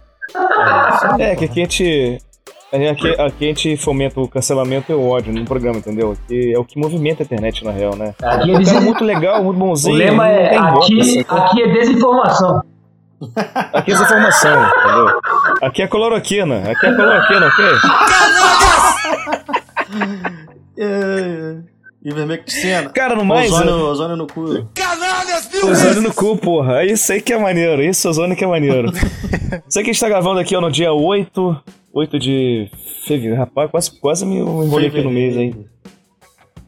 É, 1.19 1.37
que 1.37 1.45
aqui 1.45 1.61
a 1.61 1.65
gente. 1.65 2.19
Aqui, 2.73 3.11
aqui 3.21 3.45
a 3.45 3.49
gente 3.49 3.77
fomenta 3.77 4.19
o 4.19 4.27
cancelamento 4.27 4.91
e 4.91 4.95
o 4.95 5.07
ódio 5.07 5.31
no 5.33 5.45
programa, 5.45 5.79
entendeu? 5.79 6.17
Que 6.27 6.55
é 6.55 6.59
o 6.59 6.65
que 6.65 6.79
movimenta 6.79 7.23
a 7.23 7.25
internet, 7.25 7.63
na 7.65 7.71
real, 7.71 7.95
né? 7.95 8.15
Aqui 8.23 8.51
O 8.51 8.55
eles. 8.57 8.69
cara 8.69 8.81
é 8.81 8.85
muito 8.85 9.05
legal, 9.05 9.45
muito 9.45 9.57
O 9.57 9.61
bonzinho. 9.61 9.97
lema 9.97 10.25
não 10.25 10.31
é: 10.31 10.57
aqui, 10.57 11.05
sacou? 11.23 11.39
aqui 11.39 11.63
é 11.63 11.69
desinformação. 11.69 12.63
Aqui 13.75 13.91
é 13.91 13.95
essa 13.95 14.05
informação, 14.05 14.65
entendeu? 14.65 15.21
Aqui 15.61 15.83
é 15.83 15.87
cloroquina, 15.87 16.71
aqui 16.71 16.87
é 16.87 16.95
cloroquina, 16.95 17.47
ok? 17.47 17.65
É, 20.79 20.85
é. 20.85 21.57
Ivermectina. 22.05 22.91
Cara, 22.91 23.15
no 23.15 23.25
mais. 23.25 23.51
Ozônio, 23.53 23.75
ozônio 23.87 24.17
no 24.17 24.27
cu. 24.27 24.41
Ozônio 25.65 26.03
no 26.03 26.13
cu, 26.13 26.37
porra. 26.37 26.85
Isso 26.85 27.13
aí 27.13 27.21
que 27.21 27.33
é 27.33 27.39
maneiro. 27.39 27.83
Isso, 27.83 28.09
ozônio 28.09 28.37
que 28.37 28.43
é 28.45 28.47
maneiro. 28.47 28.91
Isso 29.69 29.79
aí 29.79 29.85
que 29.85 29.91
a 29.91 29.93
gente 29.93 30.01
tá 30.01 30.09
gravando 30.09 30.41
aqui, 30.41 30.57
ó, 30.57 30.61
no 30.61 30.71
dia 30.71 30.93
8. 30.93 31.57
8 31.95 32.19
de 32.19 32.69
fevereiro. 33.07 33.37
Rapaz, 33.37 33.71
quase, 33.71 34.01
quase 34.01 34.27
me 34.27 34.37
enrolei 34.37 34.89
aqui 34.89 35.03
no 35.03 35.11
mês, 35.11 35.37
hein? 35.37 35.67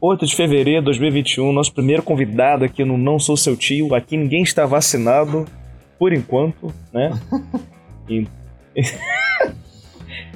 8 0.00 0.26
de 0.26 0.36
fevereiro 0.36 0.80
de 0.82 0.84
2021, 0.84 1.50
nosso 1.52 1.72
primeiro 1.72 2.02
convidado 2.02 2.64
aqui 2.64 2.84
no 2.84 2.98
Não 2.98 3.18
Sou 3.18 3.36
Seu 3.36 3.56
Tio. 3.56 3.94
Aqui 3.94 4.16
ninguém 4.18 4.42
está 4.42 4.66
vacinado, 4.66 5.46
por 5.98 6.12
enquanto, 6.12 6.72
né? 6.92 7.10
E- 8.08 8.26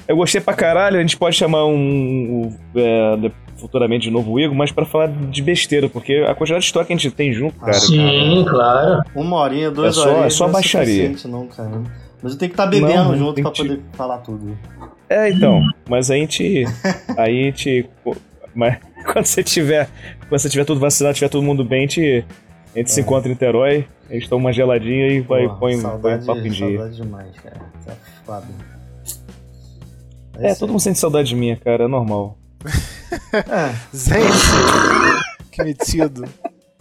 Eu 0.09 0.17
gostei 0.17 0.41
pra 0.41 0.55
caralho, 0.55 0.97
a 0.97 1.01
gente 1.01 1.19
pode 1.19 1.37
chamar 1.37 1.67
um. 1.67 1.75
um, 1.75 2.57
é, 2.75 3.17
de- 3.19 3.33
futuramente 3.59 4.05
de 4.05 4.11
novo 4.11 4.33
o 4.33 4.41
Igor, 4.41 4.57
mas 4.57 4.71
pra 4.73 4.85
falar 4.85 5.09
de 5.09 5.43
besteira, 5.43 5.89
porque 5.89 6.25
a 6.27 6.35
quantidade 6.35 6.61
de 6.63 6.67
história 6.67 6.87
que 6.87 6.93
a 6.93 6.97
gente 6.97 7.11
tem 7.11 7.33
junto, 7.33 7.59
cara. 7.59 7.73
Sim, 7.75 8.45
claro. 8.49 9.03
Uma 9.15 9.37
horinha, 9.37 9.71
duas 9.71 9.97
É 9.97 10.01
só- 10.01 10.09
horinhas. 10.09 10.27
é 10.27 10.31
só 10.31 10.45
não 10.47 10.53
baixaria. 10.53 11.13
não, 11.27 11.47
cara. 11.47 11.83
Mas 12.23 12.33
eu 12.33 12.39
tenho 12.39 12.51
que 12.51 12.55
estar 12.55 12.67
bebendo 12.67 12.95
Não, 13.05 13.17
junto 13.17 13.43
pra 13.43 13.51
que- 13.53 13.63
poder 13.63 13.81
falar 13.93 14.19
tudo. 14.19 14.57
É, 15.09 15.31
então. 15.31 15.63
Mas 15.89 16.11
a 16.11 16.15
gente. 16.17 16.65
Aí 17.17 17.41
a 17.43 17.45
gente. 17.45 17.89
Mas 18.55 18.79
quando 19.13 19.27
você 19.27 19.43
tiver. 19.43 19.89
Quando 20.29 20.41
você 20.41 20.49
tiver 20.49 20.65
tudo 20.65 20.81
vacinado, 20.81 21.15
tiver 21.15 21.29
todo 21.29 21.43
mundo 21.45 21.65
bem, 21.65 21.79
a 21.79 21.83
gente, 21.83 22.25
a 22.75 22.79
gente 22.79 22.91
se 22.93 23.01
encontra 23.01 23.29
em 23.29 23.33
Niterói, 23.33 23.87
a 24.11 24.15
gente 24.15 24.29
toma 24.29 24.47
uma 24.47 24.53
geladinha 24.53 25.07
e 25.09 25.21
vai, 25.21 25.45
É. 25.45 25.47
Porra, 25.47 25.59
põe, 25.61 25.73
põe 25.73 25.79
o 25.79 25.83
saudade, 25.83 26.27
papo 26.27 26.41
em 26.41 26.51
dia. 26.51 26.77
saudade 26.79 26.97
demais, 26.97 27.37
cara. 27.41 27.57
Tá 27.87 27.93
foda. 28.27 28.47
É, 30.41 30.51
isso 30.51 30.61
todo 30.61 30.71
mundo 30.71 30.81
sente 30.81 30.99
saudade 30.99 31.29
de 31.29 31.37
mim, 31.37 31.57
cara, 31.57 31.85
é 31.85 31.89
normal. 31.89 32.37
É, 33.33 33.75
Gente, 33.93 34.31
que 35.51 35.63
metido. 35.65 36.25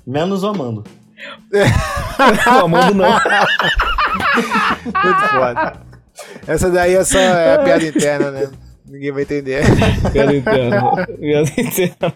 menos 0.05 0.43
o 0.43 0.47
Amando. 0.47 0.83
Não, 2.45 2.65
Amando 2.65 2.93
não. 2.95 3.09
Muito 5.03 5.21
foda. 5.29 5.73
Essa 6.47 6.69
daí 6.69 6.95
é 6.95 7.03
só 7.03 7.17
é 7.19 7.55
a 7.55 7.59
piada 7.63 7.85
interna, 7.85 8.31
né? 8.31 8.49
Ninguém 8.85 9.11
vai 9.11 9.23
entender. 9.23 9.63
Piada 10.11 10.35
interna. 10.35 11.05
Piada 11.19 11.49
interna. 11.57 12.13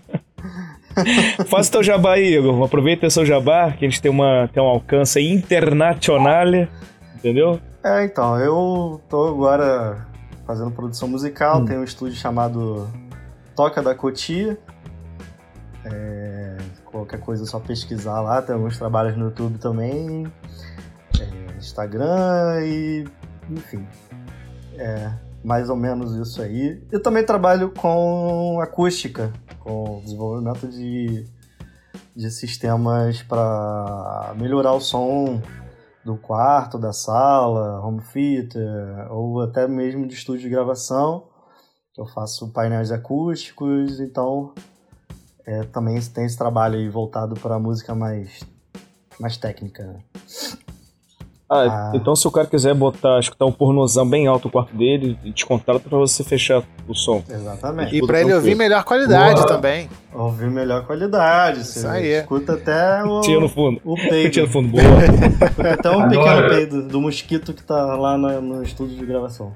Faça 1.48 1.72
teu 1.72 1.84
jabá 1.84 2.14
aí, 2.14 2.36
Igor. 2.36 2.64
Aproveita 2.64 3.10
seu 3.10 3.26
jabá, 3.26 3.72
que 3.72 3.86
a 3.86 3.90
gente 3.90 4.02
tem, 4.02 4.12
uma, 4.12 4.50
tem 4.54 4.62
um 4.62 4.68
alcance 4.68 5.20
internacional. 5.22 6.48
Entendeu? 7.16 7.60
É, 7.84 8.06
então, 8.06 8.40
eu 8.40 9.02
tô 9.10 9.28
agora 9.28 10.08
fazendo 10.46 10.72
produção 10.72 11.08
musical, 11.08 11.60
Hum. 11.62 11.66
tem 11.66 11.78
um 11.78 11.84
estúdio 11.84 12.16
chamado 12.18 12.88
Toca 13.62 13.80
da 13.80 13.94
Cotia. 13.94 14.58
É, 15.86 16.58
qualquer 16.84 17.20
coisa 17.20 17.44
é 17.44 17.46
só 17.46 17.60
pesquisar 17.60 18.20
lá, 18.20 18.42
tem 18.42 18.56
alguns 18.56 18.76
trabalhos 18.76 19.16
no 19.16 19.26
YouTube 19.26 19.60
também, 19.60 20.26
é, 21.20 21.58
Instagram 21.60 22.66
e 22.66 23.06
enfim. 23.52 23.88
É 24.80 25.14
mais 25.44 25.70
ou 25.70 25.76
menos 25.76 26.16
isso 26.16 26.42
aí. 26.42 26.84
Eu 26.92 27.04
também 27.04 27.24
trabalho 27.24 27.70
com 27.70 28.60
acústica, 28.60 29.32
com 29.60 30.02
desenvolvimento 30.04 30.68
de, 30.68 31.24
de 32.16 32.32
sistemas 32.32 33.22
para 33.22 34.34
melhorar 34.40 34.74
o 34.74 34.82
som 34.82 35.40
do 36.04 36.18
quarto, 36.18 36.80
da 36.80 36.94
sala, 36.94 37.80
home 37.86 38.02
theater, 38.12 39.06
ou 39.12 39.40
até 39.40 39.68
mesmo 39.68 40.08
de 40.08 40.16
estúdio 40.16 40.42
de 40.42 40.50
gravação. 40.50 41.30
Eu 41.98 42.06
faço 42.06 42.48
painéis 42.50 42.92
acústicos, 42.92 44.00
então 44.00 44.54
é, 45.46 45.64
também 45.64 46.00
tem 46.02 46.26
esse 46.26 46.38
trabalho 46.38 46.78
aí 46.80 46.88
voltado 46.88 47.36
para 47.36 47.60
música 47.60 47.94
mais 47.94 48.40
mais 49.20 49.36
técnica. 49.38 49.84
né? 49.84 50.00
Ah, 51.50 51.90
Ah. 51.90 51.92
então 51.94 52.16
se 52.16 52.26
o 52.26 52.32
cara 52.32 52.48
quiser 52.48 52.74
botar, 52.74 53.20
escutar 53.20 53.46
um 53.46 53.52
pornozão 53.52 54.10
bem 54.10 54.26
alto 54.26 54.46
no 54.46 54.52
quarto 54.54 54.74
dele, 54.76 55.16
te 55.34 55.46
contrata 55.46 55.82
pra 55.82 55.98
você 55.98 56.24
fechar 56.24 56.64
o 56.88 56.96
som. 56.96 57.22
Exatamente. 57.30 57.94
E 57.98 58.08
pra 58.08 58.22
ele 58.22 58.34
ouvir 58.34 58.56
melhor 58.56 58.86
qualidade 58.86 59.36
Boa. 59.36 59.48
também. 59.48 59.90
Ouvir 60.14 60.50
melhor 60.50 60.86
qualidade. 60.88 61.66
Você 61.66 61.80
Isso 61.80 61.88
aí. 61.90 62.08
escuta 62.20 62.54
até 62.54 63.04
o, 63.04 63.20
Tinha 63.20 63.40
no 63.42 63.50
fundo. 63.50 63.82
o 63.84 63.96
Tinha 63.96 64.10
peido. 64.10 64.42
no 64.44 64.48
fundo, 64.48 64.70
boa. 64.70 64.82
Escuta 65.46 65.74
até 65.76 65.90
um 65.92 66.08
pequeno 66.08 66.50
peido 66.50 66.88
do 66.88 67.02
mosquito 67.02 67.54
que 67.54 67.62
tá 67.64 67.98
lá 67.98 68.18
na- 68.18 68.40
no 68.40 68.64
estúdio 68.64 68.96
de 68.98 69.06
gravação. 69.06 69.54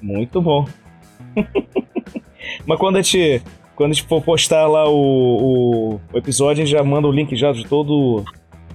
Muito 0.00 0.40
bom. 0.40 0.64
Mas 2.66 2.78
quando 2.78 2.96
a 2.96 3.02
gente. 3.02 3.42
Quando 3.76 3.92
a 3.92 3.94
gente 3.94 4.06
for 4.06 4.20
postar 4.22 4.66
lá 4.66 4.86
o, 4.90 4.94
o, 4.94 6.00
o 6.12 6.18
episódio, 6.18 6.62
a 6.62 6.66
gente 6.66 6.76
já 6.76 6.84
manda 6.84 7.08
o 7.08 7.12
link 7.12 7.34
já 7.34 7.50
de 7.50 7.64
todo, 7.66 8.22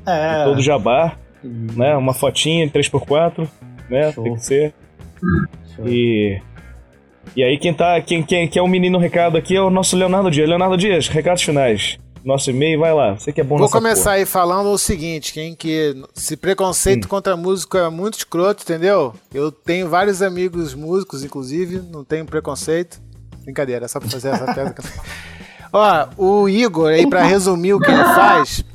É. 0.06 0.40
de 0.40 0.44
todo 0.46 0.58
o 0.58 0.62
jabá, 0.64 1.14
E- 1.44 1.48
né? 1.78 1.96
Uma 1.96 2.14
fotinha 2.14 2.64
em 2.66 2.70
3x4, 2.70 3.48
né? 3.90 4.12
Show. 4.12 4.24
Tem 4.24 4.34
que 4.34 4.44
ser. 4.46 4.74
Show. 5.76 5.88
E. 5.88 6.42
E 7.36 7.44
aí 7.44 7.58
quem 7.60 7.72
tá. 7.74 8.00
Quem, 8.02 8.24
quem, 8.24 8.48
quem 8.48 8.60
é 8.60 8.64
o 8.64 8.68
menino 8.68 8.98
recado 8.98 9.38
aqui 9.38 9.56
é 9.56 9.62
o 9.62 9.70
nosso 9.70 9.96
Leonardo 9.96 10.32
Dias. 10.32 10.48
Leonardo 10.50 10.76
Dias, 10.78 11.08
recados 11.08 11.44
finais. 11.44 11.98
Nosso 12.26 12.50
e-mail, 12.50 12.80
vai 12.80 12.92
lá. 12.92 13.14
Você 13.14 13.32
que 13.32 13.40
é 13.40 13.44
bom 13.44 13.56
Vou 13.56 13.70
começar 13.70 14.14
aí 14.14 14.26
falando 14.26 14.70
o 14.70 14.78
seguinte, 14.80 15.32
quem 15.32 15.54
que 15.54 15.96
se 16.16 16.36
preconceito 16.36 17.08
contra 17.08 17.38
músico 17.38 17.78
é 17.78 17.88
muito 17.88 18.18
escroto, 18.18 18.64
entendeu? 18.64 19.14
Eu 19.32 19.52
tenho 19.52 19.88
vários 19.88 20.24
amigos 20.24 20.74
músicos, 20.74 21.24
inclusive, 21.24 21.84
não 21.92 22.04
tenho 22.04 22.26
preconceito. 22.26 23.00
Brincadeira, 23.44 23.86
é 23.86 23.88
só 23.88 24.00
pra 24.00 24.10
fazer 24.10 24.30
essa 24.30 24.52
piada. 24.52 24.76
Ó, 25.72 26.08
o 26.18 26.50
Igor, 26.50 26.90
aí 26.90 27.08
pra 27.08 27.22
resumir 27.22 27.76
o 27.76 27.80
que 27.80 27.92
ele 27.92 28.04
faz, 28.04 28.66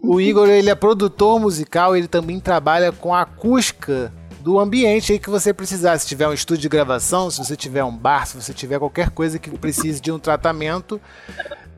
o 0.00 0.20
Igor, 0.20 0.48
ele 0.48 0.70
é 0.70 0.74
produtor 0.76 1.40
musical, 1.40 1.96
ele 1.96 2.06
também 2.06 2.38
trabalha 2.38 2.92
com 2.92 3.12
a 3.12 3.22
acústica 3.22 4.12
do 4.40 4.58
ambiente 4.58 5.12
aí 5.12 5.18
que 5.18 5.28
você 5.28 5.52
precisar. 5.52 5.98
Se 5.98 6.06
tiver 6.06 6.28
um 6.28 6.32
estúdio 6.32 6.62
de 6.62 6.68
gravação, 6.68 7.28
se 7.28 7.38
você 7.38 7.56
tiver 7.56 7.82
um 7.82 7.96
bar, 7.96 8.24
se 8.24 8.40
você 8.40 8.54
tiver 8.54 8.78
qualquer 8.78 9.10
coisa 9.10 9.36
que 9.36 9.50
precise 9.50 10.00
de 10.00 10.12
um 10.12 10.18
tratamento, 10.18 11.00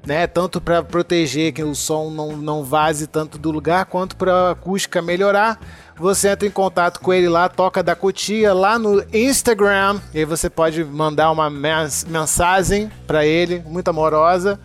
né? 0.06 0.26
Tanto 0.26 0.60
para 0.60 0.82
proteger 0.82 1.52
que 1.52 1.62
o 1.62 1.74
som 1.74 2.10
não, 2.10 2.36
não 2.36 2.64
vaze 2.64 3.06
tanto 3.06 3.38
do 3.38 3.50
lugar, 3.50 3.84
quanto 3.86 4.16
para 4.16 4.32
a 4.32 4.50
acústica 4.52 5.00
melhorar. 5.02 5.58
Você 5.96 6.28
entra 6.30 6.48
em 6.48 6.50
contato 6.50 6.98
com 7.00 7.12
ele 7.12 7.28
lá, 7.28 7.48
toca 7.48 7.82
da 7.82 7.94
cotia 7.94 8.54
lá 8.54 8.78
no 8.78 9.04
Instagram. 9.12 10.00
E 10.14 10.18
aí 10.20 10.24
você 10.24 10.48
pode 10.48 10.82
mandar 10.82 11.30
uma 11.30 11.50
mens- 11.50 12.04
mensagem 12.04 12.90
para 13.06 13.26
ele, 13.26 13.62
muito 13.66 13.88
amorosa. 13.88 14.58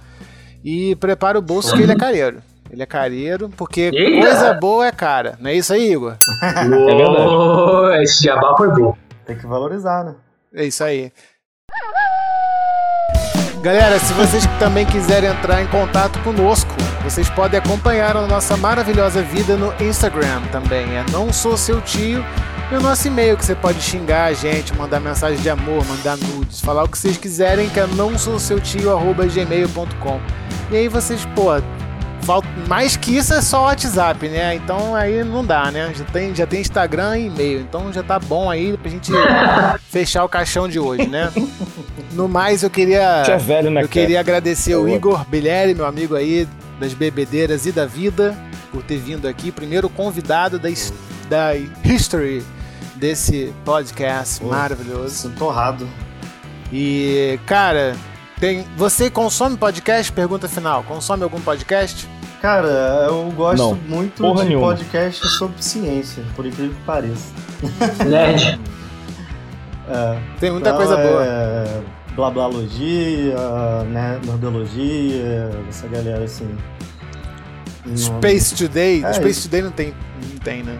E 0.63 0.95
prepara 0.95 1.37
o 1.37 1.41
bolso 1.41 1.75
que 1.75 1.83
ele 1.83 1.91
é 1.91 1.95
careiro. 1.97 2.41
Ele 2.71 2.81
é 2.81 2.85
careiro, 2.85 3.49
porque 3.49 3.91
Eita! 3.93 4.19
coisa 4.27 4.53
boa 4.55 4.87
é 4.87 4.91
cara. 4.91 5.37
Não 5.39 5.49
é 5.49 5.53
isso 5.55 5.71
aí, 5.73 5.91
Igor? 5.91 6.15
Uou, 6.71 7.93
esse 8.01 8.23
jabá 8.23 8.55
foi 8.57 8.69
bom. 8.69 8.95
Tem 9.25 9.37
que 9.37 9.45
valorizar, 9.45 10.03
né? 10.03 10.15
É 10.53 10.65
isso 10.65 10.83
aí. 10.83 11.11
Galera, 13.65 13.97
se 13.97 14.13
vocês 14.13 14.45
também 14.59 14.85
quiserem 14.85 15.27
entrar 15.27 15.59
em 15.59 15.65
contato 15.65 16.19
conosco, 16.19 16.69
vocês 17.03 17.27
podem 17.31 17.59
acompanhar 17.59 18.15
a 18.15 18.27
nossa 18.27 18.55
maravilhosa 18.55 19.23
vida 19.23 19.57
no 19.57 19.73
Instagram 19.83 20.39
também. 20.51 20.85
É 20.95 21.03
não 21.11 21.33
sou 21.33 21.57
seu 21.57 21.81
tio. 21.81 22.23
E 22.71 22.75
o 22.75 22.79
nosso 22.79 23.07
e-mail 23.07 23.35
que 23.35 23.43
você 23.43 23.55
pode 23.55 23.81
xingar 23.81 24.25
a 24.25 24.33
gente, 24.33 24.71
mandar 24.75 24.99
mensagem 24.99 25.41
de 25.41 25.49
amor, 25.49 25.83
mandar 25.87 26.15
nudes, 26.15 26.61
falar 26.61 26.83
o 26.83 26.87
que 26.87 26.95
vocês 26.95 27.17
quiserem, 27.17 27.67
que 27.67 27.79
é 27.79 27.87
não 27.87 28.15
sou 28.19 28.37
seu 28.37 28.59
tio, 28.59 28.91
gmail.com. 29.33 30.21
E 30.69 30.77
aí 30.77 30.87
vocês, 30.87 31.25
pô, 31.33 31.59
falta, 32.21 32.47
mais 32.67 32.95
que 32.95 33.17
isso 33.17 33.33
é 33.33 33.41
só 33.41 33.63
WhatsApp, 33.63 34.29
né? 34.29 34.53
Então 34.53 34.93
aí 34.93 35.23
não 35.23 35.43
dá, 35.43 35.71
né? 35.71 35.91
Já 35.95 36.05
tem, 36.05 36.35
já 36.35 36.45
tem 36.45 36.61
Instagram 36.61 37.17
e 37.17 37.27
e-mail, 37.27 37.61
então 37.61 37.91
já 37.91 38.03
tá 38.03 38.19
bom 38.19 38.47
aí 38.47 38.77
pra 38.77 38.91
gente 38.91 39.11
fechar 39.89 40.23
o 40.23 40.29
caixão 40.29 40.67
de 40.67 40.79
hoje, 40.79 41.07
né? 41.07 41.31
No 42.15 42.27
mais, 42.29 42.63
eu 42.63 42.69
queria. 42.69 43.23
Já 43.25 43.33
é 43.33 43.37
velho, 43.37 43.69
né, 43.69 43.81
Eu 43.81 43.87
cara? 43.87 44.01
queria 44.01 44.19
agradecer 44.19 44.75
o 44.75 44.83
Boa. 44.83 44.95
Igor 44.95 45.25
Bilheri, 45.25 45.75
meu 45.75 45.85
amigo 45.85 46.15
aí 46.15 46.47
das 46.79 46.93
bebedeiras 46.93 47.65
e 47.65 47.71
da 47.71 47.85
vida, 47.85 48.35
por 48.71 48.81
ter 48.83 48.97
vindo 48.97 49.27
aqui, 49.27 49.51
primeiro 49.51 49.89
convidado 49.89 50.57
da, 50.57 50.69
da 51.29 51.51
history 51.83 52.43
desse 52.95 53.53
podcast 53.65 54.39
Pô. 54.39 54.47
maravilhoso. 54.47 55.09
Sinto 55.29 55.43
honrado. 55.45 55.87
E, 56.71 57.37
cara, 57.45 57.95
tem, 58.39 58.65
você 58.77 59.09
consome 59.09 59.57
podcast? 59.57 60.11
Pergunta 60.11 60.47
final. 60.47 60.83
Consome 60.83 61.23
algum 61.23 61.39
podcast? 61.41 62.07
Cara, 62.41 62.67
eu 63.07 63.31
gosto 63.35 63.57
Não, 63.57 63.75
muito 63.75 64.21
porra 64.21 64.43
de 64.43 64.49
nenhuma. 64.49 64.67
podcast 64.67 65.27
sobre 65.29 65.61
ciência, 65.63 66.23
por 66.35 66.45
incrível 66.45 66.73
que 66.75 66.81
pareça. 66.83 67.33
Nerd. 68.07 68.59
É, 69.87 70.17
Tem 70.39 70.49
muita 70.49 70.69
então 70.69 70.77
coisa 70.79 70.97
boa. 70.97 71.23
É, 71.23 71.81
blablalogia, 72.15 73.35
né, 73.91 74.19
nerdologia, 74.25 75.49
essa 75.69 75.87
galera 75.87 76.23
assim. 76.23 76.47
Não- 77.85 77.95
Space 77.97 78.55
Today. 78.55 79.03
É 79.03 79.13
Space 79.13 79.29
isso. 79.39 79.41
Today 79.49 79.61
não 79.61 79.71
tem, 79.71 79.93
não 80.31 80.37
tem, 80.39 80.63
né? 80.63 80.77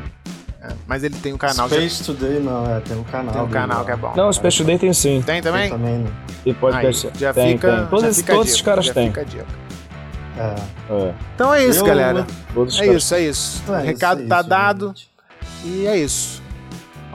É, 0.62 0.70
mas 0.88 1.04
ele 1.04 1.16
tem 1.18 1.34
um 1.34 1.38
canal. 1.38 1.70
já- 1.70 1.76
Space 1.76 2.04
Today 2.04 2.40
não, 2.40 2.66
é, 2.76 2.80
tem 2.80 2.98
um 2.98 3.04
canal. 3.04 3.34
tem 3.34 3.44
um 3.44 3.48
canal 3.50 3.86
que 3.86 3.92
é 3.92 3.96
bom. 3.96 4.14
Não, 4.16 4.30
o 4.30 4.34
Special 4.34 4.66
Day 4.66 4.80
tem 4.80 4.92
sim. 4.94 5.22
Tem 5.22 5.36
Tem 5.36 5.42
também? 5.44 5.70
também, 5.70 5.98
né? 6.00 6.12
Tem 6.44 6.54
podcast. 6.54 7.08
Aí, 7.08 7.14
já 7.20 7.34
tem, 7.34 7.52
fica, 7.54 7.78
tem. 7.78 7.86
Todos, 7.88 8.02
já 8.02 8.10
esses- 8.10 8.22
fica 8.22 8.34
todos 8.34 8.56
dica, 8.58 8.66
caras 8.72 8.86
já 8.86 8.94
têm. 8.94 9.08
fica 9.10 9.22
a 9.22 9.24
dica. 9.24 9.46
É. 10.38 10.94
É, 10.94 11.14
Então 11.36 11.54
é 11.54 11.66
isso, 11.66 11.80
Eu- 11.80 11.86
galera. 11.86 12.26
todos 12.54 12.74
os 12.76 12.82
É 12.82 12.88
isso, 12.94 13.16
é 13.16 13.22
isso. 13.22 13.62
Então 13.64 13.76
o 13.76 13.78
é 13.78 13.84
recado 13.84 14.20
isso, 14.22 14.30
tá 14.30 14.38
é 14.38 14.40
isso, 14.40 14.50
dado 14.50 14.88
gente. 14.88 15.10
e 15.64 15.88
é 15.88 15.98
isso. 15.98 16.42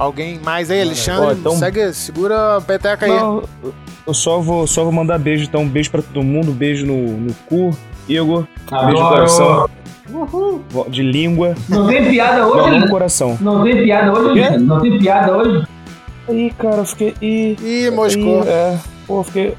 Alguém 0.00 0.40
mais 0.42 0.70
aí, 0.70 0.80
Alexandre? 0.80 1.26
Ó, 1.26 1.32
então- 1.32 1.52
Segue, 1.56 1.92
segura 1.92 2.56
a 2.56 2.60
peteca 2.60 3.04
aí. 3.04 3.12
Não, 3.12 3.42
eu 4.06 4.14
só 4.14 4.40
vou, 4.40 4.66
só 4.66 4.82
vou 4.82 4.90
mandar 4.92 5.18
beijo, 5.18 5.44
então. 5.44 5.60
Um 5.60 5.68
beijo 5.68 5.90
pra 5.90 6.00
todo 6.00 6.22
mundo, 6.24 6.52
beijo 6.52 6.86
no, 6.86 7.18
no 7.18 7.34
cu, 7.46 7.70
Igor. 8.08 8.46
Beijo 8.70 8.70
no 8.70 8.98
Adoro. 8.98 9.08
coração. 9.08 9.68
De 10.88 11.02
língua. 11.02 11.54
Não 11.68 11.86
tem 11.86 12.08
piada 12.08 12.46
hoje? 12.48 12.78
no 12.80 12.88
coração. 12.88 13.38
Não 13.40 13.62
tem 13.62 13.82
piada 13.84 14.12
hoje? 14.18 14.40
Quê? 14.42 14.56
Não 14.58 14.80
tem 14.80 14.98
piada 14.98 15.36
hoje? 15.36 15.66
Ih, 16.30 16.52
cara, 16.58 16.76
eu 16.78 16.84
fiquei. 16.86 17.14
Ih, 17.20 17.56
Ih, 17.62 17.90
moscou. 17.90 18.42
ih, 18.44 18.48
é. 18.48 18.78
Pô, 19.06 19.20
eu 19.20 19.24
fiquei. 19.24 19.54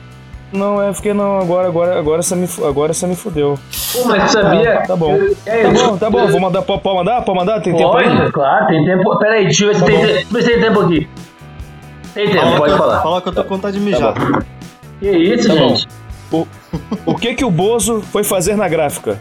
Não, 0.51 0.81
é, 0.81 0.93
fiquei 0.93 1.13
não, 1.13 1.39
agora, 1.39 1.67
agora, 1.69 1.97
agora 1.97 2.21
você 2.21 2.35
me, 2.35 2.45
agora 2.67 2.93
você 2.93 3.07
me 3.07 3.15
fudeu. 3.15 3.57
Pô, 3.93 4.03
mas 4.05 4.31
sabia? 4.33 4.83
Tá 4.85 4.95
bom. 4.97 5.17
É, 5.45 5.63
Tá 5.63 5.69
bom, 5.71 5.97
tá 5.97 6.09
bom, 6.09 6.27
vou 6.27 6.41
mandar, 6.41 6.61
pode 6.61 6.81
pode 6.81 6.97
mandar? 6.97 7.21
Pode 7.21 7.39
mandar? 7.39 7.61
Tem 7.61 7.73
tempo 7.75 7.95
aí? 7.95 8.17
Pode, 8.17 8.31
claro, 8.33 8.67
tem 8.67 8.83
tempo. 8.85 9.17
Pera 9.19 9.33
aí, 9.35 9.43
deixa 9.45 9.63
eu 9.63 9.67
ver 9.69 9.75
se 9.75 9.79
Tá 9.81 9.85
tem, 9.87 9.95
bom. 9.97 10.01
te- 10.01 10.07
deixa 10.13 10.27
eu 10.27 10.33
ver 10.33 10.41
se 10.43 10.49
tem 10.49 10.59
tempo 10.61 10.79
aqui. 10.81 11.09
Tem 12.13 12.27
tempo, 12.29 12.41
Fala, 12.43 12.57
pode 12.57 12.71
eu, 12.73 12.77
falar. 12.77 13.01
fala 13.01 13.21
que 13.21 13.29
eu 13.29 13.33
tô 13.33 13.43
com 13.45 13.55
vontade 13.55 13.79
de 13.79 13.85
mijar. 13.85 14.13
Que 14.99 15.09
isso, 15.09 15.47
Tá 15.47 15.55
bom. 15.55 15.69
gente? 15.69 15.87
O 17.05 17.15
que 17.15 17.33
que 17.35 17.45
o 17.45 17.51
Bozo 17.51 18.01
foi 18.01 18.23
fazer 18.25 18.55
na 18.57 18.67
gráfica? 18.67 19.17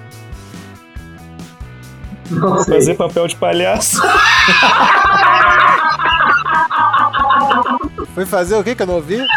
Não 2.29 2.59
sei. 2.59 2.75
Fazer 2.75 2.95
papel 2.95 3.27
de 3.29 3.37
palhaço. 3.37 4.01
Foi 8.15 8.27
fazer 8.27 8.57
o 8.57 8.65
que 8.65 8.75
que 8.75 8.83
eu 8.83 8.87
não 8.87 8.95
ouvi? 8.97 9.19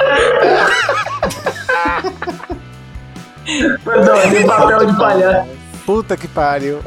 Não, 3.85 4.31
tem 4.31 4.45
papel 4.47 4.85
de 4.85 4.97
palhaço. 4.97 5.49
Puta 5.85 6.15
que 6.15 6.27
pariu. 6.27 6.79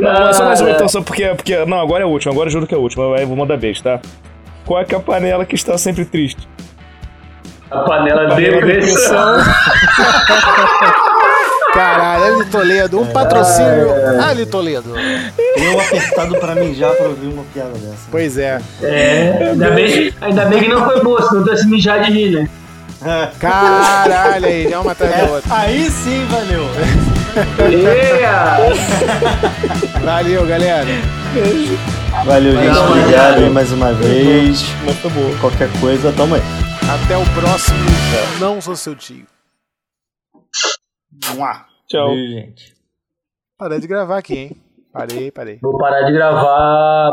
Não, 0.00 0.24
mas 0.24 0.36
só 0.36 0.44
mais 0.44 0.60
uma 0.60 0.70
Ah, 0.70 0.72
então, 0.72 0.88
só 0.88 1.00
porque, 1.02 1.26
porque. 1.34 1.64
Não, 1.64 1.80
agora 1.80 2.02
é 2.02 2.04
a 2.04 2.08
última, 2.08 2.32
agora 2.32 2.48
eu 2.48 2.52
juro 2.52 2.66
que 2.66 2.74
é 2.74 2.76
a 2.76 2.80
última. 2.80 3.16
Aí 3.16 3.24
vou 3.24 3.36
mandar 3.36 3.56
beijo, 3.56 3.82
tá? 3.82 4.00
Qual 4.66 4.80
é 4.80 4.84
que 4.84 4.94
é 4.94 4.98
a 4.98 5.00
panela 5.00 5.44
que 5.46 5.54
está 5.54 5.78
sempre 5.78 6.04
triste? 6.04 6.48
A 7.70 7.80
panela 7.80 8.24
de 8.26 8.30
Panela 8.30 8.56
de 8.56 8.60
pressão. 8.60 9.36
Caralho, 11.74 12.36
Ali 12.36 12.44
Toledo, 12.46 13.00
um 13.00 13.06
patrocínio. 13.06 14.20
Ali 14.22 14.46
Toledo. 14.46 14.94
Eu 15.56 15.80
apertado 15.80 16.36
pra 16.36 16.54
mijar 16.54 16.92
pra 16.92 17.06
ouvir 17.06 17.26
uma 17.26 17.42
piada 17.52 17.70
dessa. 17.70 18.06
Pois 18.10 18.38
é. 18.38 18.60
É, 18.82 19.48
ainda 19.50 19.70
bem, 19.72 20.14
ainda 20.20 20.44
bem 20.46 20.60
que 20.60 20.68
não 20.68 20.84
foi 20.84 21.02
boa, 21.02 21.28
senão 21.28 21.42
tu 21.42 21.50
ia 21.50 21.56
se 21.56 21.66
mijar 21.66 22.04
de 22.04 22.12
rir, 22.12 22.30
né? 22.30 22.48
Caralho 23.38 24.46
aí, 24.46 24.70
já 24.70 24.80
uma 24.80 24.92
atrás 24.92 25.16
da 25.16 25.24
outra. 25.24 25.54
Aí 25.54 25.90
sim, 25.90 26.26
valeu. 26.30 26.64
Yeah! 27.68 28.58
Valeu, 30.02 30.46
galera. 30.46 30.86
Valeu, 32.24 32.52
gente. 32.52 32.78
Obrigado 32.78 33.50
mais 33.50 33.72
uma 33.72 33.92
vez. 33.92 34.64
Muito 34.84 35.10
bom. 35.10 35.36
Qualquer 35.40 35.68
coisa, 35.80 36.12
tamo 36.16 36.36
aí. 36.36 36.42
Até 36.88 37.16
o 37.16 37.24
próximo. 37.40 37.78
Não 38.38 38.60
sou 38.60 38.76
seu 38.76 38.94
tio. 38.94 39.33
Mua. 41.34 41.66
Tchau. 41.88 42.08
Beijo, 42.08 42.32
gente. 42.32 42.74
Parei 43.58 43.80
de 43.80 43.86
gravar 43.86 44.18
aqui, 44.18 44.36
hein? 44.36 44.56
Parei, 44.92 45.30
parei. 45.30 45.58
Vou 45.60 45.76
parar 45.76 46.02
de 46.02 46.12
gravar 46.12 47.12